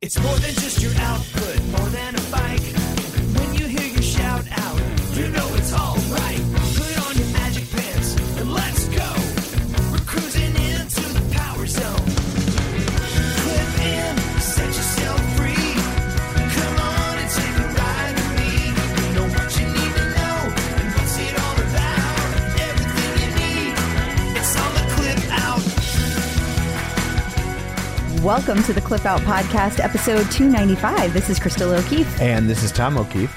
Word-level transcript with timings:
It's 0.00 0.16
more 0.22 0.36
than 0.36 0.54
just 0.54 0.80
your 0.80 0.94
output, 1.00 1.60
more 1.76 1.88
than 1.88 2.14
a 2.14 2.20
bike. 2.30 2.57
Welcome 28.28 28.62
to 28.64 28.74
the 28.74 28.82
Clip 28.82 29.06
Out 29.06 29.22
Podcast, 29.22 29.82
episode 29.82 30.30
295. 30.30 31.14
This 31.14 31.30
is 31.30 31.38
Crystal 31.38 31.72
O'Keefe. 31.72 32.20
And 32.20 32.46
this 32.46 32.62
is 32.62 32.70
Tom 32.70 32.98
O'Keefe. 32.98 33.34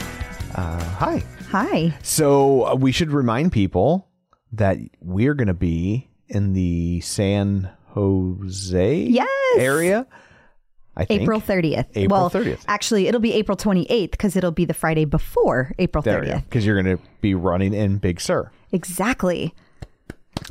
Uh, 0.53 0.83
hi. 0.83 1.23
Hi. 1.49 1.97
So 2.03 2.67
uh, 2.67 2.75
we 2.75 2.91
should 2.91 3.09
remind 3.09 3.53
people 3.53 4.09
that 4.51 4.79
we're 4.99 5.33
going 5.33 5.47
to 5.47 5.53
be 5.53 6.09
in 6.27 6.51
the 6.51 6.99
San 6.99 7.69
Jose 7.91 8.97
Yes. 9.03 9.29
area. 9.55 10.07
I 10.97 11.05
think. 11.05 11.21
April 11.21 11.39
30th. 11.39 11.87
April 11.95 12.09
well, 12.09 12.29
30th. 12.29 12.65
Actually, 12.67 13.07
it'll 13.07 13.21
be 13.21 13.31
April 13.31 13.55
28th 13.55 14.11
because 14.11 14.35
it'll 14.35 14.51
be 14.51 14.65
the 14.65 14.73
Friday 14.73 15.05
before 15.05 15.73
April 15.79 16.01
There 16.01 16.19
we 16.19 16.25
go. 16.25 16.33
30th. 16.33 16.43
Because 16.43 16.65
you're 16.65 16.83
going 16.83 16.97
to 16.97 17.01
be 17.21 17.33
running 17.33 17.73
in 17.73 17.97
Big 17.97 18.19
Sur. 18.19 18.51
Exactly. 18.73 19.55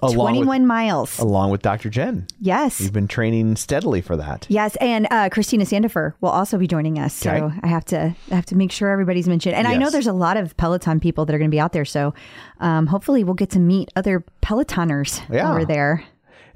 Along 0.03 0.15
21 0.35 0.61
with, 0.63 0.67
miles. 0.67 1.19
along 1.19 1.51
with 1.51 1.63
Dr. 1.63 1.91
Jen. 1.91 2.27
yes. 2.41 2.81
You've 2.81 2.93
been 2.93 3.09
training 3.09 3.57
steadily 3.57 4.01
for 4.01 4.17
that. 4.17 4.47
Yes, 4.49 4.77
and 4.77 5.07
uh, 5.11 5.29
Christina 5.31 5.65
Sandifer 5.65 6.15
will 6.21 6.31
also 6.31 6.57
be 6.59 6.67
joining 6.67 6.99
us. 6.99 7.13
So 7.15 7.31
Okay. 7.31 7.59
I 7.63 7.67
have 7.67 7.85
to 7.87 8.15
I 8.31 8.35
have 8.35 8.47
to 8.47 8.57
make 8.57 8.73
sure 8.73 8.89
everybody's 8.91 9.29
mentioned. 9.29 9.55
And 9.57 9.67
I 9.69 9.77
know 9.77 9.91
there's 9.91 10.07
a 10.07 10.13
lot 10.13 10.37
of 10.37 10.57
Peloton 10.57 11.01
people 11.01 11.27
that 11.27 11.35
are 11.35 11.39
going 11.39 11.51
to 11.51 11.55
be 11.55 11.61
out 11.61 11.73
there. 11.73 11.85
So 11.85 12.15
um, 12.61 12.87
hopefully 12.87 13.25
we'll 13.25 13.35
get 13.35 13.51
to 13.51 13.59
meet 13.59 13.91
other 13.97 14.25
Pelotoners 14.43 15.21
Yeah. 15.33 15.51
over 15.51 15.65
there. 15.65 16.05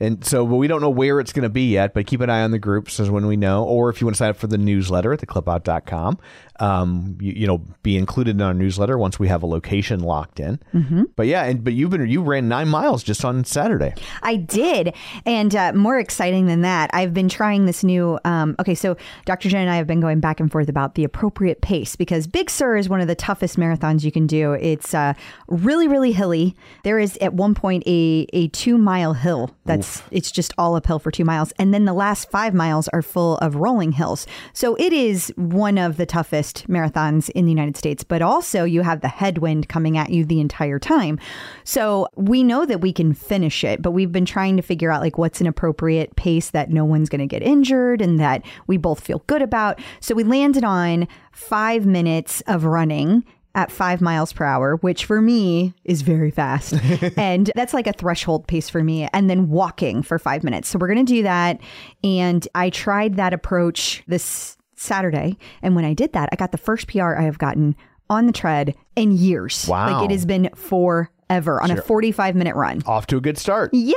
And 0.00 0.24
so, 0.24 0.44
but 0.44 0.56
we 0.56 0.66
don't 0.66 0.80
know 0.80 0.90
where 0.90 1.20
it's 1.20 1.32
going 1.32 1.44
to 1.44 1.48
be 1.48 1.70
yet, 1.70 1.94
but 1.94 2.06
keep 2.06 2.20
an 2.20 2.28
eye 2.28 2.42
on 2.42 2.50
the 2.50 2.58
groups 2.58 2.98
as 2.98 3.10
when 3.10 3.27
we 3.28 3.36
know. 3.36 3.62
Or 3.62 3.90
if 3.90 4.00
you 4.00 4.06
want 4.08 4.16
to 4.16 4.18
sign 4.18 4.30
up 4.30 4.36
for 4.36 4.48
the 4.48 4.58
newsletter 4.58 5.12
at 5.12 5.20
theclipout.com, 5.20 6.18
um, 6.60 7.19
you, 7.20 7.33
you 7.33 7.47
know, 7.47 7.58
be 7.83 7.97
included 7.97 8.36
in 8.36 8.42
our 8.42 8.55
newsletter 8.55 8.97
once 8.97 9.19
we 9.19 9.28
have 9.28 9.42
a 9.42 9.47
location 9.47 10.00
locked 10.00 10.38
in. 10.38 10.61
Mm-hmm. 10.72 11.05
But 11.16 11.27
yeah, 11.27 11.44
and 11.44 11.64
but 11.64 11.72
you've 11.72 11.91
been 11.91 12.06
you 12.08 12.22
ran 12.22 12.48
nine 12.48 12.69
miles 12.69 13.02
just 13.02 13.24
on 13.24 13.44
Saturday. 13.44 13.94
I 14.22 14.36
did. 14.36 14.94
And 15.27 15.55
uh, 15.55 15.72
more 15.72 15.98
exciting 15.98 16.46
than 16.46 16.61
that, 16.62 16.91
I've 16.92 17.12
been 17.12 17.28
trying 17.28 17.66
this 17.66 17.83
new. 17.83 18.19
Um, 18.24 18.55
okay, 18.61 18.74
so 18.74 18.96
Dr. 19.24 19.48
Jen 19.48 19.62
and 19.62 19.70
I 19.70 19.77
have 19.77 19.86
been 19.86 20.00
going 20.00 20.20
back 20.20 20.38
and 20.38 20.50
forth 20.50 20.69
about 20.69 20.94
the 20.94 21.05
appropriate 21.05 21.61
pace 21.61 21.96
because 21.96 22.27
Big 22.27 22.50
Sur 22.50 22.77
is 22.77 22.89
one 22.89 23.00
of 23.00 23.08
the 23.08 23.14
toughest 23.14 23.56
marathons 23.56 24.05
you 24.05 24.12
can 24.12 24.27
do. 24.27 24.52
It's 24.52 24.94
uh, 24.94 25.14
really, 25.48 25.89
really 25.89 26.12
hilly. 26.12 26.55
There 26.84 26.98
is 26.98 27.16
at 27.20 27.34
one 27.34 27.55
point 27.55 27.83
a, 27.86 28.27
a 28.33 28.48
two 28.48 28.78
mile 28.78 29.14
hill 29.14 29.50
that's 29.64 30.02
it's 30.11 30.30
just 30.30 30.55
all 30.58 30.77
uphill 30.77 30.98
for 30.98 31.11
two 31.11 31.24
miles. 31.24 31.52
And 31.58 31.74
then 31.74 31.84
the 31.84 31.92
last 31.92 32.30
five 32.30 32.55
miles 32.55 32.89
are 32.89 33.02
full 33.02 33.39
of 33.39 33.56
rolling 33.56 33.92
hills. 33.92 34.27
So 34.52 34.77
it 34.77 34.92
is 34.92 35.33
one 35.36 35.78
of 35.78 35.96
the 35.96 36.06
toughest 36.06 36.43
marathons 36.52 37.30
in 37.30 37.44
the 37.44 37.50
United 37.50 37.76
States, 37.76 38.04
but 38.04 38.22
also 38.22 38.64
you 38.64 38.82
have 38.82 39.00
the 39.00 39.08
headwind 39.08 39.68
coming 39.68 39.96
at 39.96 40.10
you 40.10 40.24
the 40.24 40.40
entire 40.40 40.78
time. 40.78 41.18
So 41.64 42.08
we 42.16 42.42
know 42.42 42.66
that 42.66 42.80
we 42.80 42.92
can 42.92 43.14
finish 43.14 43.64
it, 43.64 43.82
but 43.82 43.92
we've 43.92 44.12
been 44.12 44.26
trying 44.26 44.56
to 44.56 44.62
figure 44.62 44.90
out 44.90 45.00
like 45.00 45.18
what's 45.18 45.40
an 45.40 45.46
appropriate 45.46 46.16
pace 46.16 46.50
that 46.50 46.70
no 46.70 46.84
one's 46.84 47.08
going 47.08 47.20
to 47.20 47.26
get 47.26 47.42
injured 47.42 48.00
and 48.00 48.20
that 48.20 48.42
we 48.66 48.76
both 48.76 49.00
feel 49.00 49.22
good 49.26 49.42
about. 49.42 49.80
So 50.00 50.14
we 50.14 50.24
landed 50.24 50.64
on 50.64 51.08
five 51.32 51.86
minutes 51.86 52.42
of 52.46 52.64
running 52.64 53.24
at 53.54 53.70
five 53.70 54.00
miles 54.00 54.32
per 54.32 54.44
hour, 54.44 54.76
which 54.76 55.04
for 55.04 55.20
me 55.20 55.74
is 55.84 56.02
very 56.02 56.30
fast. 56.30 56.74
and 57.16 57.50
that's 57.54 57.72
like 57.72 57.86
a 57.86 57.92
threshold 57.92 58.46
pace 58.46 58.68
for 58.68 58.83
me. 58.83 59.08
And 59.12 59.30
then 59.30 59.48
walking 59.48 60.02
for 60.02 60.18
five 60.18 60.42
minutes. 60.42 60.68
So 60.68 60.78
we're 60.78 60.92
going 60.92 61.04
to 61.06 61.12
do 61.12 61.22
that. 61.22 61.60
And 62.02 62.46
I 62.54 62.70
tried 62.70 63.14
that 63.16 63.33
approach 63.33 64.02
this 64.06 64.56
Saturday. 64.84 65.36
And 65.62 65.74
when 65.74 65.84
I 65.84 65.95
did 65.95 66.12
that, 66.12 66.28
I 66.33 66.36
got 66.36 66.52
the 66.52 66.58
first 66.58 66.86
PR 66.89 67.14
I 67.14 67.22
have 67.22 67.39
gotten 67.39 67.74
on 68.11 68.27
the 68.27 68.33
tread 68.33 68.74
in 68.96 69.12
years. 69.12 69.67
Wow. 69.68 70.00
Like 70.00 70.11
it 70.11 70.12
has 70.12 70.27
been 70.27 70.50
forever 70.55 71.62
on 71.62 71.70
a 71.70 71.80
45 71.80 72.34
minute 72.34 72.55
run. 72.55 72.83
Off 72.86 73.06
to 73.08 73.17
a 73.17 73.20
good 73.20 73.39
start. 73.39 73.72
Yay! 73.72 73.95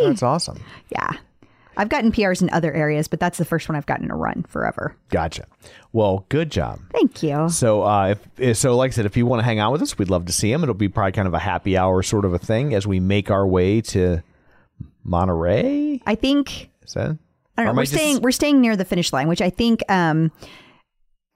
That's 0.00 0.22
awesome. 0.22 0.60
Yeah. 0.90 1.12
I've 1.76 1.88
gotten 1.88 2.12
PRs 2.12 2.40
in 2.40 2.50
other 2.50 2.72
areas, 2.72 3.08
but 3.08 3.18
that's 3.18 3.38
the 3.38 3.44
first 3.44 3.68
one 3.68 3.74
I've 3.74 3.86
gotten 3.86 4.04
in 4.04 4.10
a 4.12 4.16
run 4.16 4.44
forever. 4.48 4.94
Gotcha. 5.08 5.46
Well, 5.92 6.24
good 6.28 6.50
job. 6.50 6.80
Thank 6.92 7.22
you. 7.22 7.48
So, 7.48 7.82
uh, 7.82 8.14
if 8.38 8.56
so, 8.58 8.76
like 8.76 8.90
I 8.90 8.94
said, 8.94 9.06
if 9.06 9.16
you 9.16 9.26
want 9.26 9.40
to 9.40 9.44
hang 9.44 9.58
out 9.58 9.72
with 9.72 9.82
us, 9.82 9.98
we'd 9.98 10.10
love 10.10 10.26
to 10.26 10.32
see 10.32 10.52
him. 10.52 10.62
It'll 10.62 10.74
be 10.74 10.88
probably 10.88 11.12
kind 11.12 11.26
of 11.26 11.34
a 11.34 11.38
happy 11.40 11.76
hour 11.76 12.02
sort 12.02 12.24
of 12.24 12.32
a 12.32 12.38
thing 12.38 12.74
as 12.74 12.86
we 12.86 13.00
make 13.00 13.28
our 13.30 13.46
way 13.46 13.80
to 13.80 14.22
Monterey. 15.02 16.00
I 16.06 16.14
think 16.14 16.70
Is 16.84 16.94
that? 16.94 17.18
I 17.56 17.62
don't 17.62 17.70
Or 17.70 17.72
know. 17.72 17.76
We're 17.78 17.82
just- 17.84 17.94
staying 17.94 18.20
we're 18.22 18.30
staying 18.32 18.60
near 18.60 18.76
the 18.76 18.84
finish 18.84 19.12
line, 19.12 19.28
which 19.28 19.40
I 19.42 19.50
think 19.50 19.82
um 19.90 20.30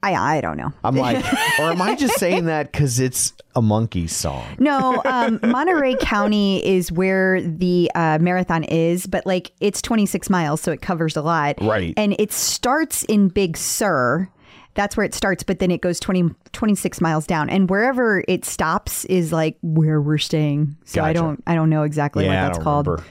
I 0.02 0.14
I 0.14 0.40
don't 0.40 0.56
know. 0.56 0.72
I'm 0.84 0.94
like, 0.94 1.24
or 1.58 1.64
am 1.72 1.82
I 1.82 1.96
just 1.96 2.18
saying 2.20 2.44
that 2.44 2.70
because 2.70 3.00
it's 3.00 3.32
a 3.56 3.62
monkey 3.62 4.06
song? 4.06 4.44
No, 4.60 5.02
um, 5.04 5.40
Monterey 5.42 5.96
County 6.00 6.64
is 6.64 6.92
where 6.92 7.42
the 7.42 7.90
uh, 7.96 8.18
marathon 8.20 8.62
is, 8.62 9.08
but 9.08 9.26
like 9.26 9.50
it's 9.60 9.82
26 9.82 10.30
miles, 10.30 10.60
so 10.60 10.70
it 10.70 10.80
covers 10.82 11.16
a 11.16 11.22
lot. 11.22 11.56
Right. 11.60 11.94
And 11.96 12.14
it 12.20 12.30
starts 12.32 13.02
in 13.04 13.26
Big 13.28 13.56
Sur. 13.56 14.28
That's 14.74 14.96
where 14.96 15.04
it 15.04 15.14
starts, 15.14 15.42
but 15.42 15.58
then 15.58 15.72
it 15.72 15.80
goes 15.80 15.98
20, 15.98 16.32
26 16.52 17.00
miles 17.00 17.26
down. 17.26 17.50
And 17.50 17.68
wherever 17.68 18.22
it 18.28 18.44
stops 18.44 19.04
is 19.06 19.32
like 19.32 19.56
where 19.62 20.00
we're 20.00 20.18
staying. 20.18 20.76
So 20.84 21.02
I 21.02 21.12
don't 21.12 21.42
I 21.48 21.56
don't 21.56 21.70
know 21.70 21.82
exactly 21.82 22.24
yeah, 22.26 22.44
what 22.46 22.52
that's 22.52 22.62
called. 22.62 22.86
remember. 22.86 23.04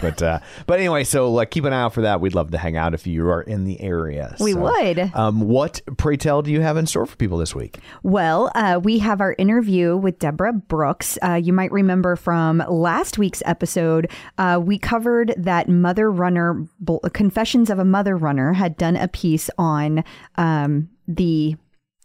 But 0.00 0.22
uh, 0.22 0.40
but 0.66 0.78
anyway, 0.78 1.04
so 1.04 1.30
like 1.32 1.50
keep 1.50 1.64
an 1.64 1.72
eye 1.72 1.82
out 1.82 1.94
for 1.94 2.02
that. 2.02 2.20
We'd 2.20 2.34
love 2.34 2.50
to 2.50 2.58
hang 2.58 2.76
out 2.76 2.94
if 2.94 3.06
you 3.06 3.28
are 3.28 3.42
in 3.42 3.64
the 3.64 3.80
area. 3.80 4.36
We 4.40 4.52
So, 4.52 4.60
would. 4.60 5.10
Um, 5.14 5.40
what 5.42 5.80
pray 5.96 6.16
tell 6.16 6.42
do 6.42 6.50
you 6.50 6.60
have 6.60 6.76
in 6.76 6.86
store 6.86 7.06
for 7.06 7.16
people 7.16 7.38
this 7.38 7.54
week? 7.54 7.78
Well, 8.02 8.50
uh, 8.54 8.80
we 8.82 8.98
have 8.98 9.20
our 9.20 9.34
interview 9.38 9.96
with 9.96 10.18
Deborah 10.18 10.52
Brooks. 10.52 11.18
Uh, 11.22 11.34
you 11.34 11.52
might 11.52 11.72
remember 11.72 12.16
from 12.16 12.62
last 12.68 13.18
week's 13.18 13.42
episode, 13.46 14.10
uh, 14.38 14.60
we 14.62 14.78
covered 14.78 15.34
that 15.36 15.68
Mother 15.68 16.10
Runner, 16.10 16.66
Bl- 16.80 16.98
Confessions 17.12 17.70
of 17.70 17.78
a 17.78 17.84
Mother 17.84 18.16
Runner, 18.16 18.52
had 18.52 18.76
done 18.76 18.96
a 18.96 19.08
piece 19.08 19.50
on 19.58 20.04
um, 20.36 20.88
the 21.08 21.56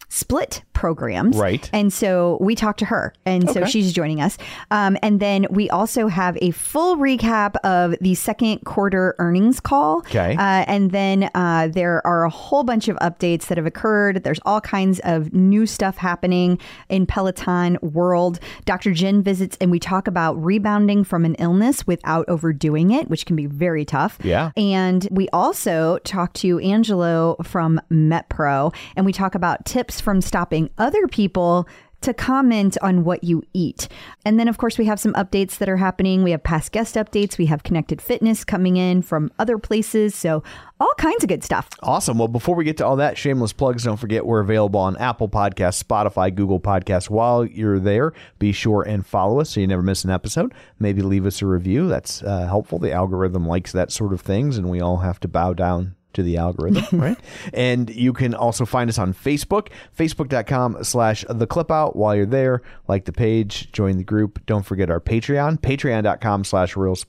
split 0.09 0.63
programs. 0.73 1.37
Right. 1.37 1.69
And 1.71 1.91
so 1.93 2.37
we 2.41 2.55
talked 2.55 2.79
to 2.79 2.85
her. 2.85 3.13
And 3.25 3.49
so 3.51 3.65
she's 3.65 3.93
joining 3.93 4.21
us. 4.21 4.37
Um, 4.71 4.97
and 5.03 5.19
then 5.19 5.45
we 5.49 5.69
also 5.69 6.07
have 6.07 6.37
a 6.41 6.51
full 6.51 6.97
recap 6.97 7.55
of 7.65 7.95
the 7.99 8.15
second 8.15 8.59
quarter 8.65 9.13
earnings 9.19 9.59
call. 9.59 9.97
Okay. 9.99 10.35
Uh, 10.35 10.63
and 10.67 10.91
then 10.91 11.29
uh, 11.35 11.67
there 11.67 12.05
are 12.07 12.23
a 12.23 12.29
whole 12.29 12.63
bunch 12.63 12.87
of 12.87 12.95
updates 12.97 13.47
that 13.47 13.57
have 13.57 13.65
occurred. 13.65 14.23
There's 14.23 14.39
all 14.45 14.61
kinds 14.61 14.99
of 15.03 15.33
new 15.33 15.65
stuff 15.65 15.97
happening 15.97 16.59
in 16.87 17.05
Peloton 17.05 17.77
world. 17.81 18.39
Dr. 18.65 18.93
Jen 18.93 19.21
visits 19.21 19.57
and 19.59 19.69
we 19.69 19.79
talk 19.79 20.07
about 20.07 20.41
rebounding 20.43 21.03
from 21.03 21.25
an 21.25 21.35
illness 21.35 21.85
without 21.85 22.27
overdoing 22.29 22.91
it, 22.91 23.09
which 23.09 23.25
can 23.25 23.35
be 23.35 23.45
very 23.45 23.83
tough. 23.85 24.17
Yeah. 24.23 24.51
And 24.55 25.07
we 25.11 25.29
also 25.29 25.99
talk 25.99 26.33
to 26.35 26.57
Angelo 26.59 27.35
from 27.43 27.81
MetPro 27.91 28.73
and 28.95 29.05
we 29.05 29.11
talk 29.11 29.35
about 29.35 29.65
tips 29.65 29.98
from 30.01 30.21
stopping 30.21 30.69
other 30.77 31.07
people 31.07 31.67
to 32.01 32.13
comment 32.13 32.77
on 32.81 33.03
what 33.03 33.23
you 33.23 33.43
eat. 33.53 33.87
And 34.25 34.39
then, 34.39 34.47
of 34.47 34.57
course, 34.57 34.77
we 34.77 34.85
have 34.85 34.99
some 34.99 35.13
updates 35.13 35.57
that 35.57 35.67
are 35.67 35.77
happening. 35.77 36.23
We 36.23 36.31
have 36.31 36.43
past 36.43 36.71
guest 36.71 36.95
updates. 36.95 37.37
We 37.37 37.47
have 37.47 37.63
connected 37.63 38.01
fitness 38.01 38.45
coming 38.45 38.77
in 38.77 39.01
from 39.01 39.31
other 39.37 39.57
places. 39.57 40.15
So, 40.15 40.43
all 40.79 40.93
kinds 40.97 41.23
of 41.23 41.29
good 41.29 41.43
stuff. 41.43 41.67
Awesome. 41.83 42.17
Well, 42.17 42.29
before 42.29 42.55
we 42.55 42.63
get 42.63 42.77
to 42.77 42.85
all 42.85 42.95
that, 42.97 43.17
shameless 43.17 43.51
plugs, 43.51 43.83
don't 43.83 43.97
forget 43.97 44.25
we're 44.25 44.39
available 44.39 44.79
on 44.79 44.95
Apple 44.97 45.27
Podcasts, 45.27 45.83
Spotify, 45.83 46.33
Google 46.33 46.59
Podcasts. 46.59 47.09
While 47.09 47.45
you're 47.45 47.79
there, 47.79 48.13
be 48.37 48.53
sure 48.53 48.83
and 48.83 49.05
follow 49.05 49.41
us 49.41 49.49
so 49.49 49.59
you 49.59 49.67
never 49.67 49.83
miss 49.83 50.05
an 50.05 50.09
episode. 50.09 50.53
Maybe 50.79 51.01
leave 51.01 51.25
us 51.25 51.41
a 51.41 51.45
review. 51.45 51.89
That's 51.89 52.23
uh, 52.23 52.47
helpful. 52.47 52.79
The 52.79 52.93
algorithm 52.93 53.45
likes 53.45 53.73
that 53.73 53.91
sort 53.91 54.13
of 54.13 54.21
things, 54.21 54.57
and 54.57 54.69
we 54.69 54.79
all 54.79 54.97
have 54.97 55.19
to 55.21 55.27
bow 55.27 55.53
down 55.53 55.95
to 56.13 56.23
the 56.23 56.37
algorithm, 56.37 56.83
right? 56.99 57.17
And 57.53 57.89
you 57.89 58.13
can 58.13 58.33
also 58.33 58.65
find 58.65 58.89
us 58.89 58.97
on 58.97 59.13
Facebook, 59.13 59.69
facebook.com 59.97 60.83
slash 60.83 61.25
the 61.29 61.47
clip 61.47 61.71
out. 61.71 61.95
While 61.95 62.15
you're 62.15 62.25
there, 62.25 62.61
like 62.87 63.05
the 63.05 63.11
page, 63.11 63.71
join 63.71 63.97
the 63.97 64.03
group. 64.03 64.45
Don't 64.45 64.65
forget 64.65 64.89
our 64.89 64.99
Patreon, 64.99 65.59
patreon.com 65.59 66.43
slash 66.43 66.75
reels 66.75 67.05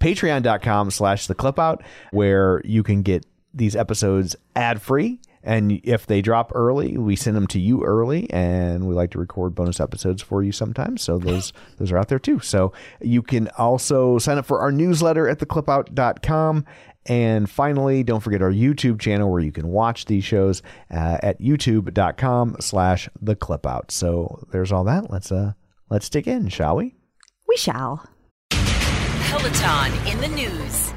patreon.com 0.00 0.90
slash 0.90 1.26
the 1.26 1.34
clip 1.34 1.58
out 1.58 1.82
where 2.12 2.62
you 2.64 2.82
can 2.82 3.02
get 3.02 3.26
these 3.52 3.74
episodes 3.74 4.36
ad 4.54 4.80
free 4.80 5.18
and 5.42 5.80
if 5.84 6.06
they 6.06 6.20
drop 6.20 6.52
early 6.54 6.96
we 6.96 7.16
send 7.16 7.36
them 7.36 7.46
to 7.46 7.58
you 7.58 7.82
early 7.82 8.30
and 8.30 8.86
we 8.86 8.94
like 8.94 9.10
to 9.10 9.18
record 9.18 9.54
bonus 9.54 9.80
episodes 9.80 10.22
for 10.22 10.42
you 10.42 10.52
sometimes 10.52 11.02
so 11.02 11.18
those 11.18 11.52
those 11.78 11.90
are 11.90 11.98
out 11.98 12.08
there 12.08 12.18
too 12.18 12.38
so 12.40 12.72
you 13.00 13.22
can 13.22 13.48
also 13.58 14.18
sign 14.18 14.38
up 14.38 14.46
for 14.46 14.60
our 14.60 14.70
newsletter 14.70 15.28
at 15.28 15.38
theclipout.com 15.38 16.64
And 17.08 17.48
finally, 17.48 18.04
don't 18.04 18.20
forget 18.20 18.42
our 18.42 18.52
YouTube 18.52 19.00
channel 19.00 19.30
where 19.30 19.40
you 19.40 19.50
can 19.50 19.68
watch 19.68 20.04
these 20.04 20.24
shows 20.24 20.62
uh, 20.90 21.18
at 21.22 21.40
youtube.com 21.40 22.56
slash 22.60 23.08
the 23.20 23.34
clip 23.34 23.66
out. 23.66 23.90
So 23.90 24.46
there's 24.52 24.70
all 24.70 24.84
that. 24.84 25.10
Let's 25.10 25.32
uh 25.32 25.52
let's 25.90 26.10
dig 26.10 26.28
in, 26.28 26.48
shall 26.48 26.76
we? 26.76 26.94
We 27.48 27.56
shall. 27.56 28.06
Peloton 28.50 29.92
in 30.06 30.20
the 30.20 30.28
news. 30.28 30.92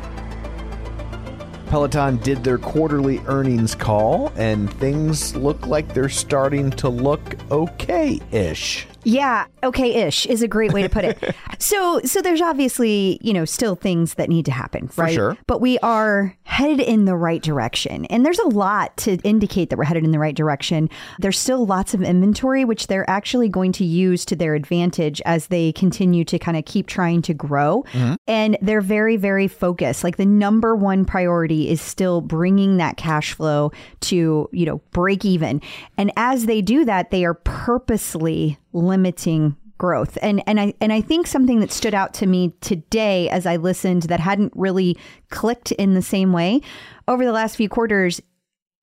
Peloton 1.68 2.18
did 2.18 2.44
their 2.44 2.58
quarterly 2.58 3.20
earnings 3.28 3.76
call, 3.76 4.34
and 4.36 4.72
things 4.74 5.34
look 5.38 5.68
like 5.68 5.94
they're 5.94 6.10
starting 6.10 6.70
to 6.72 6.90
look 6.90 7.38
okay 7.50 8.20
ish. 8.32 8.88
Yeah, 9.04 9.46
okay-ish 9.64 10.26
is 10.26 10.42
a 10.42 10.48
great 10.48 10.74
way 10.74 10.82
to 10.82 10.90
put 10.90 11.06
it. 11.06 11.36
so, 11.60 12.02
so 12.04 12.22
there's 12.22 12.42
obviously, 12.42 13.20
you 13.22 13.34
know, 13.34 13.46
still 13.46 13.76
things 13.76 14.16
that 14.16 14.30
need 14.30 14.46
to 14.46 14.52
happen, 14.52 14.90
right? 14.96 15.14
sure. 15.14 15.38
But 15.48 15.62
we 15.62 15.78
are 15.80 16.36
headed 16.44 16.80
in 16.80 17.06
the 17.06 17.16
right 17.16 17.42
direction. 17.42 18.06
And 18.06 18.26
there's 18.26 18.40
a 18.40 18.48
lot 18.48 18.96
to 18.98 19.18
indicate 19.24 19.70
that 19.70 19.78
we're 19.78 19.86
headed 19.86 20.04
in 20.04 20.12
the 20.12 20.20
right 20.20 20.36
direction. 20.36 20.90
There's 21.20 21.40
still 21.40 21.66
lots 21.66 21.94
of 21.94 22.02
inventory 22.02 22.66
which 22.66 22.88
they're 22.88 23.10
actually 23.10 23.50
going 23.50 23.72
to 23.74 23.86
use 23.86 24.26
to 24.26 24.36
their 24.36 24.56
advantage 24.56 25.22
as 25.26 25.48
they 25.48 25.72
continue 25.72 26.24
to 26.26 26.38
kind 26.38 26.58
of 26.58 26.66
keep 26.66 26.88
trying 26.88 27.22
to 27.24 27.34
grow. 27.34 27.84
Mm-hmm. 27.94 28.16
And 28.28 28.58
they're 28.62 28.82
very 28.82 29.18
very 29.18 29.48
focused. 29.48 30.04
Like 30.04 30.18
the 30.18 30.26
number 30.26 30.76
one 30.76 31.06
priority 31.06 31.70
is 31.70 31.82
still 31.82 32.22
bringing 32.22 32.78
that 32.78 32.98
cash 32.98 33.34
flow 33.34 33.72
to, 34.02 34.50
you 34.52 34.66
know, 34.66 34.78
break 34.92 35.26
even. 35.26 35.62
And 35.98 36.12
as 36.18 36.46
they 36.46 36.62
do 36.62 36.86
that, 36.86 37.12
they 37.12 37.26
are 37.26 37.34
purposely 37.34 38.58
limiting 38.74 39.56
growth. 39.78 40.18
And 40.22 40.44
and 40.48 40.60
I 40.60 40.74
and 40.80 40.94
I 40.94 41.02
think 41.02 41.26
something 41.26 41.60
that 41.60 41.72
stood 41.72 41.96
out 41.96 42.14
to 42.16 42.28
me 42.28 42.54
today 42.62 43.30
as 43.30 43.46
I 43.48 43.56
listened 43.56 44.04
that 44.04 44.20
hadn't 44.20 44.54
really 44.56 44.96
clicked 45.30 45.72
in 45.72 45.96
the 45.96 46.04
same 46.04 46.32
way 46.32 46.62
over 47.08 47.26
the 47.26 47.32
last 47.32 47.56
few 47.56 47.68
quarters 47.68 48.22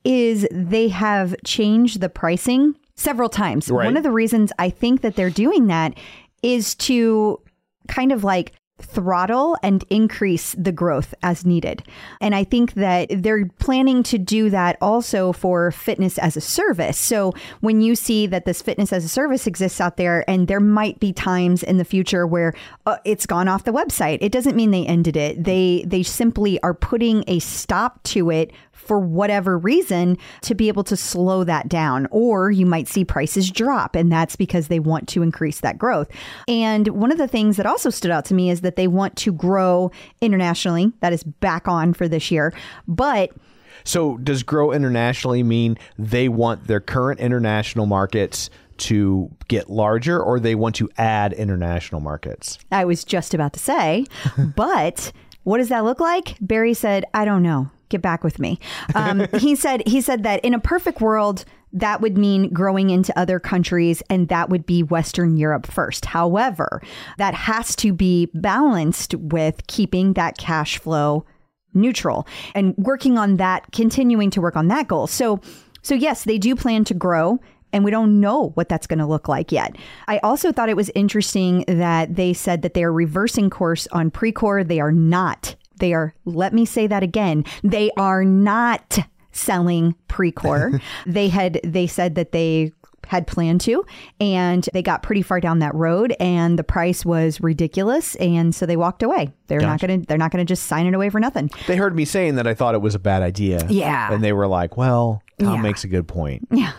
is 0.05 0.47
they 0.51 0.89
have 0.89 1.37
changed 1.45 2.01
the 2.01 2.09
pricing 2.09 2.75
several 2.97 3.29
times. 3.29 3.71
Right. 3.71 3.85
One 3.85 3.97
of 3.97 4.03
the 4.03 4.11
reasons 4.11 4.53
I 4.59 4.71
think 4.71 5.03
that 5.03 5.15
they're 5.15 5.31
doing 5.31 5.69
that 5.69 5.97
is 6.43 6.75
to 6.77 7.41
kind 7.87 8.11
of 8.11 8.25
like 8.25 8.53
throttle 8.81 9.57
and 9.63 9.85
increase 9.91 10.55
the 10.59 10.73
growth 10.73 11.15
as 11.23 11.45
needed. 11.45 11.83
And 12.21 12.35
I 12.35 12.45
think 12.45 12.75
that 12.75 13.09
they're 13.11 13.47
planning 13.59 14.03
to 14.05 14.19
do 14.19 14.51
that 14.51 14.77
also 14.81 15.33
for 15.33 15.71
fitness 15.71 16.19
as 16.19 16.37
a 16.37 16.41
service. 16.41 16.99
So 16.99 17.35
when 17.61 17.81
you 17.81 17.95
see 17.95 18.27
that 18.27 18.45
this 18.45 18.63
fitness 18.63 18.93
as 18.93 19.05
a 19.05 19.09
service 19.09 19.47
exists 19.47 19.81
out 19.81 19.97
there 19.97 20.29
and 20.29 20.49
there 20.49 20.61
might 20.61 21.01
be 21.01 21.13
times 21.13 21.63
in 21.63 21.79
the 21.79 21.85
future 21.85 22.27
where 22.27 22.55
uh, 22.87 22.99
it's 23.05 23.27
gone 23.27 23.49
off 23.49 23.65
the 23.65 23.73
website, 23.73 24.19
it 24.21 24.33
doesn't 24.33 24.57
mean 24.57 24.71
they 24.71 24.87
ended 24.87 25.17
it. 25.17 25.45
They 25.45 25.85
they 25.87 26.03
simply 26.03 26.61
are 26.63 26.75
putting 26.75 27.25
a 27.27 27.39
stop 27.41 28.03
to 28.05 28.31
it 28.31 28.53
for 28.89 28.99
whatever 28.99 29.57
reason 29.59 30.19
to 30.43 30.55
be 30.55 30.69
able 30.69 30.83
to 30.85 30.97
slow 30.97 31.45
that 31.45 31.69
down. 31.69 32.09
Or 32.11 32.51
you 32.51 32.67
might 32.67 32.89
see 32.89 33.05
prices 33.05 33.51
drop, 33.51 33.95
and 33.95 34.11
that's 34.11 34.35
because 34.35 34.69
they 34.69 34.81
want 34.81 35.07
to 35.09 35.23
increase 35.23 35.61
that 35.61 35.79
growth. 35.79 36.09
And 36.49 36.89
one 36.89 37.13
of 37.13 37.19
the 37.19 37.29
things 37.29 37.59
that 37.59 37.67
also 37.67 37.91
stood 37.91 38.11
out 38.11 38.25
to 38.27 38.35
me 38.35 38.51
is 38.51 38.63
that 38.63 38.77
they 38.77 38.89
want 38.89 39.17
to 39.19 39.33
grow 39.33 39.93
internationally. 40.21 40.93
That 41.01 41.13
is 41.13 41.23
back 41.23 41.69
on 41.69 41.93
for 41.93 42.09
this 42.09 42.31
year. 42.31 42.53
But 42.89 43.31
So, 43.85 44.17
does 44.17 44.43
grow 44.43 44.73
internationally 44.73 45.43
mean 45.43 45.79
they 45.99 46.29
want 46.29 46.67
their 46.67 46.81
current 46.81 47.21
international 47.21 47.87
markets 47.87 48.51
to 48.79 49.31
get 49.49 49.69
larger 49.69 50.21
or 50.21 50.41
they 50.41 50.55
want 50.55 50.77
to 50.77 50.89
add 50.97 51.33
international 51.33 52.01
markets? 52.01 52.59
I 52.71 52.85
was 52.85 53.05
just 53.05 53.35
about 53.35 53.53
to 53.55 53.59
say, 53.61 54.07
but 54.57 55.13
what 55.45 55.59
does 55.59 55.69
that 55.69 55.85
look 55.85 56.01
like? 56.01 56.37
Barry 56.41 56.75
said, 56.75 57.05
I 57.15 57.25
don't 57.25 57.43
know. 57.43 57.71
Get 57.89 58.03
back 58.03 58.25
with 58.25 58.39
me. 58.39 58.59
Um, 58.95 59.27
he 59.39 59.55
said 59.55 59.83
he 59.87 60.01
said 60.01 60.23
that 60.25 60.45
in 60.45 60.55
a 60.55 60.61
perfect 60.61 61.01
world, 61.01 61.45
that 61.73 62.01
would 62.01 62.17
mean 62.17 62.53
growing 62.53 62.91
into 62.91 63.19
other 63.19 63.39
countries, 63.39 64.03
and 64.09 64.29
that 64.29 64.49
would 64.49 64.67
be 64.67 64.83
Western 64.83 65.37
Europe 65.37 65.67
first. 65.67 66.07
However, 66.07 66.83
that 67.19 67.35
has 67.35 67.77
to 67.77 67.93
be 67.93 68.31
balanced 68.35 69.15
with 69.15 69.67
keeping 69.67 70.15
that 70.15 70.39
cash 70.39 70.79
flow 70.79 71.25
neutral 71.75 72.27
and 72.55 72.75
working 72.77 73.19
on 73.19 73.37
that, 73.37 73.71
continuing 73.73 74.31
to 74.31 74.41
work 74.41 74.57
on 74.57 74.69
that 74.69 74.89
goal. 74.89 75.07
So, 75.07 75.41
so 75.83 75.95
yes, 75.95 76.25
they 76.25 76.39
do 76.39 76.57
plan 76.57 76.85
to 76.85 76.95
grow. 76.95 77.39
And 77.71 77.85
we 77.85 77.91
don't 77.91 78.19
know 78.19 78.53
what 78.55 78.71
that's 78.71 78.87
going 78.87 78.99
to 78.99 79.05
look 79.05 79.29
like 79.29 79.53
yet. 79.53 79.77
I 80.07 80.17
also 80.21 80.53
thought 80.53 80.71
it 80.71 80.77
was 80.77 80.91
interesting 80.95 81.67
that 81.69 82.17
they 82.17 82.33
said 82.33 82.63
that 82.63 82.73
they 82.73 82.83
are 82.83 82.91
reversing 82.91 83.51
course 83.51 83.87
on 83.93 84.11
Precor. 84.11 84.67
They 84.67 84.81
are 84.81 84.91
not. 84.91 85.55
They 85.79 85.93
are, 85.95 86.15
let 86.25 86.53
me 86.53 86.65
say 86.65 86.87
that 86.87 87.03
again, 87.03 87.45
they 87.63 87.91
are 87.97 88.25
not 88.25 88.99
selling 89.33 89.95
Precor. 90.09 90.81
they 91.07 91.29
had, 91.29 91.61
they 91.65 91.87
said 91.87 92.15
that 92.17 92.33
they 92.33 92.73
had 93.07 93.27
planned 93.27 93.59
to 93.63 93.83
and 94.21 94.69
they 94.75 94.83
got 94.83 95.03
pretty 95.03 95.23
far 95.23 95.41
down 95.41 95.61
that 95.61 95.75
road 95.75 96.15
and 96.21 96.59
the 96.59 96.65
price 96.65 97.07
was 97.07 97.41
ridiculous 97.41 98.15
and 98.17 98.55
so 98.55 98.67
they 98.67 98.77
walked 98.77 99.03
away 99.03 99.33
they're 99.47 99.61
not 99.63 99.81
going 99.81 100.01
to 100.03 100.07
they're 100.07 100.19
not 100.19 100.31
to 100.31 100.45
just 100.45 100.65
sign 100.65 100.85
it 100.85 100.93
away 100.93 101.09
for 101.09 101.19
nothing 101.19 101.51
They 101.67 101.77
heard 101.77 101.97
me 101.97 102.05
saying 102.05 102.35
that 102.35 102.47
I 102.47 102.53
thought 102.53 102.75
it 102.75 102.83
was 102.83 102.95
a 102.95 102.99
bad 102.99 103.23
idea. 103.23 103.67
Yeah. 103.71 104.13
And 104.13 104.23
they 104.23 104.35
were 104.35 104.47
like, 104.47 104.77
well, 104.77 105.23
Tom 105.39 105.55
Yeah. 105.55 105.63
makes 105.63 105.85
a 105.85 105.89
good 105.89 106.07
point. 106.07 106.49
Yeah. 106.51 106.73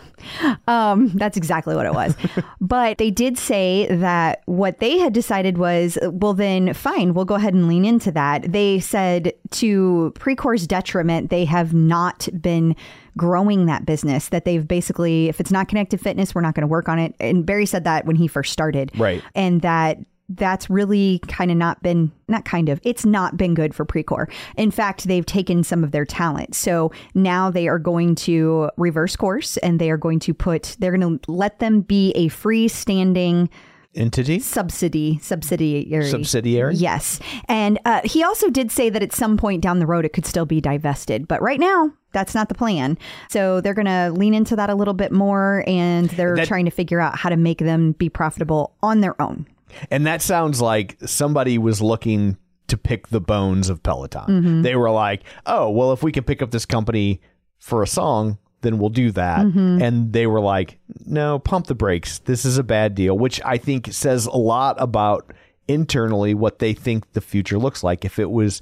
Um, 0.66 1.08
that's 1.08 1.36
exactly 1.36 1.74
what 1.74 1.86
it 1.86 1.94
was. 1.94 2.14
but 2.60 2.98
they 2.98 3.10
did 3.10 3.38
say 3.38 3.86
that 3.90 4.42
what 4.46 4.78
they 4.78 4.98
had 4.98 5.12
decided 5.12 5.58
was, 5.58 5.98
well, 6.02 6.34
then 6.34 6.72
fine, 6.74 7.14
we'll 7.14 7.24
go 7.24 7.34
ahead 7.34 7.54
and 7.54 7.68
lean 7.68 7.84
into 7.84 8.10
that. 8.12 8.52
They 8.52 8.80
said 8.80 9.32
to 9.52 10.12
Precor's 10.16 10.66
detriment, 10.66 11.30
they 11.30 11.44
have 11.44 11.74
not 11.74 12.28
been 12.40 12.76
growing 13.16 13.66
that 13.66 13.84
business, 13.84 14.28
that 14.28 14.44
they've 14.44 14.66
basically, 14.66 15.28
if 15.28 15.40
it's 15.40 15.50
not 15.50 15.68
connected 15.68 16.00
fitness, 16.00 16.34
we're 16.34 16.40
not 16.40 16.54
going 16.54 16.62
to 16.62 16.68
work 16.68 16.88
on 16.88 16.98
it. 16.98 17.14
And 17.20 17.44
Barry 17.44 17.66
said 17.66 17.84
that 17.84 18.06
when 18.06 18.16
he 18.16 18.28
first 18.28 18.52
started. 18.52 18.92
Right. 18.96 19.22
And 19.34 19.62
that 19.62 19.98
that's 20.30 20.70
really 20.70 21.18
kind 21.26 21.50
of 21.50 21.56
not 21.56 21.82
been 21.82 22.12
not 22.28 22.44
kind 22.44 22.68
of 22.68 22.80
it's 22.84 23.04
not 23.04 23.36
been 23.36 23.54
good 23.54 23.74
for 23.74 23.84
Precor. 23.84 24.30
In 24.56 24.70
fact, 24.70 25.04
they've 25.08 25.26
taken 25.26 25.64
some 25.64 25.82
of 25.82 25.90
their 25.90 26.04
talent. 26.04 26.54
So 26.54 26.92
now 27.14 27.50
they 27.50 27.66
are 27.66 27.78
going 27.80 28.14
to 28.16 28.70
reverse 28.76 29.16
course 29.16 29.56
and 29.58 29.80
they 29.80 29.90
are 29.90 29.96
going 29.96 30.20
to 30.20 30.32
put 30.32 30.76
they're 30.78 30.96
going 30.96 31.18
to 31.18 31.30
let 31.30 31.58
them 31.58 31.80
be 31.80 32.12
a 32.12 32.28
freestanding 32.28 33.48
Entity? 33.92 34.38
subsidy 34.38 35.18
subsidiary 35.20 36.08
Subsidiary? 36.08 36.76
Yes. 36.76 37.18
And 37.48 37.80
uh, 37.84 38.02
he 38.04 38.22
also 38.22 38.48
did 38.48 38.70
say 38.70 38.88
that 38.88 39.02
at 39.02 39.12
some 39.12 39.36
point 39.36 39.62
down 39.62 39.80
the 39.80 39.86
road 39.86 40.04
it 40.04 40.12
could 40.12 40.26
still 40.26 40.46
be 40.46 40.60
divested, 40.60 41.26
but 41.26 41.42
right 41.42 41.58
now 41.58 41.90
that's 42.12 42.34
not 42.34 42.48
the 42.48 42.54
plan. 42.54 42.96
So 43.30 43.60
they're 43.60 43.74
going 43.74 43.86
to 43.86 44.12
lean 44.16 44.34
into 44.34 44.54
that 44.56 44.70
a 44.70 44.76
little 44.76 44.94
bit 44.94 45.10
more 45.10 45.64
and 45.66 46.08
they're 46.10 46.36
That- 46.36 46.46
trying 46.46 46.66
to 46.66 46.70
figure 46.70 47.00
out 47.00 47.18
how 47.18 47.30
to 47.30 47.36
make 47.36 47.58
them 47.58 47.92
be 47.92 48.08
profitable 48.08 48.74
on 48.80 49.00
their 49.00 49.20
own. 49.20 49.46
And 49.90 50.06
that 50.06 50.22
sounds 50.22 50.60
like 50.60 50.96
somebody 51.04 51.58
was 51.58 51.80
looking 51.80 52.36
to 52.68 52.76
pick 52.76 53.08
the 53.08 53.20
bones 53.20 53.68
of 53.68 53.82
Peloton. 53.82 54.26
Mm-hmm. 54.26 54.62
They 54.62 54.76
were 54.76 54.90
like, 54.90 55.22
oh, 55.46 55.70
well, 55.70 55.92
if 55.92 56.02
we 56.02 56.12
can 56.12 56.24
pick 56.24 56.40
up 56.40 56.50
this 56.50 56.66
company 56.66 57.20
for 57.58 57.82
a 57.82 57.86
song, 57.86 58.38
then 58.60 58.78
we'll 58.78 58.90
do 58.90 59.10
that. 59.12 59.40
Mm-hmm. 59.40 59.82
And 59.82 60.12
they 60.12 60.26
were 60.26 60.40
like, 60.40 60.78
no, 61.04 61.38
pump 61.38 61.66
the 61.66 61.74
brakes. 61.74 62.18
This 62.18 62.44
is 62.44 62.58
a 62.58 62.62
bad 62.62 62.94
deal, 62.94 63.18
which 63.18 63.40
I 63.44 63.58
think 63.58 63.92
says 63.92 64.26
a 64.26 64.36
lot 64.36 64.76
about 64.78 65.32
internally 65.66 66.34
what 66.34 66.58
they 66.58 66.74
think 66.74 67.12
the 67.12 67.20
future 67.20 67.58
looks 67.58 67.82
like. 67.82 68.04
If 68.04 68.18
it 68.18 68.30
was 68.30 68.60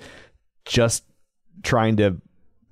just 0.64 1.04
trying 1.62 1.96
to 1.96 2.20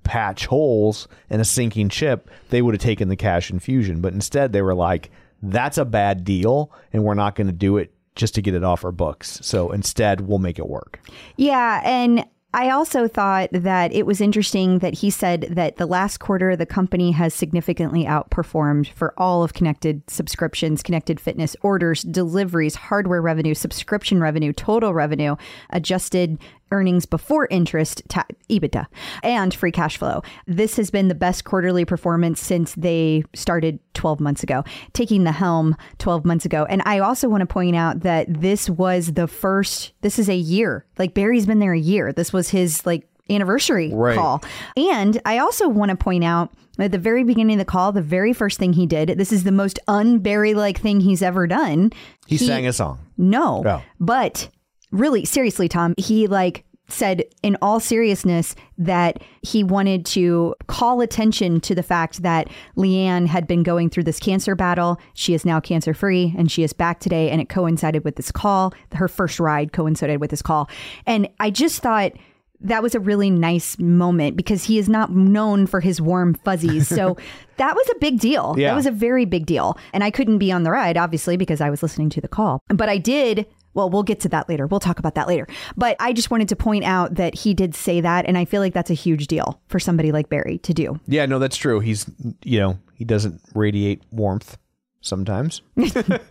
patch 0.03 0.45
holes 0.45 1.07
in 1.29 1.41
a 1.41 1.45
sinking 1.45 1.89
ship, 1.89 2.29
they 2.49 2.61
would 2.61 2.73
have 2.73 2.81
taken 2.81 3.09
the 3.09 3.15
cash 3.15 3.51
infusion. 3.51 3.99
But 3.99 4.13
instead, 4.13 4.53
they 4.53 4.61
were 4.61 4.75
like, 4.75 5.11
that's 5.43 5.77
a 5.77 5.85
bad 5.85 6.23
deal, 6.23 6.71
and 6.93 7.03
we're 7.03 7.13
not 7.13 7.35
going 7.35 7.47
to 7.47 7.53
do 7.53 7.77
it 7.77 7.93
just 8.17 8.35
to 8.35 8.41
get 8.41 8.53
it 8.53 8.63
off 8.63 8.83
our 8.83 8.91
books. 8.91 9.39
So 9.41 9.71
instead, 9.71 10.21
we'll 10.21 10.39
make 10.39 10.59
it 10.59 10.67
work. 10.67 10.99
Yeah, 11.37 11.81
and 11.85 12.25
I 12.53 12.69
also 12.69 13.07
thought 13.07 13.49
that 13.51 13.93
it 13.93 14.05
was 14.05 14.21
interesting 14.21 14.79
that 14.79 14.95
he 14.95 15.09
said 15.09 15.47
that 15.51 15.75
the 15.75 15.85
last 15.85 16.19
quarter 16.19 16.55
the 16.55 16.65
company 16.65 17.11
has 17.11 17.33
significantly 17.33 18.05
outperformed 18.05 18.87
for 18.93 19.13
all 19.17 19.43
of 19.43 19.53
connected 19.53 20.01
subscriptions, 20.09 20.81
connected 20.81 21.19
fitness 21.19 21.55
orders, 21.61 22.03
deliveries, 22.03 22.75
hardware 22.75 23.21
revenue, 23.21 23.53
subscription 23.53 24.21
revenue, 24.21 24.53
total 24.53 24.93
revenue, 24.93 25.35
adjusted 25.71 26.39
earnings 26.71 27.05
before 27.05 27.47
interest, 27.49 28.01
ta- 28.09 28.25
EBITDA, 28.49 28.85
and 29.23 29.53
free 29.53 29.71
cash 29.71 29.97
flow. 29.97 30.21
This 30.45 30.75
has 30.77 30.89
been 30.89 31.07
the 31.07 31.15
best 31.15 31.43
quarterly 31.45 31.85
performance 31.85 32.39
since 32.39 32.73
they 32.75 33.23
started 33.33 33.79
12 33.93 34.19
months 34.19 34.43
ago, 34.43 34.63
taking 34.93 35.23
the 35.23 35.31
helm 35.31 35.75
12 35.99 36.25
months 36.25 36.45
ago. 36.45 36.65
And 36.69 36.81
I 36.85 36.99
also 36.99 37.29
want 37.29 37.41
to 37.41 37.47
point 37.47 37.75
out 37.75 38.01
that 38.01 38.27
this 38.41 38.69
was 38.69 39.13
the 39.13 39.27
first, 39.27 39.93
this 40.01 40.19
is 40.19 40.29
a 40.29 40.35
year. 40.35 40.85
Like 40.97 41.13
Barry's 41.13 41.45
been 41.45 41.59
there 41.59 41.73
a 41.73 41.79
year. 41.79 42.13
This 42.13 42.31
was 42.31 42.49
his 42.49 42.85
like 42.85 43.07
anniversary 43.29 43.91
Right. 43.93 44.15
call. 44.15 44.43
And 44.75 45.19
I 45.25 45.39
also 45.39 45.67
want 45.67 45.89
to 45.89 45.97
point 45.97 46.23
out 46.23 46.51
at 46.79 46.91
the 46.91 46.97
very 46.99 47.23
beginning 47.23 47.55
of 47.55 47.59
the 47.65 47.69
call, 47.71 47.91
the 47.91 48.01
very 48.01 48.33
first 48.33 48.59
thing 48.59 48.73
he 48.73 48.85
did, 48.85 49.09
this 49.17 49.31
is 49.31 49.43
the 49.43 49.51
most 49.51 49.79
un-Barry 49.87 50.53
like 50.53 50.79
thing 50.79 50.99
he's 50.99 51.21
ever 51.23 51.47
done. 51.47 51.91
He, 52.27 52.37
sang 52.37 52.67
a 52.67 52.73
song. 52.73 52.99
No. 53.17 53.63
Oh. 53.65 53.81
But 53.99 54.49
really, 54.91 55.25
seriously, 55.25 55.67
Tom, 55.67 55.93
he 55.97 56.27
like 56.27 56.63
said 56.89 57.23
in 57.43 57.57
all 57.61 57.79
seriousness 57.79 58.55
that 58.77 59.21
he 59.41 59.63
wanted 59.63 60.05
to 60.05 60.55
call 60.67 61.01
attention 61.01 61.59
to 61.59 61.75
the 61.75 61.83
fact 61.83 62.21
that 62.23 62.49
Leanne 62.77 63.27
had 63.27 63.45
been 63.45 63.63
going 63.63 63.89
through 63.89 64.03
this 64.03 64.19
cancer 64.19 64.55
battle. 64.55 64.97
She 65.13 65.33
is 65.33 65.43
now 65.43 65.59
cancer 65.59 65.93
free 65.93 66.33
and 66.37 66.51
she 66.51 66.63
is 66.63 66.73
back 66.73 66.99
today. 66.99 67.29
And 67.29 67.41
it 67.41 67.49
coincided 67.49 68.03
with 68.03 68.15
this 68.15 68.31
call. 68.31 68.73
Her 68.93 69.07
first 69.07 69.39
ride 69.39 69.73
coincided 69.73 70.21
with 70.21 70.29
this 70.29 70.41
call. 70.41 70.69
And 71.05 71.27
I 71.39 71.49
just 71.49 71.81
thought 71.81 72.13
that 72.59 72.81
was 72.81 72.95
a 72.95 72.99
really 72.99 73.29
nice 73.29 73.77
moment 73.77 74.35
because 74.35 74.63
he 74.63 74.79
is 74.79 74.89
not 74.89 75.11
known 75.11 75.67
for 75.67 75.79
his 75.79 76.01
warm 76.01 76.33
fuzzies. 76.33 76.87
So 76.87 77.17
that 77.57 77.75
was 77.75 77.87
a 77.89 77.99
big 77.99 78.19
deal. 78.19 78.55
Yeah. 78.57 78.69
That 78.69 78.75
was 78.75 78.85
a 78.85 78.91
very 78.91 79.25
big 79.25 79.45
deal. 79.45 79.77
And 79.93 80.03
I 80.03 80.09
couldn't 80.09 80.39
be 80.39 80.51
on 80.51 80.63
the 80.63 80.71
ride, 80.71 80.97
obviously, 80.97 81.37
because 81.37 81.61
I 81.61 81.69
was 81.69 81.83
listening 81.83 82.09
to 82.11 82.21
the 82.21 82.27
call. 82.27 82.61
But 82.69 82.89
I 82.89 82.97
did. 82.97 83.45
Well, 83.77 83.91
we'll 83.91 84.01
get 84.01 84.19
to 84.21 84.29
that 84.29 84.49
later. 84.49 84.65
We'll 84.65 84.79
talk 84.79 84.97
about 84.97 85.13
that 85.13 85.27
later. 85.27 85.47
But 85.77 85.97
I 85.99 86.11
just 86.11 86.31
wanted 86.31 86.49
to 86.49 86.55
point 86.55 86.83
out 86.83 87.13
that 87.13 87.35
he 87.35 87.53
did 87.53 87.75
say 87.75 88.01
that. 88.01 88.25
And 88.25 88.35
I 88.35 88.43
feel 88.43 88.59
like 88.59 88.73
that's 88.73 88.89
a 88.89 88.95
huge 88.95 89.27
deal 89.27 89.61
for 89.67 89.79
somebody 89.79 90.11
like 90.11 90.29
Barry 90.29 90.57
to 90.63 90.73
do. 90.73 90.99
Yeah, 91.05 91.27
no, 91.27 91.37
that's 91.37 91.55
true. 91.55 91.79
He's, 91.79 92.09
you 92.43 92.59
know, 92.59 92.79
he 92.95 93.05
doesn't 93.05 93.39
radiate 93.53 94.01
warmth 94.11 94.57
sometimes. 95.01 95.61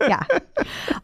Yeah. 0.01 0.23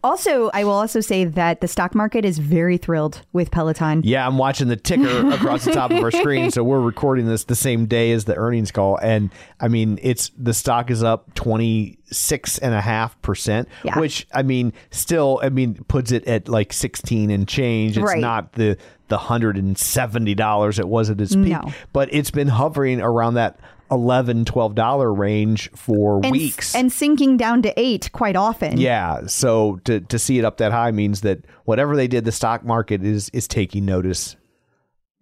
also, 0.04 0.50
I 0.54 0.64
will 0.64 0.72
also 0.72 1.00
say 1.02 1.26
that 1.26 1.62
the 1.62 1.68
stock 1.68 1.94
market 1.94 2.24
is 2.26 2.38
very 2.40 2.78
thrilled 2.78 3.22
with 3.34 3.52
Peloton. 3.52 4.02
Yeah, 4.04 4.26
I'm 4.26 4.38
watching 4.38 4.68
the 4.68 4.76
ticker 4.76 5.28
across 5.34 5.66
the 5.66 5.72
top 5.72 5.92
of 5.92 6.02
our 6.04 6.12
screen. 6.12 6.52
So 6.52 6.64
we're 6.64 6.80
recording 6.80 7.26
this 7.28 7.44
the 7.46 7.56
same 7.56 7.86
day 7.86 8.12
as 8.12 8.26
the 8.26 8.36
earnings 8.36 8.72
call. 8.72 8.98
And 8.98 9.30
I 9.60 9.68
mean, 9.68 10.00
it's 10.02 10.32
the 10.38 10.54
stock 10.54 10.90
is 10.90 11.04
up 11.04 11.34
26 11.36 12.58
and 12.60 12.74
a 12.74 12.82
half 12.82 13.20
percent, 13.22 13.68
which 13.98 14.26
I 14.34 14.44
mean, 14.44 14.74
still, 14.92 15.40
I 15.44 15.50
mean, 15.50 15.76
puts 15.88 16.12
it 16.12 16.26
at 16.28 16.48
like 16.48 16.72
16 16.74 17.30
and 17.30 17.48
change. 17.48 17.98
It's 17.98 18.04
Right. 18.06 18.20
not 18.22 18.54
the, 18.54 18.78
the 19.10 19.18
$170 19.18 20.80
it 20.80 20.88
was 20.88 21.10
at 21.10 21.20
its 21.22 21.36
peak, 21.36 21.48
No. 21.50 21.72
but 21.92 22.10
it's 22.14 22.32
been 22.32 22.48
hovering 22.48 23.02
around 23.02 23.36
that 23.36 23.60
11 23.92 24.46
$12 24.46 25.18
range 25.18 25.70
for 25.72 26.22
And, 26.24 26.32
weeks. 26.32 26.74
and 26.76 26.92
sinking 26.92 27.38
down 27.38 27.62
to 27.64 27.74
eight 27.80 28.10
quite 28.12 28.36
often. 28.36 28.78
Yeah, 28.80 29.28
so 29.28 29.80
to 29.86 30.00
to 30.02 30.18
see 30.20 30.40
it 30.40 30.46
up 30.46 30.58
that 30.58 30.72
high 30.72 30.92
means 30.92 31.22
that 31.22 31.46
whatever 31.66 31.96
they 31.96 32.08
did, 32.08 32.26
the 32.26 32.32
stock 32.32 32.64
market 32.64 33.04
is 33.04 33.30
is 33.34 33.48
taking 33.48 33.86
notice. 33.86 34.36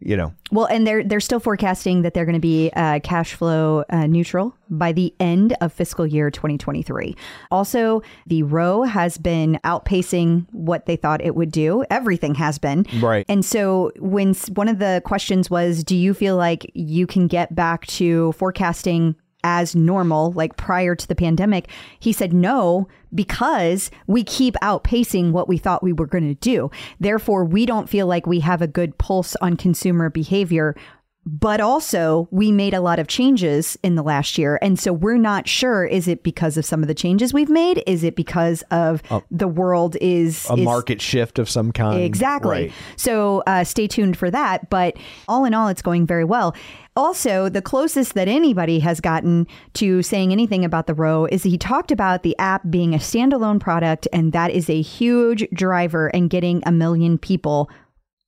You 0.04 0.18
know, 0.18 0.34
Well, 0.52 0.66
and 0.66 0.86
they're 0.86 1.04
they're 1.04 1.20
still 1.20 1.40
forecasting 1.40 2.02
that 2.02 2.14
they're 2.14 2.26
going 2.26 2.34
to 2.34 2.40
be 2.40 2.72
uh, 2.76 3.00
cash 3.04 3.36
flow 3.36 3.84
uh, 3.90 4.08
neutral 4.08 4.56
by 4.70 4.92
the 4.92 5.14
end 5.20 5.56
of 5.62 5.72
fiscal 5.72 6.08
year 6.08 6.32
2023. 6.32 7.16
Also, 7.52 8.02
the 8.26 8.42
row 8.44 8.82
has 8.82 9.18
been 9.20 9.60
outpacing 9.64 10.48
what 10.52 10.88
they 10.88 10.96
thought 10.96 11.22
it 11.22 11.36
would 11.36 11.52
do. 11.52 11.86
Everything 11.92 12.36
has 12.36 12.58
been 12.58 12.86
Right. 13.00 13.26
And 13.30 13.46
so, 13.46 13.92
when 14.00 14.34
one 14.54 14.68
of 14.68 14.80
the 14.80 15.02
questions 15.06 15.50
was, 15.50 15.84
"Do 15.84 15.96
you 15.96 16.14
feel 16.14 16.36
like 16.36 16.70
you 16.74 17.06
can 17.06 17.28
get 17.28 17.54
back 17.54 17.86
to 17.88 18.32
forecasting?" 18.34 19.16
As 19.44 19.76
normal, 19.76 20.32
like 20.34 20.56
prior 20.56 20.94
to 20.94 21.08
the 21.08 21.16
pandemic, 21.16 21.68
he 22.00 22.14
said 22.14 22.32
no, 22.32 22.88
because 23.14 23.92
we 24.08 24.24
keep 24.24 24.56
outpacing 24.62 25.32
what 25.32 25.48
we 25.48 25.58
thought 25.58 25.84
we 25.84 25.94
were 25.94 26.08
going 26.08 26.28
to 26.28 26.36
do. 26.36 26.72
Therefore, 27.00 27.46
we 27.46 27.66
don't 27.66 27.90
feel 27.90 28.08
like 28.08 28.26
we 28.26 28.40
have 28.42 28.62
a 28.62 28.68
good 28.68 28.98
pulse 28.98 29.36
on 29.42 29.58
consumer 29.58 30.10
behavior. 30.10 30.76
But 31.24 31.62
also, 31.62 32.28
we 32.32 32.52
made 32.52 32.74
a 32.74 32.82
lot 32.82 32.98
of 32.98 33.08
changes 33.08 33.78
in 33.84 33.94
the 33.94 34.02
last 34.02 34.40
year. 34.40 34.58
And 34.60 34.80
so 34.80 34.92
we're 34.92 35.20
not 35.20 35.48
sure 35.48 35.86
is 35.86 36.08
it 36.08 36.24
because 36.24 36.58
of 36.58 36.66
some 36.66 36.82
of 36.82 36.88
the 36.88 36.96
changes 36.96 37.32
we've 37.32 37.48
made? 37.48 37.84
Is 37.86 38.04
it 38.04 38.16
because 38.16 38.64
of 38.72 39.04
the 39.30 39.48
world 39.48 39.98
is 40.02 40.48
a 40.50 40.54
is- 40.54 40.66
market 40.66 41.00
shift 41.00 41.38
of 41.38 41.48
some 41.48 41.72
kind. 41.72 42.02
Exactly. 42.02 42.50
Right. 42.50 42.72
So 42.96 43.44
uh, 43.46 43.64
stay 43.66 43.86
tuned 43.86 44.18
for 44.18 44.32
that. 44.32 44.72
But 44.72 44.98
all 45.28 45.46
in 45.46 45.54
all, 45.54 45.68
it's 45.68 45.84
going 45.84 46.08
very 46.08 46.26
well. 46.26 46.56
Also, 46.96 47.48
the 47.48 47.62
closest 47.62 48.16
that 48.16 48.28
anybody 48.28 48.80
has 48.80 49.00
gotten 49.00 49.48
to 49.74 50.02
saying 50.04 50.32
anything 50.32 50.66
about 50.66 50.88
the 50.88 50.94
row 50.94 51.26
is 51.26 51.44
he 51.44 51.58
talked 51.58 51.92
about 51.92 52.24
the 52.24 52.38
app 52.38 52.70
being 52.70 52.94
a 52.94 52.98
standalone 52.98 53.60
product, 53.62 54.08
and 54.12 54.34
that 54.34 54.52
is 54.52 54.70
a 54.70 54.82
huge 54.82 55.48
driver 55.54 56.10
in 56.10 56.28
getting 56.28 56.62
a 56.66 56.72
million 56.72 57.18
people 57.18 57.70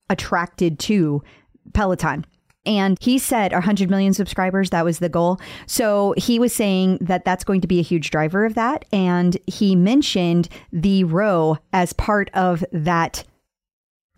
attracted 0.08 0.78
to 0.78 1.22
Peloton. 1.74 2.24
And 2.66 2.96
he 3.00 3.18
said 3.18 3.52
100 3.52 3.90
million 3.90 4.14
subscribers, 4.14 4.70
that 4.70 4.86
was 4.86 4.98
the 4.98 5.10
goal. 5.10 5.38
So 5.66 6.14
he 6.16 6.38
was 6.38 6.54
saying 6.54 6.98
that 7.02 7.24
that's 7.24 7.44
going 7.44 7.60
to 7.60 7.66
be 7.66 7.78
a 7.78 7.82
huge 7.82 8.10
driver 8.10 8.46
of 8.46 8.54
that. 8.54 8.86
And 8.90 9.36
he 9.46 9.76
mentioned 9.76 10.48
the 10.72 11.04
row 11.04 11.58
as 11.74 11.92
part 11.92 12.30
of 12.32 12.64
that 12.72 13.24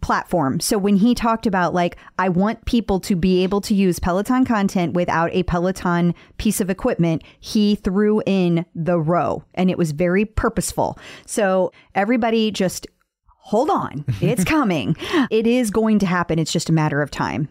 platform. 0.06 0.60
So 0.60 0.78
when 0.78 0.94
he 0.94 1.16
talked 1.16 1.48
about 1.48 1.74
like 1.74 1.96
I 2.16 2.28
want 2.28 2.64
people 2.64 3.00
to 3.00 3.16
be 3.16 3.42
able 3.42 3.60
to 3.62 3.74
use 3.74 3.98
Peloton 3.98 4.44
content 4.44 4.94
without 4.94 5.30
a 5.32 5.42
Peloton 5.42 6.14
piece 6.38 6.60
of 6.60 6.70
equipment, 6.70 7.24
he 7.40 7.74
threw 7.74 8.22
in 8.24 8.64
the 8.72 9.00
row 9.00 9.42
and 9.54 9.68
it 9.68 9.76
was 9.76 9.90
very 9.90 10.24
purposeful. 10.24 10.96
So 11.26 11.72
everybody 11.96 12.52
just 12.52 12.86
hold 13.26 13.68
on. 13.68 14.04
It's 14.20 14.44
coming. 14.56 14.96
it 15.28 15.44
is 15.44 15.72
going 15.72 15.98
to 15.98 16.06
happen. 16.06 16.38
It's 16.38 16.52
just 16.52 16.68
a 16.68 16.72
matter 16.72 17.02
of 17.02 17.10
time. 17.10 17.48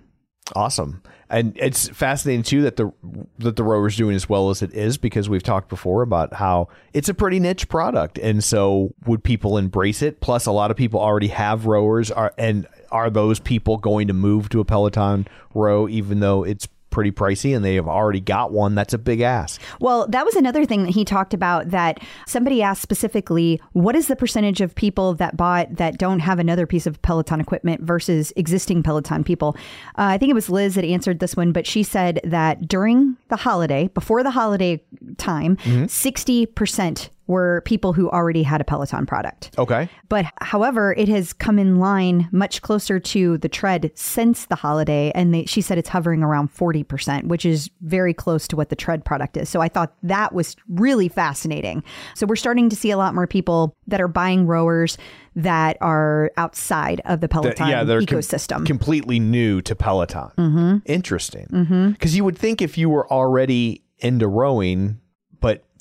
Awesome. 0.54 1.02
And 1.28 1.58
it's 1.60 1.90
fascinating 1.90 2.44
too 2.44 2.62
that 2.62 2.76
the 2.76 2.92
that 3.40 3.56
the 3.56 3.64
rower's 3.64 3.98
doing 3.98 4.16
as 4.16 4.30
well 4.30 4.52
as 4.52 4.62
it 4.62 4.74
is 4.74 4.98
because 4.98 5.28
we've 5.28 5.42
talked 5.42 5.70
before 5.70 6.04
about 6.04 6.36
how 6.36 6.68
it's 6.94 7.10
a 7.10 7.16
pretty 7.16 7.40
niche 7.40 7.68
product. 7.68 8.20
And 8.20 8.44
so 8.44 8.94
would 9.08 9.24
people 9.24 9.58
embrace 9.58 10.04
it? 10.04 10.22
Plus 10.22 10.46
a 10.46 10.52
lot 10.52 10.70
of 10.70 10.78
people 10.78 11.00
already 11.00 11.30
have 11.30 11.66
rowers 11.66 12.12
are 12.12 12.32
and 12.38 12.68
are 12.92 13.10
those 13.10 13.40
people 13.40 13.78
going 13.78 14.08
to 14.08 14.14
move 14.14 14.50
to 14.50 14.60
a 14.60 14.66
Peloton 14.66 15.28
row 15.56 15.90
even 15.90 16.20
though 16.20 16.44
it's 16.44 16.68
pretty 16.96 17.12
pricey 17.12 17.54
and 17.54 17.66
they 17.66 17.76
have 17.76 17.90
already 17.90 18.22
got 18.22 18.54
one? 18.54 18.74
That's 18.74 18.94
a 18.94 18.98
big 18.98 19.20
ask. 19.20 19.62
Well, 19.82 20.08
that 20.08 20.26
was 20.26 20.36
another 20.36 20.66
thing 20.66 20.84
that 20.84 20.92
he 20.96 21.04
talked 21.04 21.34
about 21.34 21.72
that 21.72 22.00
somebody 22.26 22.62
asked 22.62 22.82
specifically, 22.82 23.62
what 23.74 23.98
is 23.98 24.08
the 24.08 24.16
percentage 24.16 24.62
of 24.62 24.74
people 24.74 25.14
that 25.16 25.36
bought 25.36 25.76
that 25.76 25.98
don't 25.98 26.20
have 26.20 26.40
another 26.40 26.66
piece 26.66 26.88
of 26.88 27.02
Peloton 27.02 27.42
equipment 27.42 27.82
versus 27.82 28.32
existing 28.38 28.82
Peloton 28.82 29.26
people? 29.26 29.58
Uh, 29.98 30.16
I 30.16 30.18
think 30.18 30.30
it 30.30 30.36
was 30.36 30.50
Liz 30.50 30.76
that 30.76 30.86
answered 30.86 31.20
this 31.20 31.36
one, 31.36 31.52
but 31.52 31.68
she 31.68 31.84
said 31.84 32.22
that 32.24 32.66
during 32.66 33.18
the 33.28 33.36
holiday, 33.36 33.90
before 33.90 34.24
the 34.24 34.32
holiday 34.32 34.82
time, 35.18 35.58
60% 35.58 37.10
were 37.28 37.62
people 37.66 37.94
who 37.94 38.10
already 38.10 38.44
had 38.44 38.62
a 38.62 38.64
Peloton 38.64 39.06
product. 39.06 39.52
Okay. 39.58 39.90
But 40.10 40.26
however, 40.42 40.94
it 40.94 41.10
has 41.10 41.34
come 41.34 41.58
in 41.58 41.80
line 41.80 42.30
much 42.32 42.62
closer 42.62 43.00
to 43.00 43.38
the 43.40 43.50
tread 43.50 43.92
since 43.96 44.46
the 44.46 44.56
holiday. 44.56 45.12
And 45.16 45.34
they, 45.34 45.46
she 45.46 45.62
said 45.62 45.78
it's 45.78 45.90
hovering 45.90 46.24
around 46.24 46.54
40%, 46.54 47.26
which 47.26 47.46
is 47.46 47.70
very 47.82 48.14
close 48.14 48.48
to 48.50 48.56
what 48.56 48.70
the 48.70 48.76
tread 48.76 49.04
product 49.04 49.38
is. 49.38 49.50
So 49.50 49.62
I 49.62 49.70
thought 49.70 49.96
that 50.04 50.34
was 50.34 50.56
really 50.70 51.08
fascinating. 51.08 51.84
So 52.14 52.26
we're 52.26 52.36
starting 52.36 52.70
to 52.70 52.76
see 52.76 52.92
a 52.92 52.98
lot 52.98 53.16
more 53.16 53.28
people 53.28 53.76
that 53.88 54.00
are 54.00 54.08
buying 54.08 54.46
rowers 54.46 54.98
that 55.36 55.78
are 55.82 56.32
outside 56.38 57.02
of 57.06 57.22
the 57.22 57.28
Peloton 57.28 57.88
they're 57.88 58.00
com- 58.00 58.20
ecosystem. 58.20 58.66
completely 58.66 59.20
new 59.20 59.62
to 59.62 59.76
Peloton. 59.76 60.32
Mm-hmm. 60.38 60.78
Interesting. 60.86 61.48
Because 61.92 62.16
you 62.16 62.24
would 62.24 62.38
think 62.38 62.62
if 62.62 62.78
you 62.78 62.90
were 62.90 63.12
already 63.12 63.84
into 64.00 64.28
rowing, 64.28 65.00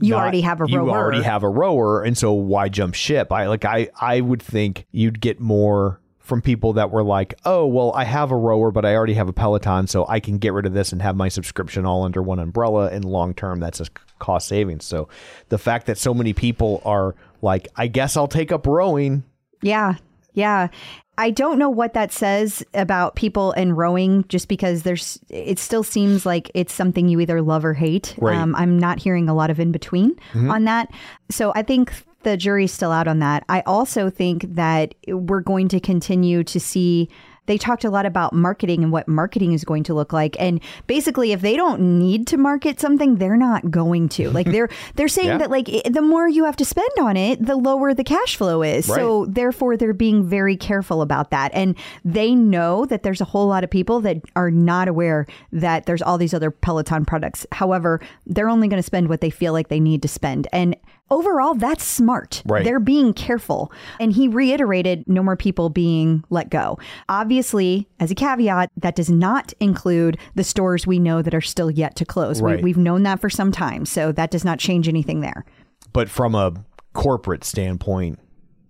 You 0.00 0.10
not- 0.10 0.22
already 0.22 0.40
have 0.40 0.60
a 0.60 0.64
you 0.68 0.78
rower. 0.78 0.90
already 0.90 1.22
have 1.22 1.42
a 1.42 1.48
rower, 1.48 2.02
and 2.02 2.16
so 2.18 2.32
why 2.32 2.68
jump 2.68 2.94
ship? 2.94 3.32
I 3.32 3.46
like 3.46 3.64
I 3.64 3.88
I 4.00 4.20
would 4.20 4.42
think 4.42 4.86
you'd 4.90 5.20
get 5.20 5.40
more 5.40 6.00
from 6.18 6.40
people 6.40 6.72
that 6.72 6.90
were 6.90 7.02
like, 7.04 7.34
oh 7.44 7.66
well, 7.66 7.92
I 7.92 8.04
have 8.04 8.30
a 8.30 8.36
rower, 8.36 8.70
but 8.70 8.84
I 8.84 8.94
already 8.96 9.14
have 9.14 9.28
a 9.28 9.32
Peloton, 9.32 9.86
so 9.86 10.06
I 10.08 10.20
can 10.20 10.38
get 10.38 10.52
rid 10.52 10.66
of 10.66 10.72
this 10.72 10.90
and 10.92 11.02
have 11.02 11.16
my 11.16 11.28
subscription 11.28 11.84
all 11.86 12.02
under 12.02 12.22
one 12.22 12.38
umbrella. 12.38 12.88
And 12.90 13.04
long 13.04 13.34
term, 13.34 13.60
that's 13.60 13.80
a 13.80 13.86
cost 14.18 14.48
savings. 14.48 14.84
So 14.84 15.08
the 15.50 15.58
fact 15.58 15.86
that 15.86 15.98
so 15.98 16.14
many 16.14 16.32
people 16.32 16.80
are 16.84 17.14
like, 17.42 17.68
I 17.76 17.86
guess 17.88 18.16
I'll 18.16 18.26
take 18.28 18.50
up 18.52 18.66
rowing. 18.66 19.22
Yeah. 19.62 19.94
Yeah. 20.32 20.68
I 21.16 21.30
don't 21.30 21.58
know 21.58 21.70
what 21.70 21.94
that 21.94 22.12
says 22.12 22.64
about 22.74 23.14
people 23.14 23.52
and 23.52 23.76
rowing 23.76 24.24
just 24.28 24.48
because 24.48 24.82
there's 24.82 25.18
it 25.28 25.58
still 25.58 25.82
seems 25.82 26.26
like 26.26 26.50
it's 26.54 26.72
something 26.72 27.08
you 27.08 27.20
either 27.20 27.40
love 27.40 27.64
or 27.64 27.74
hate. 27.74 28.14
Right. 28.18 28.36
Um, 28.36 28.54
I'm 28.56 28.78
not 28.78 28.98
hearing 28.98 29.28
a 29.28 29.34
lot 29.34 29.50
of 29.50 29.60
in 29.60 29.72
between 29.72 30.16
on 30.50 30.64
that. 30.64 30.90
So 31.30 31.52
I 31.54 31.62
think 31.62 31.92
the 32.24 32.36
jury's 32.36 32.72
still 32.72 32.90
out 32.90 33.06
on 33.06 33.20
that. 33.20 33.44
I 33.48 33.60
also 33.60 34.10
think 34.10 34.54
that 34.54 34.94
we're 35.06 35.40
going 35.40 35.68
to 35.68 35.80
continue 35.80 36.42
to 36.44 36.58
see 36.58 37.08
they 37.46 37.58
talked 37.58 37.84
a 37.84 37.90
lot 37.90 38.06
about 38.06 38.32
marketing 38.32 38.82
and 38.82 38.90
what 38.92 39.06
marketing 39.06 39.52
is 39.52 39.64
going 39.64 39.82
to 39.84 39.94
look 39.94 40.12
like. 40.12 40.34
And 40.40 40.60
basically 40.86 41.32
if 41.32 41.40
they 41.40 41.56
don't 41.56 41.98
need 41.98 42.26
to 42.28 42.36
market 42.36 42.80
something 42.80 43.16
they're 43.16 43.36
not 43.36 43.70
going 43.70 44.08
to. 44.10 44.30
Like 44.30 44.46
they're 44.46 44.68
they're 44.96 45.08
saying 45.08 45.28
Yeah. 45.28 45.38
that 45.38 45.50
like 45.50 45.68
i- 45.68 45.82
the 45.88 46.02
more 46.02 46.28
you 46.28 46.44
have 46.44 46.56
to 46.56 46.64
spend 46.64 46.88
on 47.00 47.16
it 47.16 47.44
the 47.44 47.56
lower 47.56 47.92
the 47.94 48.04
cash 48.04 48.36
flow 48.36 48.62
is. 48.62 48.86
So 48.86 49.26
therefore 49.26 49.76
they're 49.76 49.92
being 49.92 50.26
very 50.26 50.56
careful 50.56 51.02
about 51.02 51.30
that. 51.30 51.50
And 51.54 51.76
they 52.04 52.34
know 52.34 52.86
that 52.86 53.02
there's 53.02 53.20
a 53.20 53.24
whole 53.26 53.46
lot 53.46 53.62
of 53.64 53.70
people 53.70 54.00
that 54.00 54.18
are 54.36 54.50
not 54.50 54.88
aware 54.88 55.26
that 55.52 55.86
there's 55.86 56.02
all 56.02 56.16
these 56.18 56.34
other 56.34 56.50
peloton 56.50 57.04
products. 57.04 57.46
However 57.52 58.00
they're 58.26 58.48
only 58.48 58.68
going 58.68 58.78
to 58.78 58.82
spend 58.86 59.08
what 59.08 59.20
they 59.20 59.30
feel 59.30 59.52
like 59.52 59.68
they 59.68 59.80
need 59.80 60.00
to 60.02 60.08
spend. 60.08 60.48
And 60.52 60.76
overall, 61.10 61.54
that's 61.54 61.84
smart. 61.84 62.42
Right. 62.46 62.64
They're 62.64 62.80
being 62.80 63.12
careful. 63.12 63.72
And 64.00 64.12
he 64.12 64.28
reiterated 64.28 65.04
no 65.06 65.22
more 65.22 65.36
people 65.36 65.70
being 65.70 66.24
let 66.30 66.50
go. 66.50 66.78
Obviously, 67.08 67.88
as 68.00 68.10
a 68.10 68.14
caveat, 68.14 68.70
that 68.76 68.96
does 68.96 69.10
not 69.10 69.52
include 69.60 70.18
the 70.34 70.44
stores 70.44 70.86
we 70.86 70.98
know 70.98 71.22
that 71.22 71.34
are 71.34 71.40
still 71.40 71.70
yet 71.70 71.96
to 71.96 72.04
close. 72.04 72.40
Right. 72.40 72.56
We, 72.56 72.64
we've 72.64 72.76
known 72.76 73.02
that 73.04 73.20
for 73.20 73.30
some 73.30 73.52
time. 73.52 73.86
So 73.86 74.12
that 74.12 74.30
does 74.30 74.44
not 74.44 74.58
change 74.58 74.88
anything 74.88 75.20
there. 75.20 75.44
But 75.92 76.08
from 76.08 76.34
a 76.34 76.52
corporate 76.92 77.44
standpoint, 77.44 78.18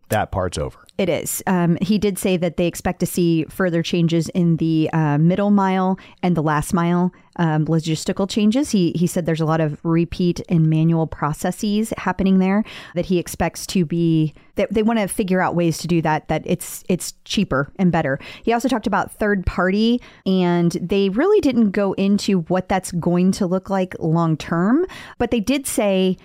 that 0.09 0.31
part's 0.31 0.59
over. 0.59 0.84
It 0.97 1.09
is. 1.09 1.43
Um, 1.49 1.77
he 1.83 1.99
did 1.99 2.19
say 2.19 2.37
that 2.37 2.57
they 2.57 2.69
expect 2.69 3.01
to 3.01 3.07
see 3.07 3.45
further 3.47 3.83
changes 3.83 4.29
in 4.29 4.59
the 4.59 4.89
uh, 4.93 5.19
middle 5.19 5.51
mile 5.51 5.99
and 6.23 6.37
the 6.37 6.43
last 6.43 6.73
mile 6.73 7.13
um, 7.37 7.67
logistical 7.67 8.31
changes. 8.31 8.71
He 8.71 8.93
he 8.93 9.09
said 9.09 9.27
there's 9.27 9.41
a 9.41 9.45
lot 9.45 9.61
of 9.61 9.85
repeat 9.85 10.41
and 10.49 10.71
manual 10.71 11.09
processes 11.09 11.93
happening 11.97 12.39
there 12.39 12.63
that 12.95 13.07
he 13.07 13.19
expects 13.19 13.67
to 13.69 13.85
be 13.85 14.35
that 14.55 14.73
they 14.73 14.85
want 14.85 15.01
to 15.01 15.09
figure 15.09 15.41
out 15.41 15.57
ways 15.57 15.79
to 15.79 15.89
do 15.89 16.01
that 16.03 16.29
that 16.29 16.43
it's 16.45 16.85
it's 16.89 17.15
cheaper 17.25 17.73
and 17.77 17.91
better. 17.91 18.21
He 18.45 18.53
also 18.53 18.69
talked 18.69 18.87
about 18.87 19.11
third 19.11 19.45
party 19.47 20.01
and 20.27 20.71
they 20.81 21.09
really 21.09 21.41
didn't 21.41 21.73
go 21.73 21.95
into 21.95 22.43
what 22.43 22.69
that's 22.69 22.93
going 22.93 23.33
to 23.33 23.47
look 23.47 23.69
like 23.69 23.97
long 23.99 24.37
term, 24.37 24.87
but 25.19 25.33
they 25.33 25.41
did 25.41 25.67
say 25.67 26.17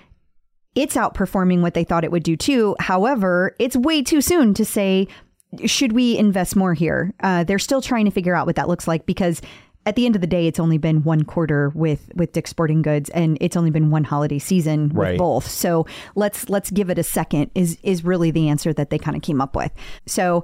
it's 0.75 0.95
outperforming 0.95 1.61
what 1.61 1.73
they 1.73 1.83
thought 1.83 2.03
it 2.03 2.11
would 2.11 2.23
do 2.23 2.35
too. 2.37 2.75
However, 2.79 3.55
it's 3.59 3.75
way 3.75 4.01
too 4.01 4.21
soon 4.21 4.53
to 4.53 4.63
say, 4.65 5.07
should 5.65 5.93
we 5.93 6.17
invest 6.17 6.55
more 6.55 6.73
here? 6.73 7.13
Uh, 7.21 7.43
they're 7.43 7.59
still 7.59 7.81
trying 7.81 8.05
to 8.05 8.11
figure 8.11 8.35
out 8.35 8.45
what 8.45 8.55
that 8.55 8.67
looks 8.67 8.87
like 8.87 9.05
because 9.05 9.41
at 9.85 9.95
the 9.95 10.05
end 10.05 10.13
of 10.15 10.21
the 10.21 10.27
day, 10.27 10.45
it's 10.45 10.59
only 10.59 10.77
been 10.77 11.03
one 11.03 11.23
quarter 11.23 11.69
with 11.69 12.11
with 12.13 12.33
Dick's 12.33 12.51
Sporting 12.51 12.81
Goods, 12.83 13.09
and 13.11 13.37
it's 13.41 13.57
only 13.57 13.71
been 13.71 13.89
one 13.89 14.03
holiday 14.03 14.37
season 14.37 14.89
with 14.89 14.97
Right. 14.97 15.17
both. 15.17 15.47
So 15.49 15.87
let's 16.15 16.49
let's 16.49 16.69
give 16.69 16.89
it 16.91 16.99
a 16.99 17.03
second. 17.03 17.49
Is 17.55 17.77
is 17.81 18.03
really 18.03 18.29
the 18.29 18.49
answer 18.49 18.71
that 18.73 18.89
they 18.91 18.99
kind 18.99 19.15
of 19.17 19.23
came 19.23 19.41
up 19.41 19.55
with. 19.55 19.71
So 20.05 20.43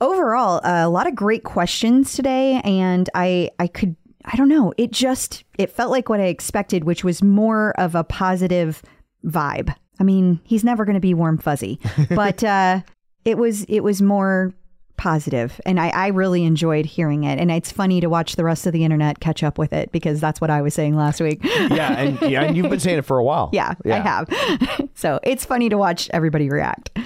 overall, 0.00 0.60
uh, 0.64 0.86
a 0.86 0.88
lot 0.88 1.06
of 1.08 1.14
great 1.14 1.44
questions 1.44 2.12
today, 2.14 2.60
and 2.62 3.08
I 3.14 3.50
I 3.58 3.66
could 3.66 3.96
I 4.24 4.36
don't 4.36 4.48
know. 4.48 4.72
It 4.76 4.92
just 4.92 5.44
it 5.58 5.70
felt 5.70 5.90
like 5.90 6.08
what 6.08 6.20
I 6.20 6.26
expected, 6.26 6.84
which 6.84 7.02
was 7.02 7.22
more 7.22 7.72
of 7.80 7.94
a 7.94 8.04
positive 8.04 8.82
vibe. 9.24 9.74
I 10.00 10.04
mean, 10.04 10.40
he's 10.44 10.64
never 10.64 10.84
going 10.84 10.94
to 10.94 11.00
be 11.00 11.14
warm 11.14 11.38
fuzzy, 11.38 11.80
but 12.10 12.42
uh, 12.44 12.80
it 13.24 13.38
was 13.38 13.64
it 13.64 13.80
was 13.80 14.00
more 14.00 14.52
positive, 14.96 15.60
and 15.64 15.80
I, 15.80 15.88
I 15.88 16.06
really 16.08 16.44
enjoyed 16.44 16.84
hearing 16.84 17.24
it. 17.24 17.38
And 17.38 17.50
it's 17.50 17.72
funny 17.72 18.00
to 18.00 18.08
watch 18.08 18.36
the 18.36 18.44
rest 18.44 18.66
of 18.66 18.72
the 18.72 18.84
internet 18.84 19.20
catch 19.20 19.42
up 19.42 19.56
with 19.56 19.72
it 19.72 19.90
because 19.92 20.20
that's 20.20 20.40
what 20.40 20.50
I 20.50 20.60
was 20.60 20.74
saying 20.74 20.96
last 20.96 21.20
week. 21.20 21.40
Yeah, 21.42 21.92
and, 21.98 22.30
yeah, 22.30 22.42
and 22.42 22.56
you've 22.56 22.68
been 22.68 22.80
saying 22.80 22.98
it 22.98 23.04
for 23.04 23.18
a 23.18 23.24
while. 23.24 23.50
Yeah, 23.58 23.74
I 23.86 23.98
have. 23.98 24.88
so 24.94 25.18
it's 25.22 25.44
funny 25.44 25.68
to 25.68 25.78
watch 25.78 26.10
everybody 26.12 26.50
react. 26.50 26.96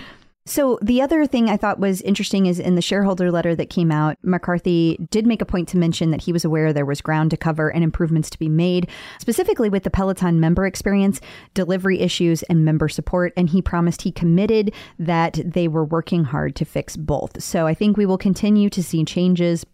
So 0.44 0.76
the 0.82 1.00
other 1.00 1.24
thing 1.24 1.48
I 1.48 1.56
thought 1.56 1.78
was 1.78 2.02
interesting 2.02 2.46
is 2.46 2.58
in 2.58 2.74
the 2.74 2.82
shareholder 2.82 3.30
letter 3.30 3.54
that 3.54 3.70
came 3.70 3.92
out, 3.92 4.18
McCarthy 4.22 4.98
did 5.10 5.24
make 5.24 5.40
a 5.40 5.46
point 5.46 5.68
to 5.68 5.76
mention 5.76 6.10
that 6.10 6.22
he 6.22 6.32
was 6.32 6.44
aware 6.44 6.72
there 6.72 6.84
was 6.84 7.00
ground 7.00 7.30
to 7.30 7.36
cover 7.36 7.68
and 7.68 7.84
improvements 7.84 8.28
to 8.30 8.38
be 8.38 8.48
made, 8.48 8.90
specifically 9.20 9.68
with 9.68 9.84
the 9.84 9.90
Peloton 9.90 10.40
member 10.40 10.66
experience, 10.66 11.20
delivery 11.54 12.00
issues, 12.00 12.42
and 12.44 12.64
member 12.64 12.88
support. 12.88 13.32
And 13.36 13.50
he 13.50 13.62
promised 13.62 14.02
he 14.02 14.10
committed 14.10 14.74
that 14.98 15.38
they 15.44 15.68
were 15.68 15.84
working 15.84 16.24
hard 16.24 16.56
to 16.56 16.64
fix 16.64 16.96
both. 16.96 17.40
So 17.40 17.68
I 17.68 17.74
think 17.74 17.96
we 17.96 18.06
will 18.06 18.18
continue 18.18 18.68
to 18.70 18.82
see 18.82 19.04
changes 19.04 19.64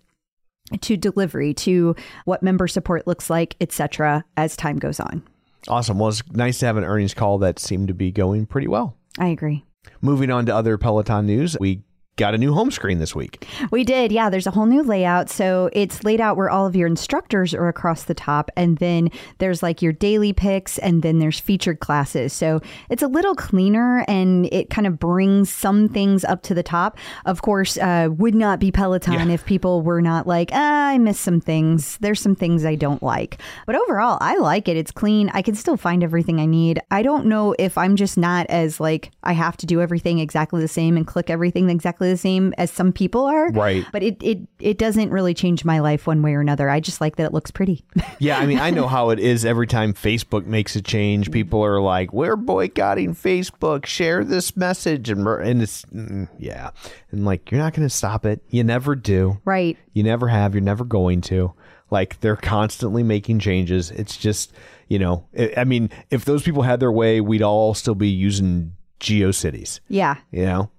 to 0.82 0.98
delivery, 0.98 1.54
to 1.54 1.96
what 2.26 2.42
member 2.42 2.68
support 2.68 3.06
looks 3.06 3.30
like, 3.30 3.56
etc., 3.58 4.22
as 4.36 4.54
time 4.54 4.78
goes 4.78 5.00
on. 5.00 5.22
Awesome. 5.66 5.98
Well, 5.98 6.10
it's 6.10 6.22
nice 6.32 6.58
to 6.58 6.66
have 6.66 6.76
an 6.76 6.84
earnings 6.84 7.14
call 7.14 7.38
that 7.38 7.58
seemed 7.58 7.88
to 7.88 7.94
be 7.94 8.12
going 8.12 8.44
pretty 8.44 8.68
well. 8.68 8.94
I 9.18 9.28
agree. 9.28 9.64
Moving 10.00 10.30
on 10.30 10.46
to 10.46 10.54
other 10.54 10.78
Peloton 10.78 11.26
news, 11.26 11.56
we 11.60 11.82
got 12.18 12.34
a 12.34 12.38
new 12.38 12.52
home 12.52 12.70
screen 12.70 12.98
this 12.98 13.14
week. 13.14 13.46
We 13.70 13.84
did, 13.84 14.12
yeah. 14.12 14.28
There's 14.28 14.46
a 14.46 14.50
whole 14.50 14.66
new 14.66 14.82
layout. 14.82 15.30
So 15.30 15.70
it's 15.72 16.04
laid 16.04 16.20
out 16.20 16.36
where 16.36 16.50
all 16.50 16.66
of 16.66 16.76
your 16.76 16.86
instructors 16.86 17.54
are 17.54 17.68
across 17.68 18.02
the 18.04 18.14
top, 18.14 18.50
and 18.56 18.76
then 18.78 19.10
there's 19.38 19.62
like 19.62 19.80
your 19.80 19.92
daily 19.92 20.34
picks, 20.34 20.76
and 20.78 21.02
then 21.02 21.20
there's 21.20 21.40
featured 21.40 21.80
classes. 21.80 22.32
So 22.32 22.60
it's 22.90 23.02
a 23.02 23.08
little 23.08 23.34
cleaner 23.34 24.04
and 24.08 24.46
it 24.52 24.68
kind 24.68 24.86
of 24.86 24.98
brings 24.98 25.50
some 25.50 25.88
things 25.88 26.24
up 26.24 26.42
to 26.42 26.54
the 26.54 26.62
top. 26.62 26.98
Of 27.24 27.42
course, 27.42 27.78
uh, 27.78 28.08
would 28.10 28.34
not 28.34 28.58
be 28.58 28.72
Peloton 28.72 29.30
if 29.30 29.46
people 29.46 29.82
were 29.82 30.02
not 30.02 30.26
like, 30.26 30.50
ah, 30.52 30.88
I 30.88 30.98
miss 30.98 31.20
some 31.20 31.40
things. 31.40 31.98
There's 31.98 32.20
some 32.20 32.34
things 32.34 32.64
I 32.64 32.74
don't 32.74 33.02
like. 33.02 33.40
But 33.64 33.76
overall, 33.76 34.18
I 34.20 34.36
like 34.38 34.66
it. 34.66 34.76
It's 34.76 34.90
clean. 34.90 35.30
I 35.32 35.42
can 35.42 35.54
still 35.54 35.76
find 35.76 36.02
everything 36.02 36.40
I 36.40 36.46
need. 36.46 36.80
I 36.90 37.02
don't 37.02 37.26
know 37.26 37.54
if 37.58 37.78
I'm 37.78 37.94
just 37.94 38.18
not 38.18 38.46
as 38.48 38.80
like, 38.80 39.12
I 39.22 39.32
have 39.32 39.56
to 39.58 39.66
do 39.66 39.80
everything 39.80 40.18
exactly 40.18 40.60
the 40.60 40.68
same 40.68 40.96
and 40.96 41.06
click 41.06 41.30
everything 41.30 41.70
exactly 41.70 42.07
the 42.08 42.16
same 42.16 42.54
as 42.58 42.70
some 42.70 42.92
people 42.92 43.24
are. 43.24 43.50
Right. 43.50 43.84
But 43.92 44.02
it, 44.02 44.22
it, 44.22 44.38
it 44.58 44.78
doesn't 44.78 45.10
really 45.10 45.34
change 45.34 45.64
my 45.64 45.78
life 45.80 46.06
one 46.06 46.22
way 46.22 46.34
or 46.34 46.40
another. 46.40 46.68
I 46.68 46.80
just 46.80 47.00
like 47.00 47.16
that 47.16 47.24
it 47.26 47.32
looks 47.32 47.50
pretty. 47.50 47.84
Yeah, 48.20 48.38
I 48.38 48.46
mean, 48.46 48.58
I 48.58 48.70
know 48.70 48.88
how 48.88 49.10
it 49.10 49.20
is 49.20 49.44
every 49.44 49.68
time 49.68 49.94
Facebook 49.94 50.44
makes 50.44 50.74
a 50.74 50.82
change. 50.82 51.30
People 51.30 51.64
are 51.64 51.80
like, 51.80 52.12
"We're 52.12 52.34
boycotting 52.34 53.14
Facebook. 53.14 53.86
Share 53.86 54.24
this 54.24 54.56
message," 54.56 55.08
and 55.08 55.24
and 55.26 55.62
it's 55.62 55.84
mm, 55.84 56.28
yeah, 56.36 56.70
and 57.12 57.24
like 57.24 57.52
you're 57.52 57.60
not 57.60 57.74
going 57.74 57.86
to 57.86 57.94
stop 57.94 58.26
it. 58.26 58.42
You 58.48 58.64
never 58.64 58.96
do. 58.96 59.40
right. 59.44 59.76
You 59.92 60.02
never 60.02 60.26
have. 60.26 60.52
You're 60.52 60.62
never 60.62 60.84
going 60.84 61.20
to. 61.22 61.52
Like 61.90 62.18
they're 62.20 62.34
constantly 62.36 63.04
making 63.04 63.38
changes. 63.38 63.92
It's 63.92 64.16
just 64.16 64.52
you 64.88 64.98
know, 64.98 65.26
I 65.38 65.52
I 65.58 65.64
mean, 65.64 65.90
if 66.10 66.24
those 66.24 66.42
people 66.42 66.62
had 66.62 66.80
their 66.80 66.92
way, 66.92 67.20
we'd 67.20 67.42
all 67.42 67.72
still 67.74 67.94
be 67.94 68.08
using 68.08 68.72
GeoCities. 69.00 69.80
Yeah. 69.88 70.16
You 70.32 70.44
know, 70.46 70.70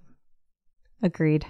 Agreed. 1.02 1.46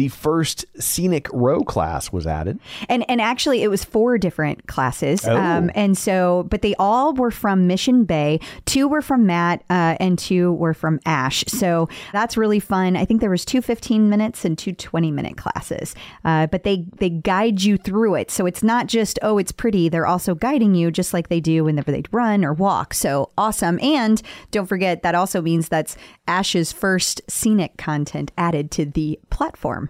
The 0.00 0.08
first 0.08 0.64
scenic 0.78 1.28
row 1.30 1.60
class 1.60 2.10
was 2.10 2.26
added. 2.26 2.58
And 2.88 3.04
and 3.10 3.20
actually, 3.20 3.62
it 3.62 3.68
was 3.68 3.84
four 3.84 4.16
different 4.16 4.66
classes. 4.66 5.28
Oh. 5.28 5.36
Um, 5.36 5.70
and 5.74 5.96
so, 5.96 6.46
but 6.48 6.62
they 6.62 6.74
all 6.76 7.12
were 7.12 7.30
from 7.30 7.66
Mission 7.66 8.04
Bay. 8.04 8.40
Two 8.64 8.88
were 8.88 9.02
from 9.02 9.26
Matt, 9.26 9.62
uh, 9.68 9.96
and 10.00 10.18
two 10.18 10.54
were 10.54 10.72
from 10.72 11.00
Ash. 11.04 11.44
So 11.48 11.90
that's 12.14 12.38
really 12.38 12.60
fun. 12.60 12.96
I 12.96 13.04
think 13.04 13.20
there 13.20 13.28
was 13.28 13.44
two 13.44 13.60
15 13.60 14.08
minutes 14.08 14.42
and 14.46 14.56
two 14.56 14.72
20 14.72 15.10
minute 15.10 15.36
classes. 15.36 15.94
Uh, 16.24 16.46
but 16.46 16.62
they 16.62 16.86
they 16.96 17.10
guide 17.10 17.60
you 17.60 17.76
through 17.76 18.14
it. 18.14 18.30
So 18.30 18.46
it's 18.46 18.62
not 18.62 18.86
just 18.86 19.18
oh, 19.20 19.36
it's 19.36 19.52
pretty. 19.52 19.90
They're 19.90 20.06
also 20.06 20.34
guiding 20.34 20.74
you 20.74 20.90
just 20.90 21.12
like 21.12 21.28
they 21.28 21.40
do 21.40 21.64
whenever 21.64 21.92
they 21.92 22.04
run 22.10 22.42
or 22.42 22.54
walk. 22.54 22.94
So 22.94 23.32
awesome. 23.36 23.78
And 23.82 24.22
don't 24.50 24.66
forget 24.66 25.02
that 25.02 25.14
also 25.14 25.42
means 25.42 25.68
that's 25.68 25.94
Ash's 26.26 26.72
first 26.72 27.20
scenic 27.28 27.76
content 27.76 28.32
added 28.38 28.70
to 28.70 28.86
the 28.86 29.20
platform. 29.28 29.89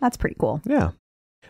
That's 0.00 0.16
pretty 0.16 0.36
cool. 0.38 0.60
Yeah. 0.64 0.90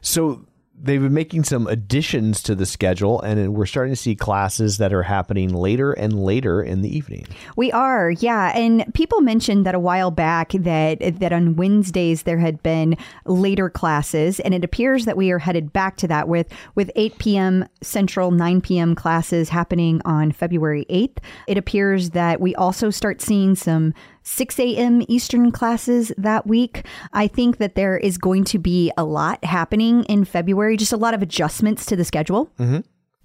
So 0.01 0.45
they've 0.83 1.03
been 1.03 1.13
making 1.13 1.45
some 1.45 1.67
additions 1.67 2.43
to 2.43 2.55
the 2.55 2.67
schedule, 2.67 3.21
and 3.21 3.55
we're 3.55 3.67
starting 3.67 3.93
to 3.93 4.01
see 4.01 4.15
classes 4.17 4.79
that 4.79 4.93
are 4.93 5.03
happening 5.03 5.53
later 5.53 5.93
and 5.93 6.19
later 6.23 6.63
in 6.63 6.83
the 6.83 6.97
evening. 6.97 7.27
We 7.57 7.71
are, 7.73 8.11
yeah. 8.11 8.57
And 8.57 8.93
people 8.95 9.21
mentioned 9.21 9.67
that 9.67 9.75
a 9.75 9.79
while 9.79 10.11
back 10.11 10.53
that 10.53 10.99
that 11.21 11.33
on 11.33 11.57
Wednesdays 11.57 12.23
there 12.23 12.39
had 12.39 12.63
been 12.63 12.97
later 13.27 13.69
classes, 13.69 14.41
and 14.41 14.55
it 14.55 14.65
appears 14.65 15.05
that 15.05 15.17
we 15.17 15.31
are 15.31 15.39
headed 15.39 15.73
back 15.73 15.97
to 15.99 16.09
that 16.09 16.29
with 16.29 16.49
with 16.75 16.91
8 16.97 17.19
p.m. 17.19 17.67
Central, 17.83 18.31
9 18.31 18.61
p.m. 18.61 18.95
classes 18.95 19.49
happening 19.51 20.01
on 20.05 20.33
February 20.33 20.87
8th. 20.89 21.19
It 21.47 21.59
appears 21.59 22.11
that 22.11 22.41
we 22.41 22.55
also 22.55 22.91
start 22.91 23.21
seeing 23.21 23.55
some 23.55 23.93
6 24.31 24.59
a.m. 24.61 25.03
Eastern 25.09 25.51
classes 25.51 26.13
that 26.17 26.47
week. 26.47 26.87
I 27.13 27.27
think 27.27 27.59
that 27.59 27.75
there 27.75 27.97
is 27.99 28.17
going 28.17 28.45
to 28.45 28.59
be 28.59 28.93
a 28.97 29.05
lot 29.05 29.45
happening 29.45 30.05
in 30.05 30.25
February, 30.25 30.77
just 30.77 30.93
a 30.93 30.97
lot 30.97 31.15
of 31.15 31.23
adjustments 31.23 31.85
to 31.87 31.97
the 31.97 32.05
schedule 32.05 32.51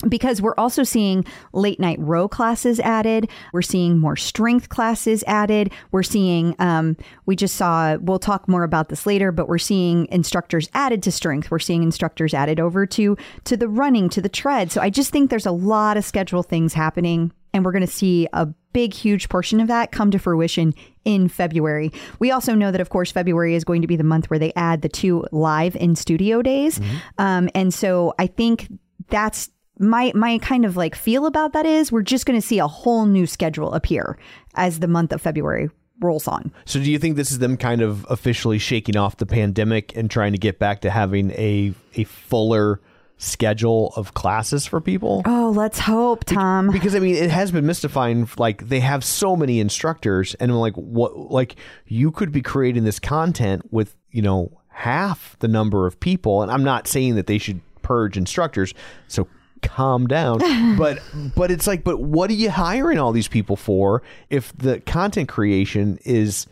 because 0.09 0.41
we're 0.41 0.55
also 0.57 0.83
seeing 0.83 1.25
late 1.53 1.79
night 1.79 1.97
row 1.99 2.27
classes 2.27 2.79
added. 2.81 3.29
We're 3.53 3.61
seeing 3.61 3.97
more 3.97 4.15
strength 4.15 4.69
classes 4.69 5.23
added. 5.25 5.71
We're 5.91 6.03
seeing, 6.03 6.55
um, 6.59 6.97
we 7.25 7.35
just 7.35 7.55
saw, 7.55 7.95
we'll 7.97 8.19
talk 8.19 8.47
more 8.47 8.63
about 8.63 8.89
this 8.89 9.05
later, 9.05 9.31
but 9.31 9.47
we're 9.47 9.57
seeing 9.57 10.07
instructors 10.11 10.69
added 10.73 11.01
to 11.03 11.11
strength. 11.11 11.49
We're 11.49 11.59
seeing 11.59 11.83
instructors 11.83 12.33
added 12.33 12.59
over 12.59 12.85
to, 12.87 13.17
to 13.45 13.57
the 13.57 13.69
running, 13.69 14.09
to 14.09 14.21
the 14.21 14.29
tread. 14.29 14.71
So 14.71 14.81
I 14.81 14.89
just 14.89 15.11
think 15.11 15.29
there's 15.29 15.45
a 15.45 15.51
lot 15.51 15.97
of 15.97 16.03
schedule 16.03 16.43
things 16.43 16.73
happening. 16.73 17.31
And 17.55 17.63
we're 17.63 17.71
going 17.71 17.85
to 17.85 17.91
see 17.91 18.27
a 18.33 18.47
big, 18.73 18.93
huge 18.93 19.29
portion 19.29 19.61
of 19.61 19.69
that 19.69 19.93
come 19.93 20.11
to 20.11 20.19
fruition 20.19 20.73
in 21.05 21.29
February. 21.29 21.93
We 22.19 22.29
also 22.29 22.53
know 22.53 22.71
that, 22.71 22.81
of 22.81 22.89
course, 22.89 23.09
February 23.09 23.55
is 23.55 23.63
going 23.63 23.81
to 23.81 23.87
be 23.87 23.95
the 23.95 24.03
month 24.03 24.29
where 24.29 24.37
they 24.37 24.51
add 24.57 24.81
the 24.81 24.89
two 24.89 25.25
live 25.31 25.77
in 25.77 25.95
studio 25.95 26.41
days. 26.41 26.81
Um, 27.17 27.49
and 27.55 27.73
so 27.73 28.13
I 28.19 28.27
think 28.27 28.67
that's 29.07 29.49
my 29.79 30.11
my 30.15 30.37
kind 30.39 30.65
of 30.65 30.75
like 30.75 30.95
feel 30.95 31.25
about 31.25 31.53
that 31.53 31.65
is 31.65 31.91
we're 31.91 32.01
just 32.01 32.25
going 32.25 32.39
to 32.39 32.45
see 32.45 32.59
a 32.59 32.67
whole 32.67 33.05
new 33.05 33.25
schedule 33.25 33.73
appear 33.73 34.17
as 34.55 34.79
the 34.79 34.87
month 34.87 35.13
of 35.13 35.21
February 35.21 35.69
rolls 36.01 36.27
on. 36.27 36.51
So, 36.65 36.79
do 36.79 36.91
you 36.91 36.99
think 36.99 37.15
this 37.15 37.31
is 37.31 37.39
them 37.39 37.57
kind 37.57 37.81
of 37.81 38.05
officially 38.09 38.57
shaking 38.57 38.97
off 38.97 39.17
the 39.17 39.25
pandemic 39.25 39.95
and 39.95 40.11
trying 40.11 40.33
to 40.33 40.37
get 40.37 40.59
back 40.59 40.81
to 40.81 40.89
having 40.89 41.31
a 41.31 41.73
a 41.95 42.03
fuller 42.03 42.81
schedule 43.17 43.93
of 43.95 44.13
classes 44.13 44.65
for 44.65 44.81
people. 44.81 45.21
Oh, 45.25 45.53
let's 45.55 45.79
hope, 45.79 46.25
Tom. 46.25 46.71
Because 46.71 46.95
I 46.95 46.99
mean, 46.99 47.15
it 47.15 47.29
has 47.29 47.51
been 47.51 47.65
mystifying. 47.65 48.27
Like 48.37 48.67
they 48.67 48.79
have 48.81 49.03
so 49.03 49.35
many 49.35 49.59
instructors, 49.59 50.35
and 50.35 50.51
I'm 50.51 50.57
like, 50.57 50.75
what? 50.75 51.17
Like 51.17 51.55
you 51.85 52.11
could 52.11 52.31
be 52.31 52.41
creating 52.41 52.83
this 52.83 52.99
content 52.99 53.71
with 53.71 53.95
you 54.11 54.21
know 54.21 54.59
half 54.69 55.37
the 55.39 55.47
number 55.47 55.87
of 55.87 55.99
people, 55.99 56.41
and 56.41 56.51
I'm 56.51 56.63
not 56.63 56.87
saying 56.87 57.15
that 57.15 57.27
they 57.27 57.37
should 57.37 57.61
purge 57.81 58.17
instructors. 58.17 58.73
So 59.07 59.27
calm 59.61 60.07
down. 60.07 60.39
but 60.77 60.99
but 61.35 61.51
it's 61.51 61.67
like, 61.67 61.83
but 61.83 61.99
what 61.99 62.29
are 62.29 62.33
you 62.33 62.49
hiring 62.49 62.97
all 62.97 63.11
these 63.11 63.27
people 63.27 63.55
for 63.55 64.01
if 64.29 64.55
the 64.57 64.79
content 64.81 65.29
creation 65.29 65.99
is 66.03 66.47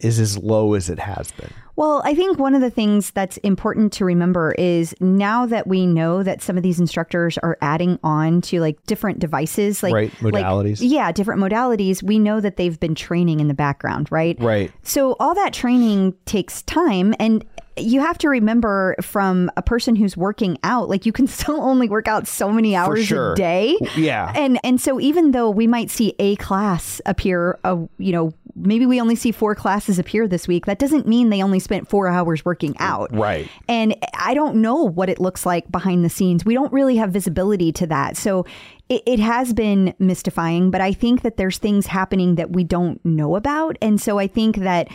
is 0.00 0.18
as 0.20 0.38
low 0.38 0.74
as 0.74 0.88
it 0.88 0.98
has 0.98 1.30
been? 1.32 1.52
Well, 1.78 2.02
I 2.04 2.12
think 2.12 2.40
one 2.40 2.56
of 2.56 2.60
the 2.60 2.70
things 2.70 3.12
that's 3.12 3.36
important 3.38 3.92
to 3.94 4.04
remember 4.04 4.50
is 4.58 4.96
now 4.98 5.46
that 5.46 5.68
we 5.68 5.86
know 5.86 6.24
that 6.24 6.42
some 6.42 6.56
of 6.56 6.64
these 6.64 6.80
instructors 6.80 7.38
are 7.38 7.56
adding 7.62 8.00
on 8.02 8.40
to 8.42 8.58
like 8.60 8.84
different 8.86 9.20
devices, 9.20 9.80
like 9.80 9.94
Right, 9.94 10.12
like- 10.20 10.34
modalities. 10.44 10.78
yeah, 10.80 11.12
different 11.12 11.40
modalities. 11.40 12.02
We 12.02 12.18
know 12.18 12.40
that 12.40 12.56
they've 12.56 12.80
been 12.80 12.96
training 12.96 13.38
in 13.38 13.46
the 13.46 13.54
background, 13.54 14.10
right? 14.10 14.36
Right. 14.40 14.72
So 14.82 15.14
all 15.20 15.36
that 15.36 15.52
training 15.52 16.14
takes 16.26 16.62
time 16.62 17.14
and 17.20 17.44
you 17.76 18.00
have 18.00 18.18
to 18.18 18.28
remember 18.28 18.96
from 19.00 19.48
a 19.56 19.62
person 19.62 19.94
who's 19.94 20.16
working 20.16 20.58
out, 20.64 20.88
like 20.88 21.06
you 21.06 21.12
can 21.12 21.26
still 21.38 21.60
only 21.60 21.88
work 21.88 22.08
out 22.08 22.26
so 22.26 22.50
many 22.50 22.74
hours 22.74 23.06
sure. 23.06 23.34
a 23.34 23.36
day. 23.36 23.78
Yeah. 23.96 24.32
And 24.34 24.58
and 24.64 24.80
so 24.80 24.98
even 24.98 25.30
though 25.30 25.48
we 25.48 25.68
might 25.68 25.90
see 25.92 26.12
a 26.18 26.34
class 26.36 27.00
appear, 27.06 27.56
uh, 27.62 27.76
you 27.98 28.10
know, 28.10 28.32
maybe 28.60 28.86
we 28.86 29.00
only 29.00 29.14
see 29.14 29.32
four 29.32 29.54
classes 29.54 29.98
appear 29.98 30.28
this 30.28 30.48
week, 30.48 30.66
that 30.66 30.78
doesn't 30.78 31.06
mean 31.06 31.30
they 31.30 31.42
only 31.42 31.58
spent 31.58 31.88
four 31.88 32.08
hours 32.08 32.44
working 32.44 32.74
out. 32.78 33.14
Right. 33.14 33.48
And 33.68 33.94
I 34.14 34.34
don't 34.34 34.56
know 34.56 34.82
what 34.82 35.08
it 35.08 35.18
looks 35.20 35.46
like 35.46 35.70
behind 35.70 36.04
the 36.04 36.10
scenes. 36.10 36.44
We 36.44 36.54
don't 36.54 36.72
really 36.72 36.96
have 36.96 37.10
visibility 37.10 37.72
to 37.72 37.86
that. 37.86 38.16
So 38.16 38.44
it, 38.88 39.02
it 39.06 39.18
has 39.20 39.52
been 39.52 39.94
mystifying, 39.98 40.70
but 40.70 40.80
I 40.80 40.92
think 40.92 41.22
that 41.22 41.36
there's 41.36 41.58
things 41.58 41.86
happening 41.86 42.34
that 42.36 42.50
we 42.50 42.64
don't 42.64 43.04
know 43.04 43.36
about. 43.36 43.76
And 43.80 44.00
so 44.00 44.18
I 44.18 44.26
think 44.26 44.56
that 44.56 44.88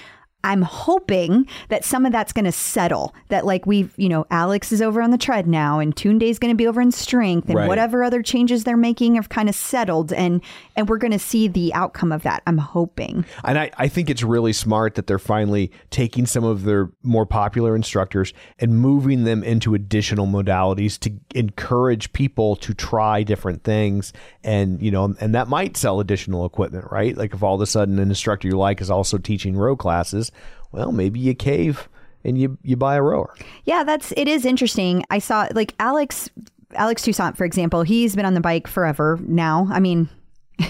I'm 0.46 0.62
hoping 0.62 1.48
that 1.70 1.86
some 1.86 2.06
of 2.06 2.12
that's 2.12 2.34
going 2.34 2.44
to 2.44 2.52
settle. 2.52 3.16
That 3.30 3.46
like 3.46 3.66
we've, 3.66 3.94
you 3.96 4.10
know, 4.10 4.26
Alex 4.30 4.74
is 4.74 4.82
over 4.82 5.02
on 5.02 5.12
the 5.12 5.18
tread 5.18 5.48
now, 5.48 5.80
and 5.80 5.96
Tunde's 5.96 6.38
going 6.38 6.52
to 6.52 6.58
be 6.58 6.68
over 6.68 6.82
in 6.82 6.92
strength, 6.92 7.48
and 7.48 7.58
Right. 7.58 7.68
whatever 7.70 8.04
other 8.04 8.22
changes 8.22 8.66
they're 8.66 8.76
making 8.76 9.16
have 9.16 9.30
kind 9.30 9.48
of 9.48 9.56
settled, 9.56 10.12
and 10.12 10.42
and 10.76 10.90
we're 10.90 10.98
going 10.98 11.12
to 11.12 11.20
see 11.20 11.48
the 11.48 11.74
outcome 11.74 12.12
of 12.12 12.24
that. 12.24 12.44
I'm 12.48 12.58
hoping. 12.58 13.26
And 13.44 13.58
I, 13.60 13.72
I 13.78 13.88
think 13.88 14.10
it's 14.10 14.24
really 14.24 14.54
smart 14.54 14.96
that 14.96 15.08
they're 15.08 15.20
finally 15.20 15.72
taking 15.90 16.26
some 16.26 16.44
of 16.44 16.64
their 16.64 16.90
more 17.04 17.26
popular 17.26 17.76
instructors 17.76 18.34
and 18.60 18.80
moving 18.80 19.24
them 19.24 19.44
into 19.44 19.76
additional 19.76 20.26
modalities 20.26 21.00
to 21.00 21.14
encourage 21.36 22.14
people 22.14 22.56
to 22.58 22.74
try 22.74 23.24
different 23.24 23.64
things. 23.64 24.14
And, 24.44 24.82
you 24.82 24.92
know, 24.92 25.16
and 25.20 25.36
that 25.36 25.48
might 25.48 25.78
sell 25.78 26.00
additional 26.00 26.46
equipment, 26.46 26.86
right? 26.92 27.16
Like 27.16 27.34
if 27.34 27.44
all 27.44 27.56
of 27.56 27.62
a 27.62 27.68
sudden 27.68 28.00
an 28.00 28.10
instructor 28.10 28.48
you 28.48 28.58
like 28.58 28.82
is 28.82 28.90
also 28.90 29.18
teaching 29.18 29.56
row 29.56 29.76
classes, 29.76 30.32
well, 30.72 30.92
maybe 30.92 31.20
you 31.20 31.36
cave 31.36 31.88
and 32.24 32.38
you, 32.38 32.58
you 32.64 32.76
buy 32.76 32.96
a 32.96 33.02
rower. 33.02 33.36
Yeah, 33.66 33.84
that's 33.84 34.14
it 34.18 34.28
is 34.28 34.46
interesting. 34.46 35.06
I 35.10 35.20
saw 35.20 35.48
like 35.54 35.76
Alex 35.80 36.30
Alex 36.76 37.04
Toussaint, 37.04 37.38
for 37.38 37.46
example, 37.46 37.84
he's 37.84 38.16
been 38.16 38.26
on 38.26 38.34
the 38.34 38.42
bike 38.42 38.68
forever 38.68 39.20
now. 39.22 39.68
I 39.72 39.80
mean, 39.80 40.10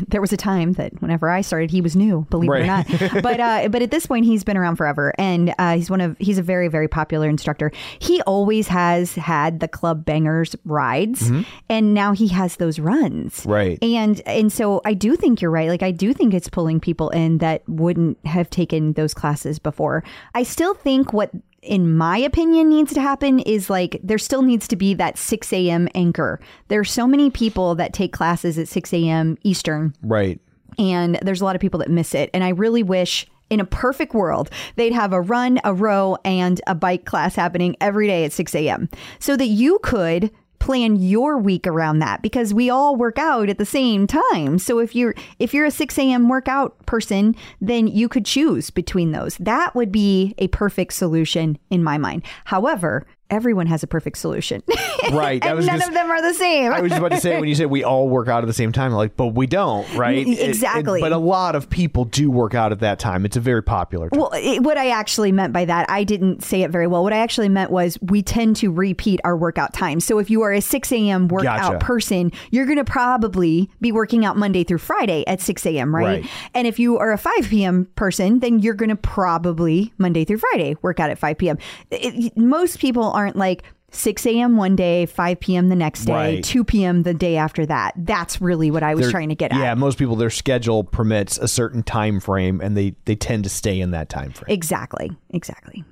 there 0.07 0.21
was 0.21 0.31
a 0.33 0.37
time 0.37 0.73
that 0.73 1.01
whenever 1.01 1.29
I 1.29 1.41
started, 1.41 1.71
he 1.71 1.81
was 1.81 1.95
new, 1.95 2.25
believe 2.29 2.49
it 2.49 2.61
or 2.61 2.65
not. 2.65 2.87
but 3.23 3.39
uh, 3.39 3.69
but 3.69 3.81
at 3.81 3.91
this 3.91 4.05
point, 4.05 4.25
he's 4.25 4.43
been 4.43 4.57
around 4.57 4.75
forever, 4.75 5.13
and 5.17 5.53
uh, 5.59 5.75
he's 5.75 5.89
one 5.89 6.01
of 6.01 6.17
he's 6.19 6.37
a 6.37 6.43
very 6.43 6.67
very 6.67 6.87
popular 6.87 7.27
instructor. 7.27 7.71
He 7.99 8.21
always 8.23 8.67
has 8.67 9.15
had 9.15 9.59
the 9.59 9.67
club 9.67 10.05
bangers 10.05 10.55
rides, 10.65 11.31
and 11.69 11.93
now 11.93 12.13
he 12.13 12.27
has 12.29 12.57
those 12.57 12.79
runs. 12.79 13.45
Right. 13.45 13.77
And 13.81 14.21
and 14.25 14.51
so 14.51 14.81
I 14.85 14.93
do 14.93 15.15
think 15.15 15.41
you're 15.41 15.51
right. 15.51 15.69
Like 15.69 15.83
I 15.83 15.91
do 15.91 16.13
think 16.13 16.33
it's 16.33 16.49
pulling 16.49 16.79
people 16.79 17.09
in 17.09 17.39
that 17.39 17.67
wouldn't 17.67 18.23
have 18.25 18.49
taken 18.49 18.93
those 18.93 19.13
classes 19.13 19.59
before. 19.59 20.03
I 20.33 20.43
still 20.43 20.73
think 20.73 21.13
what 21.13 21.31
in 21.63 21.95
my 21.97 22.17
opinion 22.17 22.69
needs 22.69 22.93
to 22.93 23.01
happen 23.01 23.39
is 23.39 23.69
like 23.69 23.99
there 24.03 24.17
still 24.17 24.41
needs 24.41 24.67
to 24.67 24.75
be 24.75 24.93
that 24.95 25.17
6 25.17 25.53
a.m. 25.53 25.87
anchor. 25.95 26.39
There's 26.67 26.91
so 26.91 27.07
many 27.07 27.29
people 27.29 27.75
that 27.75 27.93
take 27.93 28.13
classes 28.13 28.57
at 28.59 28.67
6 28.67 28.93
a.m. 28.93 29.37
Eastern 29.43 29.93
Right. 30.01 30.39
and 30.77 31.17
there's 31.21 31.41
a 31.41 31.45
lot 31.45 31.55
of 31.55 31.61
people 31.61 31.79
that 31.79 31.89
miss 31.89 32.13
it. 32.13 32.29
And 32.33 32.43
I 32.43 32.49
really 32.49 32.83
wish 32.83 33.25
in 33.49 33.59
a 33.59 33.65
perfect 33.65 34.13
world, 34.13 34.49
they'd 34.77 34.93
have 34.93 35.13
a 35.13 35.21
run, 35.21 35.59
a 35.63 35.73
row, 35.73 36.17
and 36.25 36.59
a 36.65 36.73
bike 36.73 37.05
class 37.05 37.35
happening 37.35 37.75
every 37.79 38.07
day 38.07 38.25
at 38.25 38.31
6 38.33 38.55
a.m. 38.55 38.89
so 39.19 39.35
that 39.37 39.47
you 39.47 39.79
could 39.83 40.31
plan 40.63 40.95
your 40.95 41.37
week 41.37 41.67
around 41.67 41.99
that 41.99 42.21
because 42.21 42.53
we 42.53 42.69
all 42.69 42.95
work 42.95 43.19
out 43.19 43.49
at 43.49 43.57
the 43.57 43.65
same 43.65 44.07
time. 44.07 44.57
So 44.57 44.79
if 44.79 44.95
you're 44.95 45.13
if 45.37 45.53
you're 45.53 45.65
a 45.65 45.71
6 45.71 45.99
a.m. 45.99 46.29
workout 46.29 46.85
person, 46.85 47.35
then 47.59 47.85
you 47.87 48.07
could 48.07 48.25
choose 48.25 48.69
between 48.69 49.11
those. 49.11 49.35
That 49.37 49.75
would 49.75 49.91
be 49.91 50.33
a 50.37 50.47
perfect 50.47 50.93
solution 50.93 51.57
in 51.69 51.83
my 51.83 51.97
mind. 51.97 52.23
However, 52.45 53.05
everyone 53.33 53.67
has 53.67 53.83
a 53.83 53.87
perfect 53.87 54.17
solution. 54.17 54.63
Right. 55.11 55.43
And 55.45 55.59
none 55.59 55.65
gonna- 55.79 55.87
of 55.89 55.93
them 55.93 56.09
are 56.09 56.21
the 56.21 56.33
same. 56.33 56.71
I 56.71 56.79
was 56.79 56.89
just 56.89 56.99
about 56.99 57.11
to 57.11 57.19
say 57.19 57.37
when 57.37 57.49
you 57.49 57.55
said 57.55 57.65
we 57.69 57.83
all 57.83 58.07
work 58.07 58.29
out 58.29 58.41
at 58.41 58.47
the 58.47 58.53
same 58.53 58.71
time, 58.71 58.93
like, 58.93 59.17
but 59.17 59.27
we 59.27 59.47
don't, 59.47 59.85
right? 59.95 60.25
It- 60.25 60.29
it- 60.39 60.49
Exactly. 60.49 61.01
but 61.01 61.11
a 61.11 61.17
lot 61.17 61.55
of 61.55 61.69
people 61.69 62.05
do 62.05 62.31
work 62.31 62.55
out 62.55 62.71
at 62.71 62.79
that 62.79 62.99
time. 62.99 63.25
It's 63.25 63.35
a 63.35 63.41
very 63.41 63.61
popular 63.61 64.09
time. 64.09 64.17
Well, 64.21 64.31
it, 64.33 64.63
what 64.63 64.77
I 64.77 64.91
actually 64.91 65.33
meant 65.33 65.51
by 65.51 65.65
that, 65.65 65.89
I 65.89 66.05
didn't 66.05 66.41
say 66.41 66.61
it 66.61 66.71
very 66.71 66.87
well. 66.87 67.03
What 67.03 67.11
I 67.11 67.17
actually 67.17 67.49
meant 67.49 67.69
was 67.69 67.97
we 68.01 68.21
tend 68.21 68.55
to 68.57 68.71
repeat 68.71 69.19
our 69.25 69.35
workout 69.35 69.73
times. 69.73 70.05
So 70.05 70.19
if 70.19 70.29
you 70.29 70.41
are 70.43 70.53
a 70.53 70.61
6 70.61 70.91
a.m. 70.93 71.27
workout 71.27 71.59
Gotcha. 71.73 71.79
person, 71.85 72.31
you're 72.51 72.65
going 72.65 72.77
to 72.77 72.85
probably 72.85 73.69
be 73.81 73.91
working 73.91 74.23
out 74.23 74.37
Monday 74.37 74.63
through 74.63 74.77
Friday 74.77 75.25
at 75.27 75.41
6 75.41 75.65
a.m., 75.65 75.93
right? 75.93 76.21
Right. 76.21 76.29
And 76.53 76.65
if 76.65 76.79
you 76.79 76.97
are 76.97 77.11
a 77.11 77.17
5 77.17 77.33
p.m. 77.49 77.85
person, 77.95 78.39
then 78.39 78.59
you're 78.59 78.73
going 78.73 78.89
to 78.89 78.95
probably 78.95 79.91
Monday 79.97 80.23
through 80.23 80.37
Friday 80.37 80.77
work 80.81 80.99
out 81.01 81.09
at 81.09 81.17
5 81.19 81.37
p.m. 81.37 81.57
It- 81.91 82.37
most 82.37 82.79
people 82.79 83.03
aren't 83.23 83.35
like, 83.35 83.63
6 83.95 84.25
a.m. 84.25 84.57
one 84.57 84.75
day, 84.75 85.05
5 85.05 85.39
p.m. 85.39 85.69
the 85.69 85.75
next 85.75 86.05
day, 86.05 86.13
Right. 86.13 86.43
2 86.43 86.63
p.m. 86.63 87.03
the 87.03 87.13
day 87.13 87.37
after 87.37 87.63
that. 87.67 87.93
That's 87.95 88.41
really 88.41 88.71
what 88.71 88.81
I 88.81 88.95
was 88.95 89.03
They're- 89.05 89.11
trying 89.11 89.29
to 89.29 89.35
get 89.35 89.51
at. 89.51 89.59
Yeah, 89.59 89.75
most 89.75 89.99
people 89.99 90.15
their 90.15 90.31
schedule 90.31 90.83
permits 90.83 91.37
a 91.37 91.47
certain 91.47 91.83
time 91.83 92.19
frame, 92.19 92.59
and 92.59 92.75
they 92.75 92.95
they 93.05 93.15
tend 93.15 93.43
to 93.43 93.51
stay 93.51 93.79
in 93.79 93.91
that 93.91 94.09
time 94.09 94.31
frame. 94.31 94.51
Exactly. 94.51 95.11
Exactly. 95.29 95.83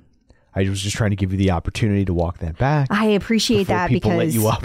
I 0.54 0.68
was 0.68 0.82
just 0.82 0.96
trying 0.96 1.10
to 1.10 1.16
give 1.16 1.30
you 1.30 1.38
the 1.38 1.52
opportunity 1.52 2.04
to 2.04 2.12
walk 2.12 2.38
that 2.38 2.58
back. 2.58 2.88
I 2.90 3.06
appreciate 3.06 3.68
that 3.68 3.88
people 3.88 4.10
because 4.10 4.34
let 4.36 4.42
you 4.42 4.48
up. 4.48 4.64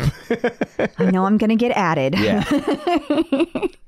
I 1.00 1.12
know 1.12 1.26
I'm 1.26 1.38
going 1.38 1.52
to 1.52 1.56
get 1.56 1.72
added. 1.78 2.16
Yeah. 2.18 2.44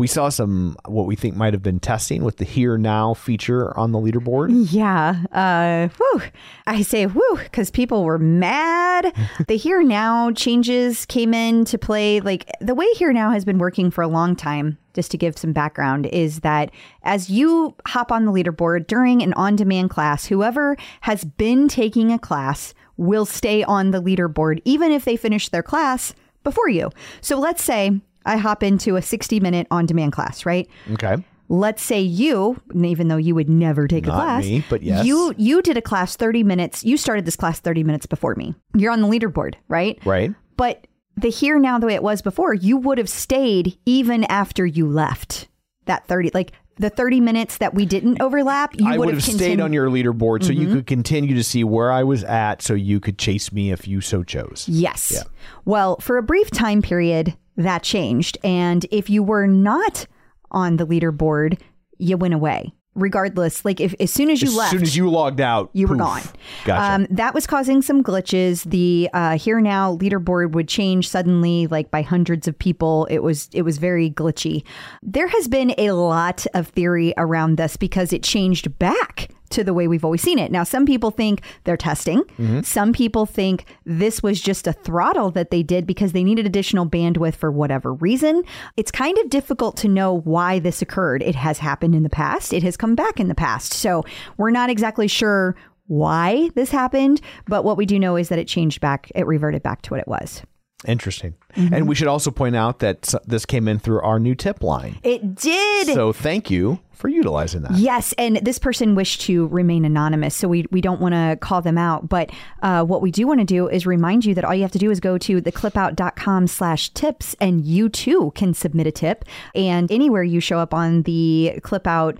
we 0.00 0.06
saw 0.06 0.30
some 0.30 0.78
what 0.86 1.04
we 1.04 1.14
think 1.14 1.36
might 1.36 1.52
have 1.52 1.62
been 1.62 1.78
testing 1.78 2.24
with 2.24 2.38
the 2.38 2.44
here 2.46 2.78
now 2.78 3.12
feature 3.12 3.76
on 3.78 3.92
the 3.92 3.98
leaderboard. 3.98 4.48
Yeah. 4.70 5.24
Uh, 5.30 5.88
whew. 5.94 6.22
I 6.66 6.80
say 6.80 7.04
whew 7.04 7.38
because 7.42 7.70
people 7.70 8.04
were 8.04 8.18
mad. 8.18 9.14
the 9.46 9.58
Here 9.58 9.82
Now 9.82 10.32
changes 10.32 11.04
came 11.04 11.34
into 11.34 11.76
play. 11.76 12.20
Like 12.20 12.50
the 12.62 12.74
way 12.74 12.86
Here 12.94 13.12
Now 13.12 13.30
has 13.30 13.44
been 13.44 13.58
working 13.58 13.90
for 13.90 14.00
a 14.00 14.08
long 14.08 14.36
time, 14.36 14.78
just 14.94 15.10
to 15.10 15.18
give 15.18 15.36
some 15.36 15.52
background, 15.52 16.06
is 16.06 16.40
that 16.40 16.70
as 17.02 17.28
you 17.28 17.76
hop 17.86 18.10
on 18.10 18.24
the 18.24 18.32
leaderboard 18.32 18.86
during 18.86 19.22
an 19.22 19.34
on 19.34 19.54
demand 19.54 19.90
class, 19.90 20.24
whoever 20.24 20.78
has 21.02 21.24
been 21.24 21.68
taking 21.68 22.10
a 22.10 22.18
class 22.18 22.72
will 22.96 23.26
stay 23.26 23.62
on 23.64 23.90
the 23.90 24.02
leaderboard, 24.02 24.62
even 24.64 24.92
if 24.92 25.04
they 25.04 25.16
finish 25.16 25.50
their 25.50 25.62
class 25.62 26.14
before 26.42 26.70
you. 26.70 26.90
So 27.20 27.38
let's 27.38 27.62
say 27.62 28.00
I 28.26 28.36
hop 28.36 28.62
into 28.62 28.96
a 28.96 29.02
60 29.02 29.40
minute 29.40 29.66
on 29.70 29.86
demand 29.86 30.12
class, 30.12 30.44
right? 30.46 30.68
Okay. 30.92 31.16
let's 31.48 31.82
say 31.82 32.00
you 32.00 32.60
even 32.84 33.08
though 33.08 33.16
you 33.16 33.34
would 33.34 33.48
never 33.48 33.88
take 33.88 34.06
a 34.06 34.10
class 34.10 34.44
me, 34.44 34.64
but 34.70 34.82
yes. 34.82 35.04
you 35.04 35.34
you 35.36 35.60
did 35.62 35.76
a 35.76 35.82
class 35.82 36.14
30 36.14 36.44
minutes 36.44 36.84
you 36.84 36.96
started 36.96 37.24
this 37.24 37.34
class 37.34 37.58
30 37.58 37.82
minutes 37.82 38.06
before 38.06 38.36
me 38.36 38.54
you're 38.76 38.92
on 38.92 39.00
the 39.02 39.08
leaderboard 39.08 39.54
right 39.68 39.98
Right. 40.04 40.32
but 40.56 40.86
the 41.16 41.28
here 41.28 41.58
now 41.58 41.76
the 41.80 41.86
way 41.88 41.94
it 41.94 42.04
was 42.04 42.22
before 42.22 42.54
you 42.54 42.76
would 42.76 42.98
have 42.98 43.08
stayed 43.08 43.76
even 43.84 44.22
after 44.24 44.64
you 44.64 44.86
left 44.86 45.48
that 45.86 46.06
30 46.06 46.30
like 46.34 46.52
the 46.76 46.88
30 46.88 47.20
minutes 47.20 47.58
that 47.58 47.74
we 47.74 47.84
didn't 47.84 48.22
overlap 48.22 48.78
you 48.78 48.86
I 48.88 48.96
would 48.96 49.12
have 49.12 49.20
stayed 49.22 49.32
continued- 49.32 49.58
Mm-hmm. 49.58 49.64
on 49.64 49.72
your 49.72 49.88
leaderboard 49.90 50.44
so 50.44 50.52
you 50.52 50.68
could 50.72 50.86
continue 50.86 51.34
to 51.34 51.42
see 51.44 51.64
where 51.64 51.90
I 51.90 52.04
was 52.04 52.22
at 52.22 52.62
so 52.62 52.74
you 52.74 53.00
could 53.00 53.18
chase 53.18 53.52
me 53.52 53.72
if 53.72 53.88
you 53.88 54.00
so 54.00 54.22
chose. 54.22 54.66
Yes. 54.68 55.24
Well, 55.64 55.96
for 55.98 56.16
a 56.16 56.22
brief 56.22 56.50
time 56.52 56.80
period, 56.80 57.36
that 57.62 57.82
changed. 57.82 58.38
And 58.44 58.86
if 58.90 59.10
you 59.10 59.22
were 59.22 59.46
not 59.46 60.06
on 60.50 60.76
the 60.76 60.86
leaderboard, 60.86 61.60
you 61.98 62.16
went 62.16 62.34
away. 62.34 62.72
Regardless, 62.96 63.64
like 63.64 63.80
if 63.80 63.94
as 64.00 64.12
soon 64.12 64.30
as 64.30 64.42
you 64.42 64.48
As 64.48 64.56
left, 64.56 64.70
soon 64.72 64.82
as 64.82 64.96
you 64.96 65.08
logged 65.08 65.40
out, 65.40 65.70
you 65.72 65.86
were 65.86 65.94
gone. 65.94 66.22
Gotcha. 66.64 66.94
Um, 66.94 67.06
that 67.10 67.34
was 67.34 67.46
causing 67.46 67.82
some 67.82 68.02
glitches. 68.02 68.68
The 68.68 69.08
uh, 69.14 69.38
here 69.38 69.60
now 69.60 69.96
leaderboard 69.96 70.52
would 70.52 70.66
change 70.66 71.08
suddenly, 71.08 71.68
like 71.68 71.92
by 71.92 72.02
hundreds 72.02 72.48
of 72.48 72.58
people. 72.58 73.06
It 73.08 73.20
was 73.20 73.48
it 73.52 73.62
was 73.62 73.78
very 73.78 74.10
glitchy. 74.10 74.64
There 75.02 75.28
has 75.28 75.46
been 75.46 75.72
a 75.78 75.92
lot 75.92 76.46
of 76.52 76.66
theory 76.66 77.14
around 77.16 77.58
this 77.58 77.76
because 77.76 78.12
it 78.12 78.24
changed 78.24 78.76
back 78.80 79.30
to 79.50 79.64
the 79.64 79.74
way 79.74 79.88
we've 79.88 80.04
always 80.04 80.22
seen 80.22 80.38
it. 80.38 80.50
Now, 80.50 80.64
some 80.64 80.86
people 80.86 81.10
think 81.10 81.42
they're 81.64 81.76
testing. 81.76 82.22
Mm-hmm. 82.22 82.62
Some 82.62 82.92
people 82.92 83.26
think 83.26 83.66
this 83.84 84.22
was 84.22 84.40
just 84.40 84.66
a 84.66 84.72
throttle 84.72 85.30
that 85.32 85.50
they 85.50 85.62
did 85.62 85.86
because 85.86 86.12
they 86.12 86.24
needed 86.24 86.46
additional 86.46 86.86
bandwidth 86.86 87.34
for 87.34 87.50
whatever 87.50 87.94
reason. 87.94 88.42
It's 88.76 88.90
kind 88.90 89.18
of 89.18 89.30
difficult 89.30 89.76
to 89.78 89.88
know 89.88 90.20
why 90.20 90.58
this 90.58 90.82
occurred. 90.82 91.22
It 91.22 91.34
has 91.34 91.58
happened 91.58 91.94
in 91.94 92.02
the 92.02 92.10
past, 92.10 92.52
it 92.52 92.62
has 92.62 92.76
come 92.76 92.94
back 92.94 93.20
in 93.20 93.28
the 93.28 93.34
past. 93.34 93.72
So 93.72 94.04
we're 94.36 94.50
not 94.50 94.70
exactly 94.70 95.08
sure 95.08 95.56
why 95.86 96.50
this 96.54 96.70
happened, 96.70 97.20
but 97.46 97.64
what 97.64 97.76
we 97.76 97.84
do 97.84 97.98
know 97.98 98.16
is 98.16 98.28
that 98.28 98.38
it 98.38 98.46
changed 98.46 98.80
back, 98.80 99.10
it 99.14 99.26
reverted 99.26 99.62
back 99.62 99.82
to 99.82 99.90
what 99.90 100.00
it 100.00 100.06
was. 100.06 100.42
Interesting. 100.86 101.34
Mm-hmm. 101.54 101.74
And 101.74 101.88
we 101.88 101.94
should 101.94 102.08
also 102.08 102.30
point 102.30 102.56
out 102.56 102.78
that 102.78 103.12
this 103.26 103.44
came 103.44 103.68
in 103.68 103.78
through 103.78 104.00
our 104.00 104.18
new 104.18 104.34
tip 104.34 104.62
line. 104.62 104.98
It 105.02 105.34
did. 105.34 105.88
So 105.88 106.12
thank 106.12 106.50
you 106.50 106.80
for 106.92 107.08
utilizing 107.08 107.62
that. 107.62 107.72
Yes, 107.72 108.14
and 108.18 108.36
this 108.36 108.58
person 108.58 108.94
wished 108.94 109.22
to 109.22 109.46
remain 109.48 109.84
anonymous, 109.84 110.34
so 110.34 110.48
we, 110.48 110.66
we 110.70 110.80
don't 110.80 111.00
want 111.00 111.14
to 111.14 111.38
call 111.40 111.62
them 111.62 111.78
out. 111.78 112.08
But 112.08 112.30
uh, 112.62 112.84
what 112.84 113.02
we 113.02 113.10
do 113.10 113.26
want 113.26 113.40
to 113.40 113.46
do 113.46 113.68
is 113.68 113.86
remind 113.86 114.24
you 114.24 114.34
that 114.34 114.44
all 114.44 114.54
you 114.54 114.62
have 114.62 114.72
to 114.72 114.78
do 114.78 114.90
is 114.90 115.00
go 115.00 115.18
to 115.18 115.40
theclipout.com 115.40 116.46
slash 116.46 116.90
tips, 116.90 117.34
and 117.40 117.64
you 117.64 117.88
too 117.88 118.32
can 118.34 118.54
submit 118.54 118.86
a 118.86 118.92
tip. 118.92 119.24
And 119.54 119.90
anywhere 119.90 120.22
you 120.22 120.40
show 120.40 120.58
up 120.58 120.72
on 120.74 121.02
the 121.02 121.58
Clipout 121.62 122.18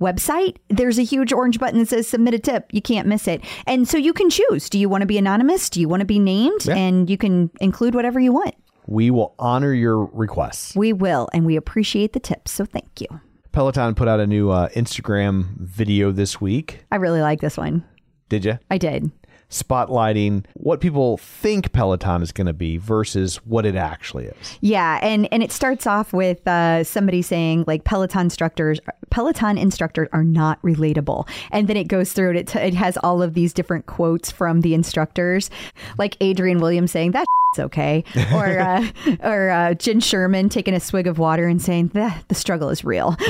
website, 0.00 0.56
there's 0.68 0.98
a 0.98 1.02
huge 1.02 1.32
orange 1.32 1.58
button 1.58 1.78
that 1.80 1.88
says 1.88 2.08
submit 2.08 2.34
a 2.34 2.38
tip. 2.38 2.66
You 2.72 2.82
can't 2.82 3.08
miss 3.08 3.26
it. 3.28 3.42
And 3.66 3.88
so 3.88 3.96
you 3.96 4.12
can 4.12 4.30
choose. 4.30 4.68
Do 4.68 4.78
you 4.78 4.88
want 4.88 5.02
to 5.02 5.06
be 5.06 5.18
anonymous? 5.18 5.70
Do 5.70 5.80
you 5.80 5.88
want 5.88 6.00
to 6.00 6.06
be 6.06 6.18
named? 6.18 6.68
And 6.68 7.08
you 7.08 7.16
can 7.16 7.50
include 7.60 7.94
whatever 7.94 8.20
you 8.20 8.32
want. 8.32 8.54
We 8.86 9.10
will 9.10 9.34
honor 9.38 9.72
your 9.72 10.04
requests. 10.06 10.76
We 10.76 10.92
will, 10.92 11.28
and 11.32 11.44
we 11.44 11.56
appreciate 11.56 12.12
the 12.12 12.20
tips. 12.20 12.52
So 12.52 12.64
thank 12.64 13.00
you. 13.00 13.08
Peloton 13.50 13.94
put 13.94 14.06
out 14.06 14.20
a 14.20 14.26
new 14.26 14.50
uh, 14.50 14.68
Instagram 14.70 15.58
video 15.58 16.12
this 16.12 16.40
week. 16.40 16.84
I 16.92 16.96
really 16.96 17.20
like 17.20 17.40
this 17.40 17.56
one. 17.56 17.84
Did 18.28 18.44
you? 18.44 18.58
I 18.70 18.78
did. 18.78 19.10
Spotlighting 19.50 20.44
what 20.54 20.80
people 20.80 21.18
think 21.18 21.72
Peloton 21.72 22.22
is 22.22 22.32
going 22.32 22.46
to 22.46 22.52
be 22.52 22.76
versus 22.78 23.36
what 23.44 23.64
it 23.64 23.76
actually 23.76 24.26
is. 24.26 24.58
Yeah, 24.60 24.98
and 25.02 25.28
and 25.32 25.42
it 25.42 25.52
starts 25.52 25.86
off 25.86 26.12
with 26.12 26.46
uh, 26.48 26.82
somebody 26.84 27.22
saying 27.22 27.64
like 27.66 27.84
Peloton 27.84 28.22
instructors, 28.22 28.80
Peloton 29.10 29.56
instructors 29.56 30.08
are 30.12 30.24
not 30.24 30.60
relatable, 30.62 31.28
and 31.52 31.68
then 31.68 31.76
it 31.76 31.88
goes 31.88 32.12
through 32.12 32.30
it. 32.32 32.36
It, 32.36 32.56
it 32.56 32.74
has 32.74 32.96
all 32.98 33.22
of 33.22 33.34
these 33.34 33.52
different 33.52 33.86
quotes 33.86 34.30
from 34.30 34.62
the 34.62 34.74
instructors, 34.74 35.48
like 35.96 36.16
Adrian 36.20 36.58
Williams 36.58 36.90
saying 36.90 37.12
that. 37.12 37.26
It's 37.56 37.64
okay, 37.64 38.04
or 38.34 38.58
uh, 38.58 38.86
or 39.22 39.48
uh, 39.48 39.74
Jenn 39.74 40.00
Sherman 40.00 40.50
taking 40.50 40.74
a 40.74 40.80
swig 40.80 41.06
of 41.06 41.18
water 41.18 41.46
and 41.46 41.60
saying 41.60 41.88
that 41.94 42.24
the 42.28 42.34
struggle 42.34 42.68
is 42.68 42.84
real. 42.84 43.16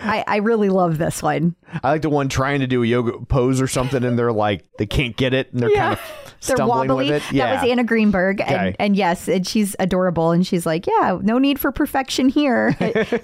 I, 0.00 0.24
I 0.26 0.36
really 0.36 0.70
love 0.70 0.96
this 0.96 1.22
one. 1.22 1.54
I 1.82 1.90
like 1.90 2.02
the 2.02 2.08
one 2.08 2.30
trying 2.30 2.60
to 2.60 2.66
do 2.66 2.82
a 2.82 2.86
yoga 2.86 3.18
pose 3.26 3.60
or 3.60 3.66
something, 3.66 4.02
and 4.02 4.18
they're 4.18 4.32
like 4.32 4.64
they 4.78 4.86
can't 4.86 5.14
get 5.14 5.34
it, 5.34 5.52
and 5.52 5.62
they're 5.62 5.74
kind 5.74 5.92
of 5.92 6.00
stumbling 6.40 6.88
wobbly. 6.88 7.10
with 7.10 7.22
it. 7.22 7.34
Yeah, 7.34 7.46
That 7.46 7.62
was 7.62 7.70
Anna 7.70 7.84
Greenberg. 7.84 8.40
Okay. 8.40 8.54
And, 8.54 8.76
and 8.78 8.96
yes, 8.96 9.28
and 9.28 9.46
she's 9.46 9.76
adorable. 9.78 10.30
And 10.30 10.46
she's 10.46 10.64
like, 10.64 10.86
yeah, 10.86 11.18
no 11.20 11.36
need 11.36 11.58
for 11.60 11.70
perfection 11.70 12.30
here 12.30 12.74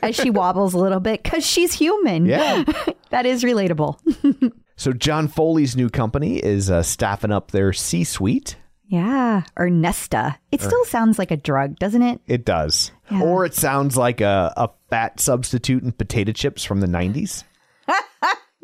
as 0.02 0.16
she 0.16 0.28
wobbles 0.28 0.74
a 0.74 0.78
little 0.78 1.00
bit 1.00 1.22
because 1.22 1.46
she's 1.46 1.72
human. 1.72 2.26
Yeah. 2.26 2.64
that 3.10 3.24
is 3.24 3.42
relatable. 3.42 4.52
So 4.76 4.92
John 4.92 5.28
Foley's 5.28 5.76
new 5.76 5.88
company 5.88 6.38
is 6.38 6.70
uh, 6.70 6.82
staffing 6.82 7.30
up 7.30 7.52
their 7.52 7.72
C-suite. 7.72 8.56
Yeah. 8.86 9.42
Ernesta. 9.56 10.36
It 10.52 10.60
still 10.60 10.84
sounds 10.84 11.18
like 11.18 11.30
a 11.30 11.36
drug, 11.36 11.78
doesn't 11.78 12.02
it? 12.02 12.20
It 12.26 12.44
does, 12.44 12.92
Yeah. 13.10 13.22
or 13.22 13.44
it 13.44 13.54
sounds 13.54 13.96
like 13.96 14.20
a, 14.20 14.52
a 14.56 14.70
fat 14.90 15.18
substitute 15.20 15.82
in 15.82 15.92
potato 15.92 16.32
chips 16.32 16.64
from 16.64 16.80
the 16.80 16.86
'90s. 16.86 17.44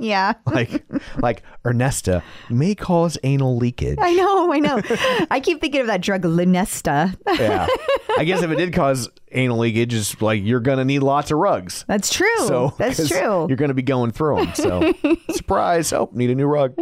Yeah. 0.02 0.33
Like, 0.46 0.83
like 1.18 1.42
Ernesta 1.62 2.22
may 2.48 2.74
cause 2.74 3.18
anal 3.22 3.56
leakage. 3.59 3.98
I 4.00 4.14
know, 4.14 4.50
I 4.52 4.59
know. 4.59 4.80
I 5.30 5.40
keep 5.40 5.61
thinking 5.61 5.83
of 5.83 5.88
that 5.88 6.00
drug 6.00 6.22
Lunesta. 6.22 7.14
Yeah, 7.38 7.66
I 8.16 8.24
guess 8.24 8.42
if 8.42 8.50
it 8.50 8.56
did 8.56 8.72
cause 8.72 9.11
anal 9.32 9.58
leakage, 9.58 9.94
it's 9.94 10.20
like 10.20 10.42
you're 10.42 10.60
gonna 10.60 10.84
need 10.84 11.00
lots 11.00 11.30
of 11.30 11.38
rugs. 11.38 11.84
That's 11.86 12.12
true. 12.12 12.28
So 12.46 12.74
That's 12.78 13.08
true. 13.08 13.46
You're 13.48 13.56
gonna 13.56 13.74
be 13.74 13.82
going 13.82 14.10
through 14.10 14.44
them. 14.44 14.54
So 14.54 14.92
surprise! 15.30 15.92
Oh, 15.92 16.08
need 16.12 16.30
a 16.30 16.34
new 16.34 16.46
rug. 16.46 16.74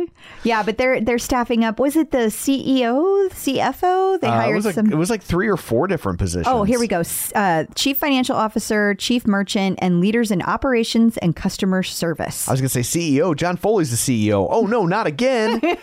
Yeah, 0.44 0.62
but 0.62 0.78
they're 0.78 1.00
they're 1.00 1.18
staffing 1.18 1.64
up. 1.64 1.78
Was 1.78 1.96
it 1.96 2.10
the 2.10 2.28
CEO, 2.28 3.28
CFO? 3.30 4.20
They 4.20 4.26
Uh, 4.26 4.30
it 4.30 4.36
hired 4.36 4.64
like 4.64 4.74
some 4.74 4.90
it 4.92 4.96
was 4.96 5.10
like 5.10 5.22
three 5.22 5.48
or 5.48 5.56
four 5.56 5.86
different 5.86 6.18
positions. 6.18 6.46
Oh, 6.48 6.62
here 6.64 6.78
we 6.78 6.86
go. 6.88 7.02
Uh, 7.34 7.64
chief 7.74 7.98
financial 7.98 8.36
officer, 8.36 8.94
chief 8.94 9.26
merchant, 9.26 9.78
and 9.82 10.00
leaders 10.00 10.30
in 10.30 10.42
operations 10.42 11.16
and 11.18 11.34
customer 11.36 11.82
service. 11.82 12.48
I 12.48 12.52
was 12.52 12.60
gonna 12.60 12.68
say 12.68 12.80
CEO. 12.80 13.36
John 13.36 13.56
Foley's 13.56 13.90
the 13.90 13.96
CEO. 14.28 14.46
Oh 14.50 14.66
no, 14.66 14.86
not 14.86 15.06
again. 15.06 15.60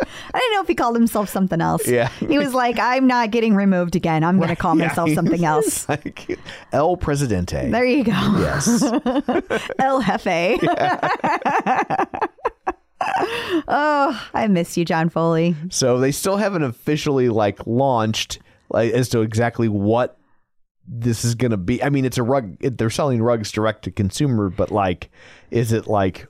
I 0.00 0.38
didn't 0.38 0.52
know 0.54 0.60
if 0.62 0.68
he 0.68 0.74
called 0.74 0.94
himself 0.96 1.28
something 1.30 1.60
else. 1.60 1.88
Yeah. 1.88 2.08
he 2.08 2.36
was 2.38 2.52
like, 2.52 2.78
"I'm 2.78 3.06
not 3.06 3.30
getting 3.30 3.54
removed 3.54 3.96
again. 3.96 4.24
I'm 4.24 4.36
going 4.36 4.50
to 4.50 4.56
call 4.56 4.76
Yeah. 4.78 4.88
myself 4.88 5.10
something 5.12 5.44
else." 5.44 5.88
like 5.88 6.38
El 6.72 6.96
Presidente. 6.96 7.70
There 7.70 7.84
you 7.84 8.04
go, 8.04 8.12
yes. 8.12 8.82
El 9.78 10.02
Jefe. 10.02 10.58
oh, 13.68 14.28
I 14.34 14.46
miss 14.48 14.76
you, 14.76 14.84
John 14.84 15.08
Foley. 15.08 15.54
So 15.70 15.98
they 15.98 16.12
still 16.12 16.36
haven't 16.36 16.62
officially 16.62 17.28
like 17.28 17.66
launched 17.66 18.38
like 18.70 18.92
as 18.92 19.08
to 19.10 19.20
exactly 19.20 19.68
what 19.68 20.18
this 20.88 21.24
is 21.24 21.34
going 21.34 21.50
to 21.50 21.56
be. 21.56 21.82
I 21.82 21.88
mean, 21.90 22.04
it's 22.04 22.18
a 22.18 22.22
rug. 22.22 22.56
It, 22.60 22.78
they're 22.78 22.90
selling 22.90 23.22
rugs 23.22 23.50
direct 23.52 23.84
to 23.84 23.90
consumer, 23.90 24.50
but 24.50 24.70
like, 24.70 25.10
is 25.50 25.72
it 25.72 25.86
like 25.86 26.26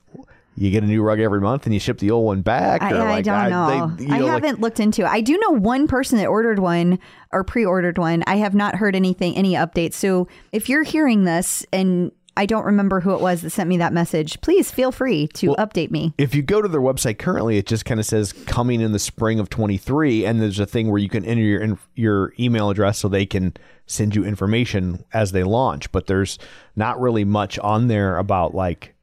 you 0.57 0.71
get 0.71 0.83
a 0.83 0.87
new 0.87 1.01
rug 1.03 1.19
every 1.19 1.39
month 1.39 1.65
and 1.65 1.73
you 1.73 1.79
ship 1.79 1.99
the 1.99 2.11
old 2.11 2.25
one 2.25 2.41
back? 2.41 2.81
I, 2.81 2.91
or 2.91 3.01
I 3.07 3.21
don't 3.21 3.49
know. 3.49 3.95
they- 3.97 4.11
I 4.13 4.19
know, 4.19 4.25
like- 4.25 4.43
haven't 4.43 4.59
looked 4.59 4.79
into 4.79 5.03
it. 5.03 5.07
I 5.07 5.21
do 5.21 5.37
know 5.37 5.51
one 5.51 5.87
person 5.87 6.17
that 6.17 6.27
ordered 6.27 6.59
one 6.59 6.99
or 7.31 7.43
pre-ordered 7.43 7.97
one. 7.97 8.23
I 8.27 8.37
have 8.37 8.55
not 8.55 8.75
heard 8.75 8.95
anything, 8.95 9.35
any 9.35 9.53
updates. 9.53 9.93
So 9.93 10.27
if 10.51 10.67
you're 10.69 10.83
hearing 10.83 11.23
this 11.25 11.65
and 11.71 12.11
I 12.35 12.45
don't 12.45 12.65
remember 12.65 12.99
who 12.99 13.15
it 13.15 13.19
was 13.21 13.41
that 13.41 13.49
sent 13.49 13.67
me 13.67 13.77
that 13.77 13.93
message, 13.93 14.39
please 14.41 14.69
feel 14.69 14.91
free 14.91 15.27
to 15.29 15.55
update 15.57 15.89
me. 15.89 16.13
if 16.19 16.35
you 16.35 16.43
go 16.43 16.61
to 16.61 16.67
their 16.67 16.81
website 16.81 17.17
currently, 17.17 17.57
it 17.57 17.65
just 17.65 17.83
kind 17.83 17.99
of 17.99 18.05
says 18.05 18.31
coming 18.45 18.79
in 18.79 18.91
the 18.91 18.99
spring 18.99 19.39
of 19.39 19.49
23, 19.49 20.23
and 20.23 20.39
there's 20.39 20.59
a 20.59 20.67
thing 20.67 20.89
where 20.91 20.99
you 20.99 21.09
can 21.09 21.25
enter 21.25 21.41
your 21.41 21.79
your 21.95 22.33
email 22.39 22.69
address 22.69 22.99
so 22.99 23.07
they 23.07 23.25
can 23.25 23.55
send 23.87 24.15
you 24.15 24.23
information 24.23 25.03
as 25.13 25.31
they 25.31 25.43
launch. 25.43 25.91
But 25.91 26.05
there's 26.05 26.37
not 26.75 26.99
really 27.01 27.25
much 27.25 27.57
on 27.57 27.87
there 27.87 28.19
about 28.19 28.53
like 28.53 28.93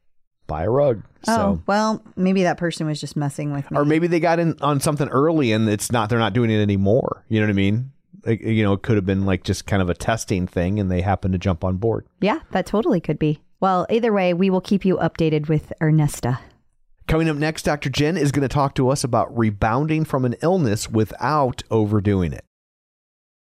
buy 0.47 0.63
a 0.63 0.69
rug. 0.69 1.03
oh, 1.27 1.33
So. 1.33 1.61
well, 1.67 2.03
maybe 2.15 2.43
that 2.43 2.57
person 2.57 2.85
was 2.87 2.99
just 2.99 3.15
messing 3.15 3.51
with 3.51 3.69
me. 3.71 3.77
Or 3.77 3.85
maybe 3.85 4.07
they 4.07 4.19
got 4.19 4.39
in 4.39 4.55
on 4.61 4.79
something 4.79 5.07
early 5.09 5.51
and 5.51 5.67
it's 5.69 5.91
not 5.91 6.09
they're 6.09 6.19
not 6.19 6.33
doing 6.33 6.49
it 6.51 6.61
anymore. 6.61 7.23
You 7.29 7.39
know 7.39 7.47
what 7.47 7.51
I 7.51 7.55
mean? 7.55 7.91
Like, 8.25 8.41
you 8.41 8.63
know, 8.63 8.73
it 8.73 8.81
could 8.81 8.95
have 8.95 9.05
been 9.05 9.25
like 9.25 9.43
just 9.43 9.65
kind 9.67 9.81
of 9.81 9.89
a 9.89 9.93
testing 9.93 10.47
thing 10.47 10.79
and 10.79 10.89
they 10.89 11.01
happened 11.01 11.33
to 11.33 11.37
jump 11.37 11.63
on 11.63 11.77
board. 11.77 12.07
yeah, 12.21 12.39
that 12.51 12.65
totally 12.65 12.99
could 12.99 13.19
be. 13.19 13.41
Well, 13.59 13.85
either 13.89 14.11
way, 14.11 14.33
we 14.33 14.49
will 14.49 14.61
keep 14.61 14.83
you 14.85 14.97
updated 14.97 15.47
with 15.47 15.71
Ernesta. 15.81 16.39
Coming 17.07 17.29
up 17.29 17.37
next, 17.37 17.63
Dr. 17.63 17.89
Jen 17.89 18.17
is 18.17 18.31
going 18.31 18.41
to 18.41 18.53
talk 18.53 18.73
to 18.75 18.89
us 18.89 19.03
about 19.03 19.35
rebounding 19.37 20.05
from 20.05 20.25
an 20.25 20.35
illness 20.41 20.89
without 20.89 21.61
overdoing 21.69 22.33
it. 22.33 22.43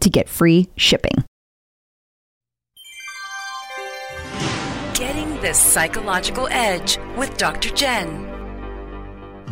to 0.00 0.10
get 0.10 0.28
free 0.28 0.68
shipping. 0.76 1.24
Getting 4.94 5.40
the 5.40 5.52
psychological 5.52 6.48
edge 6.50 6.98
with 7.16 7.36
Dr. 7.36 7.70
Jenn. 7.70 8.34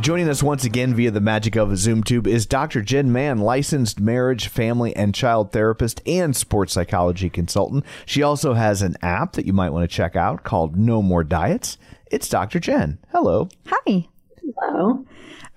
Joining 0.01 0.29
us 0.29 0.43
once 0.43 0.65
again 0.65 0.95
via 0.95 1.13
the 1.13 1.21
magic 1.21 1.55
of 1.55 1.71
a 1.71 1.77
Zoom 1.77 2.03
tube 2.03 2.27
is 2.27 2.45
Dr. 2.45 2.83
Jenn 2.83 3.13
Mann, 3.13 3.39
licensed 3.39 4.01
marriage, 4.01 4.49
family, 4.49 4.97
and 4.97 5.15
child 5.15 5.53
therapist 5.53 6.01
and 6.05 6.35
sports 6.35 6.73
psychology 6.73 7.31
consultant. 7.31 7.85
She 8.05 8.21
also 8.21 8.55
has 8.55 8.83
an 8.83 8.97
app 9.01 9.35
that 9.35 9.47
you 9.47 9.53
might 9.53 9.71
want 9.71 9.89
to 9.89 9.97
check 9.97 10.17
out 10.17 10.43
called 10.43 10.77
No 10.77 11.03
More 11.03 11.23
Diets. 11.23 11.79
It's 12.11 12.29
Dr. 12.29 12.59
Jenn. 12.59 12.99
Hello. 13.13 13.49
Hi. 13.67 14.09
Hello. 14.59 15.05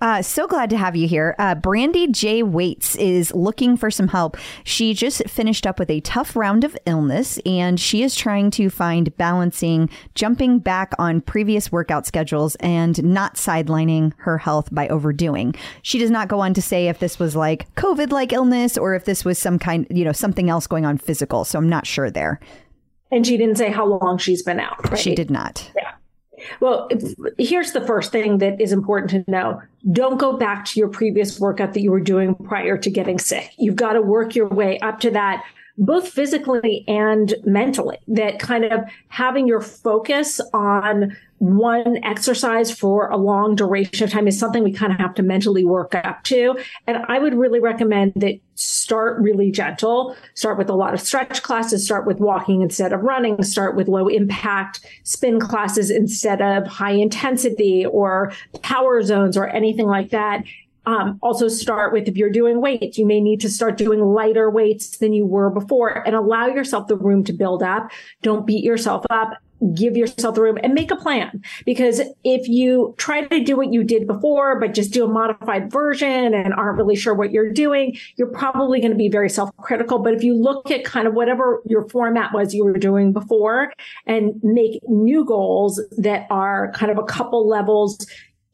Uh, 0.00 0.20
so 0.20 0.46
glad 0.46 0.68
to 0.68 0.76
have 0.76 0.94
you 0.94 1.08
here. 1.08 1.34
Uh, 1.38 1.54
Brandy 1.54 2.06
J. 2.06 2.42
Waits 2.42 2.96
is 2.96 3.32
looking 3.34 3.76
for 3.76 3.90
some 3.90 4.08
help. 4.08 4.36
She 4.62 4.92
just 4.92 5.26
finished 5.28 5.66
up 5.66 5.78
with 5.78 5.88
a 5.88 6.00
tough 6.00 6.36
round 6.36 6.64
of 6.64 6.76
illness 6.84 7.38
and 7.46 7.80
she 7.80 8.02
is 8.02 8.14
trying 8.14 8.50
to 8.52 8.68
find 8.68 9.16
balancing 9.16 9.88
jumping 10.14 10.58
back 10.58 10.92
on 10.98 11.22
previous 11.22 11.72
workout 11.72 12.06
schedules 12.06 12.56
and 12.56 13.02
not 13.02 13.36
sidelining 13.36 14.12
her 14.18 14.36
health 14.36 14.68
by 14.70 14.86
overdoing. 14.88 15.54
She 15.80 15.98
does 15.98 16.10
not 16.10 16.28
go 16.28 16.40
on 16.40 16.52
to 16.54 16.62
say 16.62 16.88
if 16.88 16.98
this 16.98 17.18
was 17.18 17.34
like 17.34 17.74
COVID 17.76 18.10
like 18.10 18.32
illness 18.34 18.76
or 18.76 18.94
if 18.94 19.06
this 19.06 19.24
was 19.24 19.38
some 19.38 19.58
kind, 19.58 19.86
you 19.88 20.04
know, 20.04 20.12
something 20.12 20.50
else 20.50 20.66
going 20.66 20.84
on 20.84 20.98
physical. 20.98 21.44
So 21.46 21.58
I'm 21.58 21.70
not 21.70 21.86
sure 21.86 22.10
there. 22.10 22.38
And 23.10 23.26
she 23.26 23.38
didn't 23.38 23.56
say 23.56 23.70
how 23.70 23.86
long 23.86 24.18
she's 24.18 24.42
been 24.42 24.60
out. 24.60 24.90
Right? 24.90 24.98
She 24.98 25.14
did 25.14 25.30
not. 25.30 25.70
Yeah. 25.74 25.92
Well, 26.60 26.88
here's 27.38 27.72
the 27.72 27.80
first 27.86 28.12
thing 28.12 28.38
that 28.38 28.60
is 28.60 28.72
important 28.72 29.10
to 29.10 29.30
know. 29.30 29.62
Don't 29.92 30.18
go 30.18 30.36
back 30.36 30.64
to 30.66 30.80
your 30.80 30.88
previous 30.88 31.38
workout 31.40 31.74
that 31.74 31.80
you 31.80 31.90
were 31.90 32.00
doing 32.00 32.34
prior 32.34 32.76
to 32.78 32.90
getting 32.90 33.18
sick. 33.18 33.52
You've 33.58 33.76
got 33.76 33.94
to 33.94 34.02
work 34.02 34.34
your 34.34 34.48
way 34.48 34.78
up 34.80 35.00
to 35.00 35.10
that, 35.12 35.44
both 35.78 36.08
physically 36.08 36.84
and 36.88 37.34
mentally. 37.44 37.98
That 38.08 38.38
kind 38.38 38.64
of 38.64 38.84
having 39.08 39.46
your 39.46 39.60
focus 39.60 40.40
on 40.52 41.16
one 41.38 42.02
exercise 42.02 42.70
for 42.70 43.10
a 43.10 43.16
long 43.16 43.54
duration 43.56 44.04
of 44.04 44.10
time 44.10 44.26
is 44.26 44.38
something 44.38 44.64
we 44.64 44.72
kind 44.72 44.90
of 44.90 44.98
have 44.98 45.14
to 45.14 45.22
mentally 45.22 45.64
work 45.66 45.94
up 45.94 46.22
to. 46.24 46.58
And 46.86 46.98
I 47.08 47.18
would 47.18 47.34
really 47.34 47.60
recommend 47.60 48.14
that 48.16 48.40
start 48.54 49.20
really 49.20 49.50
gentle. 49.50 50.16
Start 50.32 50.56
with 50.56 50.70
a 50.70 50.74
lot 50.74 50.94
of 50.94 51.00
stretch 51.00 51.42
classes, 51.42 51.84
start 51.84 52.06
with 52.06 52.20
walking 52.20 52.62
instead 52.62 52.94
of 52.94 53.02
running, 53.02 53.42
start 53.42 53.76
with 53.76 53.86
low 53.86 54.08
impact 54.08 54.86
spin 55.04 55.38
classes 55.38 55.90
instead 55.90 56.40
of 56.40 56.66
high 56.66 56.92
intensity 56.92 57.84
or 57.84 58.32
power 58.62 59.02
zones 59.02 59.36
or 59.36 59.46
anything 59.48 59.86
like 59.86 60.10
that. 60.10 60.42
Um, 60.86 61.18
also 61.20 61.48
start 61.48 61.92
with 61.92 62.08
if 62.08 62.16
you're 62.16 62.30
doing 62.30 62.60
weights, 62.60 62.96
you 62.96 63.06
may 63.06 63.20
need 63.20 63.40
to 63.40 63.50
start 63.50 63.76
doing 63.76 64.00
lighter 64.00 64.48
weights 64.50 64.98
than 64.98 65.12
you 65.12 65.26
were 65.26 65.50
before 65.50 66.06
and 66.06 66.14
allow 66.14 66.46
yourself 66.46 66.86
the 66.86 66.96
room 66.96 67.24
to 67.24 67.32
build 67.32 67.62
up. 67.62 67.90
Don't 68.22 68.46
beat 68.46 68.64
yourself 68.64 69.04
up. 69.10 69.30
Give 69.74 69.96
yourself 69.96 70.34
the 70.34 70.42
room 70.42 70.58
and 70.62 70.74
make 70.74 70.90
a 70.90 70.96
plan 70.96 71.42
because 71.64 72.02
if 72.24 72.46
you 72.46 72.94
try 72.98 73.22
to 73.22 73.42
do 73.42 73.56
what 73.56 73.72
you 73.72 73.84
did 73.84 74.06
before, 74.06 74.60
but 74.60 74.74
just 74.74 74.92
do 74.92 75.06
a 75.06 75.08
modified 75.08 75.72
version 75.72 76.34
and 76.34 76.52
aren't 76.52 76.76
really 76.76 76.94
sure 76.94 77.14
what 77.14 77.30
you're 77.32 77.54
doing, 77.54 77.96
you're 78.16 78.28
probably 78.28 78.80
going 78.80 78.90
to 78.90 78.98
be 78.98 79.08
very 79.08 79.30
self-critical. 79.30 80.00
But 80.00 80.12
if 80.12 80.22
you 80.22 80.34
look 80.34 80.70
at 80.70 80.84
kind 80.84 81.08
of 81.08 81.14
whatever 81.14 81.62
your 81.64 81.88
format 81.88 82.34
was 82.34 82.52
you 82.52 82.66
were 82.66 82.74
doing 82.76 83.14
before 83.14 83.72
and 84.04 84.38
make 84.42 84.82
new 84.88 85.24
goals 85.24 85.80
that 85.96 86.26
are 86.28 86.70
kind 86.72 86.92
of 86.92 86.98
a 86.98 87.04
couple 87.04 87.48
levels 87.48 88.06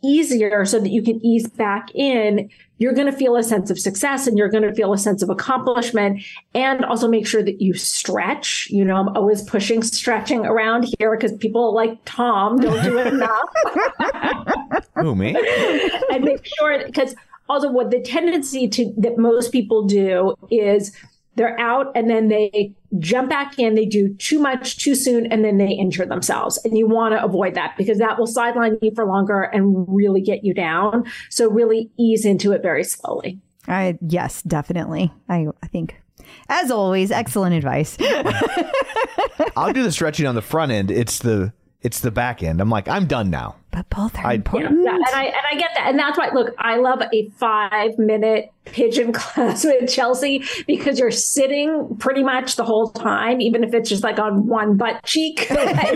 easier 0.03 0.65
so 0.65 0.79
that 0.81 0.91
you 0.91 1.03
can 1.03 1.25
ease 1.25 1.49
back 1.49 1.95
in, 1.95 2.51
you're 2.79 2.93
going 2.93 3.11
to 3.11 3.17
feel 3.17 3.37
a 3.37 3.43
sense 3.43 3.71
of 3.71 3.79
success 3.79 4.27
and 4.27 4.37
you're 4.37 4.49
going 4.49 4.65
to 4.65 4.75
feel 4.75 4.93
a 4.93 4.99
sense 4.99 5.23
of 5.23 5.31
accomplishment 5.31 6.23
and 6.55 6.85
also 6.85 7.09
make 7.09 7.27
sure 7.27 7.43
that 7.43 7.62
you 7.62 7.75
stretch. 7.75 8.69
You 8.71 8.85
know, 8.85 8.97
I'm 8.97 9.17
always 9.17 9.43
pushing 9.43 9.83
stretching 9.83 10.45
around 10.45 10.93
here 10.99 11.15
because 11.17 11.33
people 11.37 11.75
like 11.75 11.99
Tom 12.05 12.59
don't 12.59 12.83
do 12.83 12.99
it 12.99 13.07
enough. 13.07 14.85
Who, 14.97 15.15
me? 15.15 15.37
and 16.11 16.25
make 16.25 16.45
sure 16.59 16.85
because 16.85 17.15
also 17.49 17.71
what 17.71 17.91
the 17.91 18.01
tendency 18.01 18.67
to 18.69 18.93
that 18.97 19.19
most 19.19 19.53
people 19.53 19.85
do 19.85 20.35
is 20.51 20.97
they're 21.35 21.59
out 21.59 21.90
and 21.95 22.11
then 22.11 22.29
they 22.29 22.75
jump 22.99 23.31
back 23.31 23.59
in 23.59 23.75
they 23.75 23.87
do 23.87 24.14
too 24.14 24.38
much 24.38 24.77
too 24.77 24.95
soon 24.95 25.27
and 25.27 25.45
then 25.45 25.57
they 25.59 25.71
injure 25.71 26.05
themselves 26.05 26.61
and 26.64 26.77
you 26.77 26.87
want 26.87 27.12
to 27.12 27.25
avoid 27.25 27.55
that 27.55 27.75
because 27.79 27.99
that 27.99 28.18
will 28.18 28.27
sideline 28.27 28.77
you 28.83 28.90
for 28.95 29.07
longer 29.07 29.42
and 29.42 29.87
really 29.88 30.21
get 30.21 30.45
you 30.45 30.53
down 30.53 31.05
so 31.31 31.49
really 31.49 31.90
ease 31.99 32.25
into 32.25 32.53
it 32.53 32.62
very 32.62 32.85
slowly 32.85 33.40
I 33.68 33.99
yes, 34.01 34.42
definitely. 34.42 35.12
I 35.29 35.47
I 35.62 35.66
think 35.68 35.97
as 36.49 36.71
always, 36.71 37.11
excellent 37.11 37.55
advice. 37.55 37.97
I'll 39.57 39.73
do 39.73 39.83
the 39.83 39.92
stretching 39.92 40.27
on 40.27 40.35
the 40.35 40.42
front 40.42 40.73
end. 40.73 40.90
It's 40.90 41.18
the 41.18 41.53
it's 41.81 42.01
the 42.01 42.11
back 42.11 42.42
end. 42.42 42.61
I'm 42.61 42.71
like, 42.71 42.88
I'm 42.88 43.07
done 43.07 43.31
now. 43.31 43.57
But 43.73 43.89
both 43.89 44.17
are 44.19 44.27
I- 44.27 44.35
important. 44.35 44.85
Yeah, 44.85 44.95
and 44.95 45.05
I 45.15 45.25
and 45.25 45.43
I 45.51 45.55
get 45.57 45.71
that, 45.75 45.87
and 45.89 45.99
that's 45.99 46.19
why. 46.19 46.31
Look, 46.35 46.55
I 46.59 46.77
love 46.77 47.01
a 47.13 47.29
five 47.39 47.97
minute 47.99 48.53
pigeon 48.67 49.13
class 49.15 49.65
with 49.65 49.91
Chelsea 49.91 50.45
because 50.67 50.99
you're 50.99 51.11
sitting 51.11 51.97
pretty 51.99 52.23
much 52.23 52.57
the 52.57 52.65
whole 52.65 52.91
time, 52.91 53.41
even 53.41 53.65
if 53.65 53.73
it's 53.73 53.89
just 53.89 54.05
like 54.05 54.19
on 54.19 54.47
one 54.47 54.77
butt 54.77 55.03
cheek. 55.05 55.51
Like, 55.63 55.95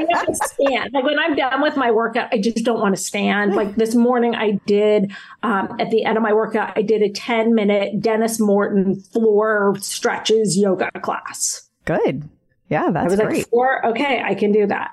you 0.00 0.06
have 0.14 0.26
to 0.26 0.34
stand. 0.34 0.90
Like 0.94 1.04
when 1.04 1.18
I'm 1.18 1.36
done 1.36 1.60
with 1.60 1.76
my 1.76 1.90
workout, 1.90 2.28
I 2.32 2.38
just 2.40 2.64
don't 2.64 2.80
want 2.80 2.96
to 2.96 3.00
stand. 3.02 3.54
Like 3.54 3.76
this 3.76 3.94
morning, 3.94 4.34
I 4.34 4.52
did 4.66 5.12
um, 5.42 5.76
at 5.78 5.90
the 5.90 6.04
end 6.04 6.16
of 6.16 6.22
my 6.22 6.32
workout, 6.32 6.72
I 6.76 6.82
did 6.82 7.02
a 7.02 7.10
10 7.10 7.54
minute 7.54 8.00
Denis 8.00 8.40
Morton 8.40 8.98
floor 9.00 9.76
stretches 9.80 10.56
yoga 10.56 10.90
class. 11.02 11.68
Good. 11.84 12.28
Yeah, 12.70 12.86
I 12.86 12.90
that's 12.92 13.10
was 13.10 13.20
great. 13.20 13.36
like, 13.38 13.48
four, 13.50 13.86
okay, 13.88 14.22
I 14.24 14.34
can 14.34 14.52
do 14.52 14.66
that. 14.66 14.90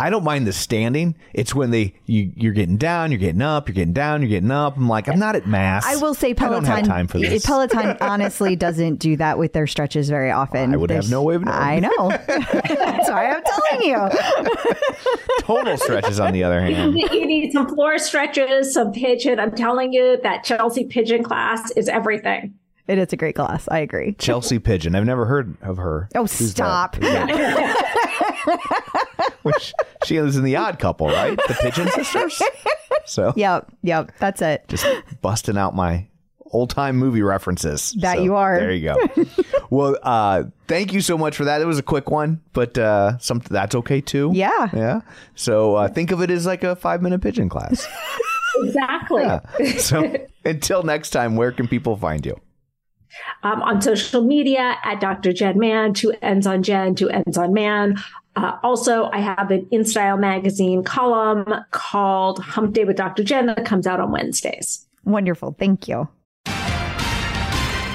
I 0.00 0.10
don't 0.10 0.24
mind 0.24 0.46
the 0.46 0.52
standing. 0.52 1.14
It's 1.34 1.54
when 1.54 1.70
they 1.70 1.94
you 2.06 2.32
you're 2.34 2.52
getting 2.52 2.76
down, 2.76 3.10
you're 3.10 3.20
getting 3.20 3.42
up, 3.42 3.68
you're 3.68 3.74
getting 3.74 3.92
down, 3.92 4.22
you're 4.22 4.30
getting 4.30 4.50
up. 4.50 4.76
I'm 4.76 4.88
like, 4.88 5.08
I'm 5.08 5.18
not 5.18 5.36
at 5.36 5.46
mass. 5.46 5.84
I 5.86 5.96
will 5.96 6.14
say 6.14 6.34
Peloton. 6.34 6.64
I 6.64 6.80
don't 6.80 6.84
Peloton. 6.84 6.84
have 6.90 6.96
time 6.96 7.06
for 7.06 7.18
this. 7.18 7.44
Peloton 7.46 7.96
honestly 8.00 8.56
doesn't 8.56 8.96
do 8.96 9.16
that 9.16 9.38
with 9.38 9.52
their 9.52 9.66
stretches 9.66 10.08
very 10.08 10.30
often. 10.30 10.72
I 10.72 10.76
would 10.76 10.90
have 10.90 11.10
no 11.10 11.22
way 11.22 11.34
of 11.34 11.44
knowing. 11.44 11.54
I 11.54 11.80
know. 11.80 12.08
That's 12.26 13.10
why 13.10 13.30
I'm 13.30 13.42
telling 13.42 13.88
you. 13.88 14.74
Total 15.40 15.76
stretches, 15.76 16.20
on 16.20 16.32
the 16.32 16.44
other 16.44 16.60
hand. 16.60 16.96
You 16.96 17.26
need 17.26 17.52
some 17.52 17.68
floor 17.68 17.98
stretches, 17.98 18.72
some 18.72 18.92
pigeon. 18.92 19.38
I'm 19.40 19.54
telling 19.54 19.92
you, 19.92 20.18
that 20.22 20.44
Chelsea 20.44 20.84
pigeon 20.84 21.22
class 21.22 21.70
is 21.72 21.88
everything. 21.88 22.54
It 22.88 22.98
is 22.98 23.12
a 23.12 23.16
great 23.16 23.36
class. 23.36 23.68
I 23.70 23.78
agree. 23.78 24.14
Chelsea 24.14 24.58
Pigeon. 24.58 24.96
I've 24.96 25.04
never 25.04 25.24
heard 25.24 25.56
of 25.62 25.76
her. 25.76 26.08
Oh, 26.16 26.22
Who's 26.22 26.50
stop. 26.50 26.96
Is 28.20 28.26
that- 28.46 29.32
Which 29.42 29.72
she 30.04 30.18
was 30.20 30.36
in 30.36 30.44
the 30.44 30.56
Odd 30.56 30.78
Couple, 30.78 31.08
right? 31.08 31.36
The 31.48 31.56
Pigeon 31.60 31.88
Sisters. 31.90 32.42
So 33.06 33.32
Yep. 33.36 33.72
Yep. 33.82 34.12
That's 34.18 34.42
it. 34.42 34.64
just 34.68 34.86
busting 35.22 35.56
out 35.56 35.74
my 35.74 36.06
old 36.52 36.70
time 36.70 36.96
movie 36.96 37.22
references. 37.22 37.92
That 38.00 38.16
So, 38.16 38.22
you 38.24 38.34
are. 38.36 38.58
There 38.58 38.72
you 38.72 38.84
go. 38.84 39.24
well, 39.70 39.96
uh, 40.02 40.44
thank 40.68 40.92
you 40.92 41.00
so 41.00 41.16
much 41.16 41.36
for 41.36 41.44
that. 41.44 41.60
It 41.60 41.64
was 41.64 41.78
a 41.78 41.82
quick 41.82 42.10
one, 42.10 42.40
but 42.52 42.76
uh, 42.76 43.18
some 43.18 43.38
that's 43.48 43.74
okay 43.76 44.00
too. 44.00 44.32
Yeah. 44.34 44.68
Yeah. 44.74 45.00
So 45.34 45.76
uh, 45.76 45.88
think 45.88 46.10
of 46.10 46.20
it 46.22 46.30
as 46.30 46.46
like 46.46 46.62
a 46.64 46.76
five 46.76 47.02
minute 47.02 47.20
pigeon 47.22 47.48
class. 47.48 47.86
Exactly. 48.62 49.24
so 49.78 50.12
until 50.44 50.82
next 50.82 51.10
time, 51.10 51.36
where 51.36 51.50
can 51.50 51.66
people 51.66 51.96
find 51.96 52.26
you? 52.26 52.38
Um, 53.42 53.62
on 53.62 53.82
social 53.82 54.22
media 54.22 54.76
at 54.84 55.00
Dr. 55.00 55.32
Jenn 55.32 55.58
Mann, 55.58 55.94
two 55.94 56.12
ends 56.22 56.46
on 56.46 56.62
Jenn, 56.62 56.94
two 56.94 57.10
ends 57.10 57.36
on 57.36 57.52
Mann. 57.52 58.02
Uh, 58.36 58.58
also, 58.62 59.10
I 59.12 59.18
have 59.18 59.50
an 59.50 59.66
InStyle 59.72 60.18
magazine 60.18 60.84
column 60.84 61.52
called 61.72 62.38
Hump 62.38 62.74
Day 62.74 62.84
with 62.84 62.96
Dr. 62.96 63.24
Jenn 63.24 63.46
that 63.46 63.64
comes 63.64 63.86
out 63.86 64.00
on 64.00 64.12
Wednesdays. 64.12 64.86
Wonderful. 65.04 65.56
Thank 65.58 65.88
you. 65.88 66.08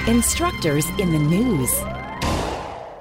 Instructors 0.08 0.86
in 1.00 1.12
the 1.12 1.20
news. 1.20 1.72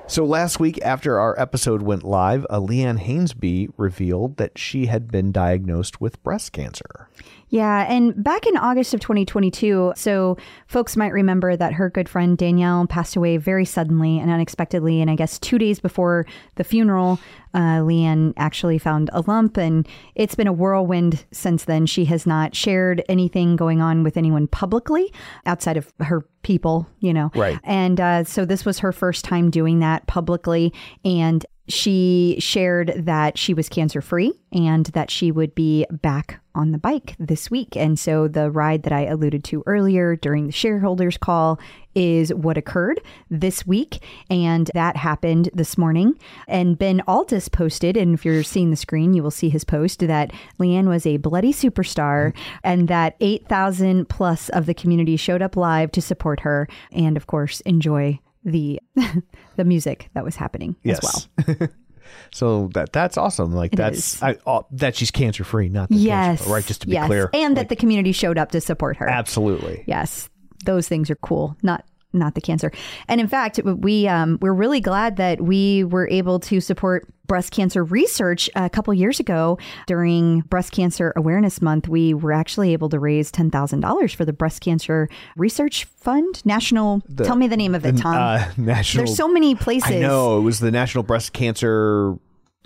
So 0.07 0.25
last 0.25 0.61
week, 0.61 0.79
after 0.83 1.19
our 1.19 1.39
episode 1.41 1.83
went 1.83 2.03
live, 2.03 2.47
Leanne 2.51 3.01
Hainsby 3.01 3.71
revealed 3.77 4.37
that 4.37 4.59
she 4.59 4.87
had 4.87 5.11
been 5.11 5.33
diagnosed 5.33 6.01
with 6.01 6.23
breast 6.23 6.53
cancer. 6.53 7.09
Yeah, 7.55 7.87
and 7.89 8.21
back 8.21 8.49
in 8.49 8.57
August 8.57 8.95
of 8.95 9.01
2022, 9.01 9.93
so 9.95 10.37
folks 10.67 10.97
might 10.97 11.13
remember 11.13 11.55
that 11.55 11.75
her 11.75 11.89
good 11.89 12.09
friend 12.09 12.37
Danielle 12.37 12.85
passed 12.89 13.15
away 13.15 13.37
very 13.37 13.65
suddenly 13.65 14.19
and 14.19 14.29
unexpectedly. 14.29 15.01
And 15.01 15.09
I 15.09 15.15
guess 15.15 15.39
two 15.39 15.57
days 15.57 15.79
before 15.79 16.27
the 16.57 16.65
funeral, 16.65 17.21
uh, 17.55 17.79
Leanne 17.79 18.33
actually 18.37 18.79
found 18.79 19.09
a 19.13 19.21
lump, 19.21 19.57
and 19.57 19.87
it's 20.17 20.35
been 20.35 20.49
a 20.49 20.53
whirlwind 20.53 21.25
since 21.31 21.67
then. 21.67 21.87
She 21.87 22.07
has 22.07 22.27
not 22.27 22.57
shared 22.57 23.05
anything 23.09 23.55
going 23.55 23.81
on 23.81 24.03
with 24.03 24.17
anyone 24.17 24.49
publicly 24.49 25.13
outside 25.47 25.77
of 25.77 25.93
her 26.01 26.23
people, 26.43 26.89
you 26.99 27.15
know. 27.15 27.31
Right. 27.37 27.61
And 27.63 28.01
uh, 28.01 28.25
so 28.25 28.45
this 28.45 28.65
was 28.65 28.81
her 28.81 28.91
first 28.91 29.25
time 29.25 29.49
doing 29.53 29.79
that 29.79 30.09
publicly. 30.09 30.75
And 31.05 31.47
she 31.69 32.35
shared 32.41 32.95
that 32.97 33.39
she 33.39 33.55
was 33.55 33.69
cancer 33.69 34.03
free 34.03 34.33
and 34.51 34.87
that 34.87 35.09
she 35.09 35.31
would 35.31 35.55
be 35.55 35.87
back 36.03 36.41
on 36.55 36.73
the 36.73 36.79
bike 36.79 37.15
this 37.19 37.51
week. 37.51 37.77
And 37.77 37.99
so 37.99 38.29
the 38.29 38.51
ride 38.51 38.83
that 38.85 38.93
I 38.93 39.07
alluded 39.07 39.45
to 39.45 39.63
earlier 39.67 40.17
during 40.17 40.47
the 40.47 40.53
shareholders 40.53 41.17
call 41.17 41.59
is 41.95 42.33
what 42.35 42.59
occurred 42.59 43.01
this 43.31 43.67
week. 43.67 44.03
And 44.31 44.71
that 44.75 44.97
happened 44.97 45.51
this 45.55 45.79
morning. 45.79 46.19
And 46.49 46.79
Ben 46.79 47.03
Alldis 47.07 47.51
posted, 47.51 47.97
and 47.97 48.15
if 48.15 48.25
you're 48.25 48.43
seeing 48.43 48.71
the 48.71 48.77
screen, 48.77 49.15
you 49.15 49.23
will 49.23 49.31
see 49.31 49.49
his 49.49 49.65
post 49.65 50.01
that 50.01 50.33
Leanne 50.59 50.89
was 50.89 51.07
a 51.07 51.19
bloody 51.19 51.53
superstar 51.53 52.33
mm-hmm. 52.33 52.59
and 52.65 52.89
that 52.89 53.17
8,000 53.21 54.09
plus 54.09 54.49
of 54.51 54.67
the 54.67 54.75
community 54.75 55.17
showed 55.17 55.43
up 55.43 55.57
live 55.57 55.93
to 55.93 56.03
support 56.03 56.41
her 56.41 56.69
and, 56.93 57.17
of 57.17 57.27
course, 57.27 57.61
enjoy 57.61 58.19
the 58.45 58.79
the 59.57 59.65
music 59.65 60.11
that 60.15 60.25
was 60.25 60.37
happening 60.37 60.77
as 60.85 61.01
well. 61.03 61.69
so 62.33 62.69
that 62.75 62.93
that's 62.93 63.17
awesome. 63.17 63.53
Like 63.53 63.73
that's 63.73 64.15
is. 64.17 64.23
I, 64.23 64.37
that 64.73 64.97
she's 64.97 65.11
cancer 65.11 65.45
free, 65.45 65.69
not 65.69 65.89
the 65.89 65.97
Yes. 65.97 66.39
cancer, 66.39 66.53
right? 66.53 66.65
Just 66.65 66.81
to 66.83 66.87
be 66.87 66.95
yes. 66.95 67.07
clear, 67.07 67.31
And 67.35 67.57
that 67.57 67.69
the 67.69 67.77
community 67.77 68.13
showed 68.13 68.39
up 68.39 68.51
to 68.53 68.61
support 68.61 68.97
her. 68.99 69.09
absolutely. 69.09 69.85
Yes. 69.87 70.29
Those 70.65 70.89
things 70.89 71.11
are 71.11 71.17
cool. 71.17 71.57
Not 71.63 71.85
not 72.15 72.35
the 72.35 72.41
cancer. 72.41 72.71
And 73.09 73.21
in 73.21 73.29
fact, 73.29 73.61
we 73.65 74.09
um, 74.09 74.39
we're 74.41 74.53
really 74.55 74.81
glad 74.81 75.17
that 75.17 75.41
we 75.41 75.85
were 75.85 76.09
able 76.09 76.39
to 76.41 76.61
support 76.61 77.07
breast 77.27 77.53
cancer 77.53 77.83
research 77.83 78.51
a 78.55 78.69
couple 78.69 78.93
years 78.93 79.19
ago 79.19 79.59
during 79.87 80.41
Breast 80.43 80.73
Cancer 80.73 81.13
Awareness 81.17 81.63
Month. 81.63 81.89
We 81.89 82.13
were 82.13 82.33
actually 82.33 82.73
able 82.75 82.89
to 82.91 82.99
raise 82.99 83.31
ten 83.31 83.51
thousand 83.51 83.81
dollars 83.81 84.13
for 84.13 84.25
the 84.25 84.33
Breast 84.33 84.61
Cancer 84.61 85.09
Research 85.37 85.85
Fund, 85.85 86.45
National. 86.45 87.03
tell 87.23 87.37
me 87.37 87.49
the 87.49 87.57
name 87.57 87.75
of 87.75 87.85
it, 87.87 87.97
Tom. 87.97 88.15
Uh, 88.15 88.45
national. 88.57 89.05
There's 89.07 89.17
so 89.17 89.29
many 89.29 89.55
places. 89.55 89.91
I 89.91 89.99
know 90.01 90.39
it 90.39 90.43
was 90.43 90.61
the 90.61 90.71
National 90.71 91.03
Breast 91.03 91.33
Cancer 91.33 92.17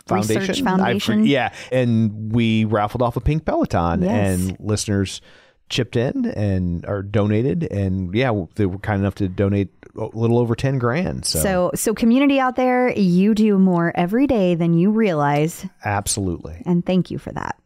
Foundation. 0.06 0.40
Research 0.40 0.60
I 0.62 0.64
Foundation. 0.64 1.26
yeah, 1.26 1.52
and 1.70 2.32
we 2.32 2.64
raffled 2.64 3.02
off 3.02 3.16
a 3.16 3.20
pink 3.20 3.44
Peloton, 3.44 4.02
Yes. 4.02 4.38
and 4.40 4.56
listeners 4.58 5.20
chipped 5.68 5.96
in 5.96 6.26
and 6.26 6.84
or 6.86 7.02
donated, 7.02 7.64
and 7.70 8.14
yeah, 8.14 8.32
they 8.56 8.66
were 8.66 8.78
kind 8.78 9.00
enough 9.00 9.14
to 9.16 9.28
donate 9.28 9.68
a 9.96 10.06
little 10.14 10.38
over 10.38 10.54
ten 10.54 10.78
grand. 10.78 11.24
So, 11.24 11.38
So, 11.40 11.70
so 11.74 11.94
community 11.94 12.40
out 12.40 12.56
there, 12.56 12.90
you 12.90 13.34
do 13.34 13.58
more 13.58 13.92
every 13.94 14.26
day 14.26 14.54
than 14.54 14.74
you 14.74 14.90
realize, 14.90 15.66
absolutely. 15.84 16.62
and 16.66 16.84
thank 16.84 17.10
you 17.10 17.18
for 17.18 17.32
that. 17.32 17.56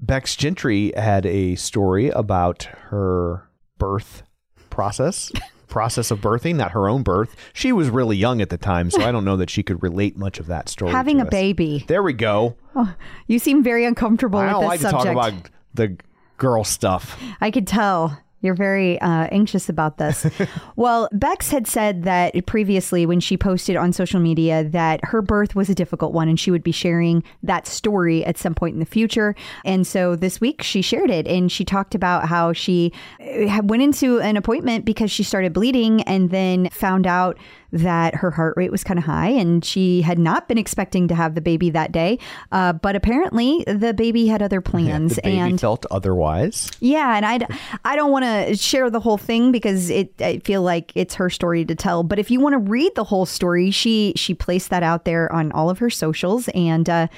Bec 0.00 0.26
Gentry 0.26 0.92
had 0.96 1.26
a 1.26 1.54
story 1.56 2.08
about 2.10 2.64
her 2.90 3.48
birth 3.78 4.22
process. 4.70 5.32
process 5.68 6.10
of 6.10 6.18
birthing, 6.20 6.56
not 6.56 6.70
her 6.70 6.88
own 6.88 7.02
birth. 7.02 7.36
She 7.52 7.72
was 7.72 7.90
really 7.90 8.16
young 8.16 8.40
at 8.40 8.48
the 8.48 8.56
time, 8.56 8.90
so 8.90 9.02
I 9.02 9.12
don't 9.12 9.24
know 9.26 9.36
that 9.36 9.50
she 9.50 9.62
could 9.62 9.82
relate 9.82 10.16
much 10.16 10.38
of 10.38 10.46
that 10.46 10.68
story. 10.70 10.92
Having 10.92 11.20
a 11.20 11.24
us. 11.24 11.30
baby. 11.30 11.84
There 11.86 12.02
we 12.02 12.14
go. 12.14 12.56
Oh, 12.74 12.94
you 13.26 13.38
seem 13.38 13.62
very 13.62 13.84
uncomfortable 13.84 14.38
I 14.38 14.44
with 14.44 14.52
don't 14.52 14.60
this 14.62 14.68
like 14.68 14.80
subject. 14.80 15.02
to 15.02 15.14
talk 15.14 15.28
about 15.32 15.50
the 15.74 15.96
girl 16.38 16.64
stuff. 16.64 17.20
I 17.40 17.50
could 17.50 17.66
tell 17.66 18.18
you're 18.40 18.54
very 18.54 19.00
uh, 19.00 19.26
anxious 19.32 19.68
about 19.68 19.98
this. 19.98 20.26
well, 20.76 21.08
Bec 21.12 21.42
had 21.42 21.66
said 21.66 22.04
that 22.04 22.46
previously 22.46 23.04
when 23.04 23.20
she 23.20 23.36
posted 23.36 23.76
on 23.76 23.92
social 23.92 24.20
media 24.20 24.64
that 24.64 25.00
her 25.04 25.22
birth 25.22 25.54
was 25.56 25.68
a 25.68 25.74
difficult 25.74 26.12
one 26.12 26.28
and 26.28 26.38
she 26.38 26.50
would 26.50 26.62
be 26.62 26.72
sharing 26.72 27.24
that 27.42 27.66
story 27.66 28.24
at 28.24 28.38
some 28.38 28.54
point 28.54 28.74
in 28.74 28.80
the 28.80 28.86
future. 28.86 29.34
And 29.64 29.86
so 29.86 30.14
this 30.14 30.40
week 30.40 30.62
she 30.62 30.82
shared 30.82 31.10
it 31.10 31.26
and 31.26 31.50
she 31.50 31.64
talked 31.64 31.94
about 31.94 32.26
how 32.28 32.52
she 32.52 32.92
uh, 33.20 33.60
went 33.64 33.82
into 33.82 34.20
an 34.20 34.36
appointment 34.36 34.84
because 34.84 35.10
she 35.10 35.22
started 35.24 35.52
bleeding 35.52 36.02
and 36.02 36.30
then 36.30 36.68
found 36.70 37.06
out 37.06 37.38
that 37.72 38.14
her 38.14 38.30
heart 38.30 38.54
rate 38.56 38.70
was 38.70 38.82
kind 38.82 38.98
of 38.98 39.04
high 39.04 39.28
and 39.28 39.64
she 39.64 40.02
had 40.02 40.18
not 40.18 40.48
been 40.48 40.58
expecting 40.58 41.08
to 41.08 41.14
have 41.14 41.34
the 41.34 41.40
baby 41.40 41.70
that 41.70 41.92
day. 41.92 42.18
Uh, 42.50 42.72
but 42.72 42.96
apparently 42.96 43.64
the 43.66 43.92
baby 43.92 44.26
had 44.26 44.42
other 44.42 44.60
plans 44.60 45.18
baby 45.22 45.38
and 45.38 45.60
felt 45.60 45.84
otherwise. 45.90 46.70
yeah, 46.80 47.16
and 47.16 47.26
I, 47.26 47.46
I 47.84 47.96
don't 47.96 48.10
want 48.10 48.24
to 48.24 48.56
share 48.56 48.90
the 48.90 49.00
whole 49.00 49.18
thing 49.18 49.52
because 49.52 49.90
it 49.90 50.12
I 50.20 50.38
feel 50.38 50.62
like 50.62 50.92
it's 50.94 51.14
her 51.16 51.30
story 51.30 51.64
to 51.64 51.74
tell. 51.74 52.02
But 52.02 52.18
if 52.18 52.30
you 52.30 52.40
want 52.40 52.54
to 52.54 52.58
read 52.58 52.94
the 52.94 53.04
whole 53.04 53.26
story, 53.26 53.70
she 53.70 54.12
she 54.16 54.34
placed 54.34 54.70
that 54.70 54.82
out 54.82 55.04
there 55.04 55.30
on 55.32 55.52
all 55.52 55.70
of 55.70 55.78
her 55.78 55.90
socials, 55.90 56.48
and 56.54 56.88
uh, 56.88 57.08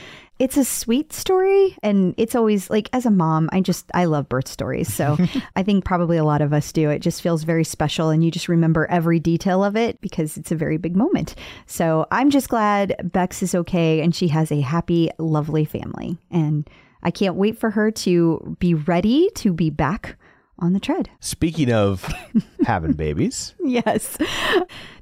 it's 0.41 0.57
a 0.57 0.65
sweet 0.65 1.13
story. 1.13 1.77
And 1.83 2.15
it's 2.17 2.35
always 2.35 2.71
like 2.71 2.89
as 2.93 3.07
a 3.07 3.11
mom, 3.11 3.49
I 3.53 3.61
just 3.61 3.89
I 3.95 4.07
love 4.07 4.29
birth 4.29 4.49
stories, 4.49 4.93
so 4.93 5.17
I 5.57 5.63
think 5.63 5.85
probably 5.85 6.17
a 6.17 6.25
lot 6.25 6.41
of 6.41 6.53
us 6.53 6.73
do. 6.73 6.91
It 6.91 7.01
just 7.01 7.23
feels 7.23 7.45
very 7.45 7.63
special, 7.63 8.09
and 8.09 8.25
you 8.25 8.31
just 8.31 8.49
remember 8.49 8.87
every 8.87 9.21
detail 9.21 9.63
of 9.63 9.77
it 9.77 10.01
because 10.01 10.37
it's 10.37 10.51
a 10.51 10.57
very 10.57 10.79
big 10.79 10.97
moment. 10.97 11.35
So 11.67 12.07
I'm 12.11 12.31
just 12.31 12.49
glad 12.49 12.97
Bec 13.13 13.41
is 13.43 13.55
okay, 13.55 14.01
and 14.01 14.15
she 14.15 14.29
has 14.29 14.51
a 14.51 14.61
happy, 14.61 15.11
lovely 15.19 15.65
family, 15.65 16.19
and. 16.31 16.69
I 17.03 17.11
can't 17.11 17.37
wait 17.37 17.57
for 17.57 17.71
her 17.71 17.91
to 17.91 18.59
be 18.61 18.75
ready 18.75 19.31
to 19.37 19.55
be 19.55 19.71
back 19.71 20.19
on 20.61 20.73
the 20.73 20.81
tread. 20.81 21.09
Speaking 21.21 21.73
of 21.73 22.05
having 22.65 22.93
babies, 22.93 23.55
Yes. 23.65 24.17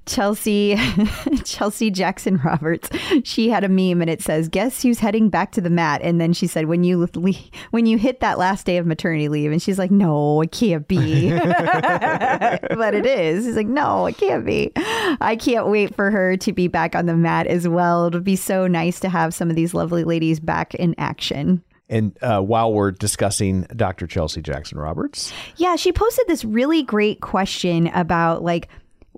Chelsea 0.07 0.75
Chelsea 1.45 1.91
Jackson 1.91 2.39
Roberts. 2.39 2.89
She 3.25 3.51
had 3.51 3.63
a 3.63 3.69
meme 3.69 4.01
and 4.01 4.09
it 4.09 4.23
says, 4.23 4.49
"Guess 4.49 4.81
who's 4.83 5.01
heading 5.01 5.29
back 5.29 5.53
to 5.53 5.61
the 5.61 5.69
mat?" 5.69 6.01
And 6.03 6.19
then 6.19 6.33
she 6.33 6.47
said, 6.47 6.65
"When 6.65 6.83
you 6.83 6.99
le- 6.99 7.33
when 7.73 7.85
you 7.85 7.99
hit 7.99 8.21
that 8.21 8.39
last 8.39 8.65
day 8.65 8.79
of 8.79 8.87
maternity 8.87 9.29
leave." 9.29 9.53
And 9.53 9.61
she's 9.61 9.79
like, 9.79 9.91
"No, 9.91 10.41
it 10.41 10.51
can't 10.51 10.89
be." 10.89 11.31
but 11.39 12.95
it 12.95 13.05
is. 13.05 13.45
She's 13.45 13.57
like, 13.57 13.67
"No, 13.67 14.07
it 14.07 14.17
can't 14.17 14.47
be." 14.47 14.73
I 15.21 15.37
can't 15.39 15.67
wait 15.67 15.95
for 15.95 16.11
her 16.11 16.39
to 16.39 16.53
be 16.55 16.69
back 16.69 16.95
on 16.97 17.05
the 17.05 17.15
mat 17.17 17.47
as 17.47 17.69
well. 17.69 18.07
It'll 18.07 18.21
be 18.21 18.37
so 18.37 18.67
nice 18.67 19.01
to 19.01 19.11
have 19.11 19.35
some 19.35 19.51
of 19.51 19.57
these 19.57 19.75
lovely 19.75 20.05
ladies 20.05 20.41
back 20.41 20.75
in 20.75 20.95
action. 20.97 21.63
And 21.89 22.17
uh, 22.23 22.41
while 22.41 22.73
we're 22.73 22.91
discussing 22.91 23.63
Dr. 23.75 24.07
Chelsea 24.07 24.43
Jackson 24.43 24.79
Roberts, 24.79 25.33
Yeah, 25.57 25.77
she 25.77 25.93
posted 25.93 26.27
this 26.27 26.45
really 26.45 26.83
great 26.83 27.21
question 27.21 27.89
about 27.89 28.43
like 28.43 28.69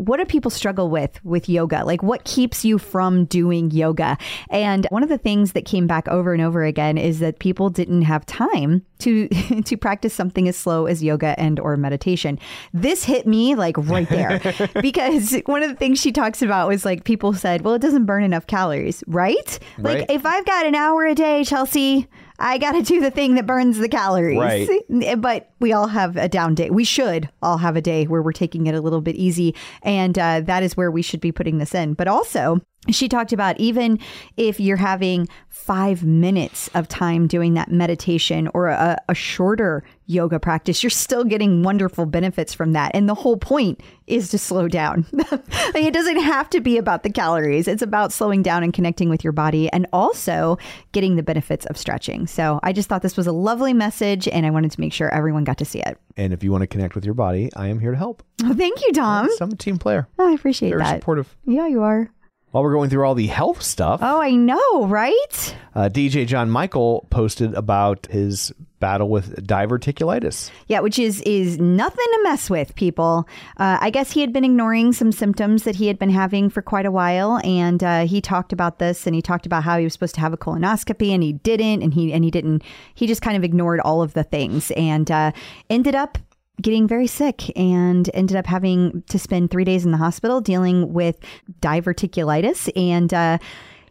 what 0.00 0.16
do 0.16 0.24
people 0.24 0.50
struggle 0.50 0.88
with 0.88 1.22
with 1.24 1.46
yoga? 1.46 1.84
Like 1.84 2.02
what 2.02 2.24
keeps 2.24 2.64
you 2.64 2.78
from 2.78 3.26
doing 3.26 3.70
yoga? 3.70 4.16
And 4.48 4.86
one 4.88 5.02
of 5.02 5.10
the 5.10 5.18
things 5.18 5.52
that 5.52 5.66
came 5.66 5.86
back 5.86 6.08
over 6.08 6.32
and 6.32 6.40
over 6.40 6.64
again 6.64 6.96
is 6.96 7.18
that 7.18 7.38
people 7.38 7.68
didn't 7.68 8.02
have 8.02 8.24
time 8.24 8.82
to 9.00 9.28
to 9.64 9.76
practice 9.76 10.14
something 10.14 10.48
as 10.48 10.56
slow 10.56 10.86
as 10.86 11.02
yoga 11.02 11.38
and 11.38 11.60
or 11.60 11.76
meditation. 11.76 12.38
This 12.72 13.04
hit 13.04 13.26
me 13.26 13.54
like 13.54 13.76
right 13.76 14.08
there 14.08 14.40
because 14.80 15.36
one 15.44 15.62
of 15.62 15.68
the 15.68 15.76
things 15.76 16.00
she 16.00 16.12
talks 16.12 16.40
about 16.40 16.68
was 16.68 16.86
like 16.86 17.04
people 17.04 17.34
said, 17.34 17.60
"Well, 17.60 17.74
it 17.74 17.82
doesn't 17.82 18.06
burn 18.06 18.24
enough 18.24 18.46
calories," 18.46 19.04
right? 19.06 19.58
Like 19.76 20.10
if 20.10 20.24
I've 20.24 20.46
got 20.46 20.64
an 20.64 20.74
hour 20.74 21.04
a 21.04 21.14
day, 21.14 21.44
Chelsea, 21.44 22.08
I 22.41 22.59
got 22.59 22.72
to 22.72 22.82
do 22.82 23.01
the 23.01 23.11
thing 23.11 23.34
that 23.34 23.47
burns 23.47 23.78
the 23.78 23.88
calories. 23.88 24.38
Right. 24.38 24.68
But 25.20 25.51
we 25.61 25.72
all 25.72 25.88
have 25.88 26.16
a 26.16 26.28
down 26.28 26.55
day. 26.55 26.70
We 26.70 26.84
should 26.84 27.28
all 27.43 27.59
have 27.59 27.76
a 27.76 27.80
day 27.80 28.07
where 28.07 28.22
we're 28.22 28.32
taking 28.32 28.66
it 28.66 28.74
a 28.74 28.80
little 28.80 29.01
bit 29.01 29.16
easy. 29.16 29.55
And 29.82 30.18
uh, 30.18 30.41
that 30.43 30.62
is 30.62 30.76
where 30.76 30.91
we 30.91 31.03
should 31.03 31.20
be 31.20 31.32
putting 31.32 31.59
this 31.59 31.74
in. 31.74 31.95
But 31.95 32.09
also, 32.09 32.61
she 32.89 33.09
talked 33.09 33.33
about 33.33 33.61
even 33.61 33.99
if 34.39 34.59
you're 34.59 34.78
having 34.78 35.28
five 35.49 36.03
minutes 36.03 36.70
of 36.74 36.89
time 36.89 37.26
doing 37.26 37.53
that 37.53 37.70
meditation 37.70 38.49
or 38.55 38.68
a, 38.68 38.97
a 39.07 39.14
shorter 39.14 39.85
yoga 40.07 40.41
practice, 40.41 40.83
you're 40.83 40.89
still 40.89 41.22
getting 41.22 41.62
wonderful 41.62 42.07
benefits 42.07 42.55
from 42.55 42.72
that. 42.72 42.91
And 42.95 43.07
the 43.07 43.14
whole 43.14 43.37
point 43.37 43.83
is 44.07 44.31
to 44.31 44.39
slow 44.39 44.66
down. 44.66 45.07
like 45.12 45.76
it 45.76 45.93
doesn't 45.93 46.20
have 46.20 46.49
to 46.51 46.61
be 46.61 46.78
about 46.78 47.03
the 47.03 47.11
calories, 47.11 47.68
it's 47.68 47.83
about 47.83 48.12
slowing 48.12 48.43
down 48.43 48.62
and 48.62 48.72
connecting 48.72 49.11
with 49.11 49.22
your 49.22 49.35
body 49.35 49.70
and 49.72 49.87
also 49.93 50.57
getting 50.93 51.16
the 51.16 51.22
benefits 51.22 51.66
of 51.66 51.76
stretching. 51.76 52.26
So 52.26 52.61
I 52.62 52.72
just 52.72 52.89
thought 52.89 53.03
this 53.03 53.16
was 53.16 53.26
a 53.26 53.33
lovely 53.33 53.74
message 53.74 54.26
and 54.26 54.47
I 54.47 54.51
wanted 54.51 54.70
to 54.72 54.81
make 54.81 54.95
sure 54.95 55.12
everyone 55.12 55.45
got 55.45 55.59
to 55.59 55.66
see 55.66 55.81
it. 55.81 55.99
And 56.16 56.33
if 56.33 56.43
you 56.43 56.51
want 56.51 56.62
to 56.62 56.66
connect 56.66 56.95
with 56.95 57.05
your 57.05 57.14
body, 57.14 57.51
I 57.55 57.68
am 57.68 57.78
here 57.78 57.91
to 57.91 57.97
help. 57.97 58.22
Oh, 58.43 58.55
thank 58.55 58.81
you, 58.81 58.93
Tom. 58.93 59.28
So 59.37 59.45
I'm 59.45 59.53
a 59.53 59.57
team 59.57 59.78
player. 59.78 60.09
Oh, 60.18 60.28
I 60.28 60.33
appreciate 60.33 60.70
that. 60.70 60.78
Very 60.78 60.99
supportive. 60.99 61.37
Yeah, 61.45 61.66
you 61.66 61.83
are. 61.83 62.11
While 62.51 62.64
we're 62.64 62.72
going 62.74 62.90
through 62.90 63.05
all 63.07 63.14
the 63.14 63.28
health 63.28 63.62
stuff, 63.62 64.01
Oh, 64.03 64.20
I 64.20 64.32
know, 64.32 64.86
right? 64.86 65.57
uh, 65.74 65.88
DJ 65.88 66.26
John 66.26 66.51
Michael 66.51 67.07
posted 67.11 67.55
about 67.55 68.07
his 68.11 68.53
battle 68.80 69.09
with 69.09 69.46
diverticulitis. 69.46 70.51
Yeah, 70.66 70.80
which 70.80 70.98
is 70.98 71.20
is 71.22 71.59
nothing 71.59 72.07
to 72.12 72.20
mess 72.24 72.51
with, 72.51 72.74
people. 72.74 73.28
Uh, 73.59 73.78
I 73.80 73.90
guess 73.90 74.11
he 74.11 74.20
had 74.20 74.32
been 74.32 74.44
ignoring 74.44 74.92
some 74.92 75.12
symptoms 75.12 75.62
that 75.64 75.76
he 75.76 75.86
had 75.86 75.98
been 75.98 76.11
having 76.11 76.51
for 76.51 76.62
quite 76.62 76.86
a 76.86 76.90
while, 76.90 77.40
and 77.44 77.84
uh, 77.84 78.07
he 78.07 78.20
talked 78.20 78.53
about 78.53 78.78
this, 78.78 79.07
and 79.07 79.14
he 79.14 79.22
talked 79.22 79.46
about 79.46 79.62
how 79.62 79.78
he 79.78 79.84
was 79.84 79.92
supposed 79.92 80.14
to 80.16 80.20
have 80.20 80.32
a 80.32 80.36
colonoscopy, 80.38 81.11
and 81.14 81.22
he 81.22 81.34
didn't, 81.34 81.82
and 81.82 81.94
he 81.94 82.12
and 82.12 82.24
he 82.24 82.30
didn't. 82.30 82.62
He 82.94 83.07
just 83.07 83.22
kind 83.22 83.36
of 83.36 83.44
ignored 83.44 83.80
all 83.80 84.03
of 84.03 84.14
the 84.14 84.24
things, 84.24 84.70
and 84.72 85.09
uh, 85.11 85.32
ended 85.68 85.94
up 85.94 86.18
getting 86.61 86.86
very 86.86 87.06
sick 87.06 87.56
and 87.56 88.11
ended 88.14 88.36
up 88.36 88.46
having 88.46 89.02
to 89.08 89.18
spend 89.18 89.50
three 89.50 89.64
days 89.64 89.84
in 89.84 89.90
the 89.90 89.98
hospital 89.98 90.40
dealing 90.40 90.92
with 90.92 91.18
diverticulitis 91.61 92.70
and 92.76 93.12
uh, 93.14 93.38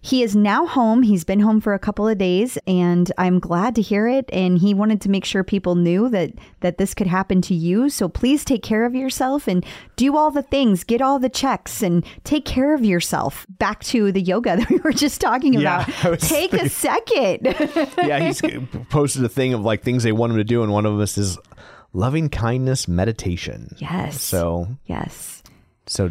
he 0.01 0.24
is 0.24 0.36
now 0.36 0.65
home. 0.65 1.01
He's 1.03 1.24
been 1.24 1.39
home 1.39 1.59
for 1.59 1.74
a 1.74 1.80
couple 1.80 2.07
of 2.07 2.17
days, 2.17 2.57
and 2.65 3.11
I'm 3.17 3.39
glad 3.39 3.76
to 3.76 3.82
hear 3.82 4.07
it. 4.07 4.30
And 4.32 4.57
he 4.57 4.74
wanted 4.74 5.01
to 5.01 5.09
make 5.09 5.26
sure 5.26 5.43
people 5.43 5.76
knew 5.76 6.09
that 6.09 6.32
that 6.61 6.78
this 6.78 6.93
could 6.93 7.07
happen 7.07 7.41
to 7.43 7.53
you. 7.53 7.89
So 7.89 8.07
please 8.07 8.45
take 8.45 8.63
care 8.63 8.86
of 8.86 8.95
yourself 8.95 9.47
and 9.47 9.65
do 9.95 10.15
all 10.15 10.32
the 10.32 10.41
things, 10.41 10.84
get 10.84 11.01
all 11.01 11.20
the 11.20 11.30
checks, 11.30 11.82
and 11.82 12.05
take 12.24 12.45
care 12.45 12.74
of 12.74 12.84
yourself. 12.86 13.45
Back 13.49 13.84
to 13.86 14.11
the 14.11 14.22
yoga 14.22 14.55
that 14.57 14.70
we 14.70 14.78
were 14.78 14.93
just 14.93 15.20
talking 15.20 15.55
about. 15.59 15.88
Take 16.20 16.53
a 16.53 16.70
second. 16.70 17.39
yeah, 17.97 18.20
he's 18.20 18.41
posted 18.89 19.24
a 19.24 19.30
thing 19.30 19.53
of 19.53 19.61
like 19.61 19.84
things 19.84 20.03
they 20.03 20.11
want 20.11 20.32
him 20.32 20.38
to 20.38 20.43
do, 20.43 20.63
and 20.63 20.72
one 20.72 20.86
of 20.86 20.99
us 20.99 21.17
is 21.17 21.38
loving 21.94 22.30
kindness 22.30 22.88
meditation. 22.88 23.76
yes. 23.78 24.22
So, 24.22 24.68
yes. 24.86 25.44
so 25.88 26.10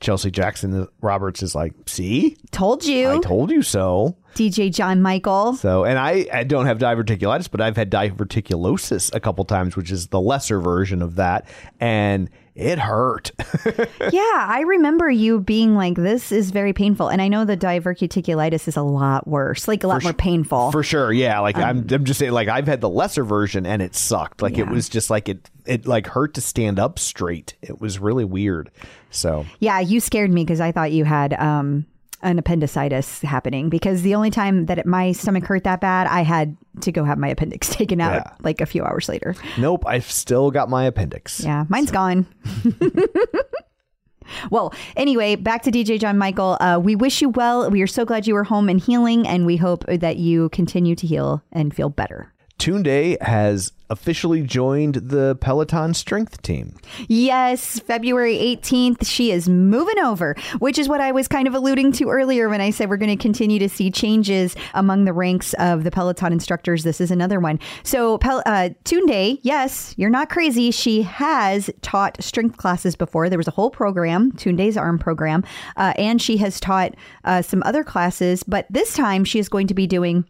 Chelsea 0.00 0.30
Jackson 0.30 0.88
Roberts 1.00 1.42
is 1.42 1.54
like, 1.54 1.74
see, 1.86 2.36
Told 2.50 2.84
you, 2.84 3.10
I 3.10 3.18
told 3.18 3.50
you 3.50 3.62
so. 3.62 4.16
DJ 4.34 4.72
John 4.74 5.02
Michael. 5.02 5.54
So, 5.54 5.84
and 5.84 5.98
I, 5.98 6.26
I 6.32 6.44
don't 6.44 6.66
have 6.66 6.78
diverticulitis, 6.78 7.50
but 7.50 7.60
I've 7.60 7.76
had 7.76 7.90
diverticulosis 7.90 9.14
a 9.14 9.20
couple 9.20 9.44
times, 9.44 9.76
which 9.76 9.90
is 9.90 10.08
the 10.08 10.20
lesser 10.20 10.60
version 10.60 11.02
of 11.02 11.16
that, 11.16 11.46
and 11.78 12.30
it 12.54 12.78
hurt. 12.78 13.30
yeah, 14.12 14.46
I 14.48 14.64
remember 14.66 15.08
you 15.10 15.40
being 15.40 15.74
like, 15.76 15.94
"This 15.94 16.30
is 16.32 16.50
very 16.50 16.72
painful," 16.72 17.08
and 17.08 17.22
I 17.22 17.28
know 17.28 17.44
the 17.44 17.56
diverticulitis 17.56 18.68
is 18.68 18.76
a 18.76 18.82
lot 18.82 19.26
worse, 19.26 19.66
like 19.68 19.84
a 19.84 19.86
lot 19.86 20.02
more 20.02 20.12
painful. 20.12 20.70
For 20.72 20.82
sure, 20.82 21.12
yeah. 21.12 21.38
Like 21.40 21.56
I'm, 21.56 21.78
Um, 21.78 21.86
I'm 21.90 22.04
just 22.04 22.18
saying, 22.18 22.32
like 22.32 22.48
I've 22.48 22.66
had 22.66 22.80
the 22.80 22.88
lesser 22.88 23.24
version, 23.24 23.66
and 23.66 23.80
it 23.80 23.94
sucked. 23.94 24.42
Like 24.42 24.58
it 24.58 24.68
was 24.68 24.88
just 24.88 25.10
like 25.10 25.28
it, 25.28 25.48
it 25.64 25.86
like 25.86 26.06
hurt 26.08 26.34
to 26.34 26.40
stand 26.40 26.78
up 26.78 26.98
straight. 26.98 27.54
It 27.62 27.80
was 27.80 27.98
really 27.98 28.24
weird. 28.24 28.70
So 29.10 29.46
yeah, 29.60 29.80
you 29.80 30.00
scared 30.00 30.32
me 30.32 30.44
because 30.44 30.60
I 30.60 30.72
thought 30.72 30.92
you 30.92 31.04
had 31.04 31.32
um, 31.34 31.86
an 32.22 32.38
appendicitis 32.38 33.22
happening. 33.22 33.68
Because 33.68 34.02
the 34.02 34.14
only 34.14 34.30
time 34.30 34.66
that 34.66 34.78
it, 34.78 34.86
my 34.86 35.12
stomach 35.12 35.44
hurt 35.44 35.64
that 35.64 35.80
bad, 35.80 36.06
I 36.06 36.22
had 36.22 36.56
to 36.82 36.92
go 36.92 37.04
have 37.04 37.18
my 37.18 37.28
appendix 37.28 37.68
taken 37.74 38.00
out 38.00 38.14
Yeah. 38.14 38.32
like 38.42 38.60
a 38.60 38.66
few 38.66 38.84
hours 38.84 39.08
later. 39.08 39.34
nope, 39.58 39.84
I've 39.86 40.10
still 40.10 40.50
got 40.50 40.68
my 40.68 40.84
appendix. 40.84 41.40
Yeah, 41.40 41.64
mine's 41.68 41.90
gone. 41.90 42.26
well, 44.50 44.72
anyway, 44.96 45.34
back 45.36 45.62
to 45.62 45.70
DJ 45.70 45.98
John 45.98 46.16
Michael. 46.18 46.56
Uh, 46.60 46.78
we 46.82 46.94
wish 46.94 47.20
you 47.20 47.28
well. 47.30 47.68
We 47.70 47.82
are 47.82 47.86
so 47.86 48.04
glad 48.04 48.26
you 48.26 48.34
were 48.34 48.44
home 48.44 48.68
and 48.68 48.80
healing, 48.80 49.26
and 49.26 49.44
we 49.46 49.56
hope 49.56 49.84
that 49.86 50.16
you 50.18 50.48
continue 50.50 50.94
to 50.96 51.06
heal 51.06 51.42
and 51.52 51.74
feel 51.74 51.88
better. 51.88 52.32
Tunde 52.60 53.20
has 53.22 53.72
officially 53.88 54.42
joined 54.42 54.96
the 54.96 55.34
Peloton 55.40 55.94
strength 55.94 56.42
team. 56.42 56.76
Yes, 57.08 57.80
February 57.80 58.36
18th, 58.36 59.06
she 59.06 59.32
is 59.32 59.48
moving 59.48 59.98
over, 59.98 60.36
which 60.58 60.78
is 60.78 60.86
what 60.86 61.00
I 61.00 61.10
was 61.10 61.26
kind 61.26 61.48
of 61.48 61.54
alluding 61.54 61.92
to 61.92 62.10
earlier 62.10 62.50
when 62.50 62.60
I 62.60 62.68
said 62.68 62.90
we're 62.90 62.98
going 62.98 63.16
to 63.16 63.20
continue 63.20 63.58
to 63.58 63.68
see 63.68 63.90
changes 63.90 64.54
among 64.74 65.06
the 65.06 65.14
ranks 65.14 65.54
of 65.54 65.84
the 65.84 65.90
Peloton 65.90 66.34
instructors. 66.34 66.84
This 66.84 67.00
is 67.00 67.10
another 67.10 67.40
one. 67.40 67.58
So, 67.82 68.18
Pel- 68.18 68.42
uh, 68.44 68.68
Tunde, 68.84 69.40
yes, 69.40 69.94
you're 69.96 70.10
not 70.10 70.28
crazy. 70.28 70.70
She 70.70 71.00
has 71.00 71.70
taught 71.80 72.22
strength 72.22 72.58
classes 72.58 72.94
before. 72.94 73.30
There 73.30 73.38
was 73.38 73.48
a 73.48 73.52
whole 73.52 73.70
program, 73.70 74.32
Tunde's 74.32 74.76
ARM 74.76 74.98
program, 74.98 75.44
uh, 75.78 75.94
and 75.96 76.20
she 76.20 76.36
has 76.36 76.60
taught 76.60 76.94
uh, 77.24 77.40
some 77.40 77.62
other 77.64 77.82
classes, 77.82 78.42
but 78.42 78.66
this 78.68 78.92
time 78.92 79.24
she 79.24 79.38
is 79.38 79.48
going 79.48 79.66
to 79.66 79.74
be 79.74 79.86
doing 79.86 80.26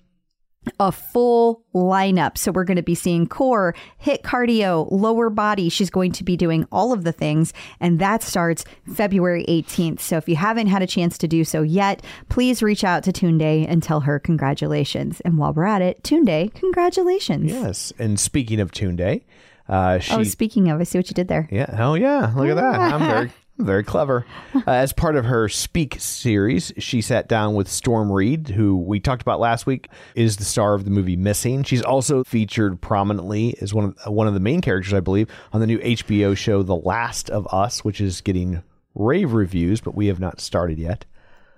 a 0.79 0.93
full 0.93 1.63
lineup. 1.75 2.39
So 2.39 2.53
we're 2.53 2.65
going 2.65 2.77
to 2.77 2.83
be 2.83 2.95
seeing 2.95 3.27
core, 3.27 3.75
hit 3.99 4.23
cardio, 4.23 4.87
lower 4.91 5.31
body. 5.31 5.69
She's 5.69 5.91
going 5.91 6.13
to 6.13 6.25
be 6.25 6.37
doing 6.37 6.67
all 6.71 6.93
of 6.93 7.05
the 7.05 7.13
things. 7.13 7.53
And 7.81 7.99
that 7.99 8.23
starts 8.23 8.65
February 8.95 9.45
18th. 9.49 10.01
So 10.01 10.17
if 10.17 10.29
you 10.29 10.37
haven't 10.37 10.69
had 10.69 10.83
a 10.83 10.87
chance 10.87 11.19
to 11.19 11.29
do 11.29 11.45
so 11.45 11.63
yet, 11.63 12.03
please 12.29 12.63
reach 12.63 12.85
out 12.85 13.03
to 13.05 13.13
Tunde 13.13 13.67
and 13.69 13.83
tell 13.83 14.01
her 14.01 14.19
congratulations. 14.19 15.21
And 15.23 15.39
while 15.39 15.53
we're 15.53 15.65
at 15.65 15.83
it, 15.83 16.03
Tunde, 16.03 16.55
congratulations. 16.55 17.51
Yes, 17.51 17.93
and 17.99 18.19
speaking 18.19 18.61
of 18.61 18.73
Tunde, 18.73 19.23
uh, 19.69 20.01
she 20.01 20.13
Oh, 20.13 20.23
speaking 20.25 20.69
of, 20.69 20.81
I 20.81 20.85
see 20.85 20.99
what 20.99 21.09
you 21.09 21.15
did 21.15 21.29
there. 21.29 21.49
Yeah. 21.51 21.77
Oh, 21.79 21.95
yeah. 21.95 22.33
Look 22.35 22.49
at 22.49 22.57
that. 22.57 22.81
I'm 22.81 22.99
very, 23.01 23.21
I'm 23.21 23.31
very 23.65 23.85
clever. 23.85 24.27
Uh, 24.67 24.73
as 24.73 24.93
part 24.93 25.17
of 25.17 25.25
her 25.25 25.49
Speak 25.49 25.97
series, 25.99 26.71
she 26.77 27.01
sat 27.01 27.29
down 27.29 27.55
with 27.55 27.67
Storm 27.67 28.13
Reid, 28.13 28.49
who 28.49 28.77
we 28.77 29.01
talked 29.01 29.23
about 29.23 29.41
last 29.41 29.65
week, 29.65 29.89
is 30.15 30.37
the 30.37 30.45
star 30.45 30.75
of 30.75 30.85
the 30.85 30.91
movie 30.91 31.17
Missing. 31.17 31.63
She's 31.63 31.83
also 31.83 32.25
featured 32.25 32.81
prominently 32.81 33.57
as 33.63 33.73
one 33.73 33.85
of 33.87 33.97
uh, 34.07 34.11
one 34.11 34.27
of 34.27 34.35
the 34.35 34.41
main 34.41 34.61
characters, 34.61 34.93
I 34.93 35.01
believe, 35.01 35.29
on 35.53 35.61
the 35.61 35.67
new 35.67 35.79
HBO 35.79 36.37
show 36.37 36.63
The 36.63 36.77
Last 36.77 37.31
of 37.31 37.47
Us, 37.53 37.85
which 37.85 38.01
is 38.01 38.21
getting 38.21 38.63
rave 38.95 39.33
reviews, 39.33 39.81
but 39.81 39.95
we 39.95 40.09
have 40.09 40.21
not 40.21 40.41
started 40.41 40.79
yet. 40.79 41.07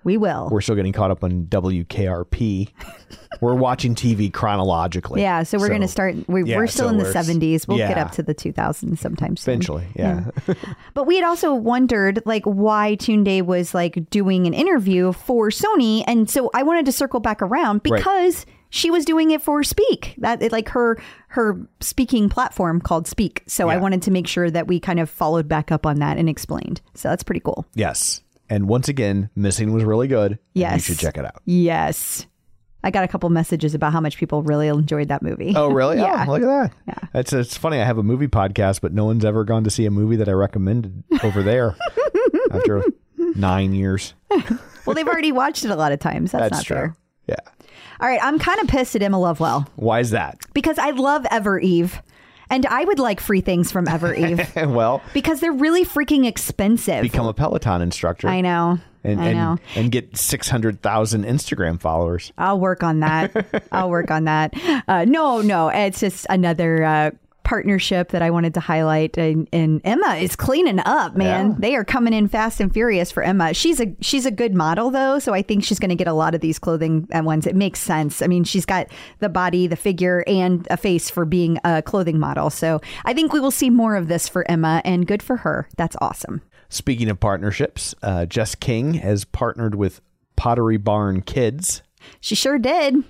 We 0.04 0.16
will. 0.16 0.48
We're 0.50 0.60
still 0.60 0.74
getting 0.74 0.92
caught 0.92 1.10
up 1.10 1.22
on 1.24 1.44
WKRP. 1.46 2.68
We're 3.40 3.54
watching 3.54 3.94
TV 3.94 4.32
chronologically. 4.32 5.20
yeah, 5.20 5.42
so 5.42 5.58
we're 5.58 5.68
going 5.68 5.80
to 5.80 5.88
start. 5.88 6.14
We, 6.28 6.44
yeah, 6.44 6.56
we're 6.58 6.66
still 6.68 6.86
so 6.86 6.90
in 6.90 6.98
the 6.98 7.04
70s. 7.04 7.66
We'll 7.66 7.78
get 7.78 7.98
up 7.98 8.12
to 8.12 8.22
the 8.22 8.34
2000s 8.34 8.98
sometime 8.98 9.36
soon. 9.36 9.54
Eventually, 9.54 9.86
yeah. 9.96 10.26
But 10.94 11.06
we 11.08 11.16
had 11.16 11.24
also 11.24 11.52
wondered 11.54 12.22
like 12.24 12.44
why 12.44 12.96
Tunde 13.00 13.42
was 13.42 13.74
like 13.74 14.10
doing 14.10 14.46
an 14.46 14.54
interview 14.54 15.12
for 15.12 15.48
Sony, 15.48 16.04
and 16.06 16.30
so 16.30 16.50
I 16.54 16.62
wanted 16.62 16.84
to 16.86 16.92
circle 16.92 17.18
back 17.20 17.42
around 17.42 17.80
Right. 17.88 17.98
because 17.98 18.46
she 18.70 18.90
was 18.90 19.04
doing 19.04 19.30
it 19.32 19.42
for 19.42 19.64
Speak, 19.64 20.14
that 20.18 20.40
it, 20.42 20.52
like 20.52 20.68
her 20.68 21.00
her 21.28 21.58
speaking 21.80 22.28
platform 22.28 22.80
called 22.80 23.08
Speak. 23.08 23.42
So 23.48 23.68
I 23.70 23.78
wanted 23.78 24.02
to 24.02 24.10
make 24.12 24.28
sure 24.28 24.50
that 24.50 24.68
we 24.68 24.78
kind 24.78 25.00
of 25.00 25.10
followed 25.10 25.48
back 25.48 25.72
up 25.72 25.84
on 25.84 25.98
that 25.98 26.16
and 26.18 26.28
explained. 26.28 26.80
So 26.94 27.08
that's 27.08 27.22
pretty 27.24 27.40
cool. 27.40 27.66
yes. 27.74 28.20
And 28.52 28.68
once 28.68 28.88
again, 28.88 29.30
Missing 29.34 29.72
was 29.72 29.82
really 29.82 30.08
good. 30.08 30.38
Yes. 30.52 30.74
You 30.74 30.80
should 30.94 30.98
check 30.98 31.16
it 31.16 31.24
out. 31.24 31.40
Yes. 31.46 32.26
I 32.84 32.90
got 32.90 33.02
a 33.02 33.08
couple 33.08 33.30
messages 33.30 33.74
about 33.74 33.94
how 33.94 34.00
much 34.00 34.18
people 34.18 34.42
really 34.42 34.68
enjoyed 34.68 35.08
that 35.08 35.22
movie. 35.22 35.54
Oh, 35.56 35.70
really? 35.70 35.96
Oh, 36.00 36.04
yeah. 36.04 36.24
Oh, 36.28 36.32
look 36.32 36.42
at 36.42 36.46
that. 36.46 36.72
Yeah. 36.86 37.08
It's 37.20 37.32
it's 37.32 37.56
funny. 37.56 37.80
I 37.80 37.84
have 37.84 37.96
a 37.96 38.02
movie 38.02 38.28
podcast, 38.28 38.82
but 38.82 38.92
no 38.92 39.06
one's 39.06 39.24
ever 39.24 39.44
gone 39.44 39.64
to 39.64 39.70
see 39.70 39.86
a 39.86 39.90
movie 39.90 40.16
that 40.16 40.28
I 40.28 40.32
recommended 40.32 41.02
over 41.24 41.42
there 41.42 41.76
after 42.52 42.84
nine 43.18 43.72
years. 43.72 44.12
Well, 44.84 44.94
they've 44.94 45.08
already 45.08 45.32
watched 45.32 45.64
it 45.64 45.70
a 45.70 45.76
lot 45.76 45.92
of 45.92 46.00
times. 46.00 46.32
That's, 46.32 46.50
That's 46.50 46.56
not 46.56 46.64
true. 46.66 46.76
fair. 46.76 46.96
Yeah. 47.28 47.66
All 48.00 48.08
right, 48.08 48.20
I'm 48.22 48.38
kind 48.38 48.60
of 48.60 48.66
pissed 48.68 48.94
at 48.96 49.02
Emma 49.02 49.18
Lovewell. 49.18 49.66
Why 49.76 50.00
is 50.00 50.10
that? 50.10 50.40
because 50.52 50.76
I 50.78 50.90
love 50.90 51.24
Ever 51.30 51.58
Eve. 51.58 52.02
And 52.52 52.66
I 52.66 52.84
would 52.84 52.98
like 52.98 53.18
free 53.18 53.40
things 53.40 53.72
from 53.72 53.88
Ever 53.88 54.14
Eve. 54.14 54.46
Well, 54.72 55.02
because 55.14 55.40
they're 55.40 55.52
really 55.52 55.84
freaking 55.84 56.26
expensive. 56.26 57.00
become 57.02 57.26
a 57.26 57.32
Peloton 57.32 57.80
instructor. 57.80 58.28
I 58.28 58.42
know. 58.42 58.78
And, 59.02 59.20
I 59.20 59.28
and, 59.28 59.38
know. 59.38 59.58
and 59.74 59.90
get 59.90 60.16
600,000 60.16 61.24
Instagram 61.24 61.80
followers. 61.80 62.30
I'll 62.36 62.60
work 62.60 62.82
on 62.82 63.00
that. 63.00 63.64
I'll 63.72 63.88
work 63.90 64.10
on 64.10 64.24
that. 64.24 64.54
Uh, 64.86 65.04
no, 65.06 65.40
no, 65.40 65.68
it's 65.68 65.98
just 65.98 66.26
another 66.28 66.84
uh, 66.84 67.10
partnership 67.52 68.12
that 68.12 68.22
I 68.22 68.30
wanted 68.30 68.54
to 68.54 68.60
highlight. 68.60 69.18
And, 69.18 69.46
and 69.52 69.82
Emma 69.84 70.14
is 70.14 70.36
cleaning 70.36 70.80
up, 70.86 71.14
man. 71.14 71.50
Yeah. 71.50 71.56
They 71.58 71.76
are 71.76 71.84
coming 71.84 72.14
in 72.14 72.26
fast 72.26 72.60
and 72.60 72.72
furious 72.72 73.10
for 73.10 73.22
Emma. 73.22 73.52
She's 73.52 73.78
a 73.78 73.94
she's 74.00 74.24
a 74.24 74.30
good 74.30 74.54
model 74.54 74.90
though, 74.90 75.18
so 75.18 75.34
I 75.34 75.42
think 75.42 75.62
she's 75.62 75.78
going 75.78 75.90
to 75.90 75.94
get 75.94 76.06
a 76.06 76.14
lot 76.14 76.34
of 76.34 76.40
these 76.40 76.58
clothing 76.58 77.06
at 77.10 77.24
once. 77.24 77.46
It 77.46 77.54
makes 77.54 77.78
sense. 77.78 78.22
I 78.22 78.26
mean, 78.26 78.44
she's 78.44 78.64
got 78.64 78.86
the 79.18 79.28
body, 79.28 79.66
the 79.66 79.76
figure, 79.76 80.24
and 80.26 80.66
a 80.70 80.78
face 80.78 81.10
for 81.10 81.26
being 81.26 81.58
a 81.62 81.82
clothing 81.82 82.18
model. 82.18 82.48
So 82.48 82.80
I 83.04 83.12
think 83.12 83.34
we 83.34 83.40
will 83.40 83.50
see 83.50 83.68
more 83.68 83.96
of 83.96 84.08
this 84.08 84.30
for 84.30 84.50
Emma, 84.50 84.80
and 84.82 85.06
good 85.06 85.22
for 85.22 85.36
her. 85.36 85.68
That's 85.76 85.96
awesome. 86.00 86.40
Speaking 86.70 87.10
of 87.10 87.20
partnerships, 87.20 87.94
uh, 88.02 88.24
Jess 88.24 88.54
King 88.54 88.94
has 88.94 89.26
partnered 89.26 89.74
with 89.74 90.00
Pottery 90.36 90.78
Barn 90.78 91.20
Kids. 91.20 91.82
She 92.18 92.34
sure 92.34 92.58
did. 92.58 93.04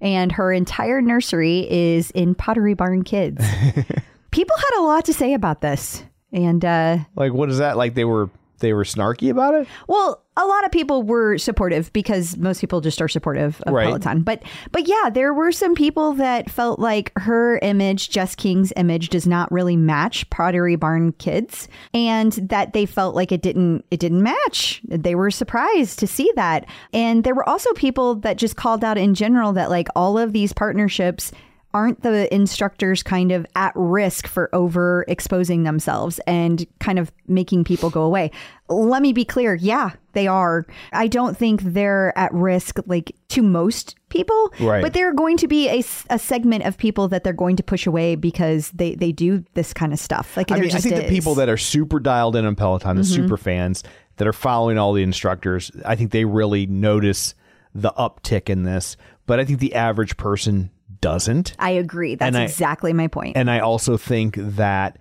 And 0.00 0.30
her 0.32 0.52
entire 0.52 1.00
nursery 1.00 1.66
is 1.70 2.10
in 2.12 2.34
Pottery 2.34 2.74
Barn 2.74 3.02
Kids. 3.02 3.44
People 4.30 4.56
had 4.56 4.80
a 4.80 4.82
lot 4.82 5.04
to 5.06 5.12
say 5.12 5.34
about 5.34 5.60
this. 5.60 6.04
And 6.32 6.64
uh, 6.64 6.98
Like, 7.16 7.32
what 7.32 7.48
is 7.50 7.58
that? 7.58 7.76
Like 7.76 7.94
they 7.94 8.04
were 8.04 8.30
they 8.60 8.72
were 8.72 8.84
snarky 8.84 9.30
about 9.30 9.54
it? 9.54 9.68
well, 9.86 10.22
a 10.38 10.46
lot 10.46 10.64
of 10.64 10.70
people 10.70 11.02
were 11.02 11.36
supportive 11.36 11.92
because 11.92 12.36
most 12.36 12.60
people 12.60 12.80
just 12.80 13.02
are 13.02 13.08
supportive 13.08 13.60
of 13.66 13.74
Right. 13.74 13.86
Peloton. 13.86 14.22
But 14.22 14.42
but 14.72 14.86
yeah, 14.88 15.10
there 15.12 15.34
were 15.34 15.52
some 15.52 15.74
people 15.74 16.12
that 16.14 16.48
felt 16.48 16.78
like 16.78 17.12
her 17.16 17.58
image, 17.58 18.08
Jess 18.08 18.34
King's 18.34 18.72
image, 18.76 19.08
does 19.10 19.26
not 19.26 19.50
really 19.50 19.76
match 19.76 20.30
Pottery 20.30 20.76
Barn 20.76 21.12
Kids, 21.12 21.68
and 21.92 22.32
that 22.34 22.72
they 22.72 22.86
felt 22.86 23.14
like 23.14 23.32
it 23.32 23.42
didn't 23.42 23.84
it 23.90 23.98
didn't 24.00 24.22
match. 24.22 24.80
They 24.84 25.14
were 25.16 25.30
surprised 25.30 25.98
to 25.98 26.06
see 26.06 26.30
that, 26.36 26.66
and 26.92 27.24
there 27.24 27.34
were 27.34 27.48
also 27.48 27.72
people 27.72 28.14
that 28.16 28.38
just 28.38 28.56
called 28.56 28.84
out 28.84 28.96
in 28.96 29.14
general 29.14 29.52
that 29.54 29.70
like 29.70 29.88
all 29.96 30.16
of 30.16 30.32
these 30.32 30.52
partnerships 30.52 31.32
aren't 31.74 32.02
the 32.02 32.32
instructors 32.34 33.02
kind 33.02 33.30
of 33.30 33.46
at 33.54 33.72
risk 33.74 34.26
for 34.26 34.48
over 34.54 35.04
exposing 35.06 35.64
themselves 35.64 36.18
and 36.26 36.66
kind 36.80 36.98
of 36.98 37.12
making 37.26 37.64
people 37.64 37.90
go 37.90 38.02
away? 38.02 38.30
Let 38.70 39.02
me 39.02 39.12
be 39.12 39.24
clear. 39.24 39.54
Yeah, 39.54 39.90
they 40.12 40.26
are. 40.26 40.66
I 40.92 41.08
don't 41.08 41.36
think 41.36 41.62
they're 41.62 42.16
at 42.18 42.32
risk 42.32 42.78
like 42.86 43.14
to 43.28 43.42
most 43.42 43.96
people, 44.08 44.52
Right. 44.60 44.82
but 44.82 44.94
there 44.94 45.08
are 45.08 45.14
going 45.14 45.36
to 45.38 45.46
be 45.48 45.68
a, 45.68 45.84
a 46.10 46.18
segment 46.18 46.64
of 46.64 46.78
people 46.78 47.08
that 47.08 47.22
they're 47.24 47.32
going 47.32 47.56
to 47.56 47.62
push 47.62 47.86
away 47.86 48.14
because 48.16 48.70
they, 48.70 48.94
they 48.94 49.12
do 49.12 49.44
this 49.54 49.72
kind 49.74 49.92
of 49.92 49.98
stuff. 49.98 50.36
Like 50.36 50.50
I 50.50 50.58
mean, 50.60 50.74
I 50.74 50.78
think 50.78 50.94
the 50.94 51.00
is. 51.00 51.04
Mm-hmm. 51.04 51.14
people 51.14 51.34
that 51.36 51.48
are 51.48 51.56
super 51.58 52.00
dialed 52.00 52.34
in 52.36 52.44
on 52.46 52.56
Peloton, 52.56 52.96
the 52.96 53.04
super 53.04 53.36
fans 53.36 53.84
that 54.16 54.26
are 54.26 54.32
following 54.32 54.78
all 54.78 54.92
the 54.94 55.02
instructors, 55.02 55.70
I 55.84 55.94
think 55.96 56.10
they 56.12 56.24
really 56.24 56.66
notice 56.66 57.34
the 57.74 57.90
uptick 57.92 58.48
in 58.48 58.64
this. 58.64 58.96
But 59.26 59.38
I 59.38 59.44
think 59.44 59.60
the 59.60 59.74
average 59.74 60.16
person 60.16 60.70
doesn't. 61.00 61.54
I 61.58 61.70
agree. 61.70 62.14
That's 62.14 62.36
I- 62.36 62.42
exactly 62.44 62.92
my 62.92 63.08
point. 63.08 63.36
And 63.36 63.50
I 63.50 63.60
also 63.60 63.96
think 63.96 64.36
that 64.36 64.98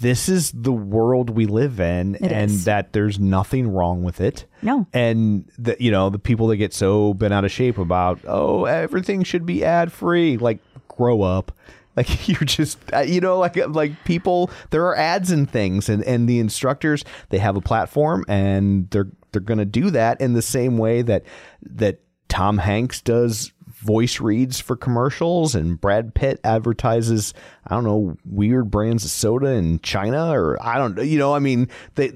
this 0.00 0.28
is 0.28 0.52
the 0.52 0.72
world 0.72 1.30
we 1.30 1.46
live 1.46 1.80
in 1.80 2.16
and 2.16 2.50
is. 2.50 2.64
that 2.66 2.92
there's 2.92 3.18
nothing 3.18 3.68
wrong 3.68 4.02
with 4.02 4.20
it. 4.20 4.44
No. 4.60 4.86
And 4.92 5.50
that 5.58 5.80
you 5.80 5.90
know, 5.90 6.10
the 6.10 6.18
people 6.18 6.46
that 6.48 6.58
get 6.58 6.74
so 6.74 7.14
bent 7.14 7.32
out 7.32 7.44
of 7.46 7.50
shape 7.50 7.78
about, 7.78 8.20
"Oh, 8.26 8.66
everything 8.66 9.22
should 9.24 9.46
be 9.46 9.64
ad-free." 9.64 10.36
Like 10.36 10.58
grow 10.88 11.22
up. 11.22 11.52
Like 11.94 12.26
you're 12.26 12.38
just 12.40 12.78
uh, 12.94 13.00
you 13.00 13.20
know 13.20 13.38
like 13.38 13.54
like 13.68 14.02
people 14.06 14.50
there 14.70 14.86
are 14.86 14.96
ads 14.96 15.30
and 15.30 15.50
things 15.50 15.90
and 15.90 16.02
and 16.04 16.26
the 16.26 16.38
instructors 16.38 17.04
they 17.28 17.36
have 17.36 17.54
a 17.54 17.60
platform 17.60 18.24
and 18.28 18.88
they're 18.88 19.08
they're 19.30 19.42
going 19.42 19.58
to 19.58 19.66
do 19.66 19.90
that 19.90 20.18
in 20.18 20.32
the 20.32 20.40
same 20.40 20.78
way 20.78 21.02
that 21.02 21.22
that 21.60 22.00
Tom 22.30 22.56
Hanks 22.56 23.02
does 23.02 23.51
voice 23.82 24.20
reads 24.20 24.60
for 24.60 24.76
commercials 24.76 25.54
and 25.54 25.80
Brad 25.80 26.14
Pitt 26.14 26.40
advertises 26.44 27.34
I 27.66 27.74
don't 27.74 27.84
know 27.84 28.16
weird 28.24 28.70
brands 28.70 29.04
of 29.04 29.10
soda 29.10 29.48
in 29.48 29.80
China 29.80 30.32
or 30.32 30.56
I 30.62 30.78
don't 30.78 31.04
you 31.04 31.18
know 31.18 31.34
I 31.34 31.40
mean 31.40 31.68
they 31.96 32.12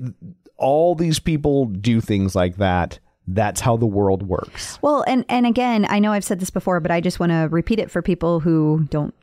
all 0.57 0.95
these 0.95 1.19
people 1.19 1.67
do 1.67 2.01
things 2.01 2.35
like 2.35 2.57
that. 2.57 2.99
That's 3.29 3.61
how 3.61 3.77
the 3.77 3.87
world 3.87 4.23
works. 4.23 4.79
Well, 4.83 5.05
and 5.07 5.25
and 5.29 5.47
again, 5.47 5.87
I 5.89 5.99
know 5.99 6.13
I've 6.13 6.25
said 6.25 6.39
this 6.39 6.51
before, 6.51 6.79
but 6.81 6.91
I 6.91 7.01
just 7.01 7.19
want 7.19 7.33
to 7.33 7.49
repeat 7.51 7.81
it 7.81 7.91
for 7.91 8.01
people 8.01 8.41
who 8.41 8.87
don't 8.91 9.15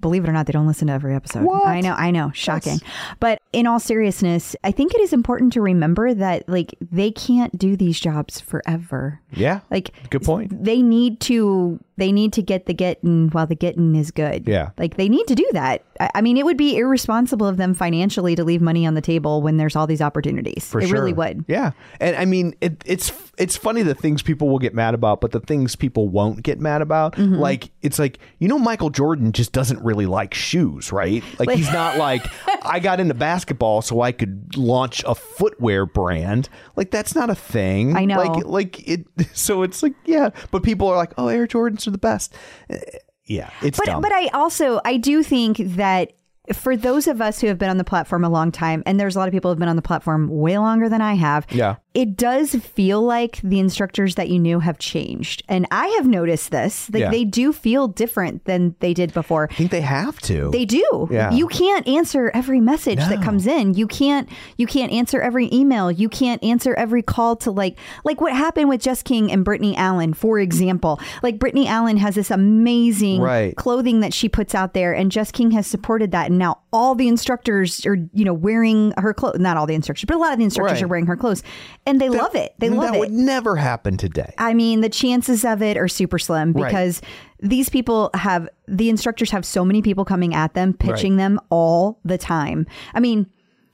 believe 0.00 0.24
it 0.24 0.28
or 0.28 0.32
not, 0.32 0.46
they 0.46 0.52
don't 0.52 0.66
listen 0.66 0.88
to 0.88 0.92
every 0.94 1.14
episode. 1.14 1.42
What? 1.44 1.66
I 1.66 1.80
know, 1.80 1.94
I 1.94 2.10
know, 2.10 2.30
shocking. 2.34 2.80
But 3.20 3.40
in 3.52 3.66
all 3.66 3.80
seriousness, 3.80 4.54
I 4.64 4.70
think 4.72 4.94
it 4.94 5.00
is 5.00 5.12
important 5.12 5.52
to 5.54 5.60
remember 5.60 6.14
that 6.14 6.48
like 6.48 6.74
they 6.80 7.10
can't 7.10 7.56
do 7.58 7.76
these 7.76 7.98
jobs 7.98 8.40
forever. 8.40 9.20
yeah 9.32 9.60
Like 9.70 9.92
good 10.10 10.22
point 10.22 10.64
they 10.64 10.82
need 10.82 11.20
to 11.20 11.80
they 11.96 12.12
need 12.12 12.32
to 12.32 12.42
get 12.42 12.66
the 12.66 12.74
getting 12.74 13.28
while 13.30 13.46
the 13.48 13.56
getting 13.56 13.96
is 13.96 14.12
good. 14.12 14.46
Yeah. 14.46 14.70
Like 14.78 14.96
they 14.96 15.08
need 15.08 15.26
to 15.26 15.34
do 15.34 15.48
that. 15.52 15.82
I, 15.98 16.10
I 16.14 16.20
mean, 16.20 16.36
it 16.36 16.44
would 16.44 16.56
be 16.56 16.76
irresponsible 16.76 17.44
of 17.48 17.56
them 17.56 17.74
financially 17.74 18.36
to 18.36 18.44
leave 18.44 18.62
money 18.62 18.86
on 18.86 18.94
the 18.94 19.00
table 19.00 19.42
when 19.42 19.56
there's 19.56 19.74
all 19.74 19.88
these 19.88 20.00
opportunities. 20.00 20.64
For 20.64 20.80
it 20.80 20.86
sure. 20.86 20.92
really 20.94 21.12
would. 21.12 21.44
Yeah, 21.48 21.72
and 22.00 22.14
I 22.14 22.24
mean, 22.24 22.54
it, 22.60 22.80
it's 22.86 23.10
it's 23.36 23.56
funny 23.56 23.82
the 23.82 23.96
things 23.96 24.22
people 24.22 24.48
will 24.48 24.60
get 24.60 24.74
mad 24.74 24.94
about, 24.94 25.20
but 25.20 25.32
the 25.32 25.40
things 25.40 25.74
people 25.74 26.08
won't 26.08 26.44
get 26.44 26.60
mad 26.60 26.82
about, 26.82 27.16
Mm-hmm. 27.16 27.34
like 27.34 27.70
it's 27.82 27.98
like 27.98 28.20
you 28.38 28.46
know, 28.46 28.60
Michael 28.60 28.90
Jordan 28.90 29.32
just 29.32 29.50
doesn't 29.52 29.80
really 29.88 30.06
like 30.06 30.34
shoes, 30.34 30.92
right? 30.92 31.24
Like 31.38 31.50
he's 31.50 31.72
not 31.72 31.96
like 31.96 32.22
I 32.62 32.78
got 32.78 33.00
into 33.00 33.14
basketball 33.14 33.82
so 33.82 34.02
I 34.02 34.12
could 34.12 34.56
launch 34.56 35.02
a 35.06 35.14
footwear 35.14 35.86
brand. 35.86 36.48
Like 36.76 36.90
that's 36.90 37.14
not 37.14 37.30
a 37.30 37.34
thing. 37.34 37.96
I 37.96 38.04
know. 38.04 38.18
Like 38.18 38.44
like 38.46 38.88
it. 38.88 39.06
So 39.32 39.62
it's 39.62 39.82
like 39.82 39.94
yeah, 40.04 40.30
but 40.50 40.62
people 40.62 40.88
are 40.88 40.96
like, 40.96 41.12
oh, 41.16 41.28
Air 41.28 41.46
Jordans 41.46 41.86
are 41.86 41.90
the 41.90 41.98
best. 41.98 42.34
Eh, 42.70 42.78
Yeah, 43.24 43.50
it's 43.62 43.78
but 43.78 43.86
dumb. 43.86 44.02
but 44.02 44.12
I 44.12 44.28
also 44.28 44.80
I 44.84 44.96
do 44.98 45.22
think 45.22 45.58
that 45.58 46.12
for 46.54 46.76
those 46.76 47.06
of 47.06 47.20
us 47.20 47.40
who 47.40 47.46
have 47.46 47.58
been 47.58 47.68
on 47.68 47.76
the 47.76 47.84
platform 47.84 48.24
a 48.24 48.28
long 48.30 48.50
time, 48.50 48.82
and 48.86 48.98
there's 48.98 49.16
a 49.16 49.18
lot 49.18 49.28
of 49.28 49.32
people 49.32 49.50
who 49.50 49.52
have 49.52 49.58
been 49.58 49.68
on 49.68 49.76
the 49.76 49.82
platform 49.82 50.28
way 50.28 50.56
longer 50.58 50.88
than 50.88 51.00
I 51.02 51.14
have. 51.14 51.46
Yeah. 51.50 51.76
It 51.94 52.16
does 52.16 52.54
feel 52.54 53.02
like 53.02 53.40
the 53.42 53.58
instructors 53.58 54.14
that 54.16 54.28
you 54.28 54.38
knew 54.38 54.60
have 54.60 54.78
changed. 54.78 55.42
And 55.48 55.66
I 55.70 55.86
have 55.96 56.06
noticed 56.06 56.50
this. 56.50 56.88
Like 56.92 57.00
Yeah. 57.00 57.10
they 57.10 57.24
do 57.24 57.52
feel 57.52 57.88
different 57.88 58.44
than 58.44 58.74
they 58.80 58.94
did 58.94 59.12
before. 59.12 59.48
I 59.50 59.54
think 59.54 59.70
they 59.70 59.80
have 59.80 60.20
to. 60.20 60.50
They 60.52 60.64
do. 60.64 61.08
Yeah. 61.10 61.32
You 61.32 61.48
can't 61.48 61.88
answer 61.88 62.30
every 62.34 62.60
message 62.60 62.98
that 62.98 63.22
comes 63.22 63.46
in. 63.46 63.74
You 63.74 63.86
can't 63.86 64.28
you 64.58 64.66
can't 64.66 64.92
answer 64.92 65.20
every 65.20 65.48
email. 65.52 65.90
You 65.90 66.08
can't 66.08 66.42
answer 66.44 66.74
every 66.74 67.02
call 67.02 67.36
to 67.36 67.50
like 67.50 67.76
like 68.04 68.20
what 68.20 68.32
happened 68.32 68.68
with 68.68 68.82
Jess 68.82 69.02
King 69.02 69.32
and 69.32 69.44
Brittany 69.44 69.74
Allen, 69.76 70.12
for 70.14 70.38
example. 70.38 71.00
Like 71.22 71.38
Brittany 71.38 71.66
Allen 71.66 71.96
has 71.96 72.14
this 72.14 72.30
amazing 72.30 73.20
Right. 73.22 73.56
clothing 73.56 74.00
that 74.00 74.12
she 74.12 74.28
puts 74.28 74.54
out 74.54 74.74
there 74.74 74.92
and 74.92 75.10
Jess 75.10 75.32
King 75.32 75.50
has 75.52 75.66
supported 75.66 76.10
that 76.12 76.28
and 76.28 76.38
now 76.38 76.58
all 76.72 76.94
the 76.94 77.08
instructors 77.08 77.84
are, 77.86 77.96
you 78.12 78.24
know, 78.24 78.34
wearing 78.34 78.92
her 78.98 79.14
clothes. 79.14 79.38
Not 79.38 79.56
all 79.56 79.66
the 79.66 79.74
instructors, 79.74 80.04
but 80.06 80.16
a 80.16 80.18
lot 80.18 80.32
of 80.32 80.38
the 80.38 80.44
instructors 80.44 80.74
Right. 80.76 80.82
are 80.84 80.88
wearing 80.88 81.06
her 81.06 81.16
clothes. 81.16 81.42
And 81.86 82.00
they 82.00 82.08
love 82.08 82.34
it. 82.34 82.54
They 82.58 82.68
love 82.68 82.90
it. 82.90 82.92
that 82.92 82.96
it. 82.96 83.00
would 83.00 83.12
never 83.12 83.56
happen 83.56 83.96
today. 83.96 84.34
I 84.38 84.52
mean, 84.54 84.80
the 84.82 84.88
chances 84.90 85.44
of 85.44 85.62
it 85.62 85.76
are 85.76 85.88
super 85.88 86.18
slim 86.18 86.52
Right. 86.52 86.66
because 86.66 87.00
these 87.40 87.68
people 87.68 88.10
have 88.14 88.48
the 88.66 88.90
instructors 88.90 89.30
have 89.30 89.46
so 89.46 89.64
many 89.64 89.80
people 89.80 90.04
coming 90.04 90.34
at 90.34 90.54
them, 90.54 90.74
pitching 90.74 91.12
Right. 91.12 91.18
them 91.22 91.40
all 91.50 92.00
the 92.04 92.18
time. 92.18 92.66
I 92.94 93.00
mean, 93.00 93.26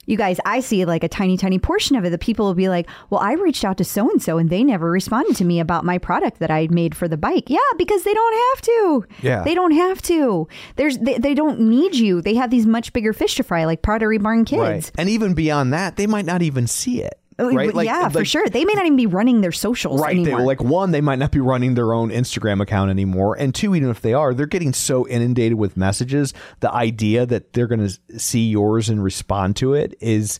you 0.06 0.16
guys, 0.16 0.38
I 0.44 0.60
see 0.60 0.84
like 0.84 1.04
a 1.04 1.08
tiny, 1.08 1.36
tiny 1.36 1.58
portion 1.58 1.96
of 1.96 2.04
it. 2.04 2.10
The 2.10 2.18
people 2.18 2.46
will 2.46 2.54
be 2.54 2.68
like, 2.68 2.88
"Well, 3.10 3.20
I 3.20 3.32
reached 3.32 3.64
out 3.64 3.78
to 3.78 3.84
so 3.84 4.10
and 4.10 4.22
so, 4.22 4.38
and 4.38 4.50
they 4.50 4.64
never 4.64 4.90
responded 4.90 5.36
to 5.36 5.44
me 5.44 5.60
about 5.60 5.84
my 5.84 5.98
product 5.98 6.38
that 6.38 6.50
I 6.50 6.68
made 6.70 6.94
for 6.94 7.08
the 7.08 7.16
bike." 7.16 7.44
Yeah, 7.48 7.58
because 7.76 8.04
they 8.04 8.14
don't 8.14 8.34
have 8.50 8.62
to. 8.62 9.06
Yeah. 9.22 9.42
they 9.42 9.54
don't 9.54 9.72
have 9.72 10.02
to. 10.02 10.48
There's 10.76 10.98
they, 10.98 11.18
they 11.18 11.34
don't 11.34 11.60
need 11.60 11.94
you. 11.94 12.20
They 12.22 12.34
have 12.34 12.50
these 12.50 12.66
much 12.66 12.92
bigger 12.92 13.12
fish 13.12 13.36
to 13.36 13.42
fry, 13.42 13.64
like 13.64 13.82
Pottery 13.82 14.18
Barn 14.18 14.44
Kids. 14.44 14.60
Right. 14.60 14.90
And 14.98 15.08
even 15.08 15.34
beyond 15.34 15.72
that, 15.72 15.96
they 15.96 16.06
might 16.06 16.26
not 16.26 16.42
even 16.42 16.66
see 16.66 17.02
it. 17.02 17.18
Oh, 17.38 17.52
Right? 17.52 17.74
Like- 17.74 17.86
yeah, 17.86 18.08
for 18.08 18.24
sure. 18.24 18.48
They 18.48 18.64
may 18.64 18.74
not 18.74 18.84
even 18.86 18.96
be 18.96 19.06
running 19.06 19.40
their 19.40 19.52
socials 19.52 20.00
Right. 20.00 20.24
They, 20.24 20.34
like 20.34 20.62
one, 20.62 20.90
they 20.92 21.00
might 21.00 21.18
not 21.18 21.32
be 21.32 21.40
running 21.40 21.74
their 21.74 21.92
own 21.92 22.10
Instagram 22.10 22.60
account 22.60 22.90
anymore. 22.90 23.36
And 23.38 23.54
two, 23.54 23.74
even 23.74 23.88
if 23.90 24.00
they 24.00 24.14
are, 24.14 24.34
they're 24.34 24.46
getting 24.46 24.72
so 24.72 25.06
inundated 25.08 25.58
with 25.58 25.76
messages. 25.76 26.32
The 26.60 26.72
idea 26.72 27.26
that 27.26 27.52
they're 27.52 27.66
going 27.66 27.88
to 27.88 28.18
see 28.18 28.48
yours 28.48 28.88
and 28.88 29.02
respond 29.02 29.56
to 29.56 29.74
it 29.74 29.96
is, 30.00 30.38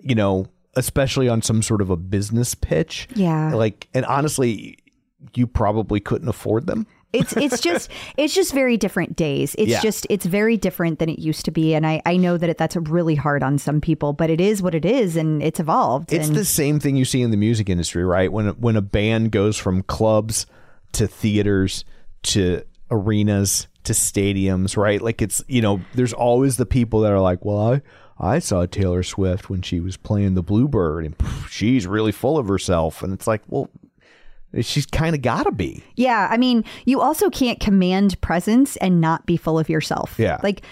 you 0.00 0.14
know, 0.14 0.46
especially 0.74 1.28
on 1.28 1.42
some 1.42 1.62
sort 1.62 1.80
of 1.82 1.90
a 1.90 1.96
business 1.96 2.54
pitch. 2.54 3.08
Yeah. 3.14 3.54
Like, 3.54 3.88
and 3.94 4.04
honestly, 4.06 4.78
you 5.34 5.46
probably 5.46 6.00
couldn't 6.00 6.28
afford 6.28 6.66
them. 6.66 6.86
It's 7.12 7.36
it's 7.36 7.60
just 7.60 7.90
it's 8.16 8.34
just 8.34 8.52
very 8.54 8.76
different 8.76 9.16
days. 9.16 9.54
It's 9.58 9.70
Yeah. 9.70 9.80
just 9.80 10.06
it's 10.10 10.26
very 10.26 10.56
different 10.56 10.98
than 10.98 11.08
it 11.08 11.18
used 11.18 11.44
to 11.44 11.50
be, 11.50 11.74
and 11.74 11.86
I 11.86 12.00
I 12.06 12.16
know 12.16 12.36
that 12.36 12.50
it, 12.50 12.58
that's 12.58 12.76
really 12.76 13.14
hard 13.14 13.42
on 13.42 13.58
some 13.58 13.80
people, 13.80 14.12
but 14.12 14.30
it 14.30 14.40
is 14.40 14.62
what 14.62 14.74
it 14.74 14.84
is, 14.84 15.16
and 15.16 15.42
it's 15.42 15.60
evolved. 15.60 16.12
It's 16.12 16.28
and 16.28 16.36
the 16.36 16.44
same 16.44 16.80
thing 16.80 16.96
you 16.96 17.04
see 17.04 17.22
in 17.22 17.30
the 17.30 17.36
music 17.36 17.68
industry, 17.68 18.04
right? 18.04 18.32
When 18.32 18.48
when 18.60 18.76
a 18.76 18.82
band 18.82 19.32
goes 19.32 19.56
from 19.56 19.82
clubs 19.82 20.46
to 20.92 21.06
theaters 21.06 21.84
to 22.24 22.62
arenas 22.90 23.66
to 23.84 23.92
stadiums, 23.92 24.76
right? 24.76 25.00
Like 25.02 25.20
it's 25.22 25.42
you 25.48 25.60
know, 25.60 25.80
there's 25.94 26.12
always 26.12 26.56
the 26.56 26.66
people 26.66 27.00
that 27.00 27.12
are 27.12 27.20
like, 27.20 27.44
well, 27.44 27.72
I 27.74 27.82
I 28.18 28.38
saw 28.38 28.66
Taylor 28.66 29.02
Swift 29.02 29.50
when 29.50 29.62
she 29.62 29.80
was 29.80 29.96
playing 29.96 30.34
the 30.34 30.42
Bluebird, 30.42 31.04
and 31.04 31.16
she's 31.50 31.86
really 31.86 32.12
full 32.12 32.38
of 32.38 32.46
herself, 32.46 33.02
and 33.02 33.12
it's 33.12 33.26
like, 33.26 33.42
well, 33.48 33.68
she's 34.60 34.86
kind 34.86 35.14
of 35.14 35.22
got 35.22 35.44
to 35.44 35.52
be. 35.52 35.82
Yeah, 35.96 36.28
I 36.30 36.36
mean, 36.36 36.64
you 36.84 37.00
also 37.00 37.30
can't 37.30 37.60
command 37.60 38.20
presence 38.20 38.76
and 38.76 39.00
not 39.00 39.24
be 39.26 39.36
full 39.36 39.58
of 39.58 39.68
yourself. 39.68 40.14
Yeah. 40.18 40.38
Like 40.42 40.62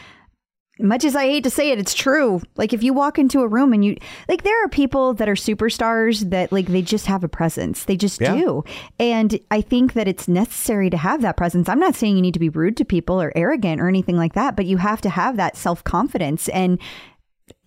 much 0.83 1.05
as 1.05 1.15
I 1.15 1.25
hate 1.27 1.45
to 1.45 1.51
say 1.51 1.73
it, 1.73 1.79
it's 1.79 1.93
true. 1.93 2.41
Like 2.57 2.73
if 2.73 2.83
you 2.83 2.95
walk 2.95 3.19
into 3.19 3.41
a 3.41 3.47
room 3.49 3.75
and 3.75 3.85
you 3.85 3.97
like 4.31 4.45
there 4.45 4.65
are 4.65 4.69
people 4.69 5.13
that 5.15 5.29
are 5.29 5.35
superstars 5.35 6.31
that 6.31 6.53
like 6.53 6.69
they 6.69 6.81
just 6.81 7.05
have 7.05 7.23
a 7.23 7.29
presence. 7.29 7.85
They 7.85 7.97
just 7.97 8.19
Yeah. 8.19 8.35
do. 8.35 8.65
And 8.99 9.39
I 9.51 9.61
think 9.61 9.93
that 9.93 10.09
it's 10.09 10.27
necessary 10.27 10.89
to 10.89 10.97
have 10.97 11.21
that 11.21 11.37
presence. 11.37 11.69
I'm 11.69 11.81
not 11.81 11.95
saying 11.95 12.17
you 12.17 12.23
need 12.23 12.33
to 12.35 12.41
be 12.41 12.49
rude 12.49 12.79
to 12.79 12.87
people 12.87 13.21
or 13.21 13.31
arrogant 13.37 13.79
or 13.81 13.89
anything 13.89 14.17
like 14.17 14.33
that, 14.33 14.57
but 14.57 14.65
you 14.65 14.79
have 14.79 15.03
to 15.03 15.11
have 15.11 15.37
that 15.37 15.55
self-confidence 15.57 16.49
and 16.49 16.81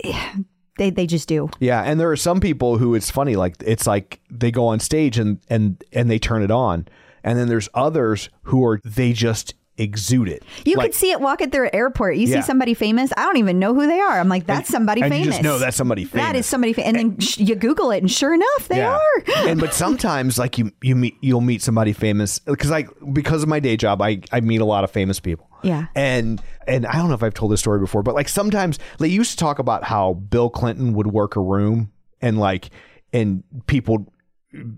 eh, 0.04 0.34
they 0.78 0.90
they 0.90 1.06
just 1.08 1.28
do. 1.28 1.50
Yeah, 1.60 1.82
and 1.82 2.00
there 2.00 2.12
are 2.12 2.18
some 2.18 2.40
people 2.40 2.78
who 2.78 2.96
it's 2.96 3.12
funny, 3.12 3.36
like 3.36 3.56
it's 3.66 3.88
like 3.88 4.20
they 4.30 4.52
go 4.52 4.68
on 4.68 4.80
stage 4.80 5.18
and 5.18 5.40
and 5.50 5.84
and 5.92 6.10
they 6.10 6.20
turn 6.20 6.42
it 6.42 6.52
on, 6.52 6.88
and 7.24 7.38
then 7.38 7.48
there's 7.48 7.70
others 7.74 8.30
who 8.44 8.66
are 8.66 8.80
they 8.84 9.14
just 9.14 9.54
exude 9.78 10.30
it. 10.30 10.44
You 10.66 10.76
like, 10.76 10.92
could 10.92 10.96
see 10.96 11.12
it 11.12 11.20
walking 11.20 11.50
through 11.50 11.66
an 11.66 11.72
airport. 11.76 12.18
You 12.18 12.28
Yeah. 12.28 12.42
see 12.42 12.46
somebody 12.46 12.74
famous. 12.76 13.12
I 13.18 13.24
don't 13.24 13.38
even 13.38 13.58
know 13.58 13.74
who 13.74 13.88
they 13.88 14.00
are. 14.00 14.20
I'm 14.20 14.30
like, 14.30 14.46
that's 14.46 14.70
somebody 14.70 15.02
and 15.02 15.12
you 15.14 15.22
famous. 15.22 15.36
just 15.36 15.44
know 15.44 15.58
that's 15.58 15.76
somebody 15.76 16.06
famous. 16.06 16.26
That 16.28 16.36
is 16.36 16.46
somebody 16.46 16.74
famous. 16.74 16.88
And 16.88 16.96
then 16.98 17.20
sh- 17.20 17.40
you 17.40 17.56
Google 17.56 17.90
it, 17.92 17.98
and 18.00 18.12
sure 18.12 18.34
enough, 18.34 18.68
they 18.68 18.84
are. 18.84 19.00
and 19.38 19.60
but 19.60 19.74
sometimes 19.74 20.38
like 20.38 20.58
you 20.58 20.72
you 20.82 20.96
meet 20.96 21.16
you'll 21.22 21.42
meet 21.42 21.62
somebody 21.64 21.92
famous 21.94 22.40
because 22.40 22.70
like 22.70 22.88
because 23.14 23.42
of 23.42 23.50
my 23.50 23.60
day 23.60 23.76
job 23.78 24.02
I 24.02 24.22
I 24.32 24.42
meet 24.42 24.62
a 24.62 24.66
lot 24.66 24.84
of 24.84 24.92
famous 24.92 25.20
people. 25.20 25.50
Yeah. 25.64 25.88
And 25.96 26.42
and 26.68 26.86
I 26.86 26.94
don't 26.98 27.08
know 27.08 27.16
if 27.16 27.24
I've 27.24 27.34
told 27.34 27.52
this 27.52 27.60
story 27.62 27.80
before, 27.80 28.04
but 28.04 28.14
like 28.16 28.30
sometimes 28.30 28.78
they 29.00 29.08
used 29.08 29.32
to 29.32 29.38
talk 29.38 29.58
about 29.60 29.84
how 29.86 30.14
Bill 30.14 30.50
Clinton 30.50 30.94
would 30.94 31.08
work 31.08 31.36
a 31.36 31.42
room 31.42 31.92
and 32.22 32.38
like 32.38 32.70
and 33.12 33.44
people 33.66 34.06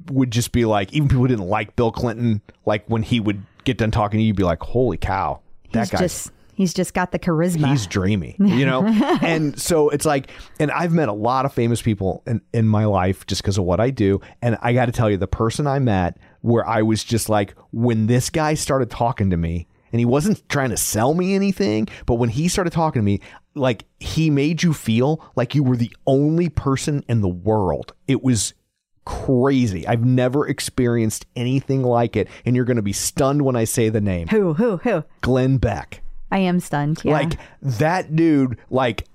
would 0.10 0.32
just 0.32 0.52
be 0.54 0.64
like 0.64 0.94
even 0.94 1.10
people 1.10 1.22
who 1.24 1.28
didn't 1.28 1.48
like 1.48 1.76
Bill 1.76 1.92
Clinton 1.92 2.42
like 2.66 2.86
when 2.88 3.04
he 3.04 3.20
would 3.20 3.44
get 3.66 3.78
done 3.78 3.92
talking 3.92 4.18
to 4.18 4.22
you 4.22 4.28
you'd 4.28 4.36
be 4.36 4.44
like 4.44 4.62
holy 4.62 4.98
cow 4.98 5.40
that 5.72 5.90
guy 5.90 5.98
just 6.00 6.32
he's 6.54 6.74
just 6.74 6.94
got 6.94 7.12
the 7.12 7.20
charisma. 7.20 7.68
he's 7.68 7.86
dreamy 7.86 8.36
you 8.40 8.66
know? 8.66 8.86
And 9.22 9.60
so 9.60 9.90
it's 9.90 10.06
like 10.06 10.30
and 10.60 10.72
i've 10.72 10.94
met 10.94 11.10
a 11.10 11.14
lot 11.14 11.46
of 11.46 11.54
famous 11.54 11.82
people 11.82 12.24
in, 12.26 12.42
in 12.54 12.68
my 12.68 12.86
life 12.86 13.26
just 13.26 13.42
because 13.42 13.58
of 13.58 13.66
what 13.66 13.80
i 13.80 13.90
do. 13.90 14.22
And 14.42 14.58
i 14.62 14.74
got 14.74 14.86
to 14.86 14.92
tell 14.92 15.10
you 15.10 15.18
the 15.18 15.28
person 15.28 15.68
i 15.68 15.80
met 15.80 16.18
where 16.42 16.68
i 16.68 16.82
was 16.82 17.04
just 17.04 17.28
like 17.28 17.56
when 17.72 18.08
this 18.08 18.30
guy 18.30 18.54
started 18.54 18.90
talking 18.90 19.30
to 19.32 19.38
me 19.38 19.68
and 19.92 20.00
he 20.00 20.06
wasn't 20.06 20.48
trying 20.50 20.70
to 20.70 20.78
sell 20.78 21.14
me 21.14 21.36
anything 21.36 21.88
but 22.06 22.16
when 22.16 22.30
he 22.30 22.48
started 22.48 22.72
talking 22.72 23.02
to 23.02 23.06
me 23.06 23.20
like 23.56 23.86
he 24.00 24.30
made 24.30 24.62
you 24.62 24.74
feel 24.74 25.24
like 25.36 25.56
you 25.56 25.64
were 25.64 25.78
the 25.78 25.96
only 26.06 26.50
person 26.50 27.04
in 27.08 27.22
the 27.22 27.30
world. 27.30 27.94
It 28.08 28.22
was 28.22 28.54
crazy 29.06 29.88
i've 29.88 30.04
never 30.04 30.48
experienced 30.48 31.26
anything 31.36 31.84
like 31.84 32.16
it 32.16 32.28
and 32.44 32.56
you're 32.56 32.66
going 32.66 32.76
to 32.76 32.82
be 32.84 32.94
stunned 32.94 33.44
when 33.44 33.56
i 33.56 33.64
say 33.64 33.90
the 33.90 34.02
name 34.02 34.28
who 34.28 34.54
who 34.54 34.78
who? 34.78 35.04
glenn 35.22 35.58
beck 35.58 36.02
I 36.32 36.40
am 36.40 36.60
stunned. 36.60 37.02
Yeah. 37.04 37.14
like 37.14 37.34
that 37.62 38.16
dude, 38.16 38.58
like 38.70 39.08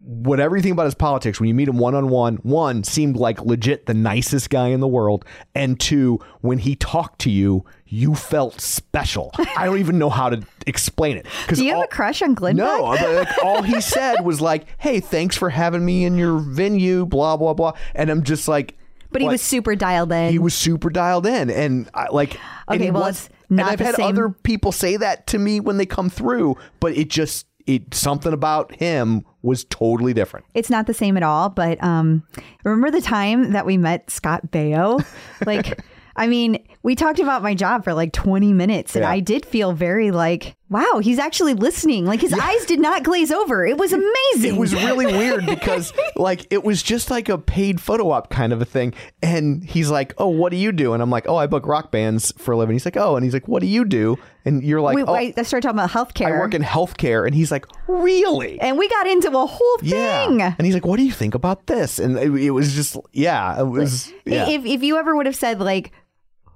whatever 0.00 0.56
you 0.56 0.62
think 0.62 0.74
about 0.74 0.84
his 0.84 0.94
politics, 0.94 1.40
when 1.40 1.48
you 1.48 1.54
meet 1.54 1.68
him 1.68 1.78
one 1.78 1.94
on 1.94 2.08
one, 2.08 2.36
one 2.36 2.84
seemed 2.84 3.16
like 3.16 3.40
legit 3.42 3.86
the 3.86 3.94
nicest 3.94 4.48
guy 4.48 4.68
in 4.68 4.80
the 4.80 4.86
world, 4.86 5.24
and 5.54 5.78
two, 5.80 6.20
when 6.40 6.58
he 6.58 6.76
talked 6.76 7.20
to 7.20 7.30
you, 7.30 7.64
you 7.86 8.14
felt 8.14 8.60
special. 8.60 9.32
I 9.56 9.64
don't 9.66 9.78
even 9.78 9.98
know 9.98 10.10
how 10.10 10.30
to 10.30 10.42
explain 10.66 11.16
it. 11.16 11.26
do 11.48 11.64
you 11.64 11.74
have 11.74 11.84
a 11.84 11.88
crush 11.88 12.22
on 12.22 12.34
Glenn? 12.34 12.56
No, 12.56 12.82
like 12.82 13.28
all 13.42 13.62
he 13.62 13.80
said 13.80 14.24
was 14.24 14.40
like, 14.40 14.66
"Hey, 14.78 15.00
thanks 15.00 15.36
for 15.36 15.50
having 15.50 15.84
me 15.84 16.04
in 16.04 16.16
your 16.16 16.38
venue." 16.38 17.06
Blah 17.06 17.36
blah 17.36 17.54
blah, 17.54 17.72
and 17.94 18.10
I'm 18.10 18.22
just 18.22 18.48
like. 18.48 18.74
But 19.10 19.20
he 19.20 19.26
like, 19.26 19.34
was 19.34 19.42
super 19.42 19.74
dialed 19.74 20.12
in. 20.12 20.30
he 20.32 20.38
was 20.38 20.54
super 20.54 20.90
dialed 20.90 21.26
in 21.26 21.50
and 21.50 21.88
I, 21.94 22.08
like 22.10 22.34
and 22.68 22.76
Okay, 22.76 22.84
he 22.86 22.90
well, 22.90 23.02
was- 23.04 23.26
it's 23.26 23.30
not 23.50 23.62
and 23.64 23.70
I've 23.70 23.80
had 23.80 23.94
same- 23.96 24.06
other 24.06 24.28
people 24.30 24.72
say 24.72 24.96
that 24.98 25.26
to 25.28 25.38
me 25.38 25.60
when 25.60 25.76
they 25.78 25.86
come 25.86 26.10
through 26.10 26.56
but 26.80 26.96
it 26.96 27.08
just 27.08 27.46
it 27.66 27.94
something 27.94 28.32
about 28.32 28.74
him 28.76 29.24
was 29.42 29.64
totally 29.64 30.12
different 30.14 30.44
It's 30.54 30.70
not 30.70 30.86
the 30.86 30.94
same 30.94 31.16
at 31.16 31.22
all. 31.22 31.48
But 31.50 31.82
um, 31.84 32.24
remember 32.64 32.90
the 32.90 33.00
time 33.02 33.52
that 33.52 33.64
we 33.66 33.76
met 33.76 34.10
Scott 34.10 34.50
Baio? 34.50 35.04
Like, 35.46 35.80
I 36.16 36.26
mean, 36.26 36.66
we 36.82 36.94
talked 36.94 37.18
about 37.18 37.42
my 37.42 37.54
job 37.54 37.84
for 37.84 37.92
like 37.94 38.12
20 38.12 38.52
minutes, 38.52 38.94
and 38.94 39.02
Yeah. 39.02 39.10
I 39.10 39.20
did 39.20 39.44
feel 39.44 39.72
very 39.72 40.10
like, 40.10 40.56
wow, 40.70 41.00
he's 41.02 41.18
actually 41.18 41.54
listening. 41.54 42.04
Like 42.06 42.20
his 42.20 42.32
eyes 42.32 42.64
did 42.66 42.78
not 42.80 43.02
glaze 43.02 43.32
over. 43.32 43.66
It 43.66 43.78
was 43.78 43.92
amazing. 43.92 44.54
it 44.54 44.58
was 44.58 44.74
really 44.74 45.06
weird 45.18 45.46
because 45.46 45.92
like 46.16 46.46
it 46.50 46.62
was 46.62 46.82
just 46.82 47.10
like 47.10 47.28
a 47.28 47.38
paid 47.38 47.80
photo 47.80 48.10
op 48.10 48.30
kind 48.30 48.52
of 48.52 48.60
a 48.60 48.64
thing 48.64 48.92
and 49.22 49.64
he's 49.64 49.90
like 49.90 50.12
oh 50.18 50.28
what 50.28 50.50
do 50.50 50.56
you 50.56 50.72
do 50.72 50.92
and 50.92 51.02
i'm 51.02 51.10
like 51.10 51.26
oh 51.28 51.36
i 51.36 51.46
book 51.46 51.66
rock 51.66 51.90
bands 51.90 52.32
for 52.36 52.52
a 52.52 52.56
living 52.56 52.74
he's 52.74 52.84
like 52.84 52.96
oh 52.96 53.16
and 53.16 53.24
he's 53.24 53.32
like 53.32 53.48
what 53.48 53.60
do 53.60 53.66
you 53.66 53.84
do 53.84 54.16
and 54.44 54.62
you're 54.62 54.80
like 54.80 54.94
we, 54.96 55.02
oh 55.04 55.14
I 55.14 55.30
started 55.42 55.62
talking 55.66 55.78
about 55.78 55.90
healthcare. 55.90 56.26
i 56.26 56.38
work 56.38 56.54
in 56.54 56.62
healthcare 56.62 57.26
and 57.26 57.34
he's 57.34 57.50
like 57.50 57.66
really 57.86 58.60
and 58.60 58.76
we 58.78 58.88
got 58.88 59.06
into 59.06 59.28
a 59.36 59.46
whole 59.46 59.76
yeah 59.82 60.26
thing. 60.26 60.40
and 60.42 60.64
he's 60.64 60.74
like 60.74 60.84
what 60.86 60.96
do 60.98 61.04
you 61.04 61.12
think 61.12 61.34
about 61.34 61.66
this 61.66 61.98
and 61.98 62.18
it, 62.18 62.32
it 62.34 62.50
was 62.50 62.74
just 62.74 62.96
yeah 63.12 63.58
it 63.60 63.66
was 63.66 64.12
yeah. 64.24 64.48
If 64.48 64.64
if 64.66 64.82
you 64.82 64.98
ever 64.98 65.16
would 65.16 65.26
have 65.26 65.36
said 65.36 65.58
like, 65.60 65.92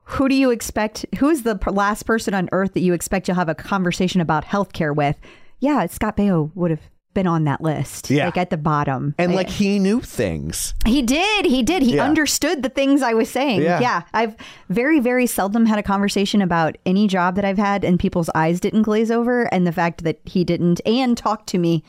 who 0.04 0.28
do 0.28 0.34
you 0.34 0.50
expect? 0.50 1.06
Who 1.18 1.28
is 1.28 1.42
the 1.44 1.58
last 1.70 2.04
person 2.04 2.34
on 2.34 2.48
earth 2.52 2.74
that 2.74 2.80
you 2.80 2.92
expect 2.92 3.28
you'll 3.28 3.36
have 3.36 3.48
a 3.48 3.54
conversation 3.54 4.20
about 4.20 4.44
healthcare 4.44 4.94
with? 4.94 5.16
Yeah, 5.60 5.86
Scott 5.86 6.16
Baio 6.16 6.50
would 6.54 6.70
have 6.70 6.80
been 7.14 7.26
on 7.26 7.44
that 7.44 7.60
list. 7.60 8.08
Yeah. 8.10 8.24
like 8.24 8.38
at 8.38 8.48
the 8.48 8.56
bottom. 8.56 9.14
and 9.18 9.32
I- 9.32 9.34
like 9.34 9.50
he 9.50 9.78
knew 9.78 10.00
things 10.00 10.72
he 10.86 11.02
did, 11.02 11.44
he 11.44 11.62
did, 11.62 11.82
he 11.82 11.96
Yeah. 11.96 12.04
understood 12.04 12.62
the 12.62 12.70
things 12.70 13.02
I 13.02 13.12
was 13.12 13.28
saying. 13.28 13.60
Yeah. 13.60 13.80
yeah, 13.80 14.02
I've 14.14 14.34
very 14.70 14.98
very 14.98 15.26
seldom 15.26 15.66
had 15.66 15.78
a 15.78 15.82
conversation 15.82 16.40
about 16.40 16.78
any 16.86 17.06
job 17.06 17.34
that 17.36 17.44
I've 17.44 17.58
had 17.58 17.84
and 17.84 17.98
people's 18.00 18.30
eyes 18.34 18.60
didn't 18.60 18.82
glaze 18.82 19.10
over, 19.10 19.42
and 19.52 19.66
the 19.66 19.72
fact 19.72 20.04
that 20.04 20.20
he 20.24 20.42
didn't 20.42 20.80
and 20.86 21.14
talked 21.16 21.48
to 21.50 21.58
me 21.58 21.84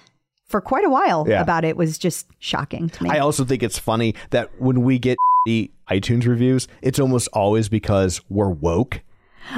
for 0.49 0.59
quite 0.59 0.83
a 0.83 0.89
while 0.89 1.25
Yeah. 1.27 1.41
about 1.41 1.63
it 1.63 1.77
was 1.77 1.97
just 1.97 2.27
shocking 2.39 2.89
to 2.89 3.03
me. 3.05 3.09
I 3.09 3.19
also 3.19 3.45
think 3.45 3.63
it's 3.63 3.79
funny 3.79 4.15
that 4.31 4.49
when 4.59 4.83
we 4.83 4.99
get 4.99 5.17
iTunes 5.89 6.25
reviews, 6.27 6.67
it's 6.81 6.99
almost 6.99 7.27
always 7.33 7.69
because 7.69 8.21
we're 8.29 8.49
woke. 8.49 9.01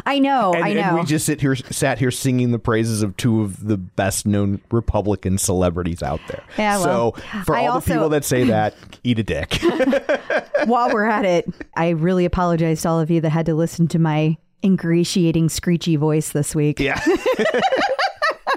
I 0.04 0.18
know, 0.18 0.52
And, 0.52 0.64
I 0.64 0.74
know. 0.74 0.82
and 0.82 0.96
we 0.98 1.04
just 1.06 1.28
sit 1.28 1.40
here, 1.42 1.56
sat 1.56 2.00
here 2.00 2.10
singing 2.10 2.50
the 2.52 2.58
praises 2.58 3.04
of 3.04 3.16
two 3.18 3.42
of 3.44 3.68
the 3.68 3.78
best 3.78 4.26
known 4.26 4.60
Republican 4.72 5.38
celebrities 5.38 6.02
out 6.02 6.20
there. 6.28 6.44
Yeah, 6.58 6.80
well, 6.80 7.14
so 7.16 7.22
for 7.46 7.56
all 7.56 7.74
also- 7.74 7.88
the 7.88 7.94
people 7.94 8.10
that 8.10 8.26
say 8.26 8.46
that, 8.46 8.74
eat 9.04 9.20
a 9.20 9.24
dick. 9.24 9.60
While 10.66 10.92
we're 10.92 11.06
at 11.06 11.24
it, 11.26 11.46
I 11.78 11.90
really 11.90 12.26
apologize 12.26 12.82
to 12.82 12.90
all 12.90 13.00
of 13.00 13.12
you 13.12 13.22
that 13.22 13.30
had 13.30 13.46
to 13.46 13.54
listen 13.54 13.88
to 13.90 14.00
my 14.00 14.38
ingratiating, 14.64 15.50
screechy 15.50 15.98
voice 15.98 16.30
this 16.32 16.56
week. 16.56 16.80
yeah. 16.80 17.00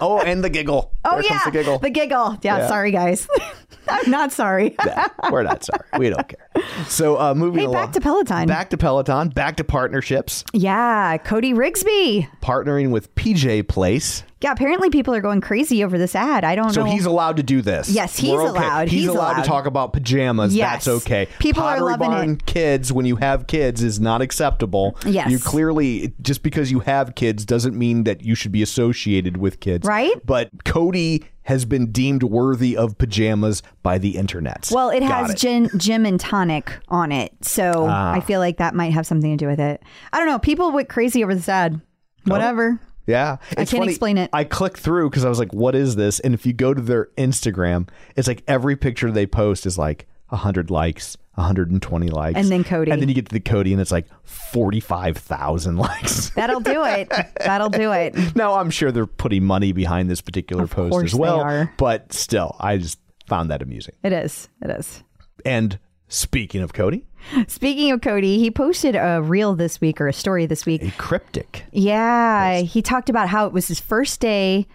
oh, 0.01 0.21
and 0.21 0.43
the 0.45 0.51
giggle. 0.51 0.93
Oh 1.05 1.13
there 1.13 1.23
yeah, 1.25 1.29
comes 1.39 1.45
the 1.45 1.51
giggle. 1.53 1.79
The 1.79 1.91
giggle. 1.91 2.39
Yeah, 2.43 2.59
Yeah. 2.59 2.69
sorry 2.69 2.91
guys. 2.91 3.27
I'm 3.89 4.11
not 4.11 4.31
sorry. 4.33 4.77
We're 5.31 5.43
not 5.45 5.65
sorry. 5.65 5.81
We 5.99 6.11
don't 6.11 6.29
care. 6.29 6.63
So 6.89 7.19
uh, 7.19 7.35
moving 7.35 7.61
Hey, 7.61 7.65
along. 7.65 7.83
back 7.87 7.93
to 7.93 8.01
Peloton. 8.03 8.47
Back 8.47 8.69
to 8.71 8.77
Peloton. 8.77 9.31
Back 9.31 9.57
to 9.57 9.65
partnerships. 9.65 10.45
yeah, 10.53 11.17
Cody 11.17 11.55
Rigsby. 11.55 12.29
Partnering 12.43 12.91
with 12.91 13.15
PJ 13.15 13.69
Place. 13.69 14.23
Yeah, 14.41 14.53
apparently 14.53 14.89
people 14.89 15.15
are 15.15 15.21
going 15.21 15.41
crazy 15.41 15.83
over 15.83 15.99
this 15.99 16.15
ad. 16.15 16.45
I 16.45 16.55
don't 16.55 16.73
So 16.73 16.83
know. 16.83 16.87
So 16.87 16.93
he's 16.93 17.07
allowed 17.07 17.39
to 17.39 17.43
do 17.43 17.61
this. 17.61 17.89
Yes, 17.91 18.17
he's 18.17 18.31
okay. 18.33 18.47
allowed. 18.47 18.89
He's, 18.89 19.01
He's 19.01 19.09
allowed, 19.09 19.33
allowed. 19.33 19.43
to 19.43 19.49
talk 19.49 19.67
about 19.67 19.93
pajamas. 19.93 20.55
Yes. 20.55 20.85
That's 20.85 20.89
okay. 21.05 21.27
People 21.41 21.65
are 21.65 21.81
loving 21.81 22.11
barn 22.11 22.31
it. 22.35 22.47
kids 22.47 22.93
when 22.93 23.05
you 23.05 23.17
have 23.17 23.49
kids 23.49 23.83
is 23.83 23.99
not 23.99 24.23
acceptable. 24.23 24.97
Yes. 25.05 25.29
You 25.31 25.41
clearly 25.41 26.15
just 26.23 26.45
because 26.45 26.71
you 26.71 26.79
have 26.81 27.17
kids 27.17 27.45
doesn't 27.45 27.77
mean 27.77 28.05
that 28.05 28.23
you 28.23 28.37
should 28.37 28.53
be 28.53 28.63
associated 28.63 29.39
with 29.39 29.59
kids. 29.59 29.87
Right? 29.89 30.15
But 30.25 30.51
Cody 30.65 31.25
has 31.43 31.65
been 31.65 31.91
deemed 31.91 32.23
worthy 32.23 32.77
of 32.77 32.97
pajamas 32.99 33.63
by 33.83 33.99
the 33.99 34.17
internet. 34.19 34.69
well, 34.71 34.91
it 34.91 35.01
Got 35.01 35.31
has 35.31 35.35
gin, 35.41 35.69
gym 35.79 36.05
and 36.07 36.21
tonic 36.21 36.79
on 36.89 37.11
it, 37.11 37.33
so 37.41 37.87
Ah. 37.89 38.13
I 38.13 38.21
feel 38.21 38.39
like 38.39 38.59
that 38.59 38.75
might 38.75 38.93
have 38.93 39.07
something 39.07 39.31
to 39.37 39.43
do 39.43 39.49
with 39.49 39.59
it. 39.59 39.83
I 40.13 40.19
don't 40.19 40.27
know. 40.29 40.39
People 40.39 40.71
went 40.73 40.89
crazy 40.91 41.25
over 41.25 41.35
this 41.35 41.49
ad. 41.49 41.81
Whatever. 42.25 42.79
Yeah, 43.09 43.39
I 43.53 43.55
can't 43.57 43.71
funny. 43.71 43.89
explain 43.91 44.19
it. 44.19 44.31
I 44.33 44.45
clicked 44.45 44.79
through 44.79 45.11
because 45.11 45.25
I 45.25 45.29
was 45.29 45.39
like, 45.41 45.53
"What 45.53 45.75
is 45.75 45.97
this?" 45.97 46.21
And 46.21 46.35
if 46.35 46.47
you 46.47 46.53
go 46.53 46.73
to 46.75 46.81
their 46.81 47.07
Instagram, 47.19 47.89
it's 48.17 48.29
like 48.29 48.45
every 48.47 48.77
picture 48.77 49.11
they 49.11 49.27
post 49.27 49.67
is 49.67 49.77
like 49.79 50.07
hundred 50.31 50.71
likes, 50.71 51.17
120 51.37 52.09
likes, 52.11 52.37
And 52.39 52.49
then 52.51 52.63
Cody. 52.63 52.91
and 52.91 53.01
then 53.01 53.09
you 53.09 53.15
get 53.15 53.27
to 53.31 53.33
the 53.33 53.41
Cody, 53.41 53.73
and 53.73 53.81
it's 53.81 53.91
like 53.91 54.07
forty-five 54.25 55.17
thousand 55.17 55.77
likes. 55.89 56.31
That'll 56.31 56.61
do 56.61 56.85
it. 56.85 57.11
That'll 57.41 57.71
do 57.71 57.93
it. 57.93 58.15
now 58.37 58.55
I'm 58.55 58.69
sure 58.71 58.93
they're 58.93 59.07
putting 59.07 59.43
money 59.45 59.73
behind 59.73 60.11
this 60.11 60.21
particular 60.21 60.65
Of 60.65 60.71
post 60.71 61.03
as 61.05 61.15
well, 61.15 61.69
but 61.79 62.13
still, 62.13 62.57
I 62.61 62.77
just 62.77 62.99
found 63.27 63.51
that 63.51 63.63
amusing. 63.63 63.95
It 64.03 64.13
is. 64.13 64.49
It 64.63 64.71
is. 64.71 65.03
And 65.47 65.79
Speaking 66.09 66.63
of 66.63 66.73
Cody, 66.73 67.05
Speaking 67.47 67.93
of 67.93 68.01
Cody, 68.01 68.39
he 68.39 68.51
posted 68.51 68.97
a 68.97 69.21
reel 69.23 69.55
this 69.55 69.81
week 69.81 70.01
or 70.01 70.09
a 70.09 70.13
story 70.13 70.47
this 70.47 70.65
week. 70.65 70.83
a 70.83 70.91
cryptic. 70.93 71.65
Yeah, 71.73 72.59
he 72.61 72.81
talked 72.81 73.11
about 73.11 73.29
how 73.29 73.47
it 73.47 73.53
was 73.53 73.69
his 73.69 73.81
first 73.81 74.21
day 74.21 74.67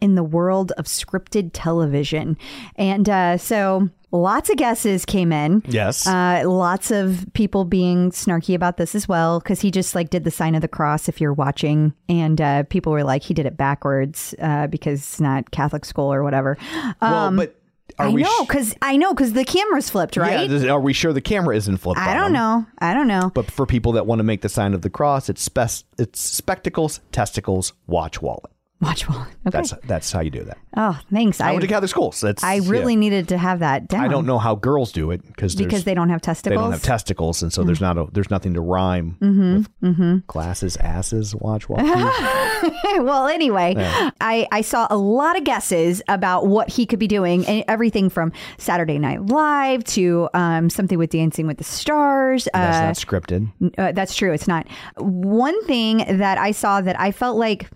in 0.00 0.16
the 0.16 0.24
world 0.24 0.72
of 0.72 0.86
scripted 0.86 1.50
television. 1.52 2.36
And 2.74 3.08
uh, 3.08 3.36
so 3.36 3.88
lots 4.10 4.50
of 4.50 4.56
guesses 4.56 5.04
came 5.04 5.32
in. 5.32 5.62
Yes. 5.68 6.06
Uh, 6.06 6.42
lots 6.44 6.90
of 6.90 7.24
people 7.34 7.64
being 7.64 8.10
snarky 8.10 8.54
about 8.54 8.78
this 8.78 8.96
as 8.96 9.06
well 9.06 9.38
because 9.38 9.60
he 9.60 9.70
just 9.70 9.94
like 9.94 10.10
did 10.10 10.24
the 10.24 10.30
sign 10.30 10.56
of 10.56 10.60
the 10.60 10.68
cross 10.68 11.08
if 11.08 11.20
you're 11.20 11.32
watching, 11.32 11.94
and 12.08 12.40
uh, 12.40 12.64
people 12.64 12.90
were 12.92 13.04
like 13.04 13.22
he 13.22 13.32
did 13.32 13.46
it 13.46 13.56
backwards 13.56 14.34
uh, 14.40 14.66
because 14.66 14.98
it's 14.98 15.20
not 15.20 15.52
Catholic 15.52 15.84
school 15.84 16.12
or 16.12 16.24
whatever. 16.24 16.58
well, 17.00 17.30
but 17.30 17.54
are 17.98 18.06
I 18.06 18.08
we? 18.10 18.22
know 18.22 18.30
sh- 18.42 18.46
because 18.46 18.74
I 18.82 18.96
know 18.96 19.12
because 19.12 19.32
the 19.32 19.44
camera's 19.44 19.90
flipped, 19.90 20.16
right? 20.16 20.48
does- 20.48 20.64
are 20.64 20.80
we 20.80 20.92
sure 20.92 21.12
the 21.12 21.20
camera 21.20 21.56
isn't 21.56 21.76
flipped? 21.78 22.00
I 22.00 22.14
don't 22.14 22.32
know. 22.32 22.66
I 22.78 22.94
don't 22.94 23.08
know. 23.08 23.30
But 23.34 23.50
for 23.50 23.66
people 23.66 23.92
that 23.92 24.06
want 24.06 24.18
to 24.20 24.24
make 24.24 24.40
the 24.42 24.48
sign 24.48 24.74
of 24.74 24.82
the 24.82 24.90
cross, 24.90 25.28
it's 25.28 25.42
spec- 25.42 25.84
it's 25.98 26.20
spectacles, 26.20 27.00
testicles, 27.12 27.72
watch 27.86 28.22
wallet. 28.22 28.50
Watch 28.82 29.08
well. 29.08 29.26
Okay. 29.44 29.58
That's 29.58 29.74
that's 29.88 30.12
how 30.12 30.20
you 30.20 30.30
do 30.30 30.44
that. 30.44 30.58
oh, 30.76 30.96
thanks. 31.12 31.40
I 31.40 31.48
I 31.48 31.50
went 31.50 31.62
to 31.62 31.66
Catholic 31.66 31.90
schools. 31.90 32.20
That's 32.20 32.44
I 32.44 32.58
really 32.58 32.92
yeah. 32.92 32.98
needed 33.00 33.28
to 33.30 33.38
have 33.38 33.58
that 33.58 33.88
down. 33.88 34.04
I 34.04 34.06
don't 34.06 34.24
know 34.24 34.38
how 34.38 34.54
girls 34.54 34.92
do 34.92 35.10
it 35.10 35.20
because 35.26 35.56
because 35.56 35.82
they 35.82 35.94
don't 35.94 36.10
have 36.10 36.20
testicles. 36.20 36.56
they 36.56 36.62
don't 36.62 36.70
have 36.70 36.82
testicles, 36.82 37.42
and 37.42 37.52
so 37.52 37.64
there's 37.64 37.80
not 37.80 37.98
a 37.98 38.06
there's 38.12 38.30
nothing 38.30 38.54
to 38.54 38.60
rhyme 38.60 39.16
Mm-hmm, 39.20 40.12
with 40.14 40.26
glasses, 40.28 40.76
asses, 40.76 41.34
watch, 41.34 41.68
well, 41.68 43.26
anyway, 43.26 43.74
I, 44.20 44.46
I 44.52 44.60
saw 44.60 44.86
a 44.90 44.96
lot 44.96 45.36
of 45.36 45.42
guesses 45.44 46.00
about 46.08 46.46
what 46.46 46.68
he 46.70 46.86
could 46.86 46.98
be 47.00 47.08
doing, 47.08 47.44
and 47.46 47.64
everything 47.68 48.08
from 48.10 48.30
Saturday 48.58 48.98
Night 48.98 49.26
Live 49.26 49.82
to 49.84 50.28
um, 50.34 50.70
something 50.70 50.98
with 50.98 51.10
Dancing 51.10 51.46
with 51.48 51.58
the 51.58 51.64
Stars. 51.64 52.48
That's 52.52 52.76
Uh, 52.76 52.80
not 52.82 52.94
scripted. 52.94 53.52
uh, 53.78 53.90
that's 53.92 54.14
true. 54.14 54.32
It's 54.32 54.46
not. 54.48 54.66
One 54.98 55.60
thing 55.64 56.04
that 56.18 56.38
I 56.38 56.52
saw 56.52 56.80
that 56.80 56.98
I 57.00 57.10
felt 57.10 57.36
like 57.38 57.68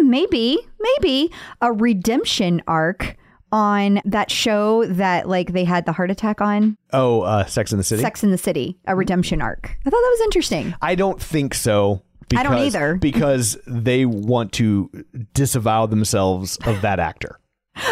hmm, 0.00 0.10
maybe, 0.10 0.58
maybe 0.80 1.32
a 1.60 1.72
redemption 1.72 2.62
arc 2.66 3.16
on 3.50 4.00
that 4.04 4.30
show 4.30 4.84
that 4.86 5.26
like 5.28 5.52
they 5.54 5.64
had 5.64 5.86
the 5.86 5.92
heart 5.92 6.10
attack 6.10 6.40
on 6.42 6.76
Oh, 6.92 7.22
uh, 7.22 7.46
Sex 7.46 7.72
in 7.72 7.78
the 7.78 7.84
City. 7.84 8.02
Sex 8.02 8.22
in 8.22 8.30
the 8.30 8.36
City, 8.38 8.78
a 8.86 8.94
redemption 8.94 9.40
arc. 9.40 9.70
I 9.86 9.90
thought 9.90 9.90
that 10.02 10.16
was 10.18 10.20
interesting. 10.22 10.74
I 10.82 10.94
don't 10.94 11.20
think 11.22 11.54
so. 11.54 12.02
Because, 12.28 12.40
I 12.44 12.48
don't 12.48 12.58
either. 12.58 12.94
because 13.00 13.56
they 13.66 14.04
want 14.04 14.52
to 14.54 14.90
disavow 15.32 15.86
themselves 15.86 16.58
of 16.66 16.82
that 16.82 17.00
actor, 17.00 17.40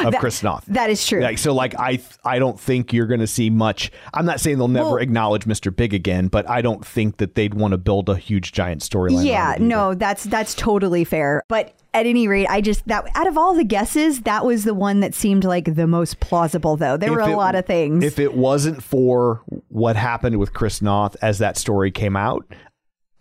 of 0.05 0.15
Chris 0.19 0.43
Noth. 0.43 0.67
That 0.67 0.91
is 0.91 1.07
true. 1.07 1.23
Like 1.23 1.39
so, 1.39 1.55
like 1.55 1.75
I, 1.79 2.01
I 2.23 2.39
don't 2.39 2.61
think 2.61 2.93
you're 2.93 3.07
going 3.07 3.21
to 3.21 3.27
see 3.27 3.49
much. 3.49 3.91
I'm 4.13 4.27
not 4.27 4.41
saying 4.41 4.59
they'll 4.59 4.69
never 4.69 4.91
Well- 4.91 4.97
acknowledge 4.99 5.47
Mr. 5.47 5.75
Big 5.75 5.95
again, 5.95 6.29
but 6.29 6.47
I 6.51 6.61
don't 6.61 6.85
think 6.87 7.17
that 7.17 7.35
they'd 7.35 7.55
want 7.55 7.73
to 7.73 7.79
build 7.79 8.11
a 8.11 8.17
huge 8.17 8.53
giant 8.53 8.83
storyline. 8.83 9.25
Yeah, 9.25 9.43
around 9.47 9.53
it 9.53 9.57
either. 9.61 9.65
no, 9.65 9.95
that's 9.95 10.25
that's 10.25 10.55
totally 10.55 11.05
fair. 11.05 11.43
But 11.49 11.73
at 11.97 12.05
any 12.07 12.29
rate, 12.29 12.47
I 12.49 12.61
just 12.61 12.87
that 12.89 13.09
out 13.15 13.27
of 13.27 13.39
all 13.39 13.55
the 13.55 13.65
guesses, 13.65 14.21
that 14.23 14.45
was 14.45 14.65
the 14.65 14.75
one 14.75 15.01
that 15.01 15.15
seemed 15.15 15.45
like 15.45 15.75
the 15.75 15.87
most 15.87 16.21
plausible. 16.21 16.77
Though 16.77 16.97
there 16.97 17.09
If 17.11 17.15
were 17.17 17.21
a 17.23 17.33
it- 17.33 17.37
lot 17.37 17.55
of 17.55 17.65
things. 17.67 18.05
If 18.05 18.19
it 18.19 18.35
wasn't 18.35 18.83
for 18.83 19.43
what 19.69 19.97
happened 19.97 20.39
with 20.39 20.53
Chris 20.53 20.83
Noth 20.83 21.17
as 21.23 21.39
that 21.39 21.57
story 21.57 21.91
came 21.91 22.17
out, 22.17 22.45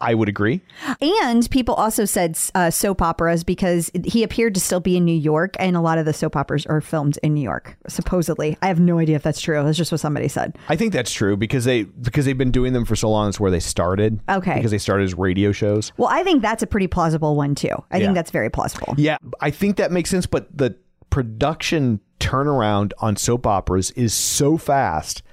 I 0.01 0.13
would 0.13 0.27
agree. 0.27 0.61
and 1.01 1.49
people 1.49 1.73
also 1.75 2.03
said 2.05 2.37
uh, 2.53 2.69
soap 2.69 3.01
operas 3.01 3.43
because 3.45 3.89
he 4.03 4.23
appeared 4.23 4.53
to 4.55 4.59
still 4.59 4.79
be 4.81 4.97
in 4.97 5.05
New 5.05 5.15
York, 5.15 5.55
and 5.57 5.75
a 5.77 5.81
lot 5.81 5.97
of 5.97 6.05
the 6.05 6.11
soap 6.13 6.35
operas 6.35 6.65
are 6.65 6.81
filmed 6.81 7.17
in 7.23 7.33
New 7.33 7.41
York. 7.41 7.77
Supposedly, 7.87 8.57
I 8.61 8.67
have 8.67 8.79
no 8.79 8.99
idea 8.99 9.15
if 9.15 9.23
that's 9.23 9.39
true. 9.39 9.63
That's 9.63 9.77
just 9.77 9.91
what 9.91 10.01
somebody 10.01 10.27
said. 10.27 10.57
I 10.67 10.75
think 10.75 10.91
that's 10.93 11.11
true 11.13 11.37
because 11.37 11.63
they 11.65 11.83
because 11.83 12.25
they've 12.25 12.37
been 12.37 12.51
doing 12.51 12.73
them 12.73 12.83
for 12.85 12.95
so 12.95 13.09
long. 13.09 13.29
It's 13.29 13.39
where 13.39 13.51
they 13.51 13.59
started. 13.61 14.19
Okay. 14.29 14.55
Because 14.55 14.71
they 14.71 14.77
started 14.77 15.05
as 15.05 15.13
radio 15.15 15.51
shows. 15.51 15.91
Well, 15.97 16.09
I 16.09 16.23
think 16.23 16.41
that's 16.41 16.61
a 16.63 16.67
pretty 16.67 16.87
plausible 16.87 17.35
one 17.35 17.55
too. 17.55 17.69
I 17.89 17.97
Yeah. 17.97 18.05
think 18.07 18.15
that's 18.15 18.31
very 18.31 18.49
plausible. 18.49 18.95
Yeah, 18.97 19.17
I 19.39 19.49
think 19.51 19.77
that 19.77 19.91
makes 19.91 20.09
sense. 20.09 20.25
But 20.25 20.55
the 20.57 20.75
production 21.09 22.01
turnaround 22.19 22.91
on 22.99 23.15
soap 23.15 23.47
operas 23.47 23.91
is 23.91 24.13
so 24.13 24.57
fast. 24.57 25.23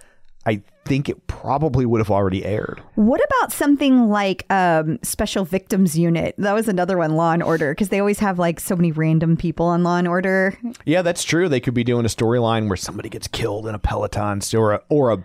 I 0.45 0.63
think 0.85 1.09
it 1.09 1.27
probably 1.29 1.87
would 1.87 2.01
have 2.01 2.11
already 2.11 2.45
aired. 2.45 2.83
What 2.97 3.21
about 3.25 3.53
something 3.53 4.09
like 4.09 4.45
um, 4.51 4.99
Special 5.03 5.45
Victims 5.45 5.97
Unit? 5.97 6.35
That 6.39 6.53
was 6.55 6.67
another 6.67 6.99
one, 6.99 7.15
Law 7.15 7.33
and 7.33 7.43
Order, 7.43 7.73
because 7.73 7.91
they 7.91 8.01
always 8.01 8.19
have 8.19 8.39
like 8.39 8.59
so 8.59 8.75
many 8.75 8.91
random 8.91 9.37
people 9.37 9.67
on 9.67 9.85
Law 9.85 9.99
and 9.99 10.09
Order. 10.09 10.59
Yeah, 10.85 11.03
that's 11.03 11.23
true. 11.23 11.49
They 11.49 11.61
could 11.61 11.75
be 11.75 11.85
doing 11.85 12.05
a 12.05 12.09
storyline 12.09 12.69
where 12.69 12.77
somebody 12.77 13.09
gets 13.09 13.29
killed 13.29 13.69
in 13.69 13.75
a 13.75 13.79
Peloton 13.79 14.41
or 14.55 14.73
a, 14.73 14.83
or 14.89 15.13
a, 15.13 15.25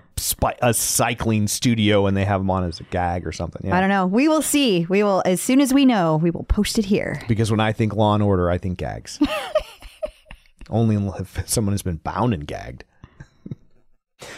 a 0.61 0.73
cycling 0.73 1.47
studio 1.47 2.05
and 2.05 2.15
they 2.15 2.25
have 2.25 2.41
them 2.41 2.51
on 2.51 2.63
as 2.63 2.79
a 2.79 2.83
gag 2.83 3.25
or 3.25 3.31
something. 3.31 3.65
Yeah. 3.65 3.75
I 3.75 3.79
don't 3.79 3.89
know. 3.89 4.05
We 4.05 4.27
will 4.27 4.43
see. 4.43 4.85
We 4.87 5.01
will, 5.03 5.23
as 5.25 5.41
soon 5.41 5.61
as 5.61 5.73
we 5.73 5.85
know, 5.85 6.17
we 6.17 6.29
will 6.29 6.43
post 6.43 6.77
it 6.77 6.85
here. 6.85 7.21
Because 7.27 7.49
when 7.49 7.59
I 7.59 7.73
think 7.73 7.95
Law 7.95 8.13
and 8.13 8.21
Order, 8.21 8.51
I 8.51 8.59
think 8.59 8.77
gags. 8.77 9.19
Only 10.69 10.95
if 11.19 11.49
someone 11.49 11.73
has 11.73 11.81
been 11.81 11.97
bound 11.97 12.33
and 12.33 12.45
gagged. 12.45 12.83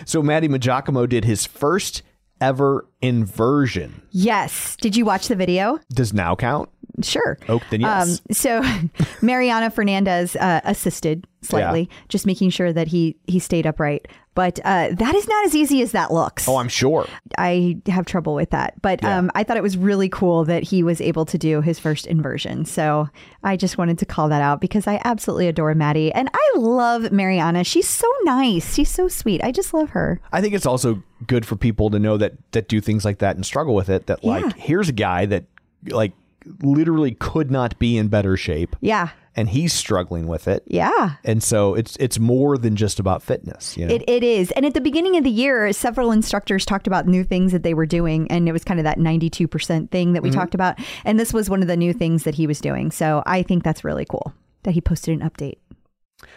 So 0.06 0.22
Matty 0.22 0.48
Maggiacomo 0.48 1.08
did 1.08 1.26
his 1.26 1.46
first 1.46 2.02
ever 2.42 2.88
inversion. 3.02 4.02
Yes. 4.12 4.76
Did 4.78 4.96
you 4.96 5.06
watch 5.06 5.28
the 5.28 5.36
video? 5.36 5.80
Does 5.94 6.14
now 6.14 6.36
count? 6.36 6.70
Sure. 7.02 7.38
Oh, 7.48 7.62
then 7.70 7.82
yes. 7.82 8.20
Um, 8.20 8.26
so 8.32 8.62
Mariana 9.22 9.70
Fernandez 9.70 10.36
uh, 10.36 10.62
assisted 10.64 11.26
slightly, 11.42 11.82
Yeah. 11.90 11.96
just 12.10 12.26
making 12.26 12.50
sure 12.50 12.74
that 12.74 12.88
he 12.88 13.16
he 13.28 13.40
stayed 13.40 13.66
upright. 13.66 14.08
But 14.40 14.58
uh, 14.64 14.90
that 14.94 15.16
is 15.16 15.28
not 15.28 15.46
as 15.48 15.54
easy 15.54 15.82
as 15.82 15.92
that 15.92 16.14
looks. 16.14 16.48
oh, 16.48 16.56
I'm 16.56 16.70
sure. 16.70 17.06
I 17.38 17.76
have 17.88 18.06
trouble 18.06 18.36
with 18.36 18.52
that. 18.52 18.82
But 18.82 19.04
Yeah. 19.04 19.18
um, 19.18 19.30
I 19.36 19.44
thought 19.44 19.58
it 19.58 19.64
was 19.64 19.76
really 19.76 20.08
cool 20.08 20.46
that 20.46 20.64
he 20.64 20.82
was 20.82 21.02
able 21.02 21.26
to 21.26 21.38
do 21.38 21.60
his 21.60 21.78
first 21.78 22.08
inversion. 22.08 22.64
So 22.64 23.10
I 23.44 23.58
just 23.58 23.78
wanted 23.78 23.98
to 24.00 24.06
call 24.06 24.30
that 24.30 24.42
out 24.42 24.62
because 24.62 24.88
I 24.88 25.02
absolutely 25.04 25.50
adore 25.50 25.76
Matty. 25.76 26.14
And 26.14 26.30
I 26.34 26.52
love 26.56 27.12
Mariana. 27.12 27.66
She's 27.66 27.90
so 27.90 28.08
nice. 28.24 28.76
She's 28.76 28.90
so 28.90 29.10
sweet. 29.10 29.44
I 29.44 29.52
just 29.52 29.74
love 29.74 29.90
her. 29.90 30.22
I 30.32 30.40
think 30.40 30.54
it's 30.54 30.66
also 30.66 31.04
good 31.28 31.46
for 31.46 31.58
people 31.58 31.90
to 31.90 32.00
know 32.00 32.16
that 32.16 32.36
that 32.54 32.70
do 32.70 32.80
things 32.80 33.04
like 33.04 33.18
that 33.20 33.36
and 33.36 33.46
struggle 33.46 33.76
with 33.76 33.90
it. 33.90 34.08
That 34.08 34.24
like, 34.24 34.56
here's 34.56 34.88
a 34.88 34.94
guy 34.94 35.26
that 35.26 35.44
like 35.88 36.14
literally 36.62 37.12
could 37.12 37.52
not 37.52 37.78
be 37.78 37.98
in 37.98 38.08
better 38.08 38.38
shape, 38.38 38.76
Yeah. 38.80 39.10
And 39.36 39.50
he's 39.50 39.74
struggling 39.74 40.28
with 40.28 40.48
it. 40.48 40.64
Yeah. 40.68 41.16
And 41.24 41.42
so 41.42 41.76
it's 41.76 41.96
it's 41.98 42.20
more 42.20 42.58
than 42.58 42.76
just 42.76 43.00
about 43.00 43.24
fitness. 43.24 43.78
You 43.78 43.86
know? 43.86 43.94
It, 43.94 44.04
it 44.08 44.24
is. 44.24 44.52
And 44.52 44.66
at 44.66 44.74
the 44.74 44.82
beginning 44.82 45.18
of 45.18 45.24
the 45.24 45.30
year, 45.30 45.72
several 45.72 46.12
instructors 46.12 46.66
talked 46.66 46.88
about 46.88 47.08
new 47.08 47.24
things 47.24 47.52
that 47.52 47.64
they 47.64 47.74
were 47.74 47.86
doing. 47.86 48.30
And 48.30 48.50
it 48.50 48.52
was 48.52 48.64
kind 48.64 48.80
of 48.80 48.84
that 48.84 48.98
92% 48.98 49.92
thing 49.92 50.14
that 50.14 50.24
we 50.24 50.30
mm-hmm. 50.30 50.40
talked 50.40 50.56
about. 50.56 50.80
And 51.06 51.20
this 51.20 51.34
was 51.34 51.50
one 51.50 51.62
of 51.62 51.68
the 51.68 51.78
new 51.78 51.94
things 51.94 52.24
that 52.24 52.36
he 52.36 52.48
was 52.48 52.60
doing. 52.60 52.92
So 52.92 53.24
I 53.26 53.44
think 53.44 53.64
that's 53.64 53.84
really 53.84 54.06
cool 54.06 54.34
that 54.64 54.72
he 54.72 54.82
posted 54.82 55.20
an 55.20 55.30
update. 55.30 55.58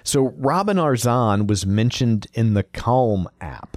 So 0.04 0.32
Robin 0.36 0.76
Arzon 0.76 1.46
was 1.46 1.66
mentioned 1.66 2.26
in 2.34 2.54
the 2.54 2.62
Calm 2.62 3.28
app. 3.40 3.76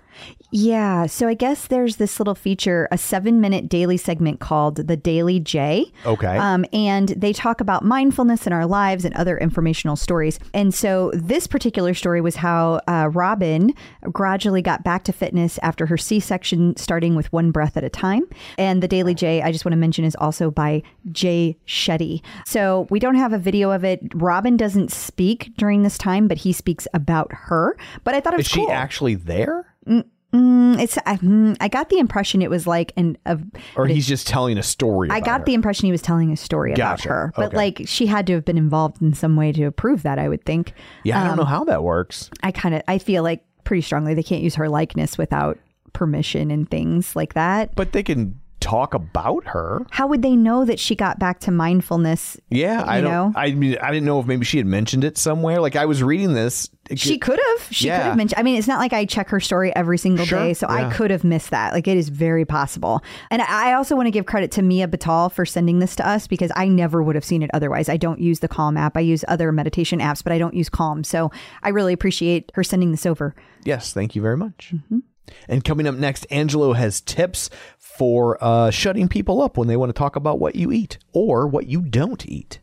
Yeah. 0.58 1.06
So 1.08 1.28
I 1.28 1.34
guess 1.34 1.68
there's 1.68 1.98
this 1.98 2.18
little 2.18 2.34
feature, 2.34 2.88
a 2.90 2.98
seven 2.98 3.42
minute 3.42 3.68
daily 3.68 3.98
segment 3.98 4.40
called 4.40 4.78
the 4.88 4.96
Daily 4.96 5.38
Jay. 5.38 5.92
Okay. 6.06 6.38
Um, 6.38 6.64
and 6.72 7.10
they 7.10 7.34
talk 7.34 7.60
about 7.60 7.84
mindfulness 7.84 8.48
in 8.48 8.54
our 8.54 8.66
lives 8.66 9.04
and 9.04 9.14
other 9.16 9.38
informational 9.38 9.98
stories. 9.98 10.40
And 10.54 10.74
so 10.74 11.12
this 11.14 11.46
particular 11.46 11.94
story 11.94 12.22
was 12.22 12.38
how 12.38 12.80
uh, 12.88 13.10
Robin 13.12 13.74
gradually 14.14 14.62
got 14.62 14.82
back 14.82 15.04
to 15.04 15.12
fitness 15.12 15.60
after 15.62 15.88
her 15.88 15.98
C 15.98 16.22
section, 16.22 16.78
starting 16.78 17.16
with 17.16 17.30
one 17.34 17.52
breath 17.52 17.76
at 17.76 17.84
a 17.84 17.90
time. 17.90 18.24
And 18.58 18.82
the 18.82 18.88
Daily 18.88 19.14
Jay, 19.14 19.42
I 19.42 19.52
just 19.52 19.66
want 19.66 19.74
to 19.74 19.78
mention, 19.78 20.06
is 20.06 20.16
also 20.16 20.52
by 20.52 20.84
Jay 21.12 21.58
Shetty. 21.68 22.22
So 22.46 22.88
we 22.90 23.00
don't 23.00 23.16
have 23.16 23.34
a 23.34 23.38
video 23.38 23.72
of 23.72 23.84
it. 23.84 24.00
Robin 24.14 24.56
doesn't 24.56 24.94
speak 24.94 25.52
during 25.58 25.84
this 25.84 25.98
time, 25.98 26.30
but 26.30 26.38
he 26.38 26.54
speaks 26.54 26.88
about 26.94 27.34
her. 27.34 27.76
But 28.06 28.14
I 28.14 28.22
thought 28.22 28.36
it 28.36 28.38
was 28.38 28.46
Is 28.46 28.54
she 28.54 28.70
actually 28.70 29.16
there? 29.16 29.76
Mm, 29.86 30.06
it's 30.34 30.98
I, 31.06 31.18
mm, 31.18 31.56
I 31.62 31.68
got 31.68 31.90
the 31.90 32.00
impression 32.00 32.42
it 32.42 32.50
was 32.50 32.68
like 32.68 32.92
an 32.98 33.18
of 33.26 33.44
Or 33.76 33.88
he's 33.88 34.08
just 34.08 34.28
telling 34.28 34.58
a 34.58 34.64
story? 34.64 35.10
I 35.10 35.20
got 35.20 35.42
her? 35.42 35.46
the 35.46 35.54
impression 35.54 35.86
he 35.86 35.92
was 35.92 36.02
telling 36.02 36.32
a 36.32 36.38
story 36.38 36.74
about 36.74 37.02
her, 37.04 37.32
but 37.36 37.48
Okay. 37.48 37.58
like 37.58 37.82
she 37.86 38.06
had 38.08 38.28
to 38.28 38.34
have 38.34 38.46
been 38.46 38.58
involved 38.58 39.02
in 39.02 39.14
some 39.14 39.36
way 39.36 39.52
to 39.54 39.64
approve 39.66 40.04
that. 40.04 40.20
I 40.20 40.28
would 40.28 40.44
think. 40.46 40.74
Yeah, 41.04 41.18
I 41.18 41.22
um, 41.22 41.28
don't 41.28 41.38
know 41.38 41.46
how 41.46 41.64
that 41.66 41.84
works. 41.84 42.30
I 42.44 42.52
kind 42.52 42.76
of 42.76 42.82
I 42.88 42.98
feel 42.98 43.24
like 43.24 43.44
pretty 43.64 43.82
strongly 43.82 44.14
they 44.14 44.24
can't 44.24 44.42
use 44.44 44.56
her 44.56 44.68
likeness 44.70 45.18
without 45.18 45.58
permission 45.94 46.52
and 46.52 46.70
things 46.70 47.16
like 47.16 47.34
that. 47.34 47.74
But 47.76 47.94
they 47.94 48.04
can 48.04 48.40
talk 48.66 48.96
about 48.96 49.46
her. 49.48 49.86
How 49.92 50.08
would 50.08 50.24
they 50.24 50.36
know 50.36 50.66
that 50.66 50.80
she 50.80 50.96
got 50.96 51.20
back 51.20 51.40
to 51.42 51.52
mindfulness? 51.52 52.36
Yeah, 52.50 52.84
I 52.86 53.00
don't. 53.00 53.12
know? 53.12 53.34
I 53.36 53.52
mean, 53.52 53.78
I 53.80 53.92
didn't 53.92 54.06
know 54.06 54.20
if 54.20 54.26
maybe 54.26 54.44
she 54.44 54.58
had 54.58 54.66
mentioned 54.66 55.04
it 55.04 55.18
somewhere. 55.20 55.62
Like 55.62 55.76
I 55.76 55.86
was 55.86 56.02
reading 56.02 56.34
this. 56.34 56.70
She 56.96 57.18
could 57.18 57.40
have. 57.48 57.68
She 57.72 57.88
Yeah. 57.88 57.98
could 58.00 58.06
have 58.08 58.18
mentioned. 58.18 58.40
I 58.40 58.44
mean, 58.44 58.58
it's 58.58 58.68
not 58.68 58.80
like 58.80 58.92
I 58.94 59.06
check 59.06 59.30
her 59.30 59.40
story 59.40 59.76
every 59.76 59.98
single 59.98 60.26
Sure, 60.26 60.40
day, 60.40 60.54
so 60.54 60.68
yeah. 60.70 60.88
I 60.88 60.94
could 60.94 61.12
have 61.12 61.24
missed 61.24 61.52
that. 61.52 61.74
Like 61.74 61.88
it 61.88 61.98
is 61.98 62.10
very 62.10 62.46
possible. 62.46 63.04
And 63.30 63.42
I 63.42 63.74
also 63.74 63.96
want 63.96 64.08
to 64.08 64.12
give 64.12 64.26
credit 64.26 64.52
to 64.54 64.62
Mia 64.64 64.88
Batal 64.88 65.32
for 65.32 65.46
sending 65.46 65.80
this 65.80 65.96
to 65.98 66.08
us 66.08 66.28
because 66.28 66.52
I 66.56 66.68
never 66.68 67.04
would 67.04 67.16
have 67.16 67.26
seen 67.26 67.44
it 67.44 67.52
otherwise. 67.54 67.88
I 67.90 67.98
don't 67.98 68.20
use 68.20 68.40
the 68.40 68.48
Calm 68.48 68.78
app. 68.78 68.98
I 68.98 69.02
use 69.02 69.24
other 69.28 69.52
meditation 69.52 70.00
apps, 70.00 70.24
but 70.24 70.32
I 70.34 70.38
don't 70.38 70.54
use 70.56 70.70
Calm. 70.70 71.04
So 71.04 71.32
I 71.64 71.70
really 71.70 71.94
appreciate 71.94 72.52
her 72.56 72.64
sending 72.64 72.92
this 72.92 73.06
over. 73.06 73.36
Yes, 73.64 73.94
thank 73.94 74.16
you 74.16 74.22
very 74.22 74.38
much. 74.38 74.72
Mm-hmm. 74.74 75.00
And 75.48 75.64
coming 75.64 75.88
up 75.88 75.96
next, 75.96 76.26
Angelo 76.30 76.74
has 76.74 77.02
tips 77.02 77.50
for 77.78 78.38
uh, 78.44 78.72
shutting 78.72 79.08
people 79.08 79.42
up 79.42 79.58
when 79.58 79.68
they 79.68 79.78
want 79.78 79.90
to 79.90 79.98
talk 79.98 80.16
about 80.16 80.40
what 80.40 80.56
you 80.56 80.72
eat 80.72 80.98
or 81.14 81.48
what 81.48 81.68
you 81.68 81.82
don't 81.82 82.26
eat. 82.28 82.60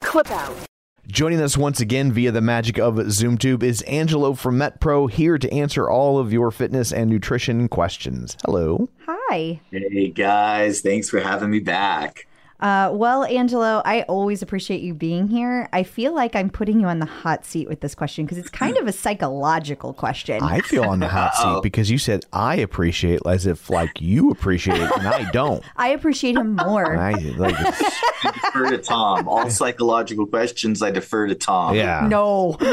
Clip 0.00 0.30
out. 0.30 0.56
Joining 1.06 1.40
us 1.40 1.56
once 1.56 1.80
again 1.80 2.10
via 2.10 2.32
the 2.32 2.40
magic 2.40 2.78
of 2.78 2.96
ZoomTube 2.96 3.62
is 3.62 3.82
Angelo 3.82 4.34
from 4.34 4.58
MetPro 4.58 5.08
here 5.08 5.38
to 5.38 5.52
answer 5.52 5.88
all 5.88 6.18
of 6.18 6.32
your 6.32 6.50
fitness 6.50 6.92
and 6.92 7.08
nutrition 7.08 7.68
questions. 7.68 8.36
Hello. 8.44 8.88
Hi. 9.06 9.60
Hey 9.70 10.08
guys, 10.08 10.80
thanks 10.80 11.08
for 11.08 11.20
having 11.20 11.50
me 11.50 11.60
back. 11.60 12.26
Uh, 12.60 12.90
well, 12.92 13.24
Angelo, 13.24 13.82
I 13.84 14.02
always 14.02 14.42
appreciate 14.42 14.80
you 14.80 14.94
being 14.94 15.28
here. 15.28 15.68
I 15.72 15.82
feel 15.82 16.14
like 16.14 16.34
I'm 16.34 16.48
putting 16.50 16.80
you 16.80 16.86
on 16.86 16.98
the 16.98 17.06
hot 17.06 17.44
seat 17.44 17.68
with 17.68 17.80
this 17.80 17.94
question 17.94 18.24
because 18.24 18.38
it's 18.38 18.48
kind 18.48 18.76
of 18.78 18.86
a 18.86 18.92
psychological 18.92 19.92
question. 19.92 20.42
I 20.42 20.60
feel 20.60 20.84
on 20.84 21.00
the 21.00 21.08
hot 21.08 21.34
seat 21.34 21.62
because 21.62 21.90
you 21.90 21.98
said 21.98 22.24
I 22.32 22.56
appreciate 22.56 23.20
as 23.26 23.46
if 23.46 23.68
like 23.68 24.00
you 24.00 24.30
appreciate 24.30 24.80
it 24.80 24.90
and 24.96 25.06
I 25.06 25.30
don't. 25.30 25.62
I 25.76 25.88
appreciate 25.88 26.36
him 26.36 26.56
more. 26.56 26.96
I 26.96 27.12
like 27.12 27.54
I 27.58 28.30
defer 28.32 28.70
to 28.70 28.78
Tom. 28.78 29.28
All 29.28 29.50
psychological 29.50 30.26
questions, 30.26 30.82
I 30.82 30.90
defer 30.90 31.26
to 31.26 31.34
Tom. 31.34 31.74
yeah. 31.74 32.06
No. 32.08 32.56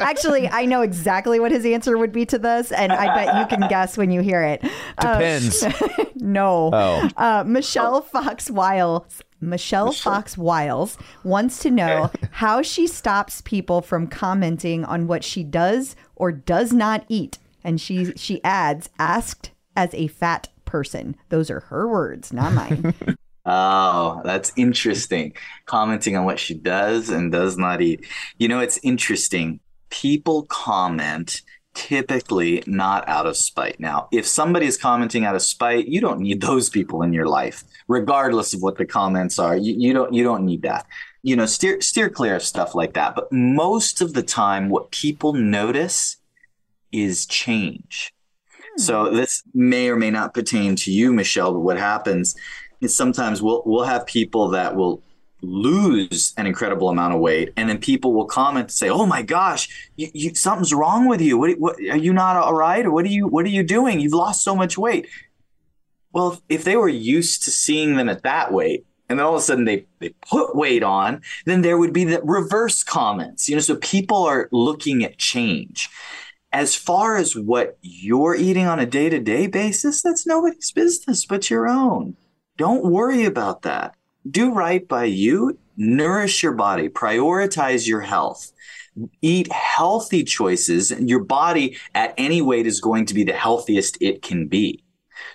Actually, 0.00 0.48
I 0.48 0.66
know 0.66 0.82
exactly 0.82 1.40
what 1.40 1.50
his 1.50 1.64
answer 1.64 1.96
would 1.96 2.12
be 2.12 2.26
to 2.26 2.38
this, 2.38 2.72
and 2.72 2.92
I 2.92 3.14
bet 3.14 3.36
you 3.38 3.56
can 3.56 3.68
guess 3.68 3.96
when 3.96 4.10
you 4.10 4.20
hear 4.20 4.42
it. 4.42 4.62
Uh, 4.98 5.14
Depends. 5.14 5.64
no. 6.16 6.70
Oh. 6.72 7.08
Uh, 7.16 7.44
Michelle 7.46 8.01
Fox 8.02 8.50
Wiles. 8.50 9.22
Michelle 9.40 9.92
Fox 9.92 10.38
Wiles 10.38 10.96
wants 11.24 11.58
to 11.60 11.70
know 11.70 12.10
how 12.30 12.62
she 12.62 12.86
stops 12.86 13.40
people 13.40 13.82
from 13.82 14.06
commenting 14.06 14.84
on 14.84 15.06
what 15.06 15.24
she 15.24 15.42
does 15.42 15.96
or 16.14 16.30
does 16.30 16.72
not 16.72 17.04
eat. 17.08 17.38
And 17.64 17.80
she 17.80 18.12
she 18.16 18.42
adds, 18.44 18.90
asked 18.98 19.50
as 19.76 19.94
a 19.94 20.08
fat 20.08 20.48
person. 20.64 21.16
Those 21.28 21.50
are 21.50 21.60
her 21.60 21.88
words, 21.88 22.32
not 22.32 22.52
mine. 22.52 22.94
Oh, 23.44 24.20
that's 24.24 24.52
interesting. 24.56 25.34
Commenting 25.66 26.16
on 26.16 26.24
what 26.24 26.38
she 26.38 26.54
does 26.54 27.08
and 27.08 27.32
does 27.32 27.58
not 27.58 27.82
eat. 27.82 28.06
You 28.38 28.48
know, 28.48 28.60
it's 28.60 28.78
interesting. 28.84 29.58
People 29.90 30.44
comment 30.44 31.42
typically 31.74 32.62
not 32.66 33.08
out 33.08 33.26
of 33.26 33.36
spite. 33.36 33.80
Now, 33.80 34.08
if 34.12 34.26
somebody 34.26 34.66
is 34.66 34.76
commenting 34.76 35.24
out 35.24 35.34
of 35.34 35.42
spite, 35.42 35.88
you 35.88 36.00
don't 36.00 36.20
need 36.20 36.40
those 36.40 36.68
people 36.68 37.02
in 37.02 37.12
your 37.12 37.26
life, 37.26 37.64
regardless 37.92 38.54
of 38.54 38.62
what 38.62 38.78
the 38.78 38.86
comments 38.86 39.38
are. 39.38 39.56
You, 39.56 39.74
you 39.76 39.92
don't 39.92 40.12
you 40.12 40.24
don't 40.24 40.44
need 40.44 40.62
that. 40.62 40.86
You 41.22 41.36
know, 41.36 41.46
steer 41.46 41.80
steer 41.80 42.08
clear 42.08 42.36
of 42.36 42.42
stuff 42.42 42.74
like 42.74 42.94
that. 42.94 43.14
But 43.14 43.32
most 43.32 44.00
of 44.00 44.14
the 44.14 44.22
time, 44.22 44.68
what 44.70 44.90
people 44.90 45.34
notice 45.34 46.16
is 46.90 47.26
change. 47.26 48.12
Hmm. 48.76 48.80
So 48.80 49.10
this 49.10 49.42
may 49.54 49.88
or 49.88 49.96
may 49.96 50.10
not 50.10 50.34
pertain 50.34 50.74
to 50.76 50.92
you, 50.92 51.12
Michelle, 51.12 51.52
but 51.52 51.60
what 51.60 51.78
happens 51.78 52.34
is 52.80 52.96
sometimes 52.96 53.42
we'll 53.42 53.62
we'll 53.64 53.84
have 53.84 54.06
people 54.06 54.48
that 54.48 54.74
will 54.74 55.02
lose 55.44 56.32
an 56.36 56.46
incredible 56.46 56.88
amount 56.88 57.12
of 57.14 57.20
weight, 57.20 57.52
and 57.56 57.68
then 57.68 57.78
people 57.78 58.12
will 58.14 58.26
comment 58.26 58.64
and 58.64 58.72
say, 58.72 58.88
"Oh 58.88 59.06
my 59.06 59.22
gosh, 59.22 59.68
you, 59.96 60.08
you, 60.14 60.34
something's 60.34 60.72
wrong 60.72 61.08
with 61.08 61.20
you. 61.20 61.36
What, 61.36 61.58
what 61.58 61.76
are 61.90 61.96
you 61.96 62.12
not 62.12 62.36
all 62.36 62.54
right? 62.54 62.84
Or 62.86 62.90
what 62.90 63.04
are 63.04 63.08
you 63.08 63.28
what 63.28 63.44
are 63.44 63.50
you 63.50 63.62
doing? 63.62 64.00
You've 64.00 64.14
lost 64.14 64.42
so 64.42 64.56
much 64.56 64.78
weight." 64.78 65.06
Well, 66.12 66.40
if, 66.48 66.64
they 66.64 66.76
were 66.76 66.88
used 66.88 67.42
to 67.44 67.50
seeing 67.50 67.96
them 67.96 68.08
at 68.08 68.22
that 68.22 68.52
weight, 68.52 68.86
and 69.08 69.18
then 69.18 69.26
all 69.26 69.34
of 69.34 69.40
a 69.40 69.42
sudden 69.42 69.64
they 69.64 69.86
they 69.98 70.10
put 70.28 70.56
weight 70.56 70.82
on, 70.82 71.22
then 71.44 71.62
there 71.62 71.76
would 71.76 71.92
be 71.92 72.04
the 72.04 72.20
reverse 72.22 72.82
comments. 72.82 73.48
You 73.48 73.56
know, 73.56 73.60
so 73.60 73.76
people 73.76 74.24
are 74.24 74.48
looking 74.52 75.04
at 75.04 75.18
change. 75.18 75.90
As 76.52 76.74
far 76.74 77.16
as 77.16 77.34
what 77.34 77.78
you're 77.80 78.34
eating 78.34 78.66
on 78.66 78.78
a 78.78 78.86
day 78.86 79.08
to 79.08 79.18
day 79.18 79.46
basis, 79.46 80.02
that's 80.02 80.26
nobody's 80.26 80.70
business 80.70 81.24
but 81.24 81.50
your 81.50 81.68
own. 81.68 82.16
Don't 82.56 82.84
worry 82.84 83.24
about 83.24 83.62
that. 83.62 83.94
Do 84.30 84.52
right 84.52 84.86
by 84.86 85.04
you, 85.04 85.58
nourish 85.76 86.42
your 86.42 86.52
body, 86.52 86.88
prioritize 86.88 87.86
your 87.86 88.02
health. 88.02 88.52
Eat 89.22 89.50
healthy 89.50 90.22
choices, 90.22 90.90
and 90.90 91.08
your 91.08 91.24
body 91.24 91.78
at 91.94 92.12
any 92.18 92.42
weight 92.42 92.66
is 92.66 92.80
going 92.80 93.06
to 93.06 93.14
be 93.14 93.24
the 93.24 93.32
healthiest 93.32 93.96
it 94.02 94.20
can 94.20 94.46
be. 94.46 94.81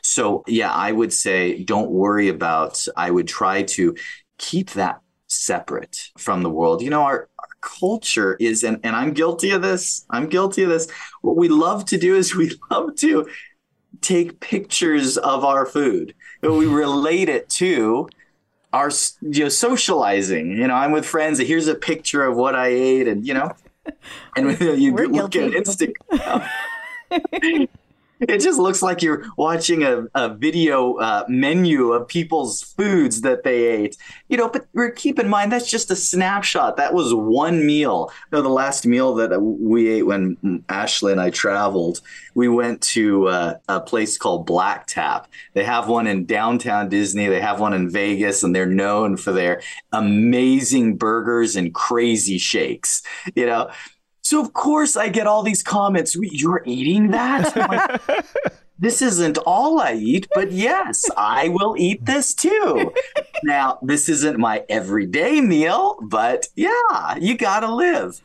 So, 0.08 0.44
yeah, 0.48 0.72
I 0.72 0.94
would 0.94 1.12
say 1.12 1.64
don't 1.64 1.92
worry 1.92 2.30
about, 2.30 2.88
I 2.96 3.12
would 3.12 3.28
try 3.28 3.64
to 3.64 3.94
keep 4.38 4.72
that 4.72 5.02
separate 5.28 6.12
from 6.18 6.44
the 6.44 6.50
world. 6.50 6.82
You 6.82 6.90
know, 6.90 7.02
our, 7.02 7.28
our 7.38 7.48
culture 7.60 8.38
is, 8.40 8.64
and, 8.64 8.80
and 8.84 8.96
I'm 8.96 9.12
guilty 9.12 9.52
of 9.52 9.62
this, 9.62 10.06
I'm 10.10 10.30
guilty 10.30 10.64
of 10.64 10.70
this. 10.70 10.88
What 11.22 11.36
we 11.36 11.50
love 11.50 11.84
to 11.88 11.98
do 11.98 12.16
is 12.16 12.34
we 12.38 12.52
love 12.72 12.96
to 12.98 13.28
take 14.00 14.40
pictures 14.40 15.18
of 15.18 15.44
our 15.44 15.66
food. 15.66 16.16
We 16.42 16.68
relate 16.68 17.28
it 17.28 17.50
to 17.50 18.08
our 18.72 18.90
you 19.22 19.44
know 19.44 19.50
socializing. 19.50 20.52
You 20.52 20.68
know, 20.68 20.76
I'm 20.76 20.94
with 20.94 21.06
friends. 21.06 21.40
And 21.40 21.48
here's 21.48 21.68
a 21.68 21.76
picture 21.76 22.24
of 22.24 22.38
what 22.38 22.56
I 22.56 22.68
ate, 22.68 23.08
and 23.08 23.26
you 23.26 23.34
know, 23.34 23.52
and 24.38 24.58
you 24.80 24.94
We're 24.94 25.08
look 25.08 25.36
at. 25.36 25.52
Instagram. 25.52 26.48
It 28.28 28.40
just 28.40 28.60
looks 28.60 28.82
like 28.82 29.02
you're 29.02 29.26
watching 29.38 29.84
a, 29.84 30.08
a 30.16 30.34
video 30.34 30.96
uh, 30.96 31.24
menu 31.28 31.92
of 31.92 32.08
people's 32.08 32.64
foods 32.64 33.22
that 33.22 33.44
they 33.44 33.66
ate. 33.66 33.98
You 34.28 34.38
know, 34.38 34.50
but 34.50 34.66
keep 34.96 35.20
in 35.20 35.30
mind 35.30 35.52
that's 35.52 35.70
just 35.70 35.92
a 35.92 35.96
snapshot. 35.96 36.78
That 36.78 36.94
was 36.94 37.14
one 37.14 37.66
meal. 37.66 38.12
You 38.32 38.38
know, 38.38 38.42
the 38.42 38.50
last 38.50 38.86
meal 38.86 39.14
that 39.16 39.40
we 39.40 39.90
ate 39.90 40.04
when 40.04 40.64
Ashley 40.68 41.12
and 41.12 41.22
I 41.22 41.30
traveled, 41.30 42.02
we 42.34 42.48
went 42.48 42.82
to 42.94 43.28
uh, 43.28 43.54
a 43.70 43.80
place 43.82 44.18
called 44.18 44.46
Black 44.48 44.88
Tap. 44.88 45.28
They 45.54 45.64
have 45.64 45.88
one 45.88 46.08
in 46.08 46.26
downtown 46.26 46.90
Disney. 46.90 47.28
They 47.28 47.42
have 47.42 47.60
one 47.60 47.74
in 47.74 47.90
Vegas, 47.90 48.44
and 48.44 48.56
they're 48.56 48.66
known 48.66 49.18
for 49.18 49.32
their 49.32 49.62
amazing 49.92 50.98
burgers 50.98 51.56
and 51.56 51.74
crazy 51.74 52.38
shakes. 52.40 53.04
You 53.36 53.46
know. 53.46 53.70
So 54.28 54.42
of 54.42 54.52
course 54.52 54.98
I 54.98 55.08
get 55.08 55.26
all 55.26 55.42
these 55.42 55.64
comments. 55.64 56.18
You're 56.20 56.62
eating 56.66 57.12
that? 57.12 57.56
I'm 57.56 57.70
like, 57.70 58.26
this 58.80 59.02
isn't 59.02 59.38
all 59.46 59.80
I 59.80 59.94
eat, 59.94 60.28
but 60.36 60.52
yes, 60.52 61.06
I 61.16 61.48
will 61.48 61.76
eat 61.78 62.06
this 62.06 62.34
too. 62.34 62.94
Now, 63.44 63.80
this 63.82 64.10
isn't 64.10 64.38
my 64.38 64.66
everyday 64.68 65.40
meal, 65.40 65.98
but 66.02 66.48
yeah, 66.58 67.16
you 67.18 67.38
gotta 67.38 67.74
live. 67.74 68.20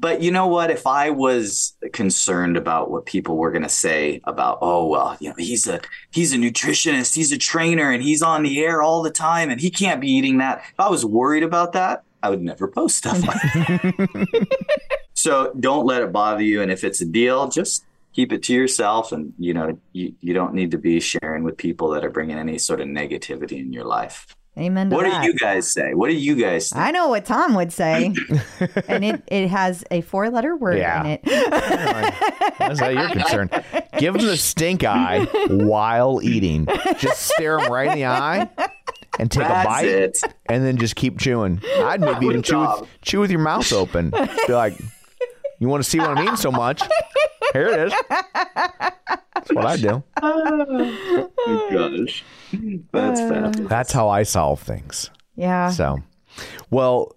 But 0.00 0.22
you 0.22 0.32
know 0.32 0.48
what? 0.48 0.72
If 0.72 0.88
I 0.88 1.10
was 1.10 1.76
concerned 1.92 2.56
about 2.56 2.90
what 2.90 3.06
people 3.06 3.36
were 3.36 3.52
going 3.52 3.62
to 3.62 3.68
say 3.68 4.20
about, 4.24 4.58
oh 4.60 4.88
well, 4.88 5.16
you 5.20 5.28
know, 5.28 5.36
he's 5.38 5.68
a 5.68 5.80
he's 6.10 6.32
a 6.32 6.36
nutritionist, 6.36 7.14
he's 7.14 7.30
a 7.30 7.38
trainer, 7.38 7.92
and 7.92 8.02
he's 8.02 8.22
on 8.22 8.42
the 8.42 8.60
air 8.60 8.82
all 8.82 9.02
the 9.02 9.10
time, 9.10 9.50
and 9.50 9.60
he 9.60 9.70
can't 9.70 10.00
be 10.00 10.10
eating 10.10 10.38
that. 10.38 10.58
If 10.58 10.80
I 10.80 10.88
was 10.88 11.04
worried 11.04 11.44
about 11.44 11.74
that, 11.74 12.02
I 12.22 12.30
would 12.30 12.42
never 12.42 12.68
post 12.68 12.96
stuff 12.98 13.22
like 13.26 13.40
that. 13.42 14.46
so 15.14 15.52
don't 15.60 15.86
let 15.86 16.02
it 16.02 16.12
bother 16.12 16.42
you, 16.42 16.62
and 16.62 16.70
if 16.70 16.84
it's 16.84 17.00
a 17.00 17.06
deal, 17.06 17.48
just 17.48 17.84
keep 18.12 18.32
it 18.32 18.42
to 18.44 18.54
yourself, 18.54 19.12
and 19.12 19.32
you 19.38 19.54
know, 19.54 19.78
you 19.92 20.14
you 20.20 20.34
don't 20.34 20.54
need 20.54 20.70
to 20.72 20.78
be 20.78 21.00
sharing 21.00 21.44
with 21.44 21.56
people 21.56 21.90
that 21.90 22.04
are 22.04 22.10
bringing 22.10 22.38
any 22.38 22.58
sort 22.58 22.80
of 22.80 22.88
negativity 22.88 23.60
in 23.60 23.72
your 23.72 23.84
life. 23.84 24.26
Amen 24.58 24.90
to 24.90 24.96
What 24.96 25.04
that. 25.04 25.20
do 25.22 25.28
you 25.28 25.34
guys 25.34 25.72
say? 25.72 25.94
What 25.94 26.08
do 26.10 26.16
you 26.16 26.34
guys 26.34 26.70
think? 26.70 26.82
I 26.82 26.90
know 26.90 27.08
what 27.08 27.24
Tom 27.24 27.54
would 27.54 27.72
say, 27.72 28.06
and 28.88 29.04
it, 29.04 29.22
it 29.28 29.48
has 29.50 29.84
a 29.92 30.00
four 30.00 30.30
letter 30.30 30.56
word 30.56 30.78
Yeah. 30.78 31.04
in 31.04 31.10
it. 31.12 31.20
That's 32.58 32.80
how 32.80 32.88
you're 32.88 33.08
concerned. 33.08 33.50
Give 33.98 34.16
him 34.16 34.26
the 34.26 34.36
stink 34.36 34.82
eye 34.82 35.26
while 35.48 36.20
eating. 36.24 36.66
Just 36.98 37.30
stare 37.36 37.60
him 37.60 37.70
right 37.70 37.86
in 37.92 37.94
the 37.94 38.06
eye 38.06 38.50
and 39.18 39.30
take 39.30 39.44
a 39.44 39.64
bite, 39.64 39.86
it. 39.86 40.22
and 40.46 40.64
then 40.64 40.76
just 40.78 40.96
keep 40.96 41.18
chewing. 41.18 41.60
I'd 41.78 42.00
maybe 42.00 42.26
even 42.30 42.42
chew 42.42 42.60
with, 42.60 42.88
chew 43.02 43.20
with 43.20 43.30
your 43.30 43.40
mouth 43.40 43.72
open. 43.72 44.10
Be 44.10 44.52
like, 44.52 44.78
"You 45.58 45.68
want 45.68 45.82
to 45.82 45.88
see 45.88 45.98
what 45.98 46.16
I 46.16 46.24
mean 46.24 46.36
so 46.36 46.50
much? 46.50 46.82
Here 47.52 47.68
it 47.68 47.86
is." 47.88 47.92
That's 49.34 49.52
what 49.52 49.66
I 49.66 49.76
do. 49.76 50.02
Oh, 51.50 51.68
gosh. 51.70 52.24
That's 52.92 53.20
uh, 53.20 53.28
fabulous. 53.28 53.70
That's 53.70 53.92
how 53.92 54.08
I 54.08 54.22
solve 54.24 54.60
things. 54.60 55.10
Yeah. 55.36 55.70
So, 55.70 56.02
well, 56.70 57.14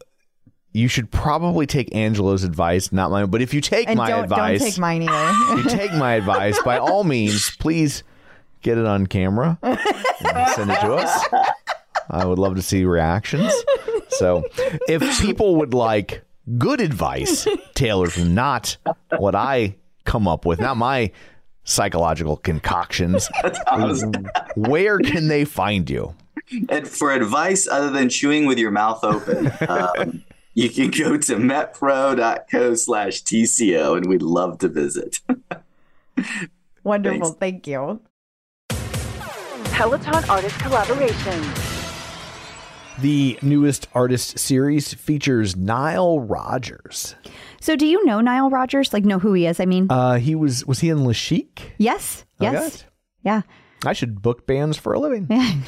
you 0.72 0.88
should 0.88 1.12
probably 1.12 1.66
take 1.66 1.94
Angelo's 1.94 2.44
advice, 2.44 2.92
not 2.92 3.12
mine. 3.12 3.30
But 3.30 3.42
if 3.42 3.54
you 3.54 3.60
take 3.60 3.90
and 3.90 3.98
my 3.98 4.10
don't 4.10 4.24
advice, 4.26 4.60
don't 4.60 4.70
take 4.70 4.80
mine 4.80 5.04
either. 5.04 5.60
if 5.60 5.66
you 5.66 5.72
take 5.72 5.92
my 5.94 6.14
advice, 6.14 6.58
by 6.64 6.78
all 6.78 7.04
means, 7.04 7.56
please 7.58 8.04
get 8.62 8.78
it 8.78 8.86
on 8.86 9.08
camera 9.08 9.58
and 9.62 9.80
send 10.56 10.72
it 10.72 10.80
to 10.80 10.94
us. 10.94 11.26
I 12.10 12.26
would 12.26 12.40
love 12.40 12.56
to 12.56 12.62
see 12.62 12.86
reactions. 12.86 13.54
So, 14.10 14.44
if 14.88 15.22
people 15.22 15.56
would 15.58 15.74
like 15.74 16.24
good 16.58 16.82
advice 16.82 17.48
tailored 17.76 18.12
from 18.12 18.34
not 18.34 18.78
what 19.18 19.36
I 19.36 19.76
come 20.06 20.28
up 20.28 20.46
with, 20.46 20.60
not 20.60 20.78
my 20.78 21.12
psychological 21.64 22.38
concoctions, 22.38 23.30
where 24.56 25.00
can 25.00 25.28
they 25.28 25.46
find 25.46 25.90
you? 25.90 26.16
And 26.70 26.88
for 26.88 27.12
advice 27.12 27.68
other 27.68 27.90
than 27.90 28.10
chewing 28.10 28.46
with 28.46 28.58
your 28.58 28.72
mouth 28.72 29.04
open, 29.04 29.52
um, 29.70 30.24
you 30.54 30.70
can 30.70 30.90
go 30.92 31.18
to 31.18 31.36
metpro.co 31.36 32.76
slash 32.76 33.24
TCO 33.24 33.96
and 33.96 34.08
we'd 34.08 34.22
love 34.22 34.58
to 34.60 34.68
visit. 34.68 35.20
Wonderful. 36.84 37.20
Thanks. 37.20 37.40
Thank 37.40 37.68
you. 37.68 38.02
Peloton 39.72 40.30
artist 40.30 40.60
collaboration. 40.60 41.71
The 43.02 43.40
newest 43.42 43.88
artist 43.94 44.38
series 44.38 44.94
features 44.94 45.56
Nile 45.56 46.20
Rodgers. 46.20 47.16
So, 47.60 47.76
do 47.76 47.86
you 47.88 48.06
know 48.06 48.22
Nile 48.22 48.50
Rodgers? 48.50 48.94
Like, 48.94 49.06
know 49.06 49.18
who 49.20 49.34
he 49.34 49.48
is? 49.48 49.60
I 49.60 49.66
mean, 49.66 49.88
Uh, 49.90 50.16
he 50.18 50.36
was 50.36 50.66
was 50.66 50.80
he 50.80 50.90
in 50.90 51.06
Le 51.06 51.14
Chic? 51.14 51.74
yes, 51.78 52.26
Okay. 52.42 52.52
yes, 52.52 52.86
yeah. 53.24 53.42
I 53.86 53.94
should 53.94 54.22
book 54.22 54.46
bands 54.46 54.78
for 54.78 54.94
a 54.94 55.00
living. 55.00 55.28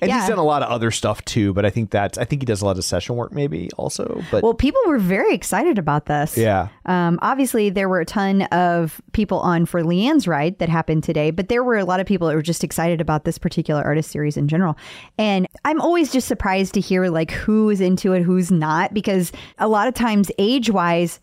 and 0.00 0.08
Yeah. 0.08 0.20
he's 0.20 0.28
done 0.28 0.38
a 0.38 0.44
lot 0.44 0.62
of 0.62 0.68
other 0.70 0.90
stuff 0.90 1.24
too, 1.24 1.52
but 1.52 1.64
I 1.64 1.70
think 1.70 1.90
that's 1.90 2.18
I 2.18 2.24
think 2.24 2.42
he 2.42 2.46
does 2.46 2.62
a 2.62 2.64
lot 2.66 2.76
of 2.78 2.84
session 2.84 3.16
work 3.16 3.32
maybe 3.32 3.70
also. 3.76 4.22
But 4.30 4.42
Well, 4.42 4.54
people 4.54 4.80
were 4.86 4.98
very 4.98 5.34
excited 5.34 5.78
about 5.78 6.06
this. 6.06 6.36
yeah. 6.36 6.68
Um, 6.86 7.18
obviously, 7.22 7.70
there 7.70 7.88
were 7.88 8.00
a 8.00 8.04
ton 8.04 8.42
of 8.42 9.00
people 9.12 9.38
on 9.40 9.66
for 9.66 9.82
Leanne's 9.82 10.26
ride 10.28 10.58
that 10.58 10.68
happened 10.68 11.04
today, 11.04 11.30
but 11.30 11.48
there 11.48 11.64
were 11.64 11.76
a 11.76 11.84
lot 11.84 12.00
of 12.00 12.06
people 12.06 12.28
that 12.28 12.34
were 12.34 12.42
just 12.42 12.62
excited 12.64 13.00
about 13.00 13.24
this 13.24 13.38
particular 13.38 13.82
artist 13.82 14.10
series 14.10 14.36
in 14.36 14.48
general. 14.48 14.76
And 15.18 15.46
I'm 15.64 15.80
always 15.80 16.12
just 16.12 16.28
surprised 16.28 16.74
to 16.74 16.80
hear 16.80 17.08
like 17.08 17.30
who 17.30 17.70
is 17.70 17.80
into 17.80 18.12
it, 18.12 18.22
who's 18.22 18.50
not, 18.50 18.94
because 18.94 19.32
a 19.58 19.68
lot 19.68 19.88
of 19.88 19.94
times, 19.94 20.30
age 20.38 20.70
wise, 20.70 21.20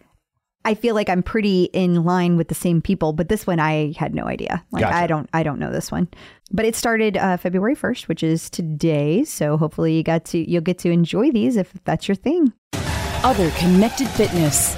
I 0.66 0.76
feel 0.76 0.96
like 0.96 1.10
I'm 1.10 1.24
pretty 1.24 1.66
in 1.74 2.04
line 2.04 2.38
with 2.38 2.48
the 2.48 2.56
same 2.56 2.82
people, 2.82 3.12
but 3.12 3.28
this 3.28 3.46
one 3.46 3.60
I 3.60 3.94
had 3.98 4.16
no 4.16 4.26
idea. 4.26 4.64
Like 4.72 4.82
Gotcha. 4.82 4.96
I 4.96 5.08
don't, 5.08 5.30
I 5.34 5.44
don't 5.44 5.60
know 5.60 5.72
this 5.72 5.92
one. 5.92 6.08
But 6.52 6.66
it 6.66 6.76
started 6.76 7.18
uh, 7.18 7.38
February 7.38 7.76
1st, 7.76 8.08
which 8.08 8.24
is 8.24 8.50
today. 8.50 9.26
So 9.26 9.58
hopefully 9.58 9.98
you 9.98 10.04
got 10.04 10.24
to, 10.26 10.50
you'll 10.50 10.62
get 10.62 10.78
to 10.80 10.90
enjoy 10.90 11.32
these 11.32 11.58
if 11.58 11.74
that's 11.84 12.08
your 12.08 12.16
thing. 12.16 12.54
Other 13.24 13.52
connected 13.52 14.08
fitness. 14.08 14.78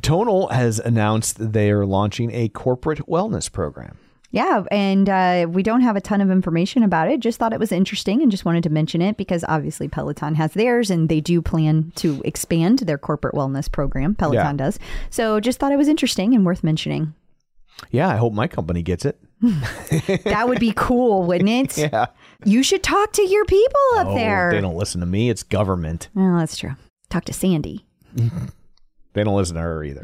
Tonal 0.00 0.48
has 0.48 0.78
announced 0.78 1.52
they 1.52 1.70
are 1.70 1.84
launching 1.84 2.30
a 2.32 2.48
corporate 2.48 3.00
wellness 3.06 3.50
program. 3.50 3.98
Yeah, 4.30 4.64
and 4.70 5.08
uh, 5.08 5.46
we 5.48 5.62
don't 5.62 5.80
have 5.80 5.96
a 5.96 6.02
ton 6.02 6.20
of 6.20 6.30
information 6.30 6.82
about 6.82 7.08
it. 7.10 7.20
Just 7.20 7.38
thought 7.38 7.54
it 7.54 7.58
was 7.58 7.72
interesting 7.72 8.20
and 8.20 8.30
just 8.30 8.44
wanted 8.44 8.62
to 8.64 8.70
mention 8.70 9.00
it 9.00 9.16
because 9.16 9.42
obviously 9.48 9.88
Peloton 9.88 10.34
has 10.34 10.52
theirs 10.52 10.90
and 10.90 11.08
they 11.08 11.20
do 11.20 11.40
plan 11.40 11.92
to 11.96 12.20
expand 12.26 12.80
their 12.80 12.98
corporate 12.98 13.34
wellness 13.34 13.72
program. 13.72 14.14
Peloton 14.14 14.58
Yeah. 14.58 14.64
does. 14.64 14.78
So 15.08 15.40
just 15.40 15.58
thought 15.58 15.72
it 15.72 15.78
was 15.78 15.88
interesting 15.88 16.34
and 16.34 16.44
worth 16.44 16.62
mentioning. 16.62 17.14
Yeah, 17.90 18.08
I 18.08 18.16
hope 18.16 18.34
my 18.34 18.48
company 18.48 18.82
gets 18.82 19.04
it. 19.06 19.18
That 20.24 20.46
would 20.48 20.60
be 20.60 20.72
cool, 20.76 21.22
wouldn't 21.22 21.48
it? 21.48 21.78
Yeah. 21.92 22.06
You 22.44 22.62
should 22.62 22.82
talk 22.82 23.12
to 23.14 23.22
your 23.22 23.44
people 23.46 23.80
up 23.96 24.08
Oh, 24.08 24.14
there. 24.14 24.50
they 24.52 24.60
don't 24.60 24.76
listen 24.76 25.00
to 25.00 25.06
me. 25.06 25.30
It's 25.30 25.42
government. 25.42 26.08
Oh, 26.16 26.36
that's 26.38 26.56
true. 26.58 26.76
Talk 27.08 27.24
to 27.26 27.32
Sandy. 27.32 27.86
They 29.14 29.24
don't 29.24 29.34
listen 29.36 29.56
to 29.56 29.62
her 29.62 29.82
either. 29.82 30.02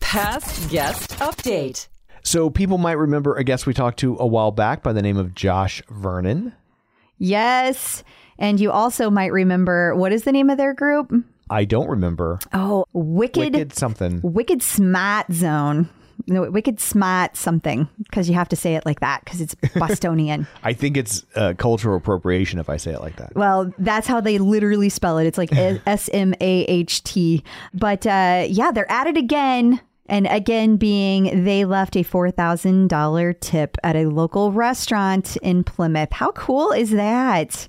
Past 0.00 0.70
guest 0.70 1.10
update. 1.20 1.86
So 2.22 2.50
people 2.50 2.78
might 2.78 2.92
remember 2.98 3.36
a 3.36 3.44
guest 3.44 3.66
we 3.66 3.74
talked 3.74 3.98
to 4.00 4.16
a 4.18 4.26
while 4.26 4.50
back 4.50 4.82
by 4.82 4.92
the 4.92 5.02
name 5.02 5.16
of 5.16 5.34
Josh 5.34 5.82
Vernon. 5.90 6.52
Yes. 7.18 8.02
And 8.38 8.58
you 8.58 8.70
also 8.72 9.10
might 9.10 9.32
remember 9.32 9.94
what 9.94 10.12
is 10.12 10.24
the 10.24 10.32
name 10.32 10.50
of 10.50 10.58
their 10.58 10.74
group? 10.74 11.12
I 11.50 11.64
don't 11.64 11.88
remember. 11.88 12.38
Oh, 12.52 12.86
Wicked 12.92 13.52
Wicked 13.54 13.74
something. 13.74 14.20
Wicked 14.22 14.62
Smart 14.62 15.30
Zone. 15.32 15.88
No, 16.26 16.48
Wicked 16.50 16.78
Smart 16.80 17.36
something 17.36 17.88
because 17.98 18.28
you 18.28 18.34
have 18.34 18.48
to 18.50 18.56
say 18.56 18.74
it 18.76 18.86
like 18.86 19.00
that 19.00 19.24
because 19.24 19.40
it's 19.40 19.54
Bostonian. 19.74 20.46
I 20.62 20.72
think 20.72 20.96
it's 20.96 21.24
uh, 21.34 21.54
cultural 21.58 21.96
appropriation 21.96 22.58
if 22.58 22.70
I 22.70 22.76
say 22.76 22.92
it 22.92 23.00
like 23.00 23.16
that. 23.16 23.34
well, 23.34 23.72
that's 23.78 24.06
how 24.06 24.20
they 24.20 24.38
literally 24.38 24.88
spell 24.88 25.18
it. 25.18 25.26
It's 25.26 25.38
like 25.38 25.52
S 25.86 26.08
M 26.12 26.32
A 26.40 26.62
H 26.64 27.02
T. 27.04 27.42
But 27.74 28.06
uh, 28.06 28.46
yeah, 28.48 28.70
they're 28.72 28.90
at 28.90 29.06
it 29.08 29.16
again. 29.16 29.80
And 30.06 30.26
again, 30.26 30.76
being 30.76 31.44
they 31.44 31.64
left 31.64 31.96
a 31.96 32.00
$4,000 32.04 33.40
tip 33.40 33.76
at 33.82 33.96
a 33.96 34.06
local 34.06 34.52
restaurant 34.52 35.36
in 35.38 35.64
Plymouth. 35.64 36.12
How 36.12 36.32
cool 36.32 36.72
is 36.72 36.90
that? 36.90 37.68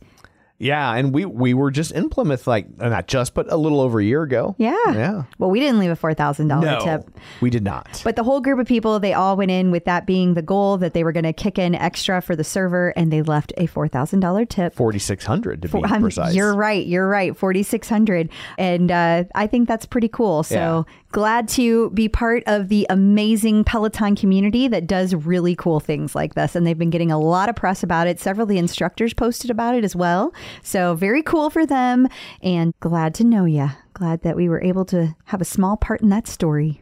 Yeah, 0.60 0.94
and 0.94 1.14
we 1.14 1.26
we 1.26 1.54
were 1.54 1.72
just 1.72 1.92
in 1.92 2.10
Plymouth, 2.10 2.48
like 2.48 2.68
uh, 2.80 2.88
not 2.88 3.08
just, 3.08 3.34
but 3.34 3.52
a 3.52 3.58
little 3.58 3.82
over 3.82 4.00
a 4.00 4.04
year 4.04 4.22
ago. 4.24 4.56
Yeah. 4.58 4.78
Yeah. 4.94 5.24
Well, 5.38 5.50
we 5.50 5.60
didn't 5.60 5.78
leave 5.80 5.90
a 5.92 5.96
$4,000 5.98 6.48
No, 6.62 6.80
tip. 6.80 7.10
we 7.42 7.50
did 7.50 7.64
not. 7.66 8.00
But 8.06 8.16
the 8.16 8.24
whole 8.24 8.40
group 8.40 8.60
of 8.60 8.68
people, 8.68 8.98
they 8.98 9.12
all 9.14 9.36
went 9.36 9.52
in 9.52 9.72
with 9.72 9.84
that 9.86 10.06
being 10.06 10.36
the 10.36 10.42
goal 10.42 10.78
that 10.78 10.94
they 10.94 11.04
were 11.04 11.12
going 11.12 11.26
to 11.26 11.34
kick 11.34 11.60
in 11.60 11.76
extra 11.76 12.22
for 12.22 12.34
the 12.34 12.46
server, 12.46 12.90
and 12.96 13.12
they 13.12 13.22
left 13.22 13.52
a 13.58 13.66
four 13.66 13.90
thousand 13.90 14.22
dollar 14.22 14.46
tip. 14.46 14.74
Forty 14.74 15.00
six 15.00 15.26
hundred 15.26 15.64
to 15.64 15.68
be 15.68 15.84
Um, 15.84 16.02
precise. 16.02 16.34
You're 16.34 16.56
right. 16.56 16.86
You're 16.86 17.10
right. 17.10 17.36
Forty 17.36 17.64
six 17.64 17.90
hundred, 17.90 18.30
and 18.58 18.90
uh, 18.90 19.26
I 19.36 19.48
think 19.48 19.68
that's 19.68 19.88
pretty 19.88 20.08
cool. 20.08 20.44
So 20.44 20.86
glad 21.14 21.48
to 21.48 21.92
be 21.92 22.10
part 22.10 22.44
of 22.48 22.68
the 22.68 22.86
amazing 22.90 23.64
Peloton 23.64 24.16
community 24.16 24.68
that 24.68 24.88
does 24.88 25.16
really 25.16 25.56
cool 25.56 25.80
things 25.80 26.16
like 26.16 26.34
this, 26.34 26.56
and 26.56 26.68
they've 26.68 26.78
been 26.78 26.90
getting 26.90 27.12
a 27.12 27.20
lot 27.20 27.48
of 27.48 27.56
press 27.56 27.84
about 27.84 28.08
it. 28.08 28.20
Several 28.20 28.44
of 28.44 28.50
the 28.50 28.58
instructors 28.58 29.14
posted 29.14 29.50
about 29.50 29.76
it 29.76 29.86
as 29.86 29.96
well. 29.96 30.34
So 30.64 30.96
very 30.96 31.24
cool 31.24 31.50
for 31.50 31.66
them, 31.66 32.10
and 32.42 32.74
glad 32.82 33.14
to 33.16 33.24
know 33.24 33.46
you. 33.46 33.70
Glad 33.94 34.24
that 34.24 34.36
we 34.36 34.50
were 34.50 34.62
able 34.62 34.84
to 34.86 35.16
have 35.26 35.40
a 35.40 35.46
small 35.46 35.78
part 35.78 36.02
in 36.02 36.10
that 36.10 36.28
story. 36.28 36.82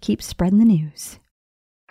Keep 0.00 0.22
spreading 0.22 0.58
the 0.58 0.64
news. 0.64 1.20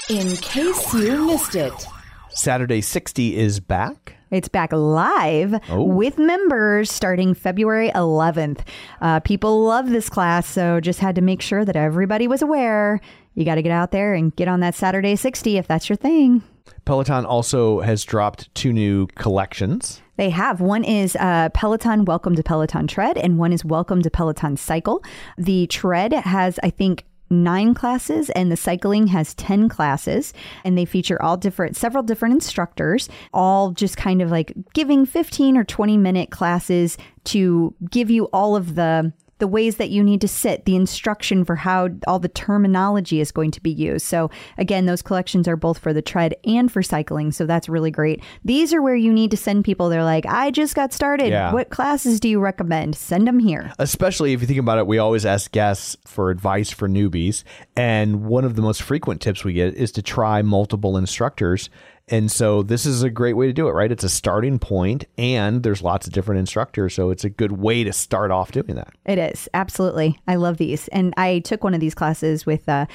In 0.09 0.35
case 0.37 0.93
you 0.93 1.27
missed 1.27 1.55
it. 1.55 1.85
Saturday 2.29 2.81
sixty 2.81 3.37
is 3.37 3.59
back. 3.59 4.15
It's 4.31 4.47
back 4.47 4.71
live 4.71 5.55
Oh. 5.69 5.83
with 5.83 6.17
members 6.19 6.91
starting 6.91 7.33
February 7.33 7.89
11th. 7.95 8.59
Uh, 9.01 9.19
people 9.21 9.63
love 9.63 9.89
this 9.89 10.07
class, 10.09 10.47
so 10.47 10.79
just 10.79 10.99
had 10.99 11.15
to 11.15 11.21
make 11.21 11.41
sure 11.41 11.65
that 11.65 11.75
everybody 11.75 12.27
was 12.27 12.41
aware. 12.41 13.01
You 13.33 13.43
got 13.45 13.55
to 13.55 13.61
get 13.63 13.71
out 13.71 13.91
there 13.91 14.13
and 14.13 14.35
get 14.35 14.47
on 14.47 14.59
that 14.59 14.75
Saturday 14.75 15.15
60 15.15 15.57
if 15.57 15.67
that's 15.67 15.89
your 15.89 15.95
thing. 15.95 16.43
Peloton 16.85 17.25
also 17.25 17.81
has 17.81 18.03
dropped 18.03 18.53
two 18.53 18.71
new 18.71 19.07
collections. 19.15 20.01
They 20.17 20.29
have. 20.29 20.59
One 20.61 20.83
is 20.83 21.15
uh, 21.15 21.49
Peloton 21.53 22.05
Welcome 22.05 22.35
to 22.35 22.43
Peloton 22.43 22.87
Tread, 22.87 23.17
and 23.17 23.37
one 23.39 23.53
is 23.53 23.63
Welcome 23.65 24.01
to 24.03 24.09
Peloton 24.11 24.57
Cycle. 24.57 25.03
The 25.37 25.65
Tread 25.67 26.13
has, 26.13 26.59
I 26.61 26.69
think, 26.69 27.05
nine 27.29 27.73
classes 27.73 28.29
and 28.31 28.51
the 28.51 28.57
cycling 28.57 29.07
has 29.07 29.33
10 29.35 29.69
classes 29.69 30.33
and 30.63 30.77
they 30.77 30.85
feature 30.85 31.21
all 31.21 31.37
different 31.37 31.75
several 31.75 32.03
different 32.03 32.33
instructors 32.33 33.09
all 33.33 33.71
just 33.71 33.97
kind 33.97 34.21
of 34.21 34.31
like 34.31 34.53
giving 34.73 35.05
15 35.05 35.57
or 35.57 35.63
20 35.63 35.97
minute 35.97 36.31
classes 36.31 36.97
to 37.25 37.73
give 37.89 38.09
you 38.09 38.25
all 38.25 38.55
of 38.55 38.75
the 38.75 39.13
the 39.39 39.47
ways 39.47 39.77
that 39.77 39.89
you 39.89 40.03
need 40.03 40.21
to 40.21 40.27
sit, 40.27 40.65
the 40.65 40.75
instruction 40.75 41.43
for 41.43 41.55
how 41.55 41.89
all 42.07 42.19
the 42.19 42.29
terminology 42.29 43.19
is 43.19 43.31
going 43.31 43.51
to 43.51 43.61
be 43.61 43.71
used. 43.71 44.05
So, 44.05 44.29
again, 44.57 44.85
those 44.85 45.01
collections 45.01 45.47
are 45.47 45.55
both 45.55 45.79
for 45.79 45.93
the 45.93 46.01
tread 46.01 46.35
and 46.45 46.71
for 46.71 46.83
cycling. 46.83 47.31
So, 47.31 47.45
that's 47.45 47.67
really 47.67 47.91
great. 47.91 48.23
These 48.45 48.73
are 48.73 48.81
where 48.81 48.95
you 48.95 49.11
need 49.11 49.31
to 49.31 49.37
send 49.37 49.65
people. 49.65 49.89
They're 49.89 50.03
like, 50.03 50.25
I 50.25 50.51
just 50.51 50.75
got 50.75 50.93
started. 50.93 51.29
Yeah. 51.29 51.51
What 51.53 51.69
classes 51.69 52.19
do 52.19 52.29
you 52.29 52.39
recommend? 52.39 52.95
Send 52.95 53.27
them 53.27 53.39
here. 53.39 53.71
Especially 53.79 54.33
if 54.33 54.41
you 54.41 54.47
think 54.47 54.59
about 54.59 54.77
it, 54.77 54.87
we 54.87 54.97
always 54.97 55.25
ask 55.25 55.51
guests 55.51 55.97
for 56.05 56.29
advice 56.29 56.69
for 56.69 56.87
newbies. 56.87 57.43
And 57.75 58.25
one 58.25 58.45
of 58.45 58.55
the 58.55 58.61
most 58.61 58.81
frequent 58.81 59.21
tips 59.21 59.43
we 59.43 59.53
get 59.53 59.73
is 59.75 59.91
to 59.93 60.01
try 60.01 60.41
multiple 60.41 60.97
instructors. 60.97 61.69
And 62.11 62.31
so 62.31 62.63
this 62.63 62.85
is 62.85 63.03
a 63.03 63.09
great 63.09 63.33
way 63.33 63.47
to 63.47 63.53
do 63.53 63.67
it, 63.67 63.71
right? 63.71 63.91
It's 63.91 64.03
a 64.03 64.09
starting 64.09 64.59
point 64.59 65.05
and 65.17 65.63
there's 65.63 65.81
lots 65.81 66.07
of 66.07 66.13
different 66.13 66.39
instructors. 66.39 66.93
So 66.93 67.09
it's 67.11 67.23
a 67.23 67.29
good 67.29 67.53
way 67.53 67.83
to 67.83 67.93
start 67.93 68.31
off 68.31 68.51
doing 68.51 68.75
that. 68.75 68.93
It 69.05 69.17
is. 69.17 69.47
Absolutely. 69.53 70.19
I 70.27 70.35
love 70.35 70.57
these. 70.57 70.87
And 70.89 71.13
I 71.17 71.39
took 71.39 71.63
one 71.63 71.73
of 71.73 71.79
these 71.79 71.95
classes 71.95 72.45
with, 72.45 72.67
uh, 72.67 72.85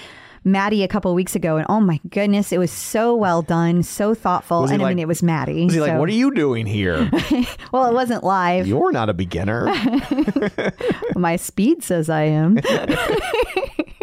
Matty 0.46 0.82
a 0.82 0.88
couple 0.88 1.10
of 1.10 1.14
weeks 1.14 1.34
ago, 1.34 1.56
and 1.56 1.64
oh 1.70 1.80
my 1.80 1.98
goodness, 2.10 2.52
it 2.52 2.58
was 2.58 2.70
so 2.70 3.14
well 3.16 3.40
done, 3.40 3.82
so 3.82 4.14
thoughtful. 4.14 4.66
And 4.66 4.82
I 4.82 4.88
mean, 4.90 4.98
it 4.98 5.08
was 5.08 5.22
Matty. 5.22 5.64
Was 5.64 5.72
he 5.72 5.80
like, 5.80 5.98
what 5.98 6.06
are 6.06 6.12
you 6.12 6.34
doing 6.34 6.66
here? 6.66 7.10
Well, 7.72 7.86
it 7.86 7.94
wasn't 7.94 8.22
live. 8.22 8.68
You're 8.68 8.92
not 8.92 9.08
a 9.08 9.14
beginner. 9.14 9.66
My 11.16 11.34
speed 11.34 11.82
says 11.82 12.08
I 12.08 12.22
am. 12.24 12.58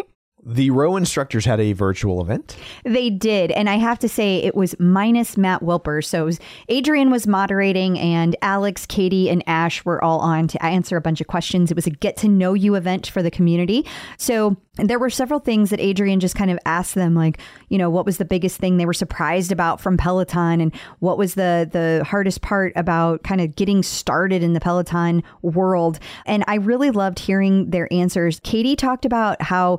The 0.44 0.70
row 0.70 0.96
instructors 0.96 1.44
had 1.44 1.60
a 1.60 1.72
virtual 1.72 2.20
event. 2.20 2.56
They 2.84 3.10
did, 3.10 3.52
and 3.52 3.70
I 3.70 3.76
have 3.76 4.00
to 4.00 4.08
say 4.08 4.38
it 4.38 4.56
was 4.56 4.74
minus 4.80 5.36
Matt 5.36 5.62
Wilper. 5.62 6.04
So 6.04 6.24
was, 6.24 6.40
Adrian 6.68 7.10
was 7.10 7.28
moderating, 7.28 7.96
and 7.96 8.34
Alex, 8.42 8.84
Katie, 8.84 9.30
and 9.30 9.44
Ash 9.46 9.84
were 9.84 10.02
all 10.02 10.18
on 10.18 10.48
to 10.48 10.64
answer 10.64 10.96
a 10.96 11.00
bunch 11.00 11.20
of 11.20 11.28
questions. 11.28 11.70
It 11.70 11.76
was 11.76 11.86
a 11.86 11.90
get 11.90 12.16
to 12.18 12.28
know 12.28 12.54
you 12.54 12.74
event 12.74 13.06
for 13.06 13.22
the 13.22 13.30
community. 13.30 13.86
So 14.18 14.56
there 14.76 14.98
were 14.98 15.10
several 15.10 15.38
things 15.38 15.70
that 15.70 15.80
Adrian 15.80 16.18
just 16.18 16.34
kind 16.34 16.50
of 16.50 16.58
asked 16.64 16.94
them, 16.94 17.14
like 17.14 17.38
you 17.68 17.78
know, 17.78 17.90
what 17.90 18.06
was 18.06 18.18
the 18.18 18.24
biggest 18.24 18.58
thing 18.58 18.78
they 18.78 18.86
were 18.86 18.92
surprised 18.92 19.52
about 19.52 19.80
from 19.80 19.96
Peloton, 19.96 20.60
and 20.60 20.74
what 20.98 21.18
was 21.18 21.34
the 21.34 21.68
the 21.70 22.02
hardest 22.04 22.40
part 22.40 22.72
about 22.74 23.22
kind 23.22 23.40
of 23.40 23.54
getting 23.54 23.82
started 23.82 24.42
in 24.42 24.54
the 24.54 24.60
Peloton 24.60 25.22
world. 25.42 26.00
And 26.26 26.42
I 26.48 26.56
really 26.56 26.90
loved 26.90 27.18
hearing 27.18 27.70
their 27.70 27.92
answers. 27.92 28.40
Katie 28.42 28.74
talked 28.74 29.04
about 29.04 29.40
how 29.40 29.78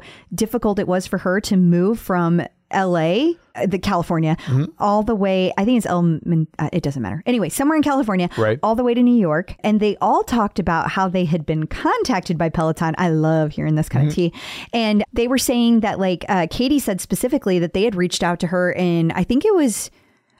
difficult 0.53 0.77
it 0.77 0.87
was 0.87 1.07
for 1.07 1.17
her 1.17 1.41
to 1.41 1.57
move 1.57 1.97
from 1.99 2.39
L.A., 2.69 3.35
uh, 3.55 3.65
the 3.65 3.79
California, 3.79 4.35
Mm-hmm. 4.45 4.65
all 4.79 5.01
the 5.01 5.15
way. 5.15 5.51
I 5.57 5.65
think 5.65 5.77
it's 5.77 5.85
El. 5.87 6.19
Uh, 6.59 6.69
it 6.71 6.83
doesn't 6.83 7.01
matter. 7.01 7.23
Anyway, 7.25 7.49
somewhere 7.49 7.75
in 7.75 7.81
California, 7.83 8.29
Right. 8.37 8.59
all 8.61 8.75
the 8.75 8.83
way 8.83 8.93
to 8.93 9.01
New 9.01 9.15
York, 9.19 9.55
and 9.61 9.79
they 9.79 9.95
all 9.99 10.23
talked 10.23 10.59
about 10.59 10.91
how 10.91 11.07
they 11.07 11.25
had 11.25 11.43
been 11.45 11.65
contacted 11.65 12.37
by 12.37 12.49
Peloton. 12.49 12.93
I 12.99 13.09
love 13.09 13.51
hearing 13.51 13.73
this 13.75 13.89
kind 13.89 14.07
of 14.07 14.13
tea, 14.13 14.31
and 14.73 15.03
they 15.11 15.27
were 15.27 15.39
saying 15.39 15.79
that 15.81 15.99
like 15.99 16.23
uh, 16.29 16.45
Katie 16.51 16.79
said 16.79 17.01
specifically 17.01 17.57
that 17.59 17.73
they 17.73 17.83
had 17.83 17.95
reached 17.95 18.21
out 18.23 18.39
to 18.41 18.47
her, 18.47 18.73
and 18.73 19.11
I 19.13 19.23
think 19.23 19.43
it 19.45 19.55
was. 19.55 19.89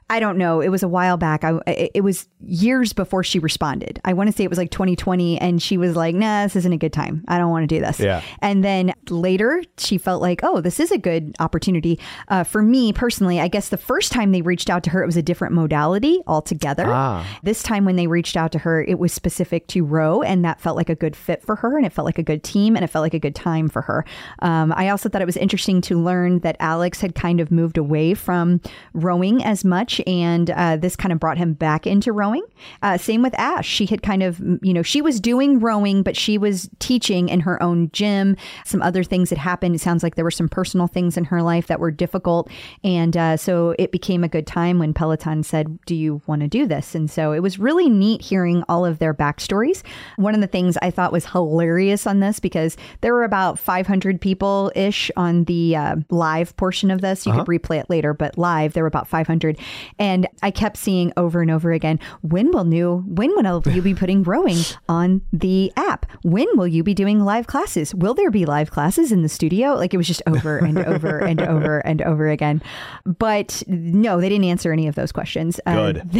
I 0.09 0.19
don't 0.19 0.37
know. 0.37 0.61
It 0.61 0.69
was 0.69 0.83
a 0.83 0.87
while 0.87 1.17
back. 1.17 1.43
I, 1.43 1.59
it 1.67 2.03
was 2.03 2.27
years 2.41 2.93
before 2.93 3.23
she 3.23 3.39
responded. 3.39 3.99
I 4.05 4.13
want 4.13 4.27
to 4.29 4.35
say 4.35 4.43
it 4.43 4.49
was 4.49 4.57
like 4.57 4.71
2020, 4.71 5.39
and 5.39 5.61
she 5.61 5.77
was 5.77 5.95
like, 5.95 6.15
"Nah, 6.15 6.43
this 6.43 6.55
isn't 6.57 6.73
a 6.73 6.77
good 6.77 6.93
time. 6.93 7.23
I 7.27 7.37
don't 7.37 7.51
want 7.51 7.63
to 7.67 7.75
do 7.75 7.79
this." 7.79 7.99
Yeah. 7.99 8.21
And 8.39 8.63
then 8.63 8.93
later, 9.09 9.63
she 9.77 9.97
felt 9.97 10.21
like, 10.21 10.41
"Oh, 10.43 10.61
this 10.61 10.79
is 10.79 10.91
a 10.91 10.97
good 10.97 11.35
opportunity." 11.39 11.99
Uh, 12.27 12.43
for 12.43 12.61
me 12.61 12.93
personally, 12.93 13.39
I 13.39 13.47
guess 13.47 13.69
the 13.69 13.77
first 13.77 14.11
time 14.11 14.31
they 14.31 14.41
reached 14.41 14.69
out 14.69 14.83
to 14.83 14.89
her, 14.91 15.03
it 15.03 15.05
was 15.05 15.17
a 15.17 15.23
different 15.23 15.53
modality 15.53 16.21
altogether. 16.27 16.85
Ah. 16.87 17.25
This 17.43 17.63
time, 17.63 17.85
when 17.85 17.95
they 17.95 18.07
reached 18.07 18.37
out 18.37 18.51
to 18.53 18.59
her, 18.59 18.83
it 18.83 18.99
was 18.99 19.13
specific 19.13 19.67
to 19.67 19.83
row, 19.83 20.21
and 20.21 20.43
that 20.45 20.59
felt 20.59 20.75
like 20.75 20.89
a 20.89 20.95
good 20.95 21.15
fit 21.15 21.43
for 21.43 21.55
her, 21.57 21.77
and 21.77 21.85
it 21.85 21.93
felt 21.93 22.05
like 22.05 22.19
a 22.19 22.23
good 22.23 22.43
team, 22.43 22.75
and 22.75 22.83
it 22.83 22.87
felt 22.87 23.03
like 23.03 23.13
a 23.13 23.19
good 23.19 23.35
time 23.35 23.69
for 23.69 23.81
her. 23.81 24.05
Um, 24.39 24.73
I 24.75 24.89
also 24.89 25.09
thought 25.09 25.21
it 25.21 25.25
was 25.25 25.37
interesting 25.37 25.81
to 25.81 25.99
learn 25.99 26.39
that 26.39 26.57
Alex 26.59 27.01
had 27.01 27.15
kind 27.15 27.39
of 27.39 27.51
moved 27.51 27.77
away 27.77 28.13
from 28.13 28.61
rowing 28.93 29.43
as 29.43 29.63
much, 29.63 29.92
and 30.07 30.49
uh, 30.51 30.77
this 30.77 30.95
kind 30.95 31.11
of 31.11 31.19
brought 31.19 31.37
him 31.37 31.53
back 31.53 31.85
into 31.87 32.11
rowing. 32.11 32.45
Uh, 32.81 32.97
same 32.97 33.21
with 33.21 33.33
Ash. 33.39 33.67
She 33.67 33.85
had 33.85 34.01
kind 34.03 34.23
of, 34.23 34.39
you 34.61 34.73
know, 34.73 34.83
she 34.83 35.01
was 35.01 35.19
doing 35.19 35.59
rowing, 35.59 36.03
but 36.03 36.15
she 36.15 36.37
was 36.37 36.69
teaching 36.79 37.29
in 37.29 37.41
her 37.41 37.61
own 37.61 37.89
gym. 37.91 38.35
Some 38.65 38.81
other 38.81 39.03
things 39.03 39.29
had 39.29 39.39
happened. 39.39 39.75
It 39.75 39.81
sounds 39.81 40.03
like 40.03 40.15
there 40.15 40.25
were 40.25 40.31
some 40.31 40.49
personal 40.49 40.87
things 40.87 41.17
in 41.17 41.25
her 41.25 41.41
life 41.41 41.67
that 41.67 41.79
were 41.79 41.91
difficult. 41.91 42.49
And 42.83 43.15
uh, 43.15 43.37
so 43.37 43.75
it 43.79 43.91
became 43.91 44.23
a 44.23 44.27
good 44.27 44.47
time 44.47 44.79
when 44.79 44.93
Peloton 44.93 45.43
said, 45.43 45.79
Do 45.85 45.95
you 45.95 46.21
want 46.27 46.41
to 46.41 46.47
do 46.47 46.65
this? 46.65 46.95
And 46.95 47.09
so 47.09 47.31
it 47.33 47.39
was 47.39 47.59
really 47.59 47.89
neat 47.89 48.21
hearing 48.21 48.63
all 48.69 48.85
of 48.85 48.99
their 48.99 49.13
backstories. 49.13 49.83
One 50.17 50.35
of 50.35 50.41
the 50.41 50.47
things 50.47 50.77
I 50.81 50.91
thought 50.91 51.11
was 51.11 51.25
hilarious 51.25 52.07
on 52.07 52.19
this 52.19 52.39
because 52.39 52.77
there 53.01 53.13
were 53.13 53.23
about 53.23 53.59
500 53.59 54.19
people 54.21 54.71
ish 54.75 55.11
on 55.15 55.45
the 55.45 55.75
uh, 55.75 55.95
live 56.09 56.55
portion 56.57 56.91
of 56.91 57.01
this. 57.01 57.25
You 57.25 57.33
could 57.33 57.47
replay 57.47 57.79
it 57.79 57.89
later, 57.89 58.13
but 58.13 58.37
live, 58.37 58.73
there 58.73 58.83
were 58.83 58.87
about 58.87 59.07
500. 59.07 59.57
And 59.99 60.27
I 60.41 60.51
kept 60.51 60.77
seeing 60.77 61.11
over 61.17 61.41
and 61.41 61.49
over 61.51 61.71
again, 61.71 61.99
when 62.21 62.51
will 62.51 62.63
new, 62.65 63.03
when 63.07 63.31
will 63.35 63.61
you 63.71 63.81
be 63.81 63.93
putting 63.95 64.23
rowing 64.23 64.57
on 64.89 65.21
the 65.31 65.71
app? 65.77 66.05
When 66.23 66.47
will 66.55 66.67
you 66.67 66.83
be 66.83 66.93
doing 66.93 67.19
live 67.23 67.47
classes? 67.47 67.93
Will 67.95 68.13
there 68.13 68.31
be 68.31 68.45
live 68.45 68.71
classes 68.71 69.11
in 69.11 69.21
the 69.21 69.29
studio? 69.29 69.73
Like 69.75 69.93
it 69.93 69.97
was 69.97 70.07
just 70.07 70.21
over 70.27 70.57
and 70.57 70.77
over 70.79 71.19
and 71.19 71.41
over 71.53 71.79
and 71.79 72.01
over 72.01 72.29
again. 72.29 72.61
But 73.05 73.63
no, 73.67 74.19
they 74.21 74.29
didn't 74.29 74.45
answer 74.45 74.71
any 74.71 74.87
of 74.87 74.95
those 74.95 75.11
questions. 75.11 75.59
Uh, 75.65 75.91
Good. 75.93 76.01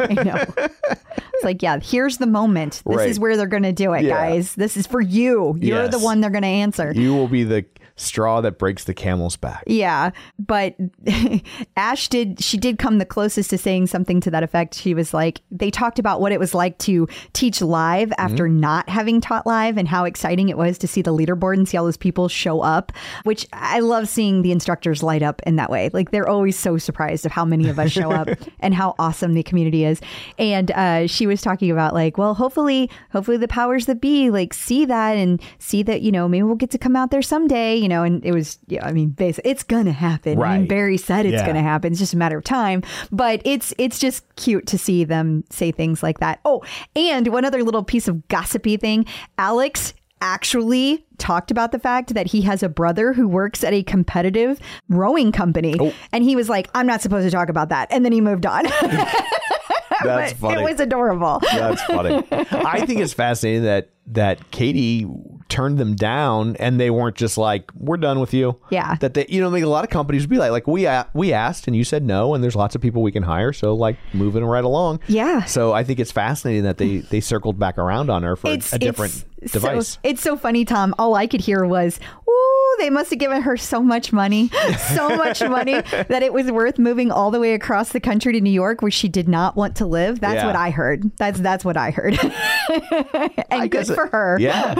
I 0.00 0.14
know. 0.24 0.44
It's 1.34 1.44
like, 1.44 1.62
yeah, 1.62 1.78
here's 1.80 2.18
the 2.18 2.26
moment. 2.26 2.82
This 2.86 2.96
Right. 2.96 3.08
is 3.08 3.20
where 3.20 3.36
they're 3.36 3.46
going 3.46 3.62
to 3.62 3.72
do 3.72 3.92
it, 3.92 4.02
Yeah. 4.04 4.10
guys. 4.30 4.54
This 4.56 4.76
is 4.76 4.86
for 4.86 5.00
you. 5.00 5.56
You're 5.60 5.84
Yes. 5.84 5.92
the 5.92 5.98
one 6.00 6.20
they're 6.20 6.30
going 6.30 6.42
to 6.42 6.48
answer. 6.48 6.92
You 6.94 7.14
will 7.14 7.28
be 7.28 7.44
the 7.44 7.64
straw 7.98 8.40
that 8.40 8.58
breaks 8.58 8.84
the 8.84 8.94
camel's 8.94 9.36
back. 9.36 9.64
Yeah, 9.66 10.10
but 10.38 10.76
Ash 11.76 12.08
did. 12.08 12.42
She 12.42 12.56
did 12.56 12.78
come 12.78 12.98
the 12.98 13.04
closest 13.04 13.50
to 13.50 13.58
saying 13.58 13.88
something 13.88 14.20
to 14.22 14.30
that 14.30 14.42
effect. 14.42 14.74
She 14.74 14.94
was 14.94 15.12
like, 15.12 15.40
they 15.50 15.70
talked 15.70 15.98
about 15.98 16.20
what 16.20 16.32
it 16.32 16.40
was 16.40 16.54
like 16.54 16.78
to 16.78 17.08
teach 17.32 17.60
live 17.60 18.12
after 18.18 18.48
not 18.48 18.88
having 18.88 19.20
taught 19.20 19.46
live, 19.46 19.76
and 19.76 19.88
how 19.88 20.04
exciting 20.04 20.48
it 20.48 20.56
was 20.56 20.78
to 20.78 20.88
see 20.88 21.02
the 21.02 21.14
leaderboard 21.14 21.54
and 21.54 21.68
see 21.68 21.76
all 21.76 21.84
those 21.84 21.96
people 21.96 22.28
show 22.28 22.60
up. 22.60 22.92
Which 23.24 23.46
I 23.52 23.80
love 23.80 24.08
seeing 24.08 24.42
the 24.42 24.52
instructors 24.52 25.02
light 25.02 25.22
up 25.22 25.42
in 25.46 25.56
that 25.56 25.70
way. 25.70 25.90
Like 25.92 26.10
they're 26.10 26.28
always 26.28 26.58
so 26.58 26.78
surprised 26.78 27.26
of 27.26 27.32
how 27.32 27.44
many 27.44 27.68
of 27.68 27.78
us 27.78 27.90
show 27.90 28.10
up 28.12 28.28
and 28.60 28.74
how 28.74 28.94
awesome 28.98 29.34
the 29.34 29.42
community 29.42 29.84
is. 29.84 30.00
And 30.38 30.70
uh, 30.70 31.06
she 31.06 31.26
was 31.26 31.42
talking 31.42 31.70
about 31.70 31.94
like, 31.94 32.16
well, 32.18 32.34
hopefully, 32.34 32.90
hopefully 33.10 33.36
the 33.36 33.48
powers 33.48 33.86
that 33.86 34.00
be 34.00 34.30
like 34.30 34.54
see 34.54 34.84
that 34.84 35.16
and 35.16 35.42
see 35.58 35.82
that 35.82 36.02
you 36.02 36.12
know 36.12 36.28
maybe 36.28 36.42
we'll 36.44 36.54
get 36.54 36.70
to 36.70 36.78
come 36.78 36.96
out 36.96 37.10
there 37.10 37.22
someday. 37.22 37.87
You 37.88 37.94
know, 37.94 38.02
and 38.02 38.22
it 38.22 38.32
was 38.32 38.58
yeah, 38.66 38.84
I 38.86 38.92
mean, 38.92 39.08
basically, 39.08 39.50
it's 39.50 39.62
gonna 39.62 39.92
happen. 39.92 40.38
I 40.42 40.58
mean, 40.58 40.66
Barry 40.68 40.98
said 40.98 41.24
it's 41.24 41.32
Yeah. 41.40 41.46
gonna 41.46 41.62
happen. 41.62 41.90
It's 41.90 41.98
just 41.98 42.12
a 42.12 42.18
matter 42.18 42.36
of 42.36 42.44
time. 42.44 42.82
But 43.10 43.40
it's 43.46 43.72
it's 43.78 43.98
just 43.98 44.24
cute 44.36 44.66
to 44.66 44.76
see 44.76 45.04
them 45.04 45.42
say 45.48 45.72
things 45.72 46.02
like 46.02 46.18
that. 46.20 46.40
Oh, 46.44 46.62
and 46.94 47.26
one 47.28 47.46
other 47.46 47.64
little 47.64 47.82
piece 47.82 48.06
of 48.06 48.28
gossipy 48.28 48.76
thing, 48.76 49.06
Alex 49.38 49.94
actually 50.20 51.06
talked 51.16 51.50
about 51.50 51.72
the 51.72 51.78
fact 51.78 52.12
that 52.12 52.26
he 52.26 52.42
has 52.42 52.62
a 52.62 52.68
brother 52.68 53.14
who 53.14 53.26
works 53.26 53.64
at 53.64 53.72
a 53.72 53.82
competitive 53.84 54.60
rowing 54.90 55.32
company 55.32 55.76
Oh. 55.80 55.94
and 56.12 56.24
he 56.24 56.34
was 56.36 56.48
like 56.48 56.68
i'm 56.74 56.88
not 56.88 57.00
supposed 57.00 57.24
to 57.24 57.30
talk 57.30 57.48
about 57.48 57.68
that 57.68 57.86
and 57.92 58.04
then 58.04 58.10
he 58.10 58.20
moved 58.20 58.44
on 58.44 58.64
That's 60.02 60.32
funny. 60.32 60.60
it 60.60 60.64
was 60.64 60.80
adorable 60.80 61.40
That's 61.42 61.82
funny. 61.84 62.24
I 62.32 62.84
think 62.84 62.98
it's 63.00 63.12
fascinating 63.12 63.62
that 63.62 63.90
that 64.08 64.50
Katie 64.50 65.06
turned 65.48 65.78
them 65.78 65.96
down 65.96 66.56
and 66.56 66.78
they 66.78 66.90
weren't 66.90 67.16
just 67.16 67.38
like 67.38 67.70
we're 67.74 67.96
done 67.96 68.20
with 68.20 68.34
you. 68.34 68.60
Yeah. 68.70 68.96
That 68.96 69.14
they 69.14 69.26
you 69.28 69.40
know 69.40 69.48
like 69.48 69.62
a 69.62 69.68
lot 69.68 69.84
of 69.84 69.90
companies 69.90 70.22
would 70.22 70.30
be 70.30 70.38
like 70.38 70.50
like 70.50 70.66
we 70.66 70.88
we 71.14 71.32
asked 71.32 71.66
and 71.66 71.76
you 71.76 71.84
said 71.84 72.02
no 72.02 72.34
and 72.34 72.44
there's 72.44 72.56
lots 72.56 72.74
of 72.74 72.80
people 72.80 73.02
we 73.02 73.12
can 73.12 73.22
hire 73.22 73.52
so 73.52 73.74
like 73.74 73.96
moving 74.12 74.44
right 74.44 74.64
along. 74.64 75.00
Yeah. 75.08 75.44
So 75.44 75.72
I 75.72 75.84
think 75.84 76.00
it's 76.00 76.12
fascinating 76.12 76.64
that 76.64 76.78
they 76.78 76.98
they 76.98 77.20
circled 77.20 77.58
back 77.58 77.78
around 77.78 78.10
on 78.10 78.22
her 78.22 78.36
for 78.36 78.50
a 78.50 78.78
different 78.78 79.12
it's 79.14 79.24
device. 79.46 79.88
So, 79.88 79.98
it's 80.02 80.22
so 80.22 80.36
funny, 80.36 80.64
Tom. 80.64 80.94
All 80.98 81.14
I 81.14 81.26
could 81.26 81.40
hear 81.40 81.64
was, 81.64 81.98
"Ooh, 82.28 82.76
they 82.78 82.90
must 82.90 83.10
have 83.10 83.18
given 83.18 83.42
her 83.42 83.56
so 83.56 83.82
much 83.82 84.12
money, 84.12 84.48
so 84.94 85.16
much 85.16 85.40
money 85.42 85.74
that 86.08 86.22
it 86.22 86.32
was 86.32 86.50
worth 86.50 86.78
moving 86.78 87.10
all 87.10 87.30
the 87.30 87.40
way 87.40 87.54
across 87.54 87.90
the 87.90 88.00
country 88.00 88.32
to 88.32 88.40
New 88.40 88.50
York, 88.52 88.82
where 88.82 88.90
she 88.90 89.08
did 89.08 89.28
not 89.28 89.56
want 89.56 89.76
to 89.76 89.86
live." 89.86 90.20
That's 90.20 90.34
Yeah. 90.36 90.46
what 90.46 90.56
I 90.56 90.70
heard. 90.70 91.10
That's 91.18 91.40
that's 91.40 91.64
what 91.64 91.76
I 91.76 91.90
heard. 91.90 92.18
and 93.50 93.62
good 93.62 93.70
guess 93.70 93.88
it- 93.90 93.94
for 93.94 94.06
her. 94.08 94.38
Yeah. 94.40 94.74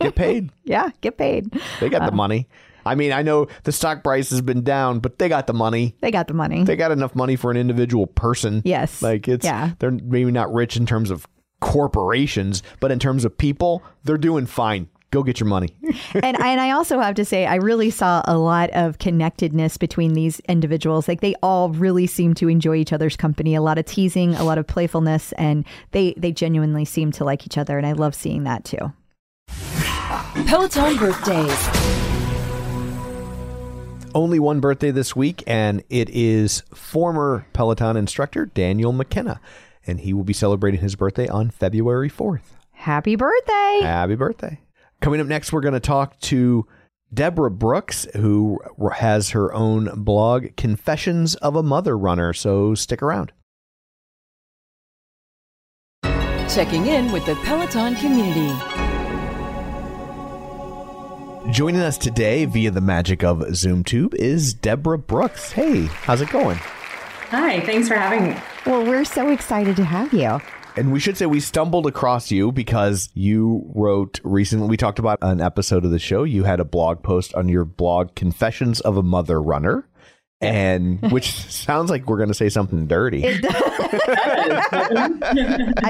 Get 0.00 0.14
paid. 0.14 0.50
yeah, 0.64 0.90
get 1.00 1.16
paid. 1.18 1.52
They 1.80 1.88
got 1.88 2.02
Uh. 2.02 2.06
the 2.10 2.16
money. 2.16 2.48
I 2.86 2.94
mean, 2.94 3.12
I 3.12 3.20
know 3.20 3.48
the 3.64 3.72
stock 3.72 4.02
price 4.02 4.30
has 4.30 4.40
been 4.40 4.62
down, 4.62 5.00
but 5.00 5.18
they 5.18 5.28
got 5.28 5.46
the 5.46 5.52
money. 5.52 5.94
They 6.00 6.10
got 6.10 6.26
the 6.26 6.32
money. 6.32 6.64
They 6.64 6.74
got 6.76 6.90
enough 6.90 7.14
money 7.14 7.36
for 7.36 7.50
an 7.50 7.58
individual 7.58 8.06
person. 8.06 8.62
Yes. 8.64 9.02
Like 9.02 9.28
it's 9.28 9.44
Yeah. 9.44 9.72
they're 9.78 9.90
maybe 9.90 10.30
not 10.30 10.50
rich 10.54 10.76
in 10.78 10.86
terms 10.86 11.10
of 11.10 11.26
corporations, 11.60 12.62
but 12.80 12.90
in 12.90 12.98
terms 12.98 13.24
of 13.24 13.36
people, 13.36 13.82
they're 14.04 14.18
doing 14.18 14.46
fine. 14.46 14.88
Go 15.10 15.22
get 15.22 15.40
your 15.40 15.48
money. 15.48 15.74
and 16.14 16.38
and 16.38 16.60
I 16.60 16.72
also 16.72 17.00
have 17.00 17.14
to 17.14 17.24
say 17.24 17.46
I 17.46 17.54
really 17.54 17.88
saw 17.88 18.20
a 18.26 18.36
lot 18.36 18.68
of 18.70 18.98
connectedness 18.98 19.78
between 19.78 20.12
these 20.12 20.40
individuals. 20.40 21.08
Like 21.08 21.22
they 21.22 21.34
all 21.42 21.70
really 21.70 22.06
seem 22.06 22.34
to 22.34 22.48
enjoy 22.48 22.76
each 22.76 22.92
other's 22.92 23.16
company. 23.16 23.54
A 23.54 23.62
lot 23.62 23.78
of 23.78 23.86
teasing, 23.86 24.34
a 24.34 24.44
lot 24.44 24.58
of 24.58 24.66
playfulness, 24.66 25.32
and 25.32 25.64
they 25.92 26.12
they 26.18 26.30
genuinely 26.30 26.84
seem 26.84 27.10
to 27.12 27.24
like 27.24 27.46
each 27.46 27.56
other. 27.56 27.78
And 27.78 27.86
I 27.86 27.92
love 27.92 28.14
seeing 28.14 28.44
that 28.44 28.64
too. 28.64 28.92
Peloton 30.46 30.96
birthdays. 30.98 31.68
Only 34.14 34.38
one 34.38 34.60
birthday 34.60 34.90
this 34.90 35.14
week, 35.14 35.42
and 35.46 35.82
it 35.88 36.10
is 36.10 36.62
former 36.74 37.46
Peloton 37.52 37.96
instructor 37.96 38.46
Daniel 38.46 38.92
McKenna. 38.92 39.40
And 39.88 40.00
he 40.00 40.12
will 40.12 40.22
be 40.22 40.32
celebrating 40.32 40.80
his 40.80 40.94
birthday 40.94 41.26
on 41.26 41.50
February 41.50 42.10
4th. 42.10 42.42
Happy 42.72 43.16
birthday! 43.16 43.80
Happy 43.82 44.14
birthday. 44.14 44.60
Coming 45.00 45.20
up 45.20 45.26
next, 45.26 45.52
we're 45.52 45.62
going 45.62 45.74
to 45.74 45.80
talk 45.80 46.20
to 46.20 46.66
Deborah 47.12 47.50
Brooks, 47.50 48.06
who 48.14 48.60
has 48.94 49.30
her 49.30 49.52
own 49.54 49.90
blog, 50.04 50.56
Confessions 50.56 51.34
of 51.36 51.56
a 51.56 51.62
Mother 51.62 51.96
Runner. 51.96 52.32
So 52.32 52.74
stick 52.74 53.02
around. 53.02 53.32
Checking 56.02 56.86
in 56.86 57.10
with 57.12 57.24
the 57.26 57.34
Peloton 57.36 57.94
community. 57.96 58.54
Joining 61.50 61.80
us 61.80 61.96
today 61.96 62.44
via 62.44 62.70
the 62.70 62.82
magic 62.82 63.24
of 63.24 63.38
ZoomTube 63.38 64.14
is 64.14 64.52
Deborah 64.52 64.98
Brooks. 64.98 65.52
Hey, 65.52 65.86
how's 65.86 66.20
it 66.20 66.28
going? 66.28 66.58
Hi, 67.30 67.60
thanks 67.60 67.88
for 67.88 67.94
having 67.94 68.30
me. 68.30 68.36
Well, 68.64 68.84
we're 68.86 69.04
so 69.04 69.28
excited 69.28 69.76
to 69.76 69.84
have 69.84 70.14
you. 70.14 70.40
And 70.76 70.92
we 70.92 71.00
should 71.00 71.18
say 71.18 71.26
we 71.26 71.40
stumbled 71.40 71.86
across 71.86 72.30
you 72.30 72.52
because 72.52 73.10
you 73.12 73.70
wrote 73.74 74.18
recently. 74.24 74.68
We 74.68 74.78
talked 74.78 74.98
about 74.98 75.18
an 75.20 75.40
episode 75.42 75.84
of 75.84 75.90
the 75.90 75.98
show. 75.98 76.24
You 76.24 76.44
had 76.44 76.58
a 76.58 76.64
blog 76.64 77.02
post 77.02 77.34
on 77.34 77.48
your 77.50 77.66
blog, 77.66 78.14
Confessions 78.14 78.80
of 78.80 78.96
a 78.96 79.02
Mother 79.02 79.42
Runner. 79.42 79.86
And 80.40 81.02
which 81.12 81.32
sounds 81.32 81.90
like 81.90 82.06
we're 82.06 82.16
going 82.16 82.28
to 82.28 82.34
say 82.34 82.48
something 82.48 82.86
dirty. 82.86 83.26
I 83.26 83.42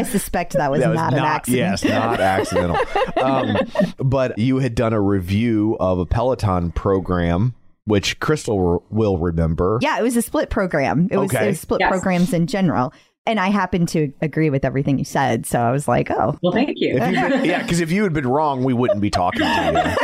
suspect 0.09 0.55
that 0.55 0.71
was 0.71 0.81
That 0.81 0.89
was 0.89 0.97
not 0.97 1.13
an 1.13 1.19
accident. 1.19 1.59
Yes, 1.59 1.85
not 1.85 2.19
accidental. 2.19 2.79
um, 3.23 3.59
but 3.99 4.39
you 4.39 4.59
had 4.59 4.75
done 4.75 4.93
a 4.93 5.01
review 5.01 5.77
of 5.79 5.99
a 5.99 6.07
Peloton 6.07 6.73
program, 6.73 7.55
which 7.89 8.21
Crystal 8.21 8.85
will 8.91 9.19
remember. 9.19 9.79
Yeah, 9.83 9.99
it 9.99 10.03
was 10.03 10.17
a 10.17 10.23
split 10.23 10.51
program. 10.51 11.09
It 11.11 11.17
was, 11.17 11.35
Okay. 11.35 11.47
it 11.47 11.49
was 11.49 11.61
split 11.61 11.81
Yes. 11.81 11.91
programs 11.91 12.33
in 12.33 12.47
general. 12.47 12.93
And 13.27 13.39
I 13.39 13.49
happen 13.49 13.85
to 13.87 14.11
agree 14.23 14.49
with 14.49 14.65
everything 14.65 14.99
you 14.99 15.05
said. 15.05 15.45
So 15.45 15.61
I 15.61 15.71
was 15.71 15.87
like, 15.87 16.11
oh, 16.11 16.39
Well, 16.43 16.53
thank 16.53 16.71
you. 16.77 16.95
You'd 16.95 17.01
been- 17.01 17.45
yeah, 17.45 17.63
because 17.63 17.81
if 17.81 17.93
you 17.93 18.03
had 18.05 18.15
been 18.15 18.27
wrong, 18.27 18.65
we 18.65 18.73
wouldn't 18.73 19.03
be 19.03 19.11
talking 19.11 19.41
to 19.43 19.97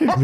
you. 0.00 0.16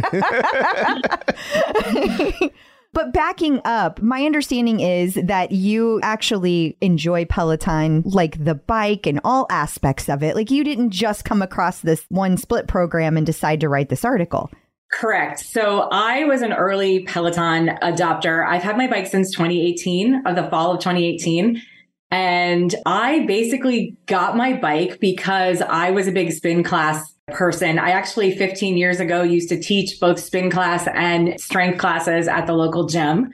But 2.95 3.13
backing 3.13 3.61
up, 3.67 4.01
my 4.01 4.25
understanding 4.25 4.81
is 4.81 5.13
that 5.23 5.53
you 5.53 6.01
actually 6.03 6.79
enjoy 6.81 7.27
Peloton, 7.27 8.03
like 8.07 8.43
the 8.43 8.55
bike 8.55 9.07
and 9.07 9.21
all 9.25 9.47
aspects 9.51 10.09
of 10.09 10.23
it. 10.23 10.35
Like 10.35 10.51
you 10.51 10.65
didn't 10.65 10.91
just 10.91 11.27
come 11.27 11.43
across 11.43 11.81
this 11.81 12.07
one 12.09 12.39
split 12.39 12.67
program 12.67 13.19
and 13.19 13.27
decide 13.27 13.61
to 13.61 13.69
write 13.69 13.91
this 13.91 14.07
article. 14.07 14.51
Correct. 14.91 15.41
So 15.41 15.89
I 15.91 16.25
was 16.25 16.43
an 16.43 16.53
early 16.53 17.05
Peloton 17.05 17.69
adopter. 17.83 18.47
I've 18.47 18.63
had 18.63 18.77
my 18.77 18.87
bike 18.87 19.07
since 19.07 19.31
2018, 19.33 20.23
of 20.27 20.35
the 20.35 20.49
fall 20.49 20.73
of 20.73 20.81
2018. 20.81 21.63
And 22.11 22.75
I 22.87 23.27
basically 23.27 23.97
got 24.07 24.37
my 24.37 24.55
bike 24.55 24.99
because 24.99 25.61
I 25.61 25.91
was 25.91 26.09
a 26.09 26.13
big 26.13 26.33
spin 26.33 26.63
class 26.63 27.15
person. 27.27 27.79
I 27.79 27.91
actually 27.91 28.35
15 28.35 28.79
years 28.79 28.99
ago 28.99 29.23
used 29.23 29.51
to 29.51 29.61
teach 29.61 30.01
both 30.01 30.19
spin 30.19 30.51
class 30.51 30.89
and 30.95 31.39
strength 31.39 31.79
classes 31.79 32.27
at 32.27 32.47
the 32.47 32.55
local 32.55 32.87
gym. 32.87 33.31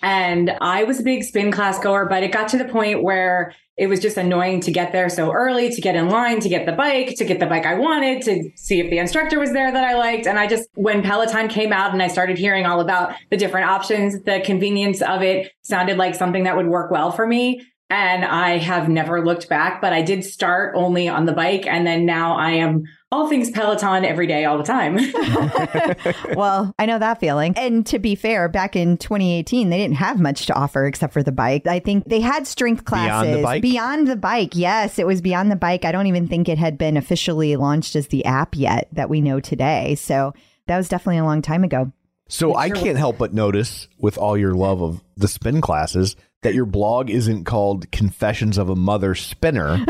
And 0.00 0.56
I 0.62 0.84
was 0.84 1.00
a 1.00 1.02
big 1.02 1.22
spin 1.22 1.52
class 1.52 1.78
goer, 1.78 2.06
but 2.06 2.22
it 2.22 2.32
got 2.32 2.48
to 2.48 2.58
the 2.58 2.64
point 2.64 3.02
where 3.02 3.54
it 3.76 3.88
was 3.88 3.98
just 4.00 4.16
annoying 4.16 4.60
to 4.60 4.70
get 4.70 4.92
there 4.92 5.08
so 5.08 5.32
early, 5.32 5.68
to 5.70 5.80
get 5.80 5.96
in 5.96 6.08
line, 6.08 6.40
to 6.40 6.48
get 6.48 6.64
the 6.64 6.72
bike, 6.72 7.16
to 7.16 7.24
get 7.24 7.40
the 7.40 7.46
bike 7.46 7.66
I 7.66 7.74
wanted, 7.74 8.22
to 8.22 8.50
see 8.56 8.78
if 8.80 8.88
the 8.88 8.98
instructor 8.98 9.40
was 9.40 9.52
there 9.52 9.72
that 9.72 9.84
I 9.84 9.94
liked. 9.94 10.26
And 10.26 10.38
I 10.38 10.46
just, 10.46 10.68
when 10.74 11.02
Peloton 11.02 11.48
came 11.48 11.72
out 11.72 11.92
and 11.92 12.02
I 12.02 12.06
started 12.06 12.38
hearing 12.38 12.66
all 12.66 12.80
about 12.80 13.14
the 13.30 13.36
different 13.36 13.68
options, 13.68 14.22
the 14.22 14.40
convenience 14.44 15.02
of 15.02 15.22
it 15.22 15.52
sounded 15.62 15.98
like 15.98 16.14
something 16.14 16.44
that 16.44 16.56
would 16.56 16.68
work 16.68 16.92
well 16.92 17.10
for 17.10 17.26
me. 17.26 17.62
And 17.90 18.24
I 18.24 18.56
have 18.58 18.88
never 18.88 19.24
looked 19.24 19.48
back, 19.48 19.80
but 19.80 19.92
I 19.92 20.00
did 20.00 20.24
start 20.24 20.74
only 20.74 21.06
on 21.06 21.26
the 21.26 21.32
bike. 21.32 21.66
And 21.66 21.86
then 21.86 22.06
now 22.06 22.34
I 22.34 22.52
am 22.52 22.84
all 23.12 23.28
things 23.28 23.50
Peloton 23.50 24.04
every 24.04 24.26
day, 24.26 24.46
all 24.46 24.56
the 24.56 24.64
time. 24.64 24.96
well, 26.36 26.74
I 26.78 26.86
know 26.86 26.98
that 26.98 27.20
feeling. 27.20 27.54
And 27.56 27.86
to 27.86 27.98
be 27.98 28.14
fair, 28.14 28.48
back 28.48 28.74
in 28.74 28.96
2018, 28.96 29.68
they 29.68 29.76
didn't 29.76 29.96
have 29.96 30.18
much 30.18 30.46
to 30.46 30.54
offer 30.54 30.86
except 30.86 31.12
for 31.12 31.22
the 31.22 31.30
bike. 31.30 31.66
I 31.66 31.78
think 31.78 32.06
they 32.06 32.20
had 32.20 32.46
strength 32.46 32.84
classes 32.84 33.28
Beyond 33.28 33.38
the 33.38 33.42
bike? 33.42 33.62
Beyond 33.62 34.08
the 34.08 34.16
bike. 34.16 34.56
Yes, 34.56 34.98
it 34.98 35.06
was 35.06 35.20
beyond 35.20 35.50
the 35.50 35.56
bike. 35.56 35.84
I 35.84 35.92
don't 35.92 36.06
even 36.06 36.26
think 36.26 36.48
it 36.48 36.58
had 36.58 36.78
been 36.78 36.96
officially 36.96 37.54
launched 37.56 37.94
as 37.96 38.08
the 38.08 38.24
app 38.24 38.56
yet 38.56 38.88
that 38.92 39.10
we 39.10 39.20
know 39.20 39.40
today. 39.40 39.94
So 39.94 40.32
that 40.66 40.78
was 40.78 40.88
definitely 40.88 41.18
a 41.18 41.24
long 41.24 41.42
time 41.42 41.64
ago. 41.64 41.92
So 42.28 42.56
I 42.56 42.70
can't 42.70 42.96
help 42.96 43.18
but 43.18 43.34
notice, 43.34 43.86
with 43.98 44.16
all 44.16 44.36
your 44.36 44.54
love 44.54 44.82
of 44.82 45.04
the 45.14 45.28
spin 45.28 45.60
classes, 45.60 46.16
that 46.44 46.54
your 46.54 46.64
blog 46.66 47.10
isn't 47.10 47.44
called 47.44 47.90
Confessions 47.90 48.56
of 48.56 48.70
a 48.70 48.76
Mother 48.76 49.14
Spinner, 49.14 49.84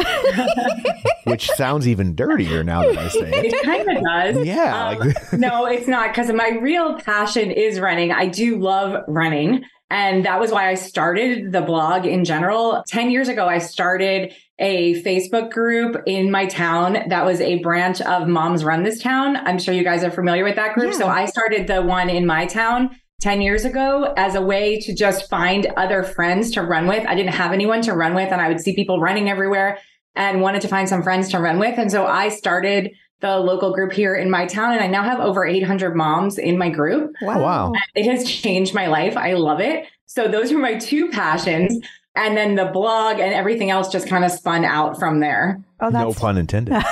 which 1.24 1.48
sounds 1.50 1.86
even 1.86 2.14
dirtier 2.14 2.64
now 2.64 2.82
that 2.82 2.96
I 2.98 3.08
say 3.08 3.30
it. 3.30 3.52
it 3.52 3.64
kind 3.64 3.88
of 3.96 4.02
does. 4.02 4.46
Yeah, 4.46 4.88
Um, 4.90 4.98
like- 4.98 5.32
no, 5.32 5.66
it's 5.66 5.86
not 5.88 6.08
because 6.12 6.32
my 6.32 6.58
real 6.60 6.98
passion 6.98 7.50
is 7.50 7.78
running. 7.80 8.12
I 8.12 8.26
do 8.26 8.58
love 8.58 9.04
running. 9.08 9.64
And 9.90 10.24
that 10.24 10.40
was 10.40 10.50
why 10.50 10.70
I 10.70 10.74
started 10.74 11.52
the 11.52 11.60
blog 11.60 12.04
in 12.06 12.24
general. 12.24 12.82
10 12.88 13.10
years 13.10 13.28
ago, 13.28 13.46
I 13.46 13.58
started 13.58 14.32
a 14.58 15.00
Facebook 15.02 15.50
group 15.50 15.96
in 16.06 16.30
my 16.30 16.46
town 16.46 16.96
that 17.08 17.24
was 17.24 17.40
a 17.40 17.58
branch 17.60 18.00
of 18.00 18.26
Moms 18.26 18.64
Run 18.64 18.82
This 18.82 19.00
Town. 19.02 19.36
I'm 19.36 19.58
sure 19.58 19.74
you 19.74 19.84
guys 19.84 20.02
are 20.02 20.10
familiar 20.10 20.42
with 20.44 20.56
that 20.56 20.74
group. 20.74 20.94
So 20.94 21.06
I 21.06 21.26
started 21.26 21.66
the 21.66 21.82
one 21.82 22.08
in 22.08 22.26
my 22.26 22.46
town 22.46 22.96
10 23.20 23.40
years 23.40 23.64
ago 23.64 24.12
as 24.16 24.34
a 24.34 24.42
way 24.42 24.78
to 24.80 24.94
just 24.94 25.30
find 25.30 25.66
other 25.76 26.02
friends 26.02 26.50
to 26.52 26.62
run 26.62 26.86
with. 26.86 27.06
I 27.06 27.14
didn't 27.14 27.34
have 27.34 27.52
anyone 27.52 27.80
to 27.82 27.94
run 27.94 28.14
with, 28.14 28.30
and 28.30 28.40
I 28.40 28.48
would 28.48 28.60
see 28.60 28.74
people 28.74 29.00
running 29.00 29.30
everywhere 29.30 29.78
and 30.14 30.40
wanted 30.40 30.62
to 30.62 30.68
find 30.68 30.88
some 30.88 31.02
friends 31.02 31.30
to 31.30 31.38
run 31.38 31.58
with. 31.58 31.78
And 31.78 31.90
so 31.90 32.06
I 32.06 32.28
started 32.28 32.92
the 33.20 33.38
local 33.38 33.72
group 33.72 33.92
here 33.92 34.14
in 34.14 34.30
my 34.30 34.46
town, 34.46 34.72
and 34.72 34.82
I 34.82 34.86
now 34.86 35.02
have 35.02 35.20
over 35.20 35.46
800 35.46 35.96
moms 35.96 36.36
in 36.38 36.58
my 36.58 36.68
group. 36.68 37.14
Oh, 37.22 37.38
wow. 37.38 37.72
It 37.94 38.04
has 38.10 38.28
changed 38.28 38.74
my 38.74 38.86
life. 38.86 39.16
I 39.16 39.32
love 39.32 39.60
it. 39.60 39.86
So 40.06 40.28
those 40.28 40.52
are 40.52 40.58
my 40.58 40.76
two 40.78 41.08
passions. 41.08 41.80
And 42.16 42.36
then 42.36 42.54
the 42.54 42.66
blog 42.66 43.18
and 43.18 43.34
everything 43.34 43.70
else 43.70 43.88
just 43.90 44.06
kind 44.06 44.24
of 44.24 44.30
spun 44.30 44.64
out 44.64 44.98
from 44.98 45.20
there. 45.20 45.60
Oh, 45.84 45.90
no 45.90 46.12
pun 46.14 46.38
intended. 46.38 46.74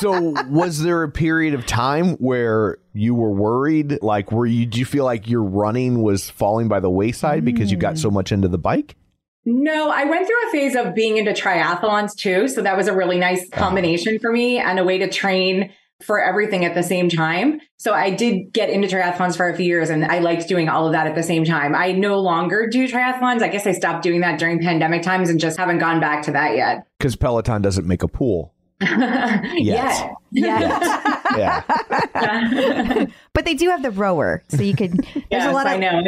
so 0.00 0.34
was 0.48 0.82
there 0.82 1.02
a 1.02 1.08
period 1.08 1.54
of 1.54 1.64
time 1.66 2.14
where 2.14 2.78
you 2.92 3.14
were 3.14 3.30
worried 3.30 4.02
like 4.02 4.32
were 4.32 4.46
you 4.46 4.66
do 4.66 4.78
you 4.80 4.84
feel 4.84 5.04
like 5.04 5.28
your 5.28 5.42
running 5.42 6.02
was 6.02 6.28
falling 6.28 6.66
by 6.66 6.80
the 6.80 6.90
wayside 6.90 7.44
because 7.44 7.70
you 7.70 7.76
got 7.76 7.96
so 7.98 8.10
mm. 8.10 8.14
much 8.14 8.32
into 8.32 8.48
the 8.48 8.58
bike 8.58 8.96
No, 9.44 9.90
I 9.90 10.04
went 10.04 10.26
through 10.26 10.48
a 10.48 10.50
phase 10.50 10.74
of 10.74 10.94
being 10.94 11.16
into 11.16 11.32
triathlons 11.32 12.16
too. 12.16 12.48
So 12.48 12.62
that 12.62 12.76
was 12.76 12.88
a 12.88 12.94
really 12.94 13.18
nice 13.18 13.48
ah. 13.52 13.56
combination 13.56 14.18
for 14.18 14.32
me 14.32 14.58
and 14.58 14.78
a 14.78 14.84
way 14.84 14.98
to 14.98 15.08
train 15.08 15.72
for 16.02 16.22
everything 16.22 16.64
at 16.64 16.74
the 16.74 16.82
same 16.82 17.08
time. 17.08 17.60
So 17.76 17.92
I 17.92 18.10
did 18.10 18.52
get 18.52 18.70
into 18.70 18.88
triathlons 18.88 19.36
for 19.36 19.48
a 19.48 19.56
few 19.56 19.66
years 19.66 19.90
and 19.90 20.04
I 20.04 20.18
liked 20.18 20.48
doing 20.48 20.68
all 20.68 20.86
of 20.86 20.92
that 20.92 21.06
at 21.06 21.14
the 21.14 21.22
same 21.22 21.44
time. 21.44 21.74
I 21.74 21.92
no 21.92 22.20
longer 22.20 22.68
do 22.68 22.88
triathlons. 22.88 23.42
I 23.42 23.48
guess 23.48 23.66
I 23.66 23.72
stopped 23.72 24.02
doing 24.02 24.20
that 24.20 24.38
during 24.38 24.60
pandemic 24.60 25.02
times 25.02 25.30
and 25.30 25.38
just 25.40 25.58
haven't 25.58 25.78
gone 25.78 26.00
back 26.00 26.22
to 26.24 26.32
that 26.32 26.56
yet. 26.56 26.86
because 26.98 27.16
peloton 27.16 27.62
doesn't 27.62 27.86
make 27.86 28.02
a 28.02 28.08
pool 28.08 28.54
Yet. 28.80 30.10
Yeah. 30.32 30.94
yeah 31.36 33.06
but 33.40 33.46
they 33.46 33.54
do 33.54 33.70
have 33.70 33.82
the 33.82 33.90
rower. 33.90 34.42
So 34.48 34.60
you 34.60 34.76
could, 34.76 34.92
there's 35.14 35.24
Yes, 35.30 35.46
a 35.48 35.52
lot 35.52 35.66
of, 35.66 35.72
I 35.72 35.76
know. 35.78 36.02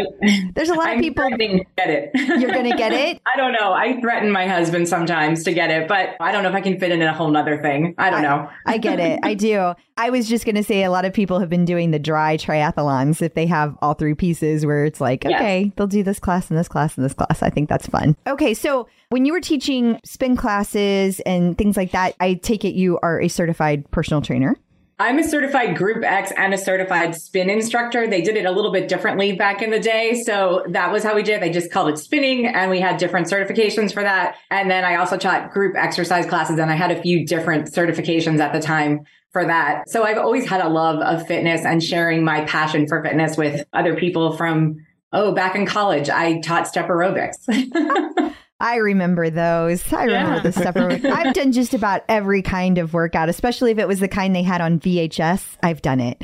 there's 0.55 0.69
a 0.69 0.75
lot 0.75 0.89
I'm 0.89 0.99
of 0.99 1.03
people. 1.03 1.27
get 1.31 1.89
it. 1.89 2.11
You're 2.15 2.53
going 2.53 2.71
to 2.71 2.77
get 2.77 2.93
it? 2.93 3.23
I 3.25 3.39
don't 3.39 3.53
know. 3.53 3.73
I 3.73 3.99
threaten 4.03 4.31
my 4.31 4.47
husband 4.47 4.87
sometimes 4.87 5.43
to 5.45 5.55
get 5.55 5.71
it, 5.71 5.89
but 5.89 6.11
I 6.21 6.31
don't 6.31 6.43
know 6.43 6.51
if 6.51 6.55
I 6.55 6.61
can 6.61 6.79
fit 6.79 6.93
in 6.93 7.01
a 7.01 7.15
whole 7.15 7.31
nother 7.31 7.57
thing. 7.63 7.95
I 7.97 8.11
don't 8.11 8.21
know. 8.21 8.51
I 8.67 8.77
get 8.77 9.01
it. 9.01 9.21
I 9.23 9.33
do. 9.33 9.73
I 9.97 10.11
was 10.11 10.29
just 10.29 10.45
going 10.45 10.57
to 10.57 10.63
say 10.63 10.83
a 10.85 10.91
lot 10.91 11.07
of 11.07 11.15
people 11.15 11.41
have 11.41 11.49
been 11.49 11.65
doing 11.65 11.91
the 11.91 11.99
dry 11.99 12.37
triathlons 12.37 13.23
if 13.23 13.33
they 13.33 13.47
have 13.47 13.79
all 13.81 13.95
three 13.95 14.15
pieces 14.15 14.67
where 14.67 14.85
it's 14.85 15.01
like, 15.01 15.25
okay, 15.25 15.73
they'll 15.77 15.87
do 15.87 16.03
this 16.03 16.19
class 16.19 16.51
and 16.51 16.59
this 16.59 16.69
class 16.69 16.97
and 16.99 17.05
this 17.07 17.15
class. 17.15 17.43
I 17.43 17.49
think 17.49 17.71
that's 17.71 17.87
fun. 17.87 18.15
Okay. 18.27 18.53
So 18.53 18.89
when 19.09 19.25
you 19.25 19.33
were 19.33 19.41
teaching 19.41 19.99
spin 20.05 20.37
classes 20.37 21.21
and 21.21 21.57
things 21.57 21.79
like 21.79 21.93
that, 21.93 22.15
I 22.21 22.35
take 22.35 22.67
it 22.67 22.75
you 22.75 22.99
are 23.03 23.21
a 23.23 23.29
certified 23.29 23.91
personal 23.91 24.21
trainer. 24.21 24.59
I'm 25.03 25.19
a 25.19 25.25
certified 25.25 25.77
Group 25.77 26.05
X 26.05 26.31
and 26.37 26.55
a 26.55 26.59
certified 26.59 27.17
spin 27.17 27.51
instructor. 27.51 28.07
They 28.07 28.23
did 28.23 28.37
it 28.37 28.45
a 28.45 28.53
little 28.53 28.71
bit 28.71 28.87
differently 28.87 29.33
back 29.33 29.61
in 29.61 29.73
the 29.73 29.81
day. 29.81 30.23
So 30.23 30.65
that 30.69 30.93
was 30.93 31.03
how 31.03 31.17
we 31.17 31.25
did 31.25 31.39
it. 31.39 31.41
They 31.41 31.51
just 31.51 31.73
called 31.73 31.89
it 31.89 31.99
spinning 31.99 32.47
and 32.47 32.71
we 32.71 32.79
had 32.79 32.99
different 32.99 33.27
certifications 33.27 33.93
for 33.93 34.05
that. 34.05 34.37
And 34.49 34.71
then 34.71 34.85
I 34.85 34.95
also 34.95 35.17
taught 35.17 35.51
group 35.51 35.75
exercise 35.77 36.25
classes 36.27 36.61
and 36.61 36.71
I 36.71 36.77
had 36.77 36.93
a 36.93 37.03
few 37.03 37.27
different 37.27 37.67
certifications 37.67 38.39
at 38.39 38.53
the 38.53 38.61
time 38.61 39.05
for 39.33 39.45
that. 39.45 39.91
So 39.91 40.05
I've 40.05 40.19
always 40.19 40.49
had 40.49 40.61
a 40.61 40.69
love 40.69 41.01
of 41.01 41.27
fitness 41.27 41.65
and 41.65 41.83
sharing 41.83 42.23
my 42.23 42.45
passion 42.45 42.87
for 42.87 43.03
fitness 43.03 43.37
with 43.37 43.67
other 43.73 43.97
people 43.97 44.37
from, 44.37 44.87
oh, 45.13 45.33
back 45.33 45.57
in 45.57 45.67
college, 45.67 46.11
I 46.11 46.39
taught 46.43 46.69
step 46.69 46.87
aerobics. 46.87 47.39
I 48.63 48.77
remember 48.77 49.29
those. 49.29 49.93
I 49.93 50.05
remember 50.05 50.37
Yeah. 50.37 50.41
the 50.41 50.53
stuff. 50.53 50.77
I've 50.77 51.35
done 51.35 51.51
just 51.51 51.75
about 51.75 52.05
every 52.09 52.43
kind 52.43 52.79
of 52.79 52.95
workout, 52.95 53.29
especially 53.29 53.73
if 53.73 53.79
it 53.79 53.89
was 53.89 53.99
the 53.99 54.07
kind 54.07 54.37
they 54.37 54.45
had 54.45 54.61
on 54.61 54.79
VHS. 54.79 55.57
I've 55.65 55.83
done 55.83 55.99
it. 55.99 56.17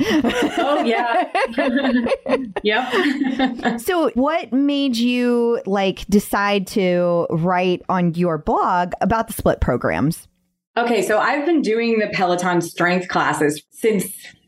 oh, 0.57 0.81
yeah. 0.85 1.29
yep. 2.63 3.81
So, 3.81 4.09
what 4.11 4.53
made 4.53 4.95
you 4.95 5.61
like 5.65 6.07
decide 6.07 6.65
to 6.67 7.27
write 7.29 7.81
on 7.89 8.13
your 8.13 8.37
blog 8.37 8.93
about 9.01 9.27
the 9.27 9.33
split 9.33 9.59
programs? 9.59 10.29
Okay, 10.77 11.01
so 11.01 11.19
I've 11.19 11.45
been 11.45 11.61
doing 11.61 11.99
the 11.99 12.07
Peloton 12.13 12.61
strength 12.61 13.09
classes 13.09 13.61
since 13.71 14.05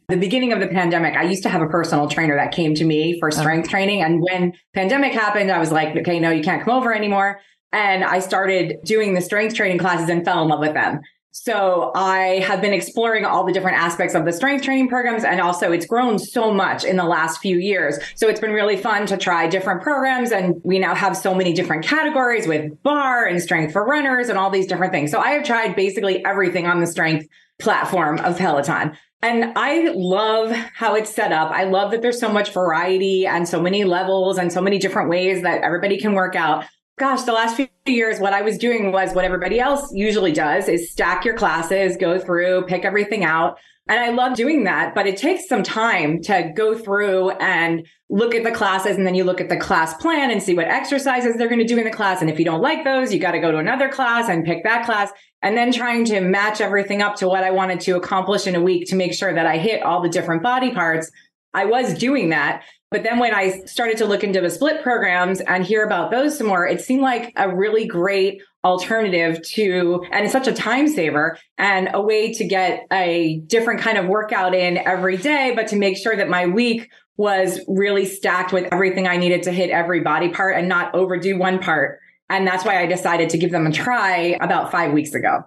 the 0.07 0.15
beginning 0.15 0.53
of 0.53 0.61
the 0.61 0.67
pandemic. 0.67 1.17
I 1.17 1.23
used 1.23 1.43
to 1.43 1.49
have 1.49 1.61
a 1.61 1.67
personal 1.67 2.07
trainer 2.07 2.35
that 2.37 2.53
came 2.53 2.73
to 2.75 2.85
me 2.85 3.19
for 3.19 3.27
oh. 3.27 3.31
strength 3.31 3.69
training 3.69 4.01
and 4.01 4.21
when 4.21 4.53
pandemic 4.73 5.11
happened, 5.13 5.51
I 5.51 5.59
was 5.59 5.71
like, 5.71 5.95
okay, 5.97 6.19
no, 6.19 6.29
you 6.29 6.43
can't 6.43 6.63
come 6.63 6.73
over 6.73 6.93
anymore. 6.93 7.41
And 7.73 8.03
I 8.03 8.19
started 8.19 8.79
doing 8.83 9.13
the 9.13 9.21
strength 9.21 9.55
training 9.55 9.77
classes 9.77 10.09
and 10.09 10.25
fell 10.25 10.41
in 10.41 10.49
love 10.49 10.59
with 10.59 10.73
them. 10.73 11.01
So 11.33 11.93
I 11.95 12.39
have 12.45 12.59
been 12.59 12.73
exploring 12.73 13.23
all 13.23 13.45
the 13.45 13.53
different 13.53 13.77
aspects 13.77 14.15
of 14.15 14.25
the 14.25 14.33
strength 14.33 14.65
training 14.65 14.89
programs. 14.89 15.23
And 15.23 15.39
also 15.39 15.71
it's 15.71 15.85
grown 15.85 16.19
so 16.19 16.53
much 16.53 16.83
in 16.83 16.97
the 16.97 17.05
last 17.05 17.39
few 17.39 17.57
years. 17.57 17.97
So 18.15 18.27
it's 18.27 18.41
been 18.41 18.51
really 18.51 18.75
fun 18.75 19.05
to 19.07 19.17
try 19.17 19.47
different 19.47 19.81
programs. 19.81 20.31
And 20.31 20.55
we 20.65 20.77
now 20.77 20.93
have 20.93 21.15
so 21.15 21.33
many 21.33 21.53
different 21.53 21.85
categories 21.85 22.47
with 22.47 22.83
barre 22.83 23.29
and 23.29 23.41
strength 23.41 23.71
for 23.71 23.85
runners 23.85 24.27
and 24.27 24.37
all 24.37 24.49
these 24.49 24.67
different 24.67 24.91
things. 24.91 25.09
So 25.09 25.19
I 25.19 25.31
have 25.31 25.45
tried 25.45 25.75
basically 25.75 26.23
everything 26.25 26.67
on 26.67 26.81
the 26.81 26.87
strength 26.87 27.27
platform 27.59 28.17
of 28.19 28.37
Peloton. 28.37 28.97
And 29.23 29.53
I 29.55 29.93
love 29.95 30.51
how 30.51 30.95
it's 30.95 31.13
set 31.13 31.31
up. 31.31 31.51
I 31.51 31.63
love 31.63 31.91
that 31.91 32.01
there's 32.01 32.19
so 32.19 32.31
much 32.33 32.51
variety 32.51 33.25
and 33.25 33.47
so 33.47 33.61
many 33.61 33.85
levels 33.85 34.37
and 34.37 34.51
so 34.51 34.61
many 34.61 34.79
different 34.79 35.09
ways 35.09 35.43
that 35.43 35.61
everybody 35.61 35.97
can 35.97 36.13
work 36.13 36.35
out 36.35 36.65
gosh, 37.01 37.23
the 37.23 37.33
last 37.33 37.55
few 37.55 37.67
years, 37.87 38.19
what 38.19 38.31
I 38.31 38.43
was 38.43 38.59
doing 38.59 38.91
was 38.91 39.15
what 39.15 39.25
everybody 39.25 39.59
else 39.59 39.91
usually 39.91 40.31
does 40.31 40.69
is 40.69 40.91
stack 40.91 41.25
your 41.25 41.35
classes, 41.35 41.97
go 41.97 42.19
through, 42.19 42.65
pick 42.67 42.85
everything 42.85 43.23
out. 43.23 43.57
And 43.89 43.99
I 43.99 44.09
love 44.09 44.37
doing 44.37 44.65
that, 44.65 44.93
but 44.93 45.07
it 45.07 45.17
takes 45.17 45.47
some 45.47 45.63
time 45.63 46.21
to 46.21 46.53
go 46.55 46.77
through 46.77 47.31
and 47.31 47.87
look 48.11 48.35
at 48.35 48.43
the 48.43 48.51
classes. 48.51 48.97
And 48.97 49.07
then 49.07 49.15
you 49.15 49.23
look 49.23 49.41
at 49.41 49.49
the 49.49 49.57
class 49.57 49.95
plan 49.95 50.29
and 50.29 50.43
see 50.43 50.53
what 50.53 50.67
exercises 50.67 51.37
they're 51.37 51.49
going 51.49 51.57
to 51.57 51.65
do 51.65 51.79
in 51.79 51.85
the 51.85 51.89
class. 51.89 52.21
And 52.21 52.29
if 52.29 52.37
you 52.37 52.45
don't 52.45 52.61
like 52.61 52.83
those, 52.83 53.11
you 53.11 53.19
got 53.19 53.31
to 53.31 53.39
go 53.39 53.51
to 53.51 53.57
another 53.57 53.89
class 53.89 54.29
and 54.29 54.45
pick 54.45 54.63
that 54.63 54.85
class. 54.85 55.09
And 55.41 55.57
then 55.57 55.73
trying 55.73 56.05
to 56.05 56.21
match 56.21 56.61
everything 56.61 57.01
up 57.01 57.15
to 57.15 57.27
what 57.27 57.43
I 57.43 57.49
wanted 57.49 57.79
to 57.79 57.95
accomplish 57.95 58.45
in 58.45 58.53
a 58.53 58.61
week 58.61 58.87
to 58.89 58.95
make 58.95 59.15
sure 59.15 59.33
that 59.33 59.47
I 59.47 59.57
hit 59.57 59.81
all 59.81 60.03
the 60.03 60.09
different 60.09 60.43
body 60.43 60.71
parts 60.71 61.09
I 61.53 61.65
was 61.65 61.97
doing 61.97 62.29
that. 62.29 62.63
But 62.91 63.03
then 63.03 63.19
when 63.19 63.33
I 63.33 63.61
started 63.61 63.97
to 63.99 64.05
look 64.05 64.21
into 64.21 64.41
the 64.41 64.49
split 64.49 64.83
programs 64.83 65.39
and 65.39 65.65
hear 65.65 65.85
about 65.85 66.11
those 66.11 66.37
some 66.37 66.47
more, 66.47 66.67
it 66.67 66.81
seemed 66.81 67.01
like 67.01 67.31
a 67.37 67.53
really 67.53 67.87
great 67.87 68.41
alternative 68.65 69.41
to, 69.41 70.05
and 70.11 70.29
such 70.29 70.47
a 70.47 70.53
time 70.53 70.89
saver 70.89 71.37
and 71.57 71.89
a 71.93 72.01
way 72.01 72.33
to 72.33 72.43
get 72.43 72.85
a 72.91 73.39
different 73.47 73.79
kind 73.79 73.97
of 73.97 74.07
workout 74.07 74.53
in 74.53 74.77
every 74.77 75.15
day, 75.15 75.53
but 75.55 75.67
to 75.69 75.77
make 75.77 75.97
sure 75.97 76.17
that 76.17 76.29
my 76.29 76.47
week 76.47 76.89
was 77.15 77.61
really 77.67 78.05
stacked 78.05 78.51
with 78.51 78.67
everything 78.73 79.07
I 79.07 79.15
needed 79.15 79.43
to 79.43 79.51
hit 79.51 79.69
every 79.69 80.01
body 80.01 80.27
part 80.27 80.57
and 80.57 80.67
not 80.67 80.93
overdo 80.93 81.37
one 81.37 81.59
part. 81.59 81.99
And 82.29 82.45
that's 82.45 82.65
why 82.65 82.81
I 82.81 82.87
decided 82.87 83.29
to 83.29 83.37
give 83.37 83.51
them 83.51 83.67
a 83.67 83.71
try 83.71 84.37
about 84.41 84.69
five 84.69 84.91
weeks 84.91 85.13
ago. 85.13 85.43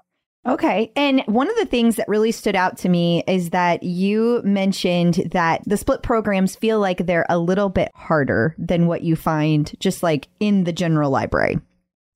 Okay. 0.46 0.92
And 0.94 1.22
one 1.26 1.48
of 1.48 1.56
the 1.56 1.64
things 1.64 1.96
that 1.96 2.08
really 2.08 2.32
stood 2.32 2.54
out 2.54 2.76
to 2.78 2.88
me 2.88 3.24
is 3.26 3.50
that 3.50 3.82
you 3.82 4.42
mentioned 4.44 5.30
that 5.32 5.62
the 5.66 5.78
split 5.78 6.02
programs 6.02 6.54
feel 6.54 6.78
like 6.78 7.06
they're 7.06 7.26
a 7.30 7.38
little 7.38 7.70
bit 7.70 7.90
harder 7.94 8.54
than 8.58 8.86
what 8.86 9.02
you 9.02 9.16
find 9.16 9.72
just 9.80 10.02
like 10.02 10.28
in 10.40 10.64
the 10.64 10.72
general 10.72 11.10
library. 11.10 11.58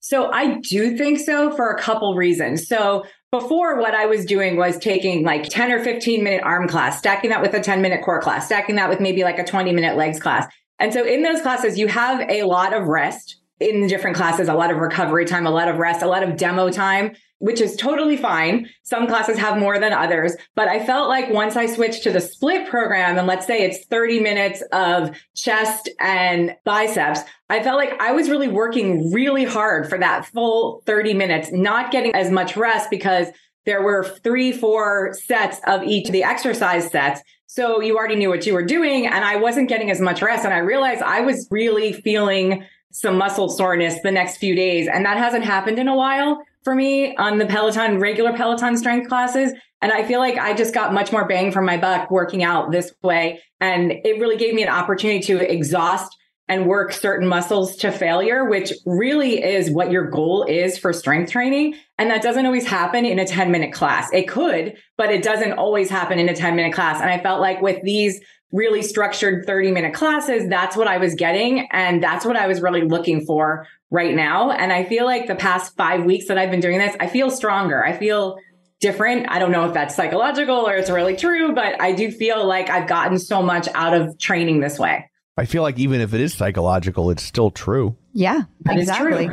So 0.00 0.30
I 0.30 0.58
do 0.60 0.96
think 0.96 1.18
so 1.18 1.50
for 1.50 1.70
a 1.70 1.78
couple 1.78 2.14
reasons. 2.14 2.68
So 2.68 3.04
before 3.30 3.80
what 3.80 3.94
I 3.94 4.06
was 4.06 4.24
doing 4.24 4.56
was 4.56 4.78
taking 4.78 5.24
like 5.24 5.44
10 5.44 5.72
or 5.72 5.82
15 5.82 6.22
minute 6.22 6.42
arm 6.44 6.68
class, 6.68 6.98
stacking 6.98 7.30
that 7.30 7.42
with 7.42 7.54
a 7.54 7.60
10 7.60 7.80
minute 7.80 8.02
core 8.04 8.20
class, 8.20 8.46
stacking 8.46 8.76
that 8.76 8.90
with 8.90 9.00
maybe 9.00 9.22
like 9.22 9.38
a 9.38 9.44
20 9.44 9.72
minute 9.72 9.96
legs 9.96 10.20
class. 10.20 10.46
And 10.78 10.92
so 10.92 11.04
in 11.04 11.22
those 11.22 11.40
classes, 11.40 11.78
you 11.78 11.88
have 11.88 12.20
a 12.30 12.44
lot 12.44 12.74
of 12.74 12.86
rest 12.86 13.36
in 13.58 13.80
the 13.80 13.88
different 13.88 14.16
classes, 14.16 14.48
a 14.48 14.54
lot 14.54 14.70
of 14.70 14.76
recovery 14.76 15.24
time, 15.24 15.46
a 15.46 15.50
lot 15.50 15.68
of 15.68 15.78
rest, 15.78 16.02
a 16.02 16.06
lot 16.06 16.22
of 16.22 16.36
demo 16.36 16.70
time 16.70 17.16
which 17.38 17.60
is 17.60 17.76
totally 17.76 18.16
fine. 18.16 18.68
Some 18.82 19.06
classes 19.06 19.38
have 19.38 19.58
more 19.58 19.78
than 19.78 19.92
others, 19.92 20.34
but 20.54 20.68
I 20.68 20.84
felt 20.84 21.08
like 21.08 21.30
once 21.30 21.56
I 21.56 21.66
switched 21.66 22.02
to 22.02 22.10
the 22.10 22.20
split 22.20 22.68
program 22.68 23.16
and 23.16 23.26
let's 23.26 23.46
say 23.46 23.62
it's 23.62 23.86
30 23.86 24.20
minutes 24.20 24.62
of 24.72 25.16
chest 25.34 25.88
and 26.00 26.54
biceps, 26.64 27.20
I 27.48 27.62
felt 27.62 27.78
like 27.78 28.00
I 28.00 28.12
was 28.12 28.28
really 28.28 28.48
working 28.48 29.12
really 29.12 29.44
hard 29.44 29.88
for 29.88 29.98
that 29.98 30.26
full 30.26 30.82
30 30.86 31.14
minutes, 31.14 31.50
not 31.52 31.90
getting 31.90 32.14
as 32.14 32.30
much 32.30 32.56
rest 32.56 32.90
because 32.90 33.28
there 33.66 33.82
were 33.82 34.04
three, 34.24 34.52
four 34.52 35.14
sets 35.14 35.60
of 35.66 35.82
each 35.82 36.06
of 36.06 36.12
the 36.12 36.24
exercise 36.24 36.90
sets. 36.90 37.20
So 37.46 37.80
you 37.80 37.96
already 37.96 38.16
knew 38.16 38.30
what 38.30 38.46
you 38.46 38.54
were 38.54 38.64
doing 38.64 39.06
and 39.06 39.24
I 39.24 39.36
wasn't 39.36 39.68
getting 39.68 39.90
as 39.90 40.00
much 40.00 40.22
rest. 40.22 40.44
And 40.44 40.52
I 40.52 40.58
realized 40.58 41.02
I 41.02 41.20
was 41.20 41.46
really 41.50 41.92
feeling 41.92 42.64
some 42.90 43.16
muscle 43.16 43.48
soreness 43.48 44.00
the 44.02 44.10
next 44.10 44.38
few 44.38 44.54
days. 44.54 44.88
And 44.88 45.04
that 45.04 45.18
hasn't 45.18 45.44
happened 45.44 45.78
in 45.78 45.88
a 45.88 45.94
while 45.94 46.42
for 46.64 46.74
me 46.74 47.16
on 47.16 47.38
the 47.38 47.46
Peloton, 47.46 47.98
regular 48.00 48.32
Peloton 48.32 48.76
strength 48.76 49.08
classes. 49.08 49.52
And 49.80 49.92
I 49.92 50.04
feel 50.04 50.18
like 50.18 50.36
I 50.36 50.54
just 50.54 50.74
got 50.74 50.92
much 50.92 51.12
more 51.12 51.26
bang 51.26 51.52
for 51.52 51.62
my 51.62 51.76
buck 51.76 52.10
working 52.10 52.42
out 52.42 52.72
this 52.72 52.92
way. 53.02 53.40
And 53.60 53.92
it 53.92 54.20
really 54.20 54.36
gave 54.36 54.54
me 54.54 54.62
an 54.62 54.68
opportunity 54.68 55.20
to 55.26 55.52
exhaust 55.52 56.16
and 56.48 56.66
work 56.66 56.92
certain 56.92 57.28
muscles 57.28 57.76
to 57.76 57.92
failure, 57.92 58.48
which 58.48 58.72
really 58.86 59.42
is 59.42 59.70
what 59.70 59.90
your 59.90 60.10
goal 60.10 60.44
is 60.44 60.78
for 60.78 60.92
strength 60.92 61.30
training. 61.30 61.74
And 61.98 62.10
that 62.10 62.22
doesn't 62.22 62.46
always 62.46 62.66
happen 62.66 63.04
in 63.04 63.18
a 63.18 63.26
10 63.26 63.50
minute 63.50 63.72
class. 63.72 64.08
It 64.12 64.28
could, 64.28 64.76
but 64.96 65.10
it 65.10 65.22
doesn't 65.22 65.52
always 65.52 65.90
happen 65.90 66.18
in 66.18 66.28
a 66.28 66.34
10 66.34 66.56
minute 66.56 66.72
class. 66.72 67.00
And 67.00 67.10
I 67.10 67.20
felt 67.20 67.40
like 67.40 67.60
with 67.60 67.82
these 67.82 68.20
really 68.52 68.82
structured 68.82 69.44
30 69.46 69.72
minute 69.72 69.94
classes, 69.94 70.48
that's 70.48 70.76
what 70.76 70.88
I 70.88 70.98
was 70.98 71.14
getting. 71.14 71.68
And 71.70 72.02
that's 72.02 72.24
what 72.24 72.36
I 72.36 72.46
was 72.46 72.60
really 72.60 72.82
looking 72.82 73.24
for 73.24 73.66
right 73.90 74.14
now. 74.14 74.50
And 74.50 74.72
I 74.72 74.84
feel 74.84 75.04
like 75.04 75.26
the 75.26 75.34
past 75.34 75.76
five 75.76 76.04
weeks 76.04 76.28
that 76.28 76.38
I've 76.38 76.50
been 76.50 76.60
doing 76.60 76.78
this, 76.78 76.96
I 77.00 77.06
feel 77.06 77.30
stronger. 77.30 77.84
I 77.84 77.92
feel 77.92 78.38
different. 78.80 79.26
I 79.28 79.38
don't 79.38 79.52
know 79.52 79.66
if 79.66 79.74
that's 79.74 79.94
psychological 79.94 80.68
or 80.68 80.74
it's 80.74 80.90
really 80.90 81.16
true, 81.16 81.54
but 81.54 81.80
I 81.80 81.92
do 81.92 82.10
feel 82.10 82.46
like 82.46 82.70
I've 82.70 82.88
gotten 82.88 83.18
so 83.18 83.42
much 83.42 83.68
out 83.74 83.94
of 83.94 84.18
training 84.18 84.60
this 84.60 84.78
way. 84.78 85.10
I 85.36 85.44
feel 85.44 85.62
like 85.62 85.78
even 85.78 86.00
if 86.00 86.14
it 86.14 86.20
is 86.20 86.34
psychological, 86.34 87.10
it's 87.10 87.22
still 87.22 87.50
true. 87.50 87.96
Yeah, 88.18 88.42
That 88.62 88.78
exactly. 88.78 89.28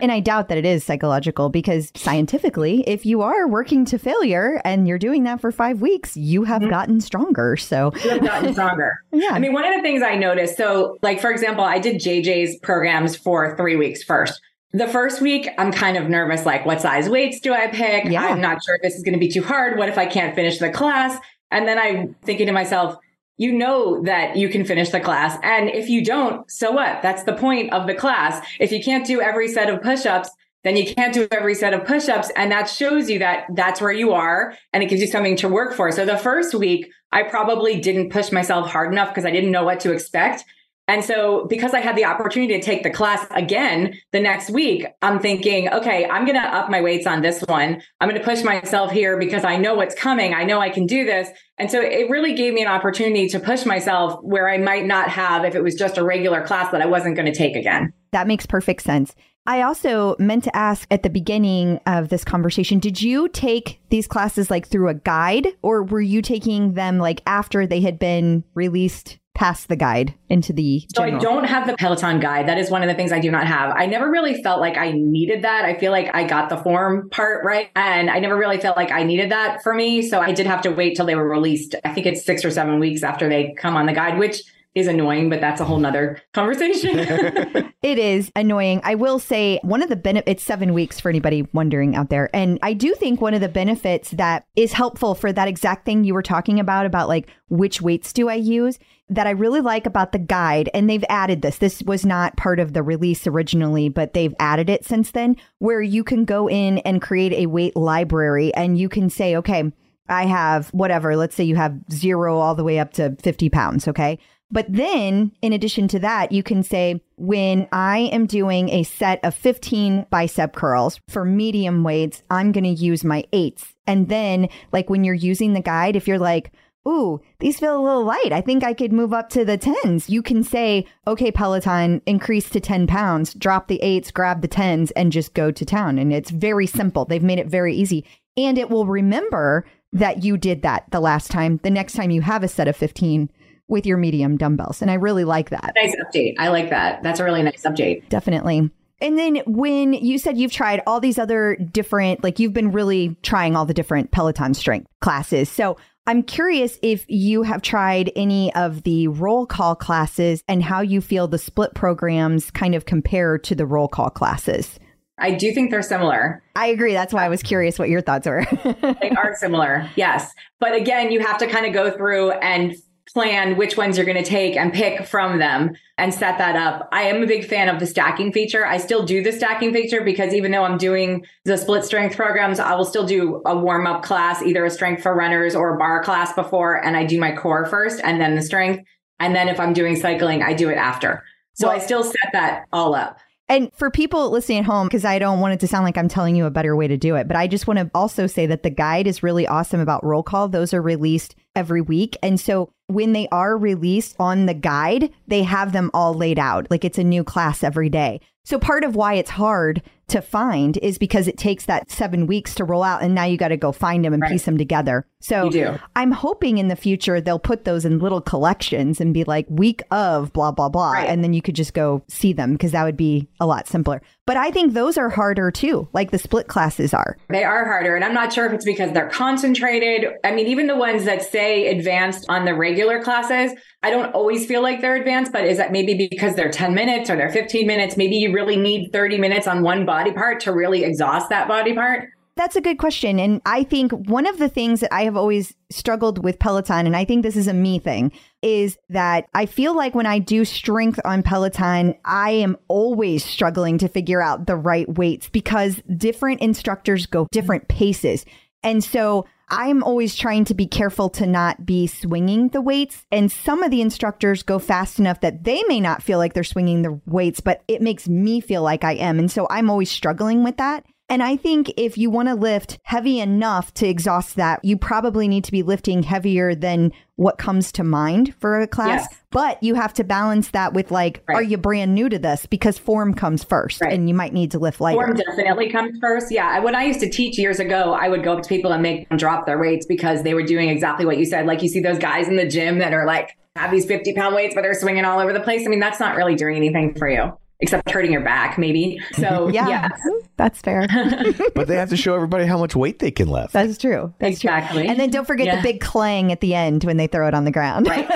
and 0.00 0.12
I 0.12 0.20
doubt 0.20 0.46
that 0.46 0.56
it 0.56 0.64
is 0.64 0.84
psychological 0.84 1.48
because 1.48 1.90
scientifically, 1.96 2.84
if 2.86 3.04
you 3.04 3.22
are 3.22 3.48
working 3.48 3.84
to 3.86 3.98
failure 3.98 4.62
and 4.64 4.86
you're 4.86 5.00
doing 5.00 5.24
that 5.24 5.40
for 5.40 5.50
five 5.50 5.80
weeks, 5.80 6.16
you 6.16 6.44
have 6.44 6.62
mm-hmm. 6.62 6.70
gotten 6.70 7.00
stronger. 7.00 7.56
So, 7.56 7.92
you 8.04 8.10
have 8.10 8.22
gotten 8.22 8.52
stronger. 8.52 8.98
Yeah. 9.12 9.30
I 9.32 9.38
mean, 9.40 9.52
one 9.52 9.64
of 9.64 9.74
the 9.74 9.82
things 9.82 10.02
I 10.02 10.14
noticed, 10.14 10.56
so 10.56 10.96
like, 11.02 11.20
for 11.20 11.30
example, 11.30 11.64
I 11.64 11.80
did 11.80 11.96
JJ's 11.96 12.56
programs 12.58 13.16
for 13.16 13.56
three 13.56 13.74
weeks 13.74 14.04
first. 14.04 14.40
The 14.72 14.86
first 14.86 15.20
week, 15.20 15.48
I'm 15.58 15.72
kind 15.72 15.96
of 15.96 16.08
nervous, 16.08 16.46
like, 16.46 16.64
what 16.66 16.80
size 16.80 17.08
weights 17.08 17.40
do 17.40 17.52
I 17.52 17.66
pick? 17.66 18.04
Yeah. 18.04 18.26
I'm 18.26 18.40
not 18.40 18.62
sure 18.64 18.76
if 18.76 18.82
this 18.82 18.94
is 18.94 19.02
going 19.02 19.14
to 19.14 19.20
be 19.20 19.28
too 19.28 19.42
hard. 19.42 19.76
What 19.76 19.88
if 19.88 19.98
I 19.98 20.06
can't 20.06 20.36
finish 20.36 20.58
the 20.58 20.70
class? 20.70 21.18
And 21.50 21.66
then 21.66 21.78
I'm 21.78 22.14
thinking 22.22 22.46
to 22.46 22.52
myself, 22.52 22.96
you 23.36 23.52
know 23.52 24.02
that 24.02 24.36
you 24.36 24.48
can 24.48 24.64
finish 24.64 24.90
the 24.90 25.00
class. 25.00 25.38
And 25.42 25.68
if 25.68 25.88
you 25.88 26.04
don't, 26.04 26.48
so 26.50 26.72
what? 26.72 27.02
That's 27.02 27.24
the 27.24 27.34
point 27.34 27.72
of 27.72 27.86
the 27.86 27.94
class. 27.94 28.44
If 28.60 28.70
you 28.72 28.82
can't 28.82 29.06
do 29.06 29.20
every 29.20 29.48
set 29.48 29.68
of 29.68 29.82
push 29.82 30.06
ups, 30.06 30.30
then 30.62 30.76
you 30.76 30.94
can't 30.94 31.12
do 31.12 31.28
every 31.30 31.54
set 31.54 31.74
of 31.74 31.84
push 31.84 32.08
ups. 32.08 32.30
And 32.36 32.50
that 32.52 32.68
shows 32.68 33.10
you 33.10 33.18
that 33.18 33.44
that's 33.54 33.80
where 33.80 33.92
you 33.92 34.12
are 34.12 34.54
and 34.72 34.82
it 34.82 34.88
gives 34.88 35.00
you 35.00 35.06
something 35.06 35.36
to 35.36 35.48
work 35.48 35.74
for. 35.74 35.92
So 35.92 36.06
the 36.06 36.16
first 36.16 36.54
week, 36.54 36.90
I 37.12 37.22
probably 37.22 37.80
didn't 37.80 38.10
push 38.10 38.32
myself 38.32 38.70
hard 38.70 38.92
enough 38.92 39.10
because 39.10 39.24
I 39.24 39.30
didn't 39.30 39.50
know 39.52 39.64
what 39.64 39.80
to 39.80 39.92
expect. 39.92 40.44
And 40.86 41.02
so 41.02 41.46
because 41.48 41.72
I 41.72 41.80
had 41.80 41.96
the 41.96 42.04
opportunity 42.04 42.54
to 42.54 42.62
take 42.62 42.82
the 42.82 42.90
class 42.90 43.26
again 43.30 43.94
the 44.12 44.20
next 44.20 44.50
week, 44.50 44.86
I'm 45.00 45.18
thinking, 45.18 45.70
okay, 45.70 46.06
I'm 46.06 46.26
going 46.26 46.36
to 46.36 46.42
up 46.42 46.70
my 46.70 46.82
weights 46.82 47.06
on 47.06 47.22
this 47.22 47.40
one. 47.42 47.80
I'm 48.00 48.08
going 48.08 48.20
to 48.20 48.24
push 48.24 48.42
myself 48.42 48.90
here 48.90 49.18
because 49.18 49.44
I 49.44 49.56
know 49.56 49.74
what's 49.74 49.94
coming. 49.94 50.34
I 50.34 50.44
know 50.44 50.60
I 50.60 50.68
can 50.68 50.86
do 50.86 51.04
this. 51.04 51.28
And 51.56 51.70
so 51.70 51.80
it 51.80 52.10
really 52.10 52.34
gave 52.34 52.52
me 52.52 52.62
an 52.62 52.68
opportunity 52.68 53.28
to 53.28 53.40
push 53.40 53.64
myself 53.64 54.20
where 54.22 54.48
I 54.48 54.58
might 54.58 54.84
not 54.84 55.08
have 55.08 55.44
if 55.44 55.54
it 55.54 55.62
was 55.62 55.74
just 55.74 55.96
a 55.96 56.04
regular 56.04 56.44
class 56.44 56.70
that 56.72 56.82
I 56.82 56.86
wasn't 56.86 57.16
going 57.16 57.32
to 57.32 57.34
take 57.34 57.56
again. 57.56 57.92
that 58.12 58.26
makes 58.26 58.46
perfect 58.46 58.82
sense. 58.82 59.14
I 59.46 59.60
also 59.62 60.16
meant 60.18 60.44
to 60.44 60.56
ask 60.56 60.86
at 60.90 61.02
the 61.02 61.10
beginning 61.10 61.78
of 61.86 62.08
this 62.08 62.24
conversation 62.24 62.78
did 62.78 63.02
you 63.02 63.28
take 63.28 63.80
these 63.90 64.06
classes 64.06 64.50
like 64.50 64.66
through 64.66 64.88
a 64.88 64.94
guide 64.94 65.48
or 65.60 65.82
were 65.82 66.00
you 66.00 66.22
taking 66.22 66.72
them 66.74 66.98
like 66.98 67.22
after 67.26 67.66
they 67.66 67.80
had 67.80 67.98
been 67.98 68.42
released 68.54 69.18
past 69.34 69.68
the 69.68 69.76
guide 69.76 70.14
into 70.28 70.52
the 70.52 70.86
So 70.94 71.02
I 71.02 71.18
don't 71.18 71.44
have 71.44 71.66
the 71.66 71.74
Peloton 71.76 72.20
guide. 72.20 72.46
That 72.46 72.56
is 72.56 72.70
one 72.70 72.82
of 72.82 72.88
the 72.88 72.94
things 72.94 73.10
I 73.12 73.18
do 73.18 73.30
not 73.30 73.46
have. 73.46 73.74
I 73.76 73.86
never 73.86 74.08
really 74.08 74.42
felt 74.42 74.60
like 74.60 74.76
I 74.76 74.92
needed 74.92 75.42
that. 75.42 75.64
I 75.64 75.76
feel 75.76 75.90
like 75.90 76.14
I 76.14 76.24
got 76.24 76.48
the 76.48 76.56
form 76.56 77.10
part 77.10 77.44
right. 77.44 77.68
And 77.74 78.10
I 78.10 78.20
never 78.20 78.36
really 78.36 78.58
felt 78.58 78.76
like 78.76 78.92
I 78.92 79.02
needed 79.02 79.32
that 79.32 79.62
for 79.62 79.74
me. 79.74 80.02
So 80.02 80.20
I 80.20 80.32
did 80.32 80.46
have 80.46 80.62
to 80.62 80.70
wait 80.70 80.96
till 80.96 81.06
they 81.06 81.16
were 81.16 81.28
released. 81.28 81.74
I 81.84 81.92
think 81.92 82.06
it's 82.06 82.24
six 82.24 82.44
or 82.44 82.50
seven 82.50 82.78
weeks 82.78 83.02
after 83.02 83.28
they 83.28 83.54
come 83.58 83.76
on 83.76 83.86
the 83.86 83.92
guide, 83.92 84.18
which 84.18 84.42
is 84.74 84.86
annoying, 84.88 85.30
but 85.30 85.40
that's 85.40 85.60
a 85.60 85.64
whole 85.64 85.78
nother 85.78 86.20
conversation. 86.32 87.72
It 87.84 87.98
is 87.98 88.32
annoying. 88.34 88.80
I 88.82 88.94
will 88.94 89.18
say 89.18 89.60
one 89.62 89.82
of 89.82 89.90
the 89.90 89.94
benefits, 89.96 90.30
it's 90.30 90.42
seven 90.42 90.72
weeks 90.72 90.98
for 90.98 91.10
anybody 91.10 91.46
wondering 91.52 91.94
out 91.94 92.08
there. 92.08 92.30
And 92.32 92.58
I 92.62 92.72
do 92.72 92.94
think 92.94 93.20
one 93.20 93.34
of 93.34 93.42
the 93.42 93.48
benefits 93.50 94.12
that 94.12 94.46
is 94.56 94.72
helpful 94.72 95.14
for 95.14 95.34
that 95.34 95.48
exact 95.48 95.84
thing 95.84 96.02
you 96.02 96.14
were 96.14 96.22
talking 96.22 96.58
about, 96.58 96.86
about 96.86 97.08
like 97.08 97.28
which 97.50 97.82
weights 97.82 98.14
do 98.14 98.30
I 98.30 98.36
use, 98.36 98.78
that 99.10 99.26
I 99.26 99.32
really 99.32 99.60
like 99.60 99.84
about 99.84 100.12
the 100.12 100.18
guide, 100.18 100.70
and 100.72 100.88
they've 100.88 101.04
added 101.10 101.42
this. 101.42 101.58
This 101.58 101.82
was 101.82 102.06
not 102.06 102.38
part 102.38 102.58
of 102.58 102.72
the 102.72 102.82
release 102.82 103.26
originally, 103.26 103.90
but 103.90 104.14
they've 104.14 104.34
added 104.40 104.70
it 104.70 104.86
since 104.86 105.10
then, 105.10 105.36
where 105.58 105.82
you 105.82 106.04
can 106.04 106.24
go 106.24 106.48
in 106.48 106.78
and 106.78 107.02
create 107.02 107.34
a 107.34 107.46
weight 107.48 107.76
library 107.76 108.54
and 108.54 108.78
you 108.78 108.88
can 108.88 109.10
say, 109.10 109.36
okay, 109.36 109.70
I 110.08 110.24
have 110.24 110.68
whatever, 110.70 111.16
let's 111.16 111.34
say 111.34 111.44
you 111.44 111.56
have 111.56 111.78
zero 111.90 112.38
all 112.38 112.54
the 112.54 112.64
way 112.64 112.78
up 112.78 112.94
to 112.94 113.16
50 113.22 113.50
pounds. 113.50 113.88
Okay. 113.88 114.18
But 114.50 114.66
then, 114.68 115.32
in 115.42 115.52
addition 115.52 115.88
to 115.88 115.98
that, 116.00 116.30
you 116.30 116.42
can 116.42 116.62
say, 116.62 117.02
when 117.16 117.66
I 117.72 118.10
am 118.12 118.26
doing 118.26 118.68
a 118.68 118.82
set 118.84 119.24
of 119.24 119.34
15 119.34 120.06
bicep 120.10 120.54
curls 120.54 121.00
for 121.08 121.24
medium 121.24 121.82
weights, 121.82 122.22
I'm 122.30 122.52
going 122.52 122.64
to 122.64 122.70
use 122.70 123.02
my 123.02 123.24
eights. 123.32 123.74
And 123.86 124.08
then, 124.08 124.48
like 124.72 124.88
when 124.88 125.02
you're 125.02 125.14
using 125.14 125.54
the 125.54 125.60
guide, 125.60 125.96
if 125.96 126.06
you're 126.06 126.18
like, 126.18 126.52
Ooh, 126.86 127.22
these 127.38 127.58
feel 127.58 127.80
a 127.80 127.82
little 127.82 128.04
light. 128.04 128.30
I 128.30 128.42
think 128.42 128.62
I 128.62 128.74
could 128.74 128.92
move 128.92 129.14
up 129.14 129.30
to 129.30 129.44
the 129.44 129.56
tens. 129.56 130.10
You 130.10 130.20
can 130.20 130.42
say, 130.42 130.84
okay, 131.06 131.30
Peloton, 131.30 132.02
increase 132.04 132.50
to 132.50 132.60
10 132.60 132.86
pounds, 132.86 133.32
drop 133.32 133.68
the 133.68 133.80
eights, 133.82 134.10
grab 134.10 134.42
the 134.42 134.48
tens, 134.48 134.90
and 134.90 135.10
just 135.10 135.32
go 135.32 135.50
to 135.50 135.64
town. 135.64 135.98
And 135.98 136.12
it's 136.12 136.30
very 136.30 136.66
simple. 136.66 137.06
They've 137.06 137.22
made 137.22 137.38
it 137.38 137.46
very 137.46 137.74
easy. 137.74 138.04
And 138.36 138.58
it 138.58 138.68
will 138.68 138.84
remember 138.84 139.64
that 139.94 140.24
you 140.24 140.36
did 140.36 140.60
that 140.62 140.84
the 140.90 141.00
last 141.00 141.30
time, 141.30 141.58
the 141.62 141.70
next 141.70 141.94
time 141.94 142.10
you 142.10 142.20
have 142.20 142.42
a 142.42 142.48
set 142.48 142.68
of 142.68 142.76
15 142.76 143.30
with 143.68 143.86
your 143.86 143.96
medium 143.96 144.36
dumbbells. 144.36 144.82
And 144.82 144.90
I 144.90 144.94
really 144.94 145.24
like 145.24 145.50
that. 145.50 145.72
nice 145.76 145.94
update. 145.96 146.34
I 146.38 146.48
like 146.48 146.70
that. 146.70 147.02
That's 147.02 147.20
a 147.20 147.24
really 147.24 147.42
nice 147.42 147.62
update. 147.62 148.08
Definitely. 148.08 148.70
And 149.00 149.18
then 149.18 149.42
when 149.46 149.92
you 149.92 150.18
said 150.18 150.38
you've 150.38 150.52
tried 150.52 150.82
all 150.86 151.00
these 151.00 151.18
other 151.18 151.56
different, 151.56 152.22
like 152.22 152.38
you've 152.38 152.52
been 152.52 152.72
really 152.72 153.16
trying 153.22 153.56
all 153.56 153.66
the 153.66 153.74
different 153.74 154.10
Peloton 154.12 154.54
strength 154.54 154.88
classes. 155.00 155.50
So 155.50 155.76
I'm 156.06 156.22
curious 156.22 156.78
if 156.82 157.04
you 157.08 157.42
have 157.42 157.62
tried 157.62 158.12
any 158.14 158.54
of 158.54 158.82
the 158.82 159.08
roll 159.08 159.46
call 159.46 159.74
classes 159.74 160.42
and 160.48 160.62
how 160.62 160.80
you 160.80 161.00
feel 161.00 161.26
the 161.26 161.38
split 161.38 161.74
programs 161.74 162.50
kind 162.50 162.74
of 162.74 162.84
compare 162.84 163.38
to 163.38 163.54
the 163.54 163.66
roll 163.66 163.88
call 163.88 164.10
classes. 164.10 164.78
I 165.18 165.30
do 165.30 165.52
think 165.52 165.70
they're 165.70 165.82
similar. 165.82 166.42
I 166.56 166.66
agree. 166.66 166.92
That's 166.92 167.12
why 167.14 167.24
I 167.24 167.28
was 167.28 167.42
curious 167.42 167.78
what 167.78 167.88
your 167.88 168.00
thoughts 168.00 168.26
were. 168.26 168.44
They 169.00 169.10
are 169.10 169.34
similar. 169.36 169.88
Yes. 169.96 170.30
But 170.60 170.74
again, 170.74 171.10
you 171.12 171.20
have 171.20 171.38
to 171.38 171.46
kind 171.46 171.66
of 171.66 171.72
go 171.72 171.90
through 171.90 172.32
and 172.32 172.74
plan 173.14 173.56
which 173.56 173.76
ones 173.76 173.96
you're 173.96 174.04
going 174.04 174.22
to 174.22 174.28
take 174.28 174.56
and 174.56 174.72
pick 174.72 175.06
from 175.06 175.38
them 175.38 175.70
and 175.96 176.12
set 176.12 176.36
that 176.38 176.56
up. 176.56 176.88
I 176.90 177.04
am 177.04 177.22
a 177.22 177.26
big 177.26 177.46
fan 177.46 177.68
of 177.68 177.78
the 177.78 177.86
stacking 177.86 178.32
feature. 178.32 178.66
I 178.66 178.78
still 178.78 179.04
do 179.04 179.22
the 179.22 179.30
stacking 179.30 179.72
feature 179.72 180.02
because 180.02 180.34
even 180.34 180.50
though 180.50 180.64
I'm 180.64 180.76
doing 180.76 181.24
the 181.44 181.56
split 181.56 181.84
strength 181.84 182.16
programs, 182.16 182.58
I 182.58 182.74
will 182.74 182.84
still 182.84 183.06
do 183.06 183.40
a 183.46 183.56
warm 183.56 183.86
up 183.86 184.02
class, 184.02 184.42
either 184.42 184.64
a 184.64 184.70
strength 184.70 185.02
for 185.02 185.14
runners 185.14 185.54
or 185.54 185.76
a 185.76 185.78
barre 185.78 186.02
class 186.02 186.32
before. 186.32 186.84
And 186.84 186.96
I 186.96 187.04
do 187.04 187.20
my 187.20 187.34
core 187.34 187.66
first 187.66 188.00
and 188.02 188.20
then 188.20 188.34
the 188.34 188.42
strength. 188.42 188.84
And 189.20 189.34
then 189.34 189.48
if 189.48 189.60
I'm 189.60 189.72
doing 189.72 189.94
cycling, 189.94 190.42
I 190.42 190.52
do 190.52 190.68
it 190.68 190.76
after. 190.76 191.22
So 191.54 191.70
I 191.70 191.78
still 191.78 192.02
set 192.02 192.32
that 192.32 192.64
all 192.72 192.96
up. 192.96 193.18
And 193.48 193.70
for 193.74 193.90
people 193.90 194.30
listening 194.30 194.60
at 194.60 194.64
home, 194.64 194.88
because 194.88 195.04
I 195.04 195.18
don't 195.18 195.38
want 195.38 195.52
it 195.52 195.60
to 195.60 195.68
sound 195.68 195.84
like 195.84 195.98
I'm 195.98 196.08
telling 196.08 196.34
you 196.34 196.46
a 196.46 196.50
better 196.50 196.74
way 196.74 196.88
to 196.88 196.96
do 196.96 197.14
it, 197.14 197.28
but 197.28 197.36
I 197.36 197.46
just 197.46 197.66
want 197.66 197.78
to 197.78 197.90
also 197.94 198.26
say 198.26 198.46
that 198.46 198.62
the 198.62 198.70
guide 198.70 199.06
is 199.06 199.22
really 199.22 199.46
awesome 199.46 199.80
about 199.80 200.02
roll 200.02 200.22
call. 200.22 200.48
Those 200.48 200.72
are 200.72 200.80
released 200.80 201.34
every 201.54 201.82
week. 201.82 202.16
And 202.22 202.40
so 202.40 202.72
when 202.86 203.12
they 203.12 203.28
are 203.32 203.56
released 203.56 204.14
on 204.18 204.46
the 204.46 204.54
guide, 204.54 205.10
they 205.26 205.42
have 205.42 205.72
them 205.72 205.90
all 205.94 206.14
laid 206.14 206.38
out. 206.38 206.70
Like 206.70 206.84
it's 206.84 206.98
a 206.98 207.04
new 207.04 207.24
class 207.24 207.64
every 207.64 207.88
day. 207.88 208.20
So 208.44 208.58
part 208.58 208.84
of 208.84 208.94
why 208.94 209.14
it's 209.14 209.30
hard 209.30 209.82
to 210.06 210.20
find 210.20 210.76
is 210.82 210.98
because 210.98 211.26
it 211.26 211.38
takes 211.38 211.64
that 211.64 211.90
seven 211.90 212.26
weeks 212.26 212.54
to 212.56 212.62
roll 212.64 212.82
out 212.82 213.02
and 213.02 213.14
now 213.14 213.24
you 213.24 213.38
got 213.38 213.48
to 213.48 213.56
go 213.56 213.72
find 213.72 214.04
them 214.04 214.12
and 214.12 214.20
Right. 214.20 214.32
piece 214.32 214.44
them 214.44 214.58
together. 214.58 215.06
So 215.22 215.48
I'm 215.96 216.10
hoping 216.10 216.58
in 216.58 216.68
the 216.68 216.76
future 216.76 217.22
they'll 217.22 217.38
put 217.38 217.64
those 217.64 217.86
in 217.86 217.98
little 218.00 218.20
collections 218.20 219.00
and 219.00 219.14
be 219.14 219.24
like 219.24 219.46
week 219.48 219.80
of 219.90 220.30
blah, 220.34 220.50
blah, 220.52 220.68
blah. 220.68 220.92
Right. 220.92 221.08
And 221.08 221.24
then 221.24 221.32
you 221.32 221.40
could 221.40 221.54
just 221.54 221.72
go 221.72 222.02
see 222.08 222.34
them 222.34 222.52
because 222.52 222.72
that 222.72 222.84
would 222.84 222.98
be 222.98 223.26
a 223.40 223.46
lot 223.46 223.66
simpler. 223.66 224.02
But 224.26 224.36
I 224.36 224.50
think 224.50 224.74
those 224.74 224.98
are 224.98 225.08
harder 225.08 225.50
too, 225.50 225.88
like 225.94 226.10
the 226.10 226.18
split 226.18 226.48
classes 226.48 226.92
are. 226.92 227.16
They 227.30 227.44
are 227.44 227.64
harder. 227.64 227.96
And 227.96 228.04
I'm 228.04 228.12
not 228.12 228.30
sure 228.30 228.44
if 228.44 228.52
it's 228.52 228.64
because 228.66 228.92
they're 228.92 229.08
concentrated. 229.08 230.04
I 230.22 230.32
mean, 230.32 230.48
even 230.48 230.66
the 230.66 230.76
ones 230.76 231.04
that 231.06 231.22
say 231.22 231.68
advanced 231.68 232.26
on 232.28 232.44
the 232.44 232.54
regular 232.54 232.73
classes, 233.02 233.52
I 233.82 233.90
don't 233.90 234.12
always 234.14 234.46
feel 234.46 234.62
like 234.62 234.80
they're 234.80 234.96
advanced, 234.96 235.32
but 235.32 235.44
is 235.44 235.58
that 235.58 235.72
maybe 235.72 236.08
because 236.10 236.34
they're 236.34 236.50
10 236.50 236.74
minutes 236.74 237.10
or 237.10 237.16
they're 237.16 237.30
15 237.32 237.66
minutes? 237.66 237.96
Maybe 237.96 238.16
you 238.16 238.32
really 238.32 238.56
need 238.56 238.90
30 238.92 239.18
minutes 239.18 239.46
on 239.46 239.62
one 239.62 239.84
body 239.84 240.12
part 240.12 240.40
to 240.40 240.52
really 240.52 240.84
exhaust 240.84 241.28
that 241.30 241.48
body 241.48 241.74
part. 241.74 242.08
That's 242.36 242.56
a 242.56 242.60
good 242.60 242.78
question. 242.78 243.20
And 243.20 243.40
I 243.46 243.62
think 243.62 243.92
one 243.92 244.26
of 244.26 244.38
the 244.38 244.48
things 244.48 244.80
that 244.80 244.92
I 244.92 245.04
have 245.04 245.16
always 245.16 245.54
struggled 245.70 246.24
with 246.24 246.40
Peloton, 246.40 246.84
and 246.84 246.96
I 246.96 247.04
think 247.04 247.22
this 247.22 247.36
is 247.36 247.46
a 247.46 247.54
me 247.54 247.78
thing, 247.78 248.10
is 248.42 248.76
that 248.88 249.26
I 249.34 249.46
feel 249.46 249.76
like 249.76 249.94
when 249.94 250.06
I 250.06 250.18
do 250.18 250.44
strength 250.44 250.98
on 251.04 251.22
Peloton, 251.22 251.94
I 252.04 252.32
am 252.32 252.56
always 252.66 253.24
struggling 253.24 253.78
to 253.78 253.88
figure 253.88 254.20
out 254.20 254.48
the 254.48 254.56
right 254.56 254.88
weights 254.98 255.28
because 255.28 255.80
different 255.96 256.40
instructors 256.40 257.06
go 257.06 257.28
different 257.30 257.68
paces. 257.68 258.24
And 258.64 258.82
so 258.82 259.26
I'm 259.48 259.82
always 259.82 260.16
trying 260.16 260.44
to 260.46 260.54
be 260.54 260.66
careful 260.66 261.08
to 261.10 261.26
not 261.26 261.66
be 261.66 261.86
swinging 261.86 262.48
the 262.48 262.60
weights. 262.60 263.04
And 263.10 263.30
some 263.30 263.62
of 263.62 263.70
the 263.70 263.80
instructors 263.80 264.42
go 264.42 264.58
fast 264.58 264.98
enough 264.98 265.20
that 265.20 265.44
they 265.44 265.62
may 265.68 265.80
not 265.80 266.02
feel 266.02 266.18
like 266.18 266.32
they're 266.32 266.44
swinging 266.44 266.82
the 266.82 267.00
weights, 267.06 267.40
but 267.40 267.62
it 267.68 267.82
makes 267.82 268.08
me 268.08 268.40
feel 268.40 268.62
like 268.62 268.84
I 268.84 268.92
am. 268.92 269.18
And 269.18 269.30
so 269.30 269.46
I'm 269.50 269.70
always 269.70 269.90
struggling 269.90 270.44
with 270.44 270.56
that. 270.56 270.84
And 271.10 271.22
I 271.22 271.36
think 271.36 271.70
if 271.76 271.98
you 271.98 272.08
want 272.08 272.28
to 272.28 272.34
lift 272.34 272.78
heavy 272.84 273.20
enough 273.20 273.74
to 273.74 273.86
exhaust 273.86 274.36
that, 274.36 274.64
you 274.64 274.78
probably 274.78 275.28
need 275.28 275.44
to 275.44 275.52
be 275.52 275.62
lifting 275.62 276.02
heavier 276.02 276.54
than 276.54 276.92
what 277.16 277.36
comes 277.36 277.70
to 277.72 277.84
mind 277.84 278.34
for 278.40 278.58
a 278.60 278.66
class. 278.66 279.06
Yes. 279.10 279.20
But 279.30 279.62
you 279.62 279.74
have 279.74 279.92
to 279.94 280.04
balance 280.04 280.50
that 280.52 280.72
with 280.72 280.90
like, 280.90 281.22
Right. 281.28 281.36
are 281.36 281.42
you 281.42 281.58
brand 281.58 281.94
new 281.94 282.08
to 282.08 282.18
this? 282.18 282.46
Because 282.46 282.78
form 282.78 283.12
comes 283.12 283.44
first 283.44 283.82
Right. 283.82 283.92
and 283.92 284.08
you 284.08 284.14
might 284.14 284.32
need 284.32 284.50
to 284.52 284.58
lift 284.58 284.80
lighter. 284.80 284.96
Form 284.96 285.14
definitely 285.14 285.68
comes 285.68 285.98
first. 286.00 286.32
Yeah. 286.32 286.58
When 286.60 286.74
I 286.74 286.84
used 286.84 287.00
to 287.00 287.10
teach 287.10 287.38
years 287.38 287.60
ago, 287.60 287.92
I 287.92 288.08
would 288.08 288.24
go 288.24 288.32
up 288.32 288.42
to 288.42 288.48
people 288.48 288.72
and 288.72 288.82
make 288.82 289.06
them 289.10 289.18
drop 289.18 289.44
their 289.44 289.58
weights 289.58 289.84
because 289.86 290.22
they 290.22 290.32
were 290.32 290.42
doing 290.42 290.70
exactly 290.70 291.04
what 291.04 291.18
you 291.18 291.26
said. 291.26 291.46
Like 291.46 291.62
you 291.62 291.68
see 291.68 291.80
those 291.80 291.98
guys 291.98 292.28
in 292.28 292.36
the 292.36 292.46
gym 292.48 292.78
that 292.78 292.94
are 292.94 293.06
like, 293.06 293.36
have 293.56 293.70
these 293.70 293.84
50 293.84 294.14
pound 294.14 294.34
weights, 294.34 294.54
but 294.54 294.62
they're 294.62 294.74
swinging 294.74 295.04
all 295.04 295.20
over 295.20 295.32
the 295.34 295.38
place. 295.40 295.64
I 295.66 295.68
mean, 295.68 295.78
that's 295.80 296.00
not 296.00 296.16
really 296.16 296.34
doing 296.34 296.56
anything 296.56 296.94
for 296.94 297.08
you 297.08 297.34
except 297.60 297.90
hurting 297.90 298.12
your 298.12 298.22
back, 298.22 298.58
maybe. 298.58 299.00
So, 299.12 299.48
yeah, 299.52 299.68
yeah. 299.68 299.88
that's 300.36 300.60
fair. 300.60 300.86
but 301.54 301.68
they 301.68 301.76
have 301.76 301.90
to 301.90 301.96
show 301.96 302.14
everybody 302.14 302.46
how 302.46 302.58
much 302.58 302.74
weight 302.76 302.98
they 302.98 303.10
can 303.10 303.28
lift. 303.28 303.52
That's 303.52 303.78
true. 303.78 304.12
That's 304.18 304.40
true. 304.40 304.50
Exactly. 304.50 304.86
And 304.88 304.98
then 304.98 305.10
don't 305.10 305.26
forget 305.26 305.46
Yeah. 305.46 305.56
the 305.56 305.62
big 305.62 305.80
clang 305.80 306.32
at 306.32 306.40
the 306.40 306.54
end 306.54 306.84
when 306.84 306.96
they 306.96 307.06
throw 307.06 307.28
it 307.28 307.34
on 307.34 307.44
the 307.44 307.50
ground. 307.50 307.86
Right. 307.86 308.06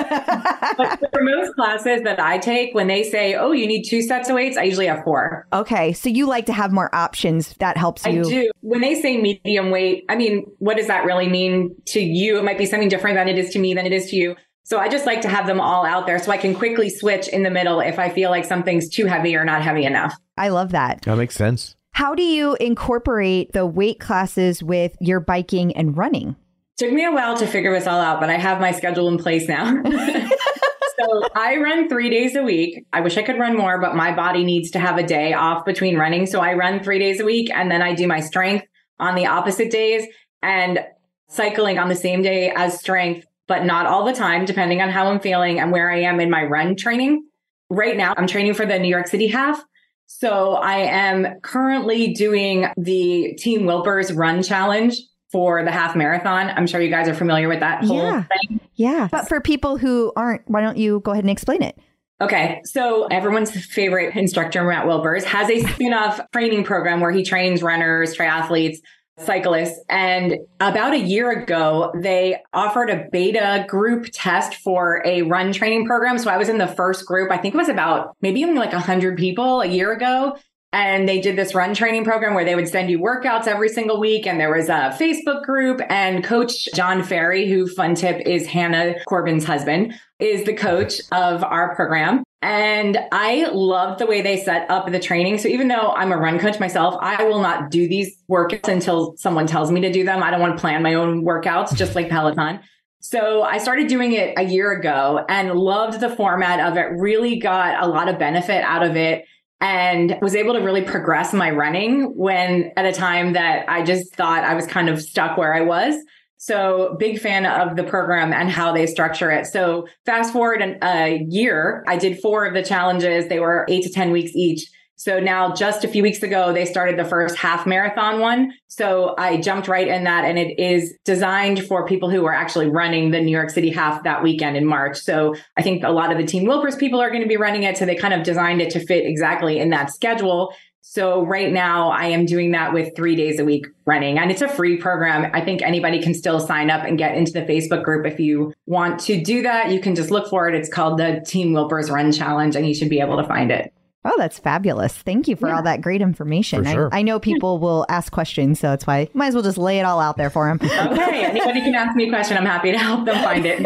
but 0.77 0.99
for 1.13 1.23
most 1.23 1.55
classes 1.55 2.01
that 2.03 2.19
I 2.19 2.37
take, 2.37 2.75
when 2.75 2.87
they 2.87 3.03
say, 3.03 3.35
oh, 3.35 3.51
you 3.51 3.65
need 3.67 3.83
two 3.83 4.01
sets 4.01 4.29
of 4.29 4.35
weights, 4.35 4.57
I 4.57 4.63
usually 4.63 4.87
have 4.87 5.03
four. 5.03 5.47
okay. 5.53 5.93
So 5.93 6.09
you 6.09 6.27
like 6.27 6.45
to 6.47 6.53
have 6.53 6.71
more 6.71 6.93
options. 6.93 7.53
That 7.59 7.77
helps 7.77 8.05
you 8.05 8.21
I 8.21 8.23
do. 8.23 8.51
When 8.61 8.81
they 8.81 8.95
say 8.95 9.17
medium 9.17 9.71
weight, 9.71 10.05
I 10.09 10.15
mean, 10.15 10.45
what 10.59 10.77
does 10.77 10.87
that 10.87 11.05
really 11.05 11.29
mean 11.29 11.75
to 11.87 11.99
you? 11.99 12.37
It 12.37 12.43
might 12.43 12.57
be 12.57 12.65
something 12.65 12.89
different 12.89 13.15
than 13.15 13.27
it 13.27 13.37
is 13.37 13.51
to 13.51 13.59
me, 13.59 13.73
than 13.73 13.85
it 13.85 13.93
is 13.93 14.09
to 14.11 14.15
you. 14.15 14.35
So 14.69 14.77
I 14.77 14.87
just 14.87 15.07
like 15.07 15.21
to 15.21 15.29
have 15.29 15.47
them 15.47 15.59
all 15.59 15.83
out 15.83 16.05
there 16.05 16.19
so 16.19 16.31
I 16.31 16.37
can 16.37 16.53
quickly 16.53 16.91
switch 16.91 17.27
in 17.27 17.41
the 17.41 17.49
middle 17.49 17.79
if 17.79 17.97
I 17.97 18.09
feel 18.09 18.29
like 18.29 18.45
something's 18.45 18.87
too 18.87 19.07
heavy 19.07 19.35
or 19.35 19.43
not 19.43 19.63
heavy 19.63 19.83
enough. 19.83 20.15
I 20.37 20.49
love 20.49 20.73
that. 20.73 21.01
That 21.01 21.17
makes 21.17 21.33
sense. 21.33 21.75
How 21.93 22.13
do 22.13 22.21
you 22.21 22.55
incorporate 22.59 23.51
the 23.51 23.65
weight 23.65 23.99
classes 23.99 24.61
with 24.61 24.95
your 25.01 25.21
biking 25.21 25.75
and 25.75 25.97
running? 25.97 26.35
Took 26.77 26.93
me 26.93 27.03
a 27.03 27.11
while 27.11 27.35
to 27.37 27.47
figure 27.47 27.73
this 27.73 27.87
all 27.87 27.99
out, 27.99 28.19
but 28.19 28.29
I 28.29 28.37
have 28.37 28.61
my 28.61 28.71
schedule 28.71 29.07
in 29.07 29.17
place 29.17 29.47
now. 29.47 29.65
so 29.83 31.23
I 31.35 31.57
run 31.57 31.89
three 31.89 32.11
days 32.11 32.35
a 32.35 32.43
week. 32.43 32.85
I 32.93 33.01
wish 33.01 33.17
I 33.17 33.23
could 33.23 33.39
run 33.39 33.57
more, 33.57 33.81
but 33.81 33.95
my 33.95 34.15
body 34.15 34.43
needs 34.45 34.69
to 34.71 34.79
have 34.79 34.99
a 34.99 35.03
day 35.03 35.33
off 35.33 35.65
between 35.65 35.97
running. 35.97 36.27
So 36.27 36.41
I 36.41 36.53
run 36.53 36.83
three 36.83 36.99
days 36.99 37.19
a 37.19 37.25
week 37.25 37.49
and 37.49 37.71
then 37.71 37.81
I 37.81 37.95
do 37.95 38.07
my 38.07 38.19
strength 38.19 38.67
on 38.99 39.15
the 39.15 39.25
opposite 39.25 39.71
days 39.71 40.05
and 40.43 40.85
cycling 41.27 41.79
on 41.79 41.89
the 41.89 41.95
same 41.95 42.21
day 42.21 42.53
as 42.55 42.79
strength, 42.79 43.25
but 43.49 43.65
not 43.65 43.85
all 43.87 44.05
the 44.05 44.13
time, 44.13 44.45
depending 44.45 44.81
on 44.81 44.89
how 44.89 45.07
I'm 45.07 45.19
feeling 45.19 45.59
and 45.59 45.71
where 45.73 45.91
I 45.91 46.01
am 46.03 46.21
in 46.21 46.29
my 46.29 46.45
run 46.45 46.77
training. 46.77 47.25
Right 47.69 47.97
now, 47.97 48.13
I'm 48.15 48.27
training 48.27 48.53
for 48.53 48.65
the 48.65 48.79
New 48.79 48.87
York 48.87 49.07
City 49.07 49.27
half. 49.27 49.61
So 50.05 50.53
I 50.53 50.77
am 50.77 51.39
currently 51.41 52.13
doing 52.13 52.67
the 52.77 53.33
Team 53.37 53.63
Wilpers 53.63 54.15
Run 54.15 54.41
Challenge 54.41 54.95
for 55.31 55.63
the 55.63 55.71
half 55.71 55.95
marathon. 55.95 56.49
I'm 56.49 56.65
sure 56.65 56.79
you 56.81 56.89
guys 56.89 57.07
are 57.07 57.13
familiar 57.13 57.47
with 57.47 57.59
that 57.59 57.83
whole 57.83 57.97
Yeah. 57.97 58.23
thing. 58.23 58.59
Yeah. 58.75 59.07
But 59.11 59.27
for 59.27 59.41
people 59.41 59.77
who 59.77 60.11
aren't, 60.15 60.49
why 60.49 60.61
don't 60.61 60.77
you 60.77 61.01
go 61.01 61.11
ahead 61.11 61.23
and 61.23 61.29
explain 61.29 61.61
it? 61.61 61.77
Okay, 62.21 62.59
so 62.65 63.05
everyone's 63.05 63.51
favorite 63.65 64.15
instructor, 64.15 64.63
Matt 64.63 64.85
Wilpers, 64.85 65.23
has 65.23 65.49
a 65.49 65.59
spin-off 65.61 66.19
training 66.33 66.63
program 66.65 66.99
where 66.99 67.11
he 67.11 67.23
trains 67.23 67.61
runners, 67.63 68.15
triathletes, 68.17 68.77
cyclists. 69.19 69.79
And 69.89 70.37
about 70.59 70.93
a 70.93 70.99
year 70.99 71.31
ago, 71.31 71.91
they 71.95 72.37
offered 72.53 72.89
a 72.89 73.07
beta 73.11 73.65
group 73.67 74.07
test 74.11 74.55
for 74.55 75.01
a 75.05 75.23
run 75.23 75.53
training 75.53 75.85
program. 75.85 76.17
So 76.17 76.29
I 76.29 76.37
was 76.37 76.49
in 76.49 76.57
the 76.57 76.67
first 76.67 77.05
group. 77.05 77.31
I 77.31 77.37
think 77.37 77.53
it 77.53 77.57
was 77.57 77.69
about 77.69 78.15
maybe 78.21 78.43
only 78.43 78.59
like 78.59 78.73
100 78.73 79.17
people 79.17 79.61
a 79.61 79.67
year 79.67 79.91
ago. 79.91 80.37
And 80.71 81.09
they 81.09 81.19
did 81.19 81.35
this 81.35 81.55
run 81.55 81.73
training 81.73 82.03
program 82.03 82.35
where 82.35 82.45
they 82.45 82.53
would 82.53 82.67
send 82.67 82.91
you 82.91 82.99
workouts 82.99 83.47
every 83.47 83.69
single 83.69 83.99
week. 83.99 84.27
And 84.27 84.39
there 84.39 84.55
was 84.55 84.69
a 84.69 84.95
Facebook 84.99 85.43
group 85.43 85.81
and 85.89 86.23
coach 86.23 86.67
John 86.75 87.03
Ferry, 87.03 87.49
who 87.49 87.67
fun 87.67 87.95
tip 87.95 88.21
is 88.27 88.45
Hannah 88.45 88.93
Corbin's 89.05 89.45
husband, 89.45 89.95
is 90.19 90.45
the 90.45 90.53
coach 90.53 91.01
of 91.11 91.43
our 91.43 91.75
program. 91.75 92.23
And 92.41 92.97
I 93.11 93.49
loved 93.51 93.99
the 93.99 94.05
way 94.05 94.21
they 94.21 94.37
set 94.37 94.69
up 94.71 94.89
the 94.89 94.99
training. 94.99 95.39
So 95.39 95.49
even 95.49 95.67
though 95.67 95.91
I'm 95.91 96.11
a 96.11 96.17
run 96.17 96.39
coach 96.39 96.59
myself, 96.59 96.95
I 97.01 97.25
will 97.25 97.41
not 97.41 97.69
do 97.69 97.87
these 97.87 98.15
workouts 98.29 98.69
until 98.69 99.15
someone 99.17 99.45
tells 99.45 99.71
me 99.71 99.81
to 99.81 99.91
do 99.91 100.05
them. 100.05 100.23
I 100.23 100.31
don't 100.31 100.39
want 100.39 100.55
to 100.55 100.61
plan 100.61 100.81
my 100.81 100.93
own 100.93 101.25
workouts, 101.25 101.75
just 101.75 101.95
like 101.95 102.09
Peloton. 102.09 102.61
So 103.01 103.43
I 103.43 103.57
started 103.57 103.87
doing 103.87 104.13
it 104.13 104.33
a 104.37 104.43
year 104.43 104.71
ago 104.71 105.25
and 105.27 105.53
loved 105.53 105.99
the 105.99 106.09
format 106.09 106.59
of 106.59 106.77
it, 106.77 106.87
really 106.97 107.39
got 107.39 107.81
a 107.83 107.87
lot 107.87 108.07
of 108.07 108.19
benefit 108.19 108.63
out 108.63 108.83
of 108.83 108.95
it 108.95 109.25
and 109.61 110.17
was 110.21 110.35
able 110.35 110.53
to 110.53 110.59
really 110.59 110.81
progress 110.81 111.33
my 111.33 111.49
running 111.49 112.15
when 112.15 112.71
at 112.77 112.85
a 112.85 112.93
time 112.93 113.33
that 113.33 113.69
I 113.69 113.83
just 113.83 114.15
thought 114.15 114.43
I 114.43 114.53
was 114.53 114.65
kind 114.65 114.89
of 114.89 115.01
stuck 115.01 115.37
where 115.37 115.53
I 115.53 115.61
was. 115.61 115.95
So 116.41 116.95
big 116.97 117.19
fan 117.19 117.45
of 117.45 117.75
the 117.75 117.83
program 117.83 118.31
and 118.31 118.49
how 118.49 118.71
they 118.71 118.87
structure 118.87 119.29
it. 119.29 119.45
So 119.45 119.87
fast 120.05 120.31
forward 120.31 120.61
an, 120.61 120.77
a 120.81 121.25
year, 121.27 121.83
I 121.85 121.97
did 121.97 122.21
four 122.21 122.45
of 122.45 122.53
the 122.53 122.63
challenges. 122.63 123.27
They 123.27 123.41
were 123.41 123.65
eight 123.67 123.83
to 123.83 123.89
10 123.89 124.11
weeks 124.11 124.31
each. 124.33 124.65
So 124.95 125.19
now 125.19 125.53
just 125.53 125.83
a 125.83 125.87
few 125.89 126.01
weeks 126.01 126.23
ago, 126.23 126.53
they 126.53 126.65
started 126.65 126.97
the 126.97 127.05
first 127.05 127.37
half 127.37 127.65
marathon 127.65 128.19
one. 128.19 128.53
So 128.67 129.15
I 129.17 129.37
jumped 129.37 129.67
right 129.67 129.87
in 129.87 130.05
that 130.05 130.23
and 130.23 130.37
it 130.37 130.57
is 130.59 130.93
designed 131.03 131.65
for 131.65 131.85
people 131.85 132.09
who 132.09 132.25
are 132.25 132.33
actually 132.33 132.69
running 132.69 133.11
the 133.11 133.21
New 133.21 133.31
York 133.31 133.49
City 133.49 133.69
half 133.69 134.03
that 134.03 134.23
weekend 134.23 134.55
in 134.55 134.65
March. 134.65 134.97
So 134.97 135.35
I 135.57 135.61
think 135.61 135.83
a 135.83 135.89
lot 135.89 136.11
of 136.11 136.17
the 136.17 136.25
Team 136.25 136.45
Wilpers 136.45 136.77
people 136.77 137.01
are 137.01 137.09
going 137.09 137.21
to 137.21 137.29
be 137.29 137.37
running 137.37 137.63
it. 137.63 137.77
So 137.77 137.85
they 137.85 137.95
kind 137.95 138.13
of 138.13 138.23
designed 138.23 138.61
it 138.61 138.71
to 138.71 138.85
fit 138.85 139.05
exactly 139.05 139.59
in 139.59 139.69
that 139.69 139.91
schedule. 139.91 140.53
So 140.81 141.23
right 141.25 141.51
now 141.51 141.89
I 141.89 142.05
am 142.05 142.25
doing 142.25 142.51
that 142.51 142.73
with 142.73 142.95
three 142.95 143.15
days 143.15 143.39
a 143.39 143.45
week 143.45 143.67
running 143.85 144.17
and 144.17 144.31
it's 144.31 144.41
a 144.41 144.47
free 144.47 144.77
program. 144.77 145.29
I 145.33 145.41
think 145.41 145.61
anybody 145.61 146.01
can 146.01 146.13
still 146.13 146.39
sign 146.39 146.69
up 146.69 146.83
and 146.83 146.97
get 146.97 147.15
into 147.15 147.31
the 147.31 147.41
Facebook 147.41 147.83
group. 147.83 148.05
If 148.05 148.19
you 148.19 148.53
want 148.65 148.99
to 149.01 149.21
do 149.21 149.43
that, 149.43 149.71
you 149.71 149.79
can 149.79 149.93
just 149.95 150.09
look 150.09 150.29
for 150.29 150.47
it. 150.47 150.55
It's 150.55 150.69
called 150.69 150.97
the 150.97 151.23
Team 151.25 151.51
Wilpers 151.53 151.91
Run 151.91 152.11
Challenge 152.11 152.55
and 152.55 152.67
you 152.67 152.73
should 152.73 152.89
be 152.89 152.99
able 153.01 153.17
to 153.17 153.23
find 153.23 153.51
it. 153.51 153.73
Oh, 154.05 154.15
that's 154.17 154.39
fabulous. 154.39 154.93
Thank 154.93 155.27
you 155.27 155.35
for 155.35 155.49
all 155.53 155.63
that 155.63 155.81
great 155.81 156.01
information. 156.01 156.63
For 156.63 156.71
sure. 156.71 156.89
I, 156.93 156.99
I 156.99 157.01
know 157.01 157.19
people 157.19 157.59
will 157.59 157.85
ask 157.89 158.11
questions, 158.13 158.57
so 158.59 158.69
that's 158.69 158.87
why 158.87 159.09
might 159.13 159.27
as 159.27 159.33
well 159.33 159.43
just 159.43 159.57
lay 159.57 159.79
it 159.79 159.83
all 159.83 159.99
out 159.99 160.15
there 160.15 160.29
for 160.29 160.47
them. 160.47 160.59
Okay, 160.99 161.25
anybody 161.25 161.59
can 161.61 161.75
ask 161.75 161.95
me 161.97 162.05
a 162.07 162.09
question. 162.09 162.37
I'm 162.37 162.45
happy 162.45 162.71
to 162.71 162.77
help 162.77 163.05
them 163.05 163.21
find 163.23 163.45
it. 163.45 163.65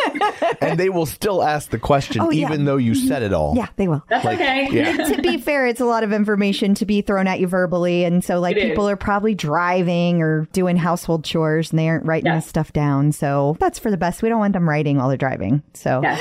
and 0.62 0.80
they 0.80 0.90
will 0.90 1.06
still 1.06 1.44
ask 1.44 1.70
the 1.70 1.78
question 1.78 2.22
Oh, 2.22 2.32
yeah. 2.32 2.48
even 2.48 2.66
though 2.66 2.78
you 2.78 2.96
said 2.96 3.22
it 3.22 3.32
all. 3.32 3.54
yeah, 3.56 3.68
they 3.76 3.88
will. 3.88 4.04
That's 4.10 4.26
okay. 4.26 4.68
Yeah. 4.72 4.98
to 5.16 5.22
be 5.22 5.38
fair, 5.38 5.68
it's 5.68 5.80
a 5.80 5.86
lot 5.86 6.04
of 6.04 6.12
information 6.12 6.74
to 6.76 6.86
be 6.86 7.02
thrown 7.02 7.28
at 7.28 7.40
you 7.40 7.48
verbally. 7.48 8.04
And 8.04 8.24
so, 8.24 8.40
like, 8.40 8.58
It 8.58 8.64
is. 8.64 8.70
people 8.70 8.90
are 8.90 8.96
probably 8.98 9.36
driving 9.36 10.22
or 10.22 10.48
doing 10.52 10.78
household 10.78 11.24
chores 11.24 11.70
and 11.72 11.78
they 11.80 11.88
aren't 11.88 12.06
writing 12.06 12.26
Yeah. 12.28 12.36
this 12.38 12.48
stuff 12.48 12.74
down. 12.74 13.12
So, 13.12 13.56
that's 13.60 13.78
for 13.78 13.92
the 13.92 13.98
best. 13.98 14.24
We 14.24 14.30
don't 14.30 14.40
want 14.40 14.54
them 14.54 14.68
writing 14.68 14.98
while 14.98 15.10
they're 15.10 15.18
driving. 15.18 15.62
So, 15.74 16.02
Yes. 16.02 16.20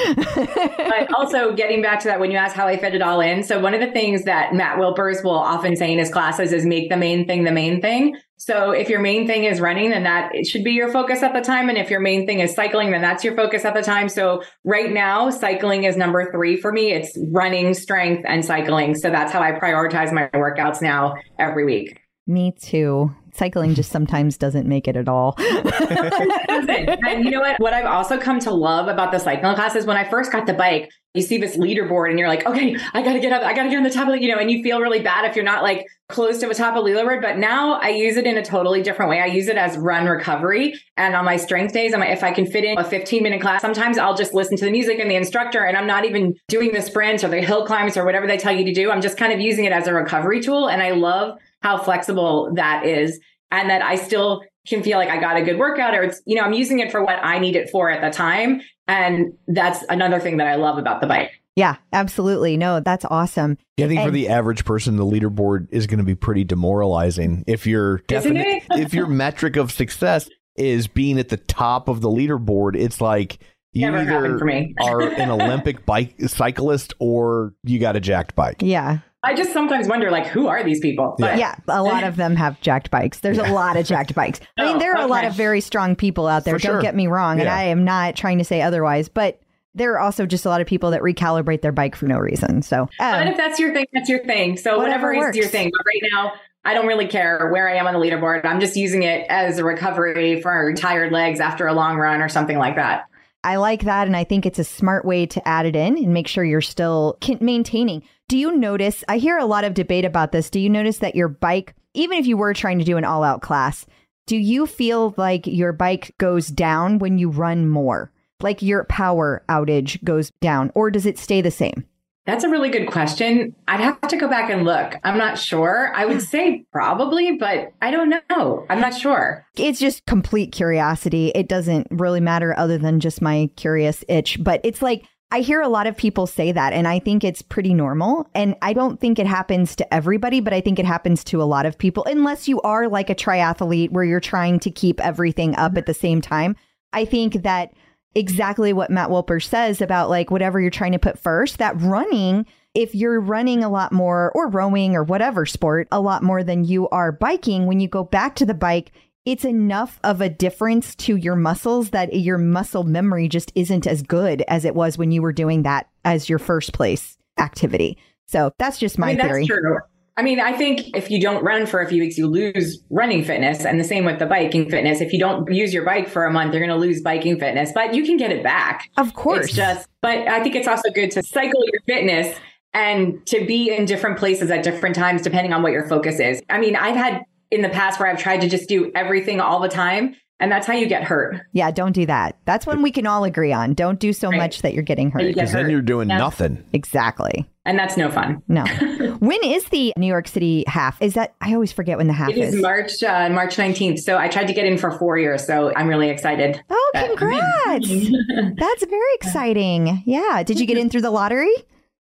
but 0.76 1.12
also 1.14 1.54
getting 1.54 1.80
back 1.82 2.00
to 2.00 2.08
that, 2.08 2.20
when 2.20 2.30
you 2.30 2.36
ask 2.36 2.54
how 2.54 2.66
I 2.66 2.76
fit 2.76 2.94
it 2.94 3.00
all 3.02 3.20
in. 3.20 3.42
So 3.42 3.58
one 3.58 3.72
of 3.74 3.80
the 3.80 3.90
things 3.90 4.11
that 4.24 4.54
Matt 4.54 4.78
Wilpers 4.78 5.24
will 5.24 5.38
often 5.38 5.76
say 5.76 5.92
in 5.92 5.98
his 5.98 6.10
classes 6.10 6.52
is 6.52 6.64
make 6.64 6.90
the 6.90 6.96
main 6.96 7.26
thing 7.26 7.44
the 7.44 7.52
main 7.52 7.80
thing. 7.80 8.16
So 8.36 8.72
if 8.72 8.88
your 8.88 9.00
main 9.00 9.26
thing 9.26 9.44
is 9.44 9.60
running, 9.60 9.90
then 9.90 10.02
that 10.02 10.34
it 10.34 10.46
should 10.46 10.64
be 10.64 10.72
your 10.72 10.90
focus 10.90 11.22
at 11.22 11.32
the 11.32 11.40
time. 11.40 11.68
And 11.68 11.78
if 11.78 11.90
your 11.90 12.00
main 12.00 12.26
thing 12.26 12.40
is 12.40 12.54
cycling, 12.54 12.90
then 12.90 13.00
that's 13.00 13.22
your 13.22 13.36
focus 13.36 13.64
at 13.64 13.74
the 13.74 13.82
time. 13.82 14.08
So 14.08 14.42
right 14.64 14.90
now, 14.90 15.30
cycling 15.30 15.84
is 15.84 15.96
number 15.96 16.30
three 16.32 16.56
for 16.56 16.72
me. 16.72 16.92
It's 16.92 17.16
running, 17.30 17.72
strength, 17.72 18.24
and 18.26 18.44
cycling. 18.44 18.96
So 18.96 19.10
that's 19.10 19.32
how 19.32 19.40
I 19.40 19.52
prioritize 19.52 20.12
my 20.12 20.28
workouts 20.34 20.82
now 20.82 21.14
every 21.38 21.64
week. 21.64 22.00
me 22.26 22.52
too. 22.60 23.14
Cycling 23.34 23.74
just 23.74 23.90
sometimes 23.90 24.36
doesn't 24.36 24.68
make 24.68 24.86
it 24.88 24.96
at 24.96 25.08
all. 25.08 25.36
And 25.38 27.24
you 27.24 27.30
know 27.30 27.40
what? 27.40 27.58
What 27.60 27.72
I've 27.72 27.86
also 27.86 28.18
come 28.18 28.38
to 28.40 28.50
love 28.50 28.88
about 28.88 29.10
the 29.12 29.18
cycling 29.18 29.54
class 29.54 29.74
is 29.74 29.86
when 29.86 29.96
I 29.96 30.08
first 30.08 30.32
got 30.32 30.46
the 30.46 30.54
bike, 30.54 30.90
you 31.14 31.20
see 31.20 31.36
this 31.36 31.58
leaderboard 31.58 32.08
and 32.08 32.18
you're 32.18 32.28
like, 32.28 32.46
okay, 32.46 32.76
I 32.94 33.02
got 33.02 33.12
to 33.12 33.20
get 33.20 33.32
up. 33.32 33.42
I 33.42 33.52
got 33.52 33.64
to 33.64 33.68
get 33.68 33.76
on 33.76 33.82
the 33.82 33.90
top 33.90 34.08
of 34.08 34.14
the, 34.14 34.22
you 34.22 34.28
know, 34.28 34.38
and 34.38 34.50
you 34.50 34.62
feel 34.62 34.80
really 34.80 35.00
bad 35.00 35.28
if 35.28 35.36
you're 35.36 35.44
not 35.44 35.62
like 35.62 35.86
close 36.08 36.38
to 36.38 36.46
the 36.46 36.54
top 36.54 36.74
of 36.74 36.84
leaderboard. 36.84 37.20
But 37.20 37.36
now 37.36 37.74
I 37.74 37.90
use 37.90 38.16
it 38.16 38.26
in 38.26 38.38
a 38.38 38.44
totally 38.44 38.82
different 38.82 39.10
way. 39.10 39.20
I 39.20 39.26
use 39.26 39.48
it 39.48 39.58
as 39.58 39.76
run 39.76 40.06
recovery. 40.06 40.74
And 40.96 41.14
on 41.14 41.26
my 41.26 41.36
strength 41.36 41.74
days, 41.74 41.92
I'm, 41.92 42.02
if 42.02 42.24
I 42.24 42.32
can 42.32 42.46
fit 42.46 42.64
in 42.64 42.78
a 42.78 42.84
15 42.84 43.22
minute 43.22 43.42
class, 43.42 43.60
sometimes 43.60 43.98
I'll 43.98 44.16
just 44.16 44.32
listen 44.32 44.56
to 44.56 44.64
the 44.64 44.70
music 44.70 44.98
and 45.00 45.10
the 45.10 45.16
instructor 45.16 45.64
and 45.64 45.76
I'm 45.76 45.86
not 45.86 46.06
even 46.06 46.34
doing 46.48 46.72
the 46.72 46.80
sprints 46.80 47.22
or 47.22 47.28
the 47.28 47.42
hill 47.42 47.66
climbs 47.66 47.98
or 47.98 48.06
whatever 48.06 48.26
they 48.26 48.38
tell 48.38 48.56
you 48.56 48.64
to 48.64 48.72
do. 48.72 48.90
I'm 48.90 49.02
just 49.02 49.18
kind 49.18 49.34
of 49.34 49.40
using 49.40 49.66
it 49.66 49.72
as 49.72 49.86
a 49.86 49.92
recovery 49.92 50.40
tool. 50.40 50.68
And 50.68 50.82
I 50.82 50.92
love 50.92 51.36
how 51.60 51.76
flexible 51.76 52.54
that 52.54 52.86
is 52.86 53.20
and 53.50 53.68
that 53.68 53.82
I 53.82 53.96
still 53.96 54.42
can 54.66 54.82
feel 54.82 54.98
like 54.98 55.08
I 55.08 55.18
got 55.20 55.36
a 55.36 55.42
good 55.42 55.58
workout 55.58 55.94
or 55.94 56.02
it's, 56.02 56.22
you 56.26 56.36
know, 56.36 56.42
I'm 56.42 56.52
using 56.52 56.78
it 56.78 56.90
for 56.92 57.02
what 57.02 57.18
I 57.22 57.38
need 57.38 57.56
it 57.56 57.70
for 57.70 57.90
at 57.90 58.00
the 58.00 58.10
time. 58.16 58.60
And 58.88 59.32
that's 59.48 59.84
another 59.88 60.20
thing 60.20 60.36
that 60.38 60.46
I 60.46 60.54
love 60.56 60.78
about 60.78 61.00
the 61.00 61.06
bike. 61.06 61.30
yeah, 61.56 61.76
absolutely. 61.92 62.56
No, 62.56 62.80
that's 62.80 63.04
awesome. 63.10 63.58
Yeah, 63.76 63.86
I 63.86 63.88
think 63.88 64.02
for 64.02 64.10
the 64.10 64.28
average 64.28 64.64
person, 64.64 64.96
the 64.96 65.04
leaderboard 65.04 65.68
is 65.70 65.86
going 65.86 65.98
to 65.98 66.04
be 66.04 66.14
pretty 66.14 66.44
demoralizing. 66.44 67.44
If 67.46 67.66
your 67.66 68.02
Isn't 68.10 68.34
definite, 68.34 68.62
if 68.70 68.94
your 68.94 69.06
metric 69.06 69.56
of 69.56 69.70
success 69.72 70.28
is 70.56 70.86
being 70.86 71.18
at 71.18 71.28
the 71.28 71.36
top 71.38 71.88
of 71.88 72.00
the 72.00 72.08
leaderboard, 72.08 72.76
it's 72.76 73.00
like 73.00 73.38
you 73.72 73.90
Never 73.90 73.98
either 73.98 74.38
for 74.38 74.44
me. 74.44 74.74
are 74.82 75.00
an 75.00 75.30
Olympic 75.40 75.86
bike 75.86 76.14
cyclist 76.26 76.92
or 76.98 77.54
you 77.64 77.78
got 77.78 77.96
a 77.96 78.00
jacked 78.00 78.34
bike. 78.36 78.56
Yeah. 78.60 78.98
I 79.24 79.34
just 79.34 79.52
sometimes 79.52 79.86
wonder, 79.88 80.10
like, 80.10 80.26
who 80.26 80.48
are 80.48 80.64
these 80.64 80.80
people? 80.80 81.14
But 81.18 81.38
Yeah, 81.38 81.54
a 81.68 81.82
lot 81.82 82.02
of 82.02 82.16
them 82.16 82.34
have 82.36 82.60
jacked 82.60 82.90
bikes. 82.90 83.20
There's 83.20 83.38
a 83.38 83.52
lot 83.52 83.76
of 83.76 83.86
jacked 83.86 84.14
bikes. 84.14 84.40
I 84.58 84.64
mean, 84.64 84.76
Oh, 84.76 84.78
there 84.80 84.96
are 84.96 85.02
a 85.02 85.06
lot 85.06 85.24
of 85.24 85.34
very 85.34 85.60
strong 85.60 85.94
people 85.94 86.26
out 86.26 86.44
there. 86.44 86.58
For 86.58 86.66
Don't 86.66 86.74
sure. 86.76 86.82
get 86.82 86.96
me 86.96 87.06
wrong, 87.06 87.38
and 87.40 87.48
I 87.48 87.64
am 87.64 87.84
not 87.84 88.16
trying 88.16 88.38
to 88.38 88.44
say 88.44 88.62
otherwise, 88.62 89.08
but 89.08 89.40
there 89.74 89.92
are 89.92 90.00
also 90.00 90.26
just 90.26 90.44
a 90.44 90.48
lot 90.48 90.60
of 90.60 90.66
people 90.66 90.90
that 90.90 91.00
recalibrate 91.02 91.62
their 91.62 91.72
bike 91.72 91.94
for 91.94 92.06
no 92.06 92.18
reason. 92.18 92.62
So, 92.62 92.88
But 92.98 93.22
um, 93.22 93.28
if 93.28 93.36
that's 93.36 93.58
your 93.58 93.72
thing, 93.72 93.86
that's 93.92 94.08
your 94.08 94.24
thing. 94.24 94.56
So 94.56 94.76
Whatever 94.78 95.08
whatever, 95.14 95.30
is 95.30 95.36
your 95.36 95.46
thing. 95.46 95.70
But 95.70 95.86
right 95.86 96.10
now, 96.12 96.32
I 96.64 96.74
don't 96.74 96.86
really 96.86 97.06
care 97.06 97.48
where 97.50 97.68
I 97.68 97.76
am 97.76 97.86
on 97.86 97.94
the 97.94 98.00
leaderboard. 98.00 98.44
I'm 98.44 98.60
just 98.60 98.76
using 98.76 99.02
it 99.02 99.26
as 99.30 99.58
a 99.58 99.64
recovery 99.64 100.40
for 100.42 100.72
tired 100.74 101.12
legs 101.12 101.40
after 101.40 101.66
a 101.66 101.72
long 101.72 101.96
run 101.96 102.20
or 102.20 102.28
something 102.28 102.58
like 102.58 102.76
that. 102.76 103.04
I 103.44 103.56
like 103.56 103.82
that, 103.84 104.06
and 104.06 104.16
I 104.16 104.22
think 104.24 104.46
it's 104.46 104.60
a 104.60 104.64
smart 104.64 105.04
way 105.04 105.26
to 105.26 105.48
add 105.48 105.66
it 105.66 105.74
in 105.74 105.96
and 105.96 106.12
make 106.14 106.28
sure 106.28 106.44
you're 106.44 106.60
still 106.60 107.18
maintaining. 107.40 108.04
Do 108.32 108.38
you 108.38 108.56
notice? 108.56 109.04
I 109.08 109.18
hear 109.18 109.36
a 109.36 109.44
lot 109.44 109.64
of 109.64 109.74
debate 109.74 110.06
about 110.06 110.32
this. 110.32 110.48
Do 110.48 110.58
you 110.58 110.70
notice 110.70 111.00
that 111.00 111.14
your 111.14 111.28
bike, 111.28 111.74
even 111.92 112.16
if 112.16 112.26
you 112.26 112.38
were 112.38 112.54
trying 112.54 112.78
to 112.78 112.84
do 112.86 112.96
an 112.96 113.04
all 113.04 113.22
out 113.22 113.42
class, 113.42 113.84
do 114.24 114.38
you 114.38 114.66
feel 114.66 115.12
like 115.18 115.46
your 115.46 115.74
bike 115.74 116.14
goes 116.16 116.48
down 116.48 116.98
when 116.98 117.18
you 117.18 117.28
run 117.28 117.68
more? 117.68 118.10
Like 118.40 118.62
your 118.62 118.84
power 118.84 119.44
outage 119.50 120.02
goes 120.02 120.32
down, 120.40 120.72
or 120.74 120.90
does 120.90 121.04
it 121.04 121.18
stay 121.18 121.42
the 121.42 121.50
same? 121.50 121.84
That's 122.24 122.44
a 122.44 122.48
really 122.48 122.70
good 122.70 122.86
question. 122.86 123.54
I'd 123.68 123.80
have 123.80 124.00
to 124.02 124.16
go 124.16 124.28
back 124.28 124.48
and 124.48 124.64
look. 124.64 124.94
I'm 125.04 125.18
not 125.18 125.38
sure. 125.38 125.92
I 125.94 126.06
would 126.06 126.22
say 126.22 126.64
probably, 126.72 127.36
but 127.36 127.72
I 127.82 127.90
don't 127.90 128.14
know. 128.30 128.64
I'm 128.70 128.80
not 128.80 128.94
sure. 128.94 129.44
It's 129.56 129.80
just 129.80 130.06
complete 130.06 130.52
curiosity. 130.52 131.32
It 131.34 131.48
doesn't 131.48 131.88
really 131.90 132.20
matter 132.20 132.56
other 132.56 132.78
than 132.78 133.00
just 133.00 133.20
my 133.20 133.50
curious 133.56 134.04
itch. 134.08 134.42
But 134.42 134.60
it's 134.64 134.80
like, 134.80 135.04
I 135.32 135.40
hear 135.40 135.62
a 135.62 135.68
lot 135.68 135.86
of 135.86 135.96
people 135.96 136.26
say 136.26 136.52
that, 136.52 136.74
and 136.74 136.86
I 136.86 136.98
think 136.98 137.24
it's 137.24 137.40
pretty 137.40 137.72
normal. 137.72 138.28
And 138.34 138.54
I 138.60 138.74
don't 138.74 139.00
think 139.00 139.18
it 139.18 139.26
happens 139.26 139.74
to 139.76 139.94
everybody, 139.94 140.40
but 140.40 140.52
I 140.52 140.60
think 140.60 140.78
it 140.78 140.84
happens 140.84 141.24
to 141.24 141.40
a 141.40 141.44
lot 141.44 141.64
of 141.64 141.78
people, 141.78 142.04
unless 142.04 142.48
you 142.48 142.60
are 142.60 142.86
like 142.86 143.08
a 143.08 143.14
triathlete 143.14 143.92
where 143.92 144.04
you're 144.04 144.20
trying 144.20 144.60
to 144.60 144.70
keep 144.70 145.00
everything 145.00 145.56
up 145.56 145.78
at 145.78 145.86
the 145.86 145.94
same 145.94 146.20
time. 146.20 146.54
I 146.92 147.06
think 147.06 147.44
that 147.44 147.72
exactly 148.14 148.74
what 148.74 148.90
Matt 148.90 149.08
Wilpers 149.08 149.46
says 149.46 149.80
about 149.80 150.10
like 150.10 150.30
whatever 150.30 150.60
you're 150.60 150.70
trying 150.70 150.92
to 150.92 150.98
put 150.98 151.18
first, 151.18 151.56
that 151.56 151.80
running, 151.80 152.44
if 152.74 152.94
you're 152.94 153.18
running 153.18 153.64
a 153.64 153.70
lot 153.70 153.90
more 153.90 154.32
or 154.34 154.50
rowing 154.50 154.94
or 154.94 155.02
whatever 155.02 155.46
sport, 155.46 155.88
a 155.90 156.00
lot 156.00 156.22
more 156.22 156.44
than 156.44 156.64
you 156.64 156.90
are 156.90 157.10
biking, 157.10 157.64
when 157.64 157.80
you 157.80 157.88
go 157.88 158.04
back 158.04 158.34
to 158.34 158.44
the 158.44 158.52
bike, 158.52 158.92
it's 159.24 159.44
enough 159.44 160.00
of 160.02 160.20
a 160.20 160.28
difference 160.28 160.94
to 160.96 161.16
your 161.16 161.36
muscles 161.36 161.90
that 161.90 162.14
your 162.14 162.38
muscle 162.38 162.84
memory 162.84 163.28
just 163.28 163.52
isn't 163.54 163.86
as 163.86 164.02
good 164.02 164.42
as 164.48 164.64
it 164.64 164.74
was 164.74 164.98
when 164.98 165.12
you 165.12 165.22
were 165.22 165.32
doing 165.32 165.62
that 165.62 165.88
as 166.04 166.28
your 166.28 166.38
first 166.38 166.72
place 166.72 167.16
activity. 167.38 167.98
So 168.26 168.52
that's 168.58 168.78
just 168.78 168.98
my 168.98 169.10
I 169.10 169.14
mean, 169.14 169.26
theory. 169.26 169.40
that's 169.46 169.60
true. 169.60 169.78
I 170.16 170.22
mean, 170.22 170.40
I 170.40 170.52
think 170.52 170.94
if 170.94 171.10
you 171.10 171.20
don't 171.20 171.42
run 171.42 171.66
for 171.66 171.80
a 171.80 171.88
few 171.88 172.02
weeks, 172.02 172.18
you 172.18 172.26
lose 172.26 172.82
running 172.90 173.24
fitness. 173.24 173.64
And 173.64 173.80
the 173.80 173.84
same 173.84 174.04
with 174.04 174.18
the 174.18 174.26
biking 174.26 174.68
fitness. 174.68 175.00
If 175.00 175.12
you 175.12 175.18
don't 175.18 175.50
use 175.50 175.72
your 175.72 175.84
bike 175.86 176.08
for 176.08 176.26
a 176.26 176.32
month, 176.32 176.52
you're 176.52 176.64
going 176.64 176.78
to 176.78 176.86
lose 176.86 177.00
biking 177.00 177.38
fitness, 177.38 177.70
but 177.74 177.94
you 177.94 178.04
can 178.04 178.18
get 178.18 178.30
it 178.30 178.42
back. 178.42 178.90
Of 178.98 179.14
course. 179.14 179.46
It's 179.46 179.54
just, 179.54 179.88
but 180.02 180.18
I 180.28 180.42
think 180.42 180.54
it's 180.54 180.68
also 180.68 180.90
good 180.90 181.10
to 181.12 181.22
cycle 181.22 181.62
your 181.72 181.80
fitness 181.86 182.36
and 182.74 183.24
to 183.26 183.44
be 183.46 183.74
in 183.74 183.84
different 183.84 184.18
places 184.18 184.50
at 184.50 184.62
different 184.62 184.96
times, 184.96 185.22
depending 185.22 185.52
on 185.52 185.62
what 185.62 185.72
your 185.72 185.88
focus 185.88 186.20
is. 186.20 186.42
I 186.50 186.58
mean, 186.58 186.76
I've 186.76 186.96
had 186.96 187.22
in 187.52 187.62
the 187.62 187.68
past 187.68 188.00
where 188.00 188.08
I've 188.10 188.18
tried 188.18 188.40
to 188.40 188.48
just 188.48 188.68
do 188.68 188.90
everything 188.94 189.38
all 189.40 189.60
the 189.60 189.68
time, 189.68 190.16
and 190.40 190.50
that's 190.50 190.66
how 190.66 190.72
you 190.72 190.86
get 190.88 191.04
hurt. 191.04 191.40
yeah, 191.52 191.70
don't 191.70 191.92
do 191.92 192.04
that. 192.06 192.36
That's 192.46 192.66
when 192.66 192.82
we 192.82 192.90
can 192.90 193.06
all 193.06 193.22
agree 193.24 193.52
on. 193.52 193.74
Don't 193.74 194.00
do 194.00 194.12
so 194.12 194.28
Right. 194.30 194.38
much 194.38 194.62
that 194.62 194.74
you're 194.74 194.82
getting 194.82 195.10
That 195.10 195.20
you 195.22 195.28
hurt. 195.28 195.34
get 195.36 195.52
then 195.52 195.70
you're 195.70 195.80
doing 195.82 196.08
Yeah. 196.08 196.18
nothing. 196.18 196.64
Exactly. 196.72 197.46
And 197.64 197.78
that's 197.78 197.96
no 197.96 198.10
fun. 198.10 198.42
No. 198.48 198.64
when 199.20 199.38
is 199.44 199.64
the 199.66 199.92
New 199.96 200.08
York 200.08 200.26
City 200.26 200.64
half? 200.66 201.00
Is 201.00 201.14
that 201.14 201.34
I 201.40 201.54
always 201.54 201.70
forget 201.70 201.96
when 201.96 202.08
the 202.08 202.12
half 202.12 202.30
It 202.30 202.38
is 202.38 202.54
is. 202.54 202.60
March 202.60 203.02
uh, 203.04 203.28
March 203.28 203.54
19th. 203.56 204.00
So 204.00 204.18
I 204.18 204.26
tried 204.26 204.46
to 204.48 204.52
get 204.52 204.64
in 204.66 204.78
for 204.78 204.90
four 204.90 205.16
years. 205.16 205.46
So 205.46 205.72
I'm 205.76 205.86
really 205.86 206.08
excited. 206.08 206.60
oh, 206.70 206.90
that 206.94 207.04
I'm 207.04 207.10
in. 207.12 207.16
congrats. 207.18 208.56
That's 208.58 208.84
very 208.86 209.14
exciting. 209.14 210.02
Yeah. 210.06 210.42
Did 210.42 210.58
you 210.58 210.66
get 210.66 210.76
in 210.76 210.90
through 210.90 211.02
the 211.02 211.10
lottery? 211.12 211.54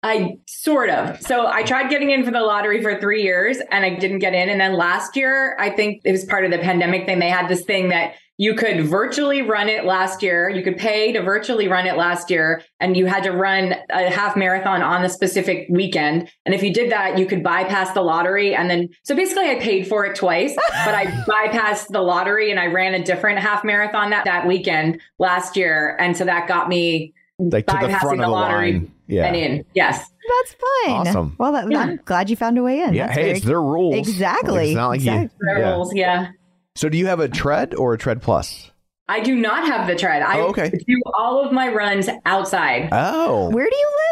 I 0.07 0.39
sort 0.47 0.89
of. 0.89 1.21
So 1.21 1.47
I 1.47 1.65
tried 1.65 1.91
getting 1.91 2.11
in 2.11 2.25
for 2.25 2.31
the 2.31 2.41
lottery 2.41 2.81
for 2.81 3.01
three 3.01 3.23
years 3.23 3.59
and 3.71 3.85
I 3.85 3.97
didn't 3.97 4.21
get 4.21 4.35
in. 4.35 4.49
And 4.49 4.61
then 4.61 4.75
last 4.75 5.17
year, 5.17 5.57
I 5.59 5.71
think 5.71 6.03
it 6.05 6.13
was 6.13 6.25
part 6.25 6.45
of 6.45 6.53
the 6.53 6.59
pandemic 6.59 7.07
thing. 7.07 7.19
They 7.19 7.29
had 7.29 7.49
this 7.49 7.65
thing 7.65 7.89
that 7.89 8.15
you 8.39 8.55
could 8.55 8.85
virtually 8.85 9.43
run 9.43 9.69
it 9.69 9.85
last 9.85 10.23
year. 10.23 10.49
You 10.49 10.63
could 10.63 10.77
pay 10.77 11.11
to 11.13 11.23
virtually 11.23 11.67
run 11.67 11.87
it 11.87 11.97
last 11.97 12.31
year 12.31 12.63
and 12.79 12.97
you 12.97 13.07
had 13.07 13.25
to 13.25 13.33
run 13.33 13.75
a 13.91 14.11
half 14.11 14.37
marathon 14.37 14.83
on 14.83 15.03
the 15.03 15.09
specific 15.09 15.67
weekend. 15.71 16.31
And 16.45 16.55
if 16.55 16.63
you 16.63 16.73
did 16.73 16.93
that, 16.93 17.19
you 17.19 17.27
could 17.27 17.43
bypass 17.43 17.93
the 17.93 18.03
lottery. 18.03 18.55
And 18.55 18.71
then, 18.71 18.91
so 19.03 19.17
basically 19.17 19.51
I 19.51 19.57
paid 19.57 19.89
for 19.89 20.05
it 20.05 20.15
twice, 20.15 20.55
but 20.85 20.95
I 20.95 21.07
bypassed 21.07 21.89
the 21.89 22.03
lottery 22.03 22.51
and 22.53 22.61
I 22.61 22.67
ran 22.67 22.95
a 22.95 23.03
different 23.03 23.41
half 23.41 23.65
marathon 23.65 24.11
that, 24.11 24.27
that 24.27 24.47
weekend 24.47 25.01
last 25.19 25.57
year. 25.57 25.97
And 25.99 26.17
so 26.17 26.25
that 26.27 26.47
got 26.47 26.69
me 26.69 27.15
Like 27.39 27.67
to 27.67 27.73
the 27.73 27.87
bypassing 27.87 28.01
front 28.01 28.21
of 28.21 28.27
the 28.27 28.31
lottery. 28.31 28.91
Yeah. 29.09 29.27
and 29.27 29.37
in. 29.37 29.65
Yes. 29.75 29.99
That's 29.99 30.53
fun. 30.55 30.91
Awesome. 31.07 31.37
Well, 31.39 31.53
that, 31.53 31.71
Yeah. 31.71 31.81
I'm 31.81 32.01
glad 32.05 32.29
you 32.31 32.37
found 32.37 32.59
a 32.59 32.63
way 32.63 32.81
in. 32.81 32.95
Yeah. 32.95 33.07
That's 33.07 33.17
Hey, 33.19 33.23
very- 33.27 33.37
it's 33.39 33.47
their 33.47 33.63
rules. 33.63 33.95
Exactly. 33.97 34.69
It's 34.71 34.77
not 34.77 34.89
like 34.89 34.97
Exactly. 35.01 35.29
you. 35.41 35.59
Yeah. 35.59 35.71
Rules, 35.75 35.95
yeah. 35.95 36.29
So 36.75 36.89
do 36.89 36.99
you 36.99 37.07
have 37.07 37.21
a 37.21 37.29
tread 37.29 37.75
or 37.75 37.95
a 37.95 37.99
tread 37.99 38.21
plus? 38.23 38.71
I 39.09 39.21
do 39.21 39.37
not 39.37 39.67
have 39.69 39.87
the 39.87 39.95
tread. 39.95 40.21
I 40.23 40.41
Oh, 40.41 40.47
okay. 40.49 40.69
do 40.71 41.01
all 41.17 41.41
of 41.45 41.53
my 41.53 41.69
runs 41.73 42.09
outside. 42.27 42.89
Oh. 42.91 43.49
Where 43.51 43.69
do 43.71 43.77
you 43.77 43.87
live? 43.87 44.03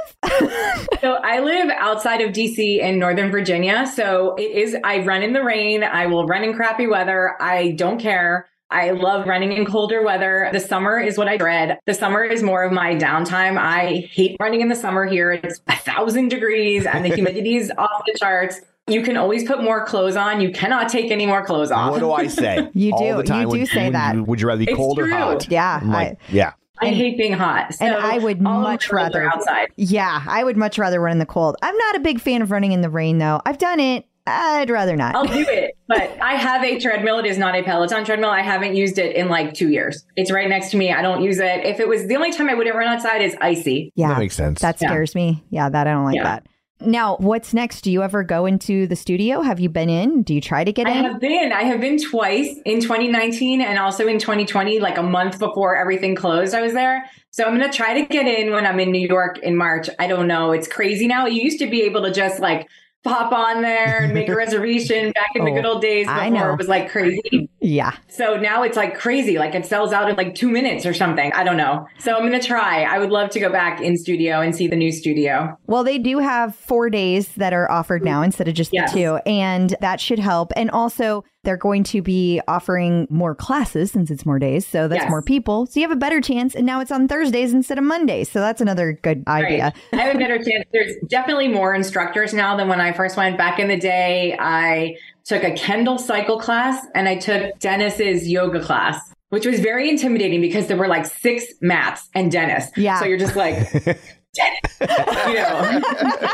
So 1.01 1.15
I 1.15 1.41
live 1.41 1.69
outside 1.71 2.23
of 2.23 2.31
DC 2.33 2.79
in 2.81 2.99
Northern 2.99 3.31
Virginia. 3.31 3.87
So 3.87 4.35
it 4.37 4.53
is, 4.53 4.75
I 4.85 5.05
run 5.05 5.23
in 5.23 5.33
the 5.35 5.43
rain. 5.45 5.85
I 5.85 6.07
will 6.07 6.27
run 6.27 6.45
in 6.45 6.55
crappy 6.55 6.87
weather. 6.87 7.35
I 7.41 7.73
don't 7.73 7.99
care. 8.01 8.47
I 8.75 8.91
love 8.91 9.27
running 9.27 9.53
in 9.53 9.65
colder 9.65 10.03
weather. 10.03 10.49
The 10.53 10.61
summer 10.61 10.99
is 10.99 11.17
what 11.17 11.29
I 11.29 11.37
dread. 11.37 11.79
The 11.87 11.95
summer 11.95 12.25
is 12.25 12.43
more 12.43 12.63
of 12.65 12.73
my 12.73 12.95
downtime. 12.95 13.57
I 13.59 14.09
hate 14.13 14.37
running 14.41 14.61
in 14.61 14.69
the 14.69 14.75
summer 14.77 15.07
here. 15.07 15.33
It's 15.33 15.61
a 15.69 15.77
thousand 15.77 16.29
degrees 16.29 16.85
and 16.87 17.05
the 17.05 17.15
humidity 17.15 17.57
is 17.57 17.71
off 17.79 18.03
the 18.07 18.15
charts. 18.19 18.61
You 18.87 19.01
can 19.03 19.17
always 19.17 19.45
put 19.45 19.63
more 19.63 19.87
clothes 19.87 20.17
on. 20.17 20.41
You 20.43 20.51
cannot 20.53 20.91
take 20.91 21.11
any 21.11 21.25
more 21.25 21.43
clothes 21.45 21.71
off. 21.71 21.93
What 21.93 22.01
do 22.01 22.13
I 22.13 22.27
say? 22.27 22.69
You 22.75 22.93
All 22.93 23.13
do. 23.13 23.17
the 23.17 23.23
time 23.23 23.43
You 23.43 23.49
when- 23.49 23.61
do 23.61 23.67
say 23.67 23.85
when 23.85 23.93
that. 23.95 24.17
would 24.27 24.41
you 24.41 24.47
rather 24.49 24.59
be 24.59 24.65
It's 24.71 24.77
cold 24.77 24.99
or 24.99 25.09
hot? 25.09 25.49
Yeah, 25.51 25.79
I'm 25.81 25.91
like, 25.91 26.13
I- 26.13 26.17
yeah. 26.33 26.53
I 26.83 26.89
hate 26.89 27.17
being 27.17 27.33
hot. 27.33 27.73
So 27.73 27.85
And 27.87 27.95
I 27.95 28.19
would 28.19 28.43
much 28.43 28.63
my 28.65 28.77
clothes 28.77 28.93
rather- 29.15 29.31
outside. 29.33 29.69
Yeah, 29.77 30.23
I 30.27 30.43
would 30.43 30.57
much 30.57 30.77
rather 30.77 31.01
run 31.01 31.13
in 31.13 31.19
the 31.19 31.25
cold. 31.27 31.57
I'm 31.63 31.77
not 31.77 31.97
a 31.97 32.01
big 32.01 32.21
fan 32.21 32.43
of 32.43 32.51
running 32.51 32.73
in 32.73 32.81
the 32.83 32.91
rain, 32.91 33.19
though. 33.19 33.41
I've 33.47 33.59
done 33.59 33.79
it. 33.79 34.07
I'd 34.27 34.71
rather 34.71 34.97
not. 34.97 35.15
I'll 35.15 35.27
do 35.27 35.33
it, 35.49 35.77
but 35.87 36.17
I 36.21 36.35
have 36.35 36.65
a 36.65 36.79
treadmill. 36.81 37.19
It 37.19 37.27
is 37.27 37.37
not 37.39 37.55
a 37.55 37.63
Peloton 37.63 38.05
treadmill. 38.05 38.31
I 38.31 38.41
haven't 38.43 38.75
used 38.75 38.99
it 38.99 39.17
in 39.17 39.29
like 39.29 39.55
two 39.55 39.69
years. 39.71 40.05
It's 40.17 40.31
right 40.31 40.49
next 40.49 40.71
to 40.71 40.77
me. 40.77 40.93
I 40.93 41.03
don't 41.03 41.23
use 41.23 41.39
it. 41.39 41.65
If 41.67 41.79
it 41.81 41.89
was 41.89 42.07
the 42.07 42.17
only 42.17 42.33
time 42.33 42.49
I 42.49 42.55
wouldn't 42.55 42.75
run 42.77 42.89
outside 42.89 43.19
is 43.23 43.37
icy. 43.41 43.93
yeah, 43.95 44.09
That 44.09 44.19
makes 44.19 44.35
sense. 44.37 44.61
That 44.61 44.81
Yeah. 44.81 44.89
scares 44.89 45.15
me. 45.15 45.45
Yeah, 45.51 45.69
that 45.69 45.87
I 45.87 45.93
don't 45.93 46.05
like 46.05 46.17
Yeah. 46.17 46.25
that. 46.25 46.47
Now, 46.81 47.17
what's 47.19 47.55
next? 47.55 47.83
Do 47.83 47.91
you 47.93 48.03
ever 48.03 48.25
go 48.25 48.47
into 48.47 48.87
the 48.87 48.97
studio? 48.97 49.43
Have 49.43 49.61
you 49.61 49.69
been 49.69 49.89
in? 49.89 50.23
Do 50.23 50.35
you 50.35 50.41
try 50.41 50.65
to 50.65 50.73
get 50.73 50.87
I 50.87 50.91
in? 50.91 51.05
I 51.05 51.09
have 51.09 51.21
been. 51.21 51.53
I 51.53 51.63
have 51.63 51.81
been 51.81 51.99
twice 51.99 52.59
in 52.67 52.81
2019 52.81 53.61
and 53.61 53.79
also 53.79 54.07
in 54.09 54.19
2020, 54.19 54.81
like 54.81 54.99
a 54.99 55.03
month 55.03 55.39
before 55.39 55.77
everything 55.77 56.15
closed. 56.15 56.53
I 56.55 56.63
was 56.63 56.73
there. 56.73 57.05
So 57.31 57.45
I'm 57.45 57.57
going 57.57 57.71
to 57.71 57.75
try 57.75 57.95
to 58.01 58.07
get 58.07 58.27
in 58.27 58.53
when 58.53 58.67
I'm 58.67 58.81
in 58.81 58.91
New 58.91 59.07
York 59.07 59.39
in 59.39 59.57
March. 59.57 59.89
I 59.99 60.07
don't 60.09 60.27
know. 60.27 60.51
It's 60.53 60.67
crazy 60.69 61.07
now. 61.07 61.27
You 61.27 61.43
used 61.43 61.59
to 61.61 61.67
be 61.69 61.83
able 61.83 62.03
to 62.03 62.11
just 62.13 62.41
like 62.41 62.67
pop 63.05 63.33
on 63.33 63.63
there 63.63 64.03
and 64.03 64.15
make 64.15 64.29
a 64.29 64.35
reservation 64.37 65.13
back 65.13 65.31
in 65.35 65.45
the 65.45 65.51
Oh, 65.51 65.55
good 65.55 65.67
old 65.67 65.83
days 65.83 66.09
I 66.09 66.31
before 66.31 66.47
know. 66.49 66.53
it 66.55 66.59
was 66.59 66.69
like 66.69 66.91
crazy. 66.91 67.49
yeah. 67.61 67.93
So 68.09 68.37
now 68.37 68.63
it's 68.63 68.77
like 68.77 68.99
crazy. 68.99 69.39
Like 69.39 69.55
it 69.55 69.67
sells 69.67 69.93
out 69.93 70.09
in 70.11 70.17
like 70.17 70.35
two 70.35 70.49
minutes 70.51 70.87
or 70.87 70.95
something. 70.95 71.33
I 71.35 71.45
don't 71.45 71.57
know. 71.59 71.87
So 71.99 72.15
I'm 72.15 72.27
going 72.27 72.39
to 72.41 72.45
try. 72.47 72.83
I 72.83 72.99
would 72.99 73.11
love 73.11 73.31
to 73.31 73.41
go 73.41 73.51
back 73.53 73.81
in 73.81 73.97
studio 73.97 74.41
and 74.41 74.57
see 74.57 74.67
the 74.67 74.77
new 74.77 74.91
studio. 74.91 75.57
Well, 75.67 75.85
they 75.85 75.99
do 75.99 76.19
have 76.19 76.55
four 76.57 76.89
days 76.91 77.29
that 77.35 77.53
are 77.53 77.71
offered 77.71 78.01
mm-hmm. 78.03 78.11
now 78.11 78.23
instead 78.23 78.49
of 78.49 78.55
just 78.55 78.71
Yes. 78.73 78.93
the 78.93 78.99
two, 78.99 79.17
and 79.27 79.77
that 79.81 80.01
should 80.01 80.19
help. 80.19 80.51
And 80.57 80.71
also, 80.71 81.25
they're 81.45 81.57
going 81.57 81.85
to 81.85 82.03
be 82.03 82.41
offering 82.49 83.07
more 83.11 83.35
classes 83.35 83.93
since 83.93 84.11
it's 84.11 84.27
more 84.27 84.39
days, 84.39 84.67
so 84.67 84.89
that's 84.89 85.03
Yes. 85.03 85.11
more 85.11 85.23
people. 85.23 85.67
So 85.67 85.81
you 85.81 85.87
have 85.89 85.97
a 85.97 86.01
better 86.01 86.21
chance. 86.21 86.55
And 86.55 86.67
now 86.67 86.81
it's 86.81 86.91
on 86.91 87.07
Thursdays 87.09 87.53
instead 87.53 87.79
of 87.79 87.85
Mondays, 87.85 88.31
so 88.31 88.41
that's 88.41 88.61
another 88.61 88.99
good 89.03 89.23
idea. 89.29 89.73
Right. 89.93 90.01
I 90.01 90.05
have 90.05 90.17
a 90.17 90.19
better 90.19 90.39
chance. 90.43 90.65
There's 90.73 90.95
definitely 91.07 91.49
more 91.49 91.75
instructors 91.75 92.35
now 92.35 92.57
than 92.57 92.69
when 92.69 92.81
I 92.81 92.93
first 92.93 93.17
went 93.17 93.37
back 93.39 93.59
in 93.59 93.69
the 93.69 93.77
day. 93.79 94.37
I 94.39 94.97
took 95.25 95.43
a 95.45 95.53
Kendall 95.53 95.99
cycle 95.99 96.39
class 96.39 96.85
and 96.95 97.09
I 97.09 97.17
took 97.17 97.59
Denis's 97.59 98.29
yoga 98.29 98.61
class, 98.61 98.99
which 99.31 99.47
was 99.47 99.61
very 99.61 99.89
intimidating 99.89 100.41
because 100.41 100.67
there 100.67 100.77
were 100.77 100.89
like 100.89 101.07
six 101.07 101.45
mats 101.61 102.09
and 102.15 102.31
Denis. 102.31 102.71
Yeah. 102.77 102.99
So 103.01 103.07
you're 103.07 103.19
just 103.19 103.37
like, 103.37 103.55
Denis, 104.35 104.79
you 104.81 105.35
know, 105.35 105.81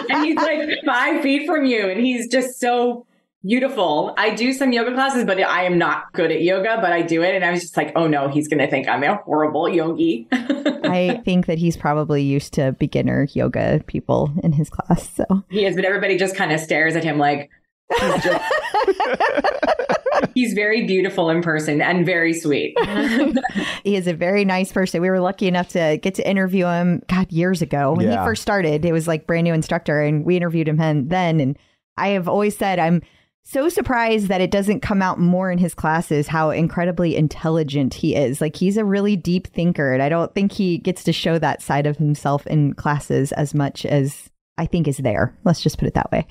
and 0.09 0.25
he's 0.25 0.37
like 0.37 0.71
five 0.87 1.23
feet 1.23 1.47
from 1.47 1.67
you 1.67 1.89
and 1.89 2.01
he's 2.01 2.29
just 2.29 2.59
so 2.59 3.07
beautiful. 3.45 4.15
I 4.17 4.31
do 4.35 4.53
some 4.53 4.73
yoga 4.73 4.93
classes, 4.93 5.25
but 5.25 5.41
I 5.41 5.65
am 5.65 5.79
not 5.79 6.13
good 6.13 6.31
at 6.31 6.43
yoga, 6.43 6.79
but 6.81 6.93
I 6.93 7.03
do 7.03 7.23
it. 7.23 7.35
And 7.35 7.45
I 7.45 7.51
was 7.51 7.61
just 7.63 7.77
like, 7.77 7.93
oh 7.97 8.07
no, 8.07 8.29
he's 8.29 8.49
going 8.49 8.59
to 8.61 8.69
think 8.69 8.89
I'm 8.89 9.03
a 9.03 9.17
horrible 9.17 9.69
yogi. 9.69 10.29
I 10.33 11.21
think 11.25 11.47
that 11.47 11.59
he's 11.59 11.77
probably 11.77 12.23
used 12.23 12.53
to 12.55 12.73
beginner 12.73 13.29
yoga 13.33 13.83
people 13.87 14.33
in 14.43 14.53
his 14.53 14.69
class. 14.71 15.09
So 15.15 15.25
He 15.49 15.65
is, 15.65 15.77
but 15.77 15.85
everybody 15.85 16.17
just 16.19 16.37
kind 16.37 16.53
of 16.53 16.61
stares 16.61 16.97
at 16.97 17.05
him 17.05 17.19
like 17.19 17.51
he's 17.99 18.23
just. 18.25 18.45
he's 20.35 20.53
very 20.53 20.87
beautiful 20.87 21.31
in 21.31 21.43
person 21.43 21.81
and 21.81 22.05
very 22.05 22.35
sweet. 22.35 22.77
he 23.85 23.97
is 23.97 24.07
a 24.07 24.15
very 24.15 24.45
nice 24.45 24.71
person. 24.73 25.01
We 25.01 25.09
were 25.11 25.21
lucky 25.21 25.47
enough 25.49 25.69
to 25.69 25.99
get 26.03 26.15
to 26.17 26.29
interview 26.29 26.67
him, 26.67 27.03
God, 27.09 27.31
years 27.33 27.63
ago 27.63 27.93
when 27.95 28.07
Yeah. 28.07 28.21
he 28.21 28.27
first 28.27 28.43
started. 28.43 28.85
It 28.85 28.93
was 28.93 29.09
like 29.09 29.27
brand 29.27 29.45
new 29.45 29.55
instructor, 29.55 30.01
and 30.03 30.25
we 30.25 30.37
interviewed 30.37 30.69
him 30.69 31.09
then. 31.09 31.41
And 31.41 31.59
I 31.97 32.09
have 32.09 32.29
always 32.29 32.57
said 32.57 32.79
I'm 32.79 33.03
so 33.43 33.69
surprised 33.69 34.29
that 34.29 34.41
it 34.41 34.51
doesn't 34.51 34.81
come 34.81 35.03
out 35.03 35.19
more 35.19 35.51
in 35.51 35.59
his 35.59 35.75
classes 35.75 36.29
how 36.29 36.51
incredibly 36.51 37.17
intelligent 37.17 37.95
he 37.95 38.15
is. 38.15 38.41
Like 38.41 38.57
he's 38.57 38.77
a 38.77 38.85
really 38.85 39.17
deep 39.17 39.49
thinker, 39.49 39.93
and 39.93 40.03
I 40.03 40.09
don't 40.09 40.33
think 40.35 40.53
he 40.53 40.79
gets 40.79 41.05
to 41.05 41.13
show 41.13 41.39
that 41.39 41.63
side 41.63 41.87
of 41.87 41.97
himself 41.97 42.47
in 42.47 42.75
classes 42.75 43.33
as 43.33 43.55
much 43.55 43.85
as 43.85 44.31
I 44.59 44.67
think 44.67 44.87
is 44.87 44.99
there. 44.99 45.37
Let's 45.45 45.63
just 45.63 45.79
put 45.79 45.89
it 45.89 45.95
that 45.95 46.13
way. 46.13 46.27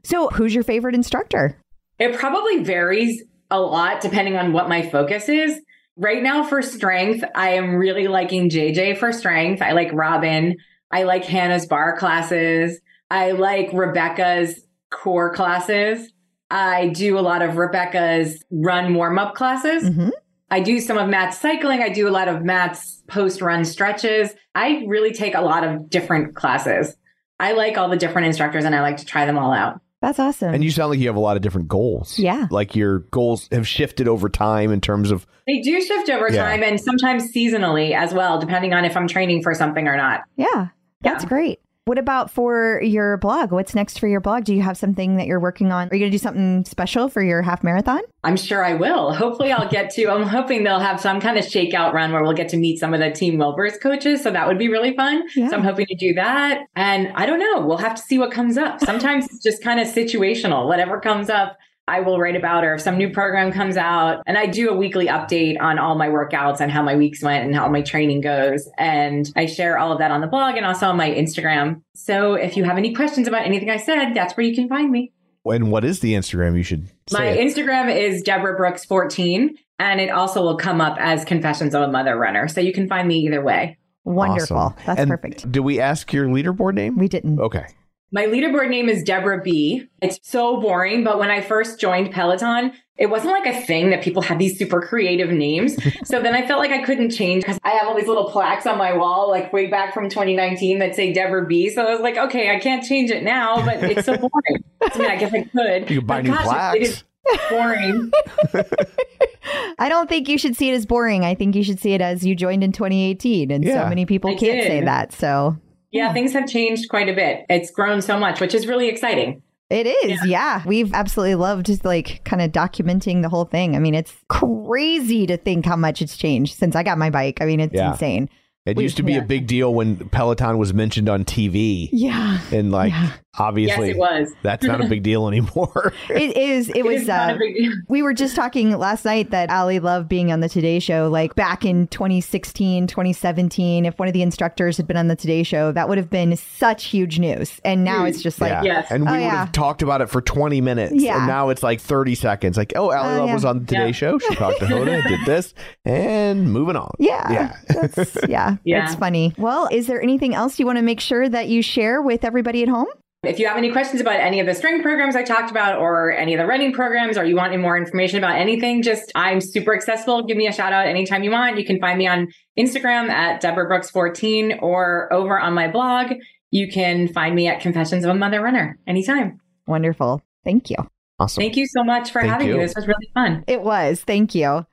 so, 0.02 0.28
who's 0.28 0.54
your 0.54 0.64
favorite 0.64 0.94
instructor? 0.94 1.56
It 1.98 2.16
probably 2.16 2.64
varies 2.64 3.22
a 3.50 3.60
lot 3.60 4.00
depending 4.00 4.36
on 4.36 4.52
what 4.52 4.68
my 4.68 4.82
focus 4.82 5.28
is. 5.28 5.60
Right 5.96 6.22
now, 6.22 6.44
for 6.44 6.60
strength, 6.60 7.24
I 7.34 7.50
am 7.50 7.76
really 7.76 8.08
liking 8.08 8.50
JJ 8.50 8.98
for 8.98 9.12
strength. 9.12 9.62
I 9.62 9.72
like 9.72 9.92
Robin. 9.92 10.56
I 10.90 11.04
like 11.04 11.24
Hannah's 11.24 11.66
barre 11.66 11.96
classes. 11.96 12.80
I 13.10 13.30
like 13.30 13.70
Rebecca's 13.72 14.60
core 14.90 15.32
classes. 15.34 16.12
I 16.50 16.88
do 16.88 17.18
a 17.18 17.20
lot 17.20 17.42
of 17.42 17.56
Rebecca's 17.56 18.42
run 18.50 18.94
warm 18.94 19.18
up 19.18 19.34
classes. 19.34 19.82
Mhm. 19.90 20.10
I 20.50 20.60
do 20.60 20.78
some 20.78 20.96
of 20.96 21.08
Matt's 21.08 21.38
cycling. 21.38 21.82
I 21.82 21.88
do 21.88 22.08
a 22.08 22.10
lot 22.10 22.28
of 22.28 22.44
Matt's 22.44 23.02
post 23.08 23.40
run 23.42 23.64
stretches. 23.64 24.32
I 24.54 24.84
really 24.86 25.12
take 25.12 25.34
a 25.34 25.40
lot 25.40 25.64
of 25.64 25.90
different 25.90 26.36
classes. 26.36 26.96
I 27.40 27.52
like 27.52 27.76
all 27.76 27.88
the 27.88 27.96
different 27.96 28.28
instructors 28.28 28.64
and 28.64 28.74
I 28.74 28.80
like 28.80 28.98
to 28.98 29.04
try 29.04 29.26
them 29.26 29.36
all 29.38 29.52
out. 29.52 29.80
That's 30.00 30.20
awesome. 30.20 30.54
And 30.54 30.62
you 30.62 30.70
sound 30.70 30.90
like 30.90 31.00
you 31.00 31.08
have 31.08 31.16
a 31.16 31.20
lot 31.20 31.36
of 31.36 31.42
different 31.42 31.66
goals. 31.68 32.18
Yeah. 32.18 32.46
Like 32.50 32.76
your 32.76 33.00
goals 33.10 33.48
have 33.50 33.66
shifted 33.66 34.06
over 34.06 34.28
time 34.28 34.70
in 34.70 34.80
terms 34.80 35.10
of 35.10 35.26
They 35.48 35.60
do 35.62 35.80
shift 35.80 36.08
over 36.10 36.30
Yeah. 36.30 36.44
time 36.44 36.62
and 36.62 36.80
sometimes 36.80 37.32
seasonally 37.32 37.92
as 37.92 38.14
well, 38.14 38.38
depending 38.38 38.72
on 38.72 38.84
if 38.84 38.96
I'm 38.96 39.08
training 39.08 39.42
for 39.42 39.52
something 39.52 39.88
or 39.88 39.96
not. 39.96 40.20
Yeah, 40.36 40.68
that's 41.00 41.24
Yeah. 41.24 41.28
great. 41.28 41.58
What 41.86 41.98
about 41.98 42.32
for 42.32 42.80
your 42.82 43.16
blog? 43.18 43.52
What's 43.52 43.72
next 43.72 44.00
for 44.00 44.08
your 44.08 44.18
blog? 44.18 44.42
Do 44.42 44.52
you 44.52 44.60
have 44.60 44.76
something 44.76 45.18
that 45.18 45.28
you're 45.28 45.38
working 45.38 45.70
on? 45.70 45.88
Are 45.88 45.94
you 45.94 46.00
going 46.00 46.10
to 46.10 46.18
do 46.18 46.20
something 46.20 46.64
special 46.64 47.08
for 47.08 47.22
your 47.22 47.42
half 47.42 47.62
marathon? 47.62 48.00
I'm 48.24 48.36
sure 48.36 48.64
I 48.64 48.74
will. 48.74 49.14
Hopefully, 49.14 49.52
I'll 49.52 49.68
get 49.68 49.90
to. 49.90 50.06
I'm 50.08 50.24
hoping 50.24 50.64
they'll 50.64 50.80
have 50.80 51.00
some 51.00 51.20
kind 51.20 51.38
of 51.38 51.44
shakeout 51.44 51.92
run 51.92 52.10
where 52.10 52.24
we'll 52.24 52.32
get 52.32 52.48
to 52.48 52.56
meet 52.56 52.80
some 52.80 52.92
of 52.92 52.98
the 52.98 53.12
Team 53.12 53.36
Wilpers 53.36 53.80
coaches. 53.80 54.20
So 54.20 54.32
that 54.32 54.48
would 54.48 54.58
be 54.58 54.68
really 54.68 54.96
fun. 54.96 55.28
Yeah. 55.36 55.48
So 55.48 55.58
I'm 55.58 55.62
hoping 55.62 55.86
to 55.86 55.94
do 55.94 56.12
that. 56.14 56.64
And 56.74 57.12
I 57.14 57.24
don't 57.24 57.38
know. 57.38 57.64
We'll 57.64 57.78
have 57.78 57.94
to 57.94 58.02
see 58.02 58.18
what 58.18 58.32
comes 58.32 58.58
up. 58.58 58.80
Sometimes 58.80 59.26
it's 59.26 59.40
just 59.44 59.62
kind 59.62 59.78
of 59.78 59.86
situational. 59.86 60.66
Whatever 60.66 60.98
comes 60.98 61.30
up, 61.30 61.56
I 61.88 62.00
will 62.00 62.18
write 62.18 62.36
about, 62.36 62.64
or 62.64 62.74
if 62.74 62.80
some 62.80 62.98
new 62.98 63.10
program 63.10 63.52
comes 63.52 63.76
out. 63.76 64.22
And 64.26 64.36
I 64.36 64.46
do 64.46 64.70
a 64.70 64.76
weekly 64.76 65.06
update 65.06 65.60
on 65.60 65.78
all 65.78 65.94
my 65.96 66.08
workouts 66.08 66.60
and 66.60 66.70
how 66.70 66.82
my 66.82 66.96
weeks 66.96 67.22
went 67.22 67.44
and 67.44 67.54
how 67.54 67.68
my 67.68 67.82
training 67.82 68.22
goes. 68.22 68.68
And 68.76 69.30
I 69.36 69.46
share 69.46 69.78
all 69.78 69.92
of 69.92 69.98
that 69.98 70.10
on 70.10 70.20
the 70.20 70.26
blog 70.26 70.56
and 70.56 70.66
also 70.66 70.86
on 70.88 70.96
my 70.96 71.10
Instagram. 71.10 71.82
So 71.94 72.34
if 72.34 72.56
you 72.56 72.64
have 72.64 72.76
any 72.76 72.92
questions 72.92 73.28
about 73.28 73.46
anything 73.46 73.70
I 73.70 73.76
said, 73.76 74.14
that's 74.14 74.36
where 74.36 74.44
you 74.44 74.54
can 74.54 74.68
find 74.68 74.90
me. 74.90 75.12
and 75.44 75.70
what 75.70 75.84
is 75.84 76.00
the 76.00 76.14
Instagram 76.14 76.56
you 76.56 76.64
should 76.64 76.88
say? 77.08 77.18
My 77.18 77.26
it. 77.26 77.46
Instagram 77.46 77.94
is 77.94 78.22
Deborah 78.22 78.56
Brooks 78.56 78.84
14, 78.84 79.56
and 79.78 80.00
it 80.00 80.10
also 80.10 80.42
will 80.42 80.56
come 80.56 80.80
up 80.80 80.96
as 80.98 81.24
Confessions 81.24 81.72
of 81.72 81.82
a 81.82 81.88
Mother 81.88 82.16
Runner. 82.16 82.48
So 82.48 82.60
you 82.60 82.72
can 82.72 82.88
find 82.88 83.06
me 83.06 83.18
either 83.20 83.42
way. 83.42 83.78
Wonderful. 84.02 84.56
Awesome. 84.56 84.76
That's 84.86 85.00
And 85.00 85.10
perfect. 85.10 85.50
Do 85.52 85.62
we 85.62 85.80
ask 85.80 86.12
your 86.12 86.26
leaderboard 86.26 86.74
name? 86.74 86.96
We 86.98 87.06
didn't. 87.08 87.38
okay. 87.40 87.66
My 88.12 88.24
leaderboard 88.26 88.70
name 88.70 88.88
is 88.88 89.02
Deborah 89.02 89.42
B. 89.42 89.88
It's 90.00 90.18
so 90.22 90.60
boring, 90.60 91.02
but 91.04 91.18
when 91.18 91.30
I 91.30 91.40
first 91.40 91.80
joined 91.80 92.12
Peloton, 92.12 92.72
it 92.96 93.10
wasn't 93.10 93.32
like 93.32 93.46
a 93.52 93.60
thing 93.60 93.90
that 93.90 94.02
people 94.02 94.22
had 94.22 94.38
these 94.38 94.56
super 94.56 94.80
creative 94.80 95.30
names. 95.30 95.76
so 96.04 96.22
then 96.22 96.32
I 96.34 96.46
felt 96.46 96.60
like 96.60 96.70
I 96.70 96.82
couldn't 96.82 97.10
change 97.10 97.42
because 97.42 97.58
I 97.64 97.70
have 97.70 97.88
all 97.88 97.96
these 97.96 98.06
little 98.06 98.30
plaques 98.30 98.64
on 98.64 98.78
my 98.78 98.96
wall, 98.96 99.28
like 99.28 99.52
way 99.52 99.66
back 99.66 99.92
from 99.92 100.08
2019 100.08 100.78
that 100.78 100.94
say 100.94 101.12
Deborah 101.12 101.46
B. 101.46 101.68
So 101.68 101.84
I 101.84 101.92
was 101.92 102.00
like, 102.00 102.16
okay, 102.16 102.54
I 102.54 102.60
can't 102.60 102.84
change 102.84 103.10
it 103.10 103.22
now, 103.24 103.56
but 103.66 103.82
it's 103.82 104.06
so 104.06 104.16
boring. 104.16 104.64
I 104.82 104.98
mean, 104.98 105.10
I 105.10 105.16
guess 105.16 105.34
I 105.34 105.42
could. 105.42 105.90
You 105.90 105.98
could 105.98 106.06
buy 106.06 106.16
But 106.22 106.24
new 106.24 106.30
gosh, 106.30 106.44
plaques. 106.44 106.76
It 106.76 106.82
is 106.82 107.04
boring. 107.50 108.12
I 109.78 109.88
don't 109.88 110.08
think 110.08 110.28
you 110.28 110.38
should 110.38 110.56
see 110.56 110.70
it 110.70 110.74
as 110.74 110.86
boring. 110.86 111.24
I 111.24 111.34
think 111.34 111.54
you 111.54 111.62
should 111.64 111.80
see 111.80 111.92
it 111.92 112.00
as 112.00 112.24
you 112.24 112.34
joined 112.34 112.64
in 112.64 112.72
2018, 112.72 113.50
and 113.50 113.64
Yeah. 113.64 113.82
so 113.82 113.88
many 113.88 114.06
people 114.06 114.30
I 114.30 114.34
can't 114.34 114.60
did. 114.62 114.66
say 114.66 114.80
that. 114.82 115.12
So 115.12 115.56
Yeah, 115.92 116.08
hmm. 116.08 116.14
things 116.14 116.32
have 116.32 116.48
changed 116.48 116.88
quite 116.88 117.08
a 117.08 117.14
bit. 117.14 117.46
It's 117.48 117.70
grown 117.70 118.02
so 118.02 118.18
much, 118.18 118.40
which 118.40 118.54
is 118.54 118.66
really 118.66 118.88
exciting. 118.88 119.42
it 119.70 119.86
is. 119.86 120.24
Yeah. 120.26 120.62
We've 120.66 120.92
absolutely 120.94 121.34
loved 121.36 121.66
just 121.66 121.84
like 121.84 122.22
kind 122.24 122.40
of 122.40 122.52
documenting 122.52 123.22
the 123.22 123.28
whole 123.28 123.44
thing. 123.46 123.74
I 123.74 123.78
mean, 123.80 123.94
it's 123.94 124.14
crazy 124.28 125.26
to 125.26 125.36
think 125.36 125.64
how 125.66 125.76
much 125.76 126.00
it's 126.02 126.16
changed 126.16 126.56
since 126.56 126.76
I 126.76 126.82
got 126.82 126.98
my 126.98 127.10
bike. 127.10 127.38
I 127.40 127.46
mean, 127.46 127.60
it's 127.60 127.74
Yeah. 127.74 127.92
insane. 127.92 128.28
It 128.64 128.76
We- 128.76 128.82
used 128.84 128.96
to 128.96 129.02
be 129.04 129.12
yeah. 129.12 129.18
a 129.20 129.22
big 129.24 129.46
deal 129.46 129.72
when 129.72 129.96
Peloton 130.10 130.58
was 130.58 130.74
mentioned 130.74 131.08
on 131.08 131.24
TV. 131.24 131.88
Yeah. 131.92 132.38
And 132.52 132.72
like, 132.72 132.90
Yeah. 132.92 133.10
Obviously, 133.38 133.88
Yes, 133.88 133.96
it 133.96 133.98
was. 133.98 134.32
That's 134.42 134.64
not 134.64 134.80
a 134.80 134.86
big 134.88 135.02
deal 135.02 135.28
anymore. 135.32 135.92
It 136.10 136.36
is. 136.36 136.68
It, 136.70 136.84
was. 136.84 137.02
is 137.02 137.08
not 137.08 137.30
uh, 137.32 137.34
a 137.34 137.38
big 137.38 137.54
deal. 137.56 137.72
we 137.88 138.02
were 138.02 138.14
just 138.14 138.34
talking 138.36 138.70
last 138.78 139.04
night 139.04 139.30
that 139.30 139.50
Ally 139.50 139.78
loved 139.78 140.08
being 140.08 140.32
on 140.32 140.40
the 140.40 140.48
Today 140.48 140.78
Show. 140.78 141.08
Like 141.08 141.34
back 141.34 141.64
in 141.64 141.86
2016, 141.88 142.86
2017, 142.86 143.84
if 143.86 143.98
one 143.98 144.08
of 144.08 144.14
the 144.14 144.22
instructors 144.22 144.76
had 144.76 144.86
been 144.86 144.96
on 144.96 145.08
the 145.08 145.16
Today 145.16 145.42
Show, 145.42 145.72
that 145.72 145.88
would 145.88 145.98
have 145.98 146.10
been 146.10 146.36
such 146.36 146.84
huge 146.84 147.18
news. 147.18 147.60
And 147.64 147.84
now 147.84 148.04
it's 148.04 148.22
just 148.22 148.40
like, 148.40 148.50
yeah. 148.50 148.62
Yes. 148.62 148.90
And 148.90 149.04
we 149.04 149.08
Oh, 149.10 149.12
would 149.12 149.20
yeah. 149.20 149.36
have 149.36 149.52
talked 149.52 149.82
about 149.82 150.00
it 150.00 150.08
for 150.10 150.20
20 150.20 150.60
minutes. 150.60 150.94
Yeah. 150.94 151.18
And 151.18 151.26
now 151.26 151.50
it's 151.50 151.62
like 151.62 151.80
30 151.80 152.14
seconds. 152.14 152.56
Like, 152.56 152.72
oh, 152.76 152.90
Ally 152.92 153.14
Oh, 153.14 153.18
Love 153.20 153.28
yeah. 153.28 153.34
was 153.34 153.44
on 153.44 153.60
the 153.60 153.66
Today 153.66 153.86
Yeah. 153.86 153.92
Show. 153.92 154.18
She 154.18 154.34
talked 154.34 154.58
to 154.60 154.66
Hoda, 154.66 155.06
did 155.06 155.20
this, 155.26 155.54
and 155.84 156.52
moving 156.52 156.76
on. 156.76 156.94
yeah, 156.98 157.30
Yeah. 157.32 157.56
that's, 157.68 158.16
yeah, 158.28 158.56
Yeah. 158.64 158.84
it's 158.86 158.94
funny. 158.94 159.34
Well, 159.38 159.68
is 159.70 159.86
there 159.86 160.00
anything 160.02 160.34
else 160.34 160.58
you 160.58 160.66
want 160.66 160.78
to 160.78 160.82
make 160.82 161.00
sure 161.00 161.28
that 161.28 161.48
you 161.48 161.62
share 161.62 162.02
with 162.02 162.24
everybody 162.24 162.62
at 162.62 162.68
home? 162.68 162.86
If 163.26 163.38
you 163.38 163.46
have 163.46 163.56
any 163.56 163.70
questions 163.70 164.00
about 164.00 164.16
any 164.16 164.40
of 164.40 164.46
the 164.46 164.54
string 164.54 164.82
programs 164.82 165.16
I 165.16 165.22
talked 165.22 165.50
about 165.50 165.78
or 165.78 166.12
any 166.12 166.34
of 166.34 166.38
the 166.38 166.46
running 166.46 166.72
programs 166.72 167.18
or 167.18 167.24
you 167.24 167.36
want 167.36 167.52
any 167.52 167.62
more 167.62 167.76
information 167.76 168.18
about 168.18 168.36
anything, 168.36 168.82
just 168.82 169.12
I'm 169.14 169.40
super 169.40 169.74
accessible. 169.74 170.24
Give 170.24 170.36
me 170.36 170.46
a 170.46 170.52
shout 170.52 170.72
out 170.72 170.86
anytime 170.86 171.22
you 171.22 171.30
want. 171.30 171.58
You 171.58 171.64
can 171.64 171.80
find 171.80 171.98
me 171.98 172.06
on 172.06 172.28
Instagram 172.58 173.08
at 173.08 173.40
Deborah 173.40 173.66
Brooks 173.66 173.90
14 173.90 174.58
or 174.60 175.12
over 175.12 175.38
on 175.38 175.54
my 175.54 175.68
blog. 175.68 176.12
You 176.50 176.70
can 176.70 177.08
find 177.08 177.34
me 177.34 177.48
at 177.48 177.60
Confessions 177.60 178.04
of 178.04 178.10
a 178.10 178.14
Mother 178.14 178.40
Runner 178.40 178.78
anytime. 178.86 179.40
Wonderful. 179.66 180.22
Thank 180.44 180.70
you. 180.70 180.76
Awesome. 181.18 181.40
Thank 181.40 181.56
you 181.56 181.66
so 181.66 181.82
much 181.82 182.10
for 182.10 182.20
Thank 182.20 182.32
having 182.32 182.48
you. 182.48 182.54
me. 182.54 182.60
This 182.60 182.74
was 182.74 182.86
really 182.86 183.10
fun. 183.14 183.44
It 183.46 183.62
was. 183.62 184.02
Thank 184.02 184.34
you. 184.34 184.66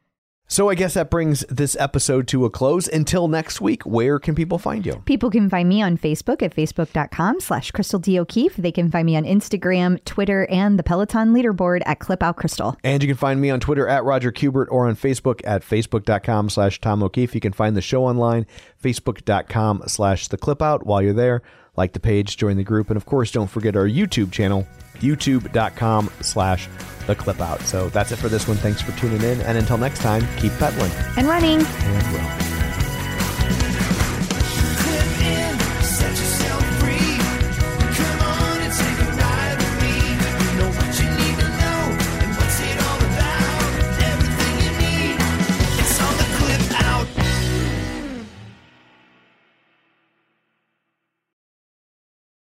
So 0.54 0.70
I 0.70 0.76
guess 0.76 0.94
that 0.94 1.10
brings 1.10 1.40
this 1.50 1.76
episode 1.80 2.28
to 2.28 2.46
a 2.46 2.50
close. 2.52 2.88
Until 2.88 3.28
next 3.28 3.60
week, 3.60 3.88
where 3.88 4.20
can 4.20 4.36
people 4.36 4.60
find 4.60 4.86
you? 4.86 5.02
People 5.06 5.32
can 5.32 5.50
find 5.50 5.68
me 5.68 5.82
on 5.82 5.98
Facebook 5.98 6.44
at 6.44 6.56
facebook.com 6.56 7.40
slash 7.40 7.72
Crystal 7.72 7.98
D. 7.98 8.20
O'Keefe. 8.20 8.56
They 8.58 8.72
can 8.72 8.92
find 8.92 9.08
me 9.08 9.18
on 9.18 9.24
Instagram, 9.24 10.06
Twitter, 10.06 10.46
and 10.52 10.78
the 10.78 10.84
Peloton 10.84 11.34
leaderboard 11.34 11.82
at 11.88 11.98
Clip 11.98 12.22
Out 12.22 12.36
Crystal. 12.36 12.78
And 12.84 13.02
you 13.02 13.10
can 13.10 13.18
find 13.18 13.42
me 13.42 13.50
on 13.50 13.62
Twitter 13.62 13.88
at 13.88 14.04
Roger 14.04 14.32
Kubert 14.32 14.68
or 14.70 14.88
on 14.88 14.96
Facebook 14.96 15.42
at 15.44 15.64
facebook.com 15.64 16.52
slash 16.52 16.80
Tom 16.80 17.02
O'Keefe. 17.02 17.34
You 17.34 17.42
can 17.42 17.54
find 17.54 17.76
the 17.76 17.82
show 17.82 18.06
online, 18.06 18.46
facebook.com 18.80 19.82
slash 19.88 20.28
the 20.28 20.38
clip 20.38 20.62
out. 20.62 20.86
While 20.86 21.02
you're 21.02 21.14
there, 21.14 21.42
like 21.76 21.94
the 21.94 22.00
page, 22.00 22.38
join 22.38 22.58
the 22.58 22.64
group, 22.64 22.90
and 22.90 22.98
of 22.98 23.06
course, 23.06 23.32
don't 23.32 23.50
forget 23.50 23.76
our 23.76 23.88
YouTube 23.88 24.32
channel, 24.32 24.68
youtube.com 24.96 26.10
slash 26.22 26.68
the 27.08 27.16
clip 27.16 27.42
out. 27.42 27.62
So 27.62 27.90
that's 27.90 28.12
it 28.12 28.18
for 28.18 28.30
this 28.30 28.48
one. 28.48 28.58
Thanks 28.58 28.82
for 28.82 28.92
tuning 28.98 29.22
in. 29.22 29.42
And 29.42 29.58
until 29.58 29.78
next 29.78 30.00
time, 30.00 30.22
keep 30.38 30.52
pedaling 30.54 30.92
And 31.18 31.28
running. 31.28 31.60
and 31.66 32.08
roll. 32.14 32.63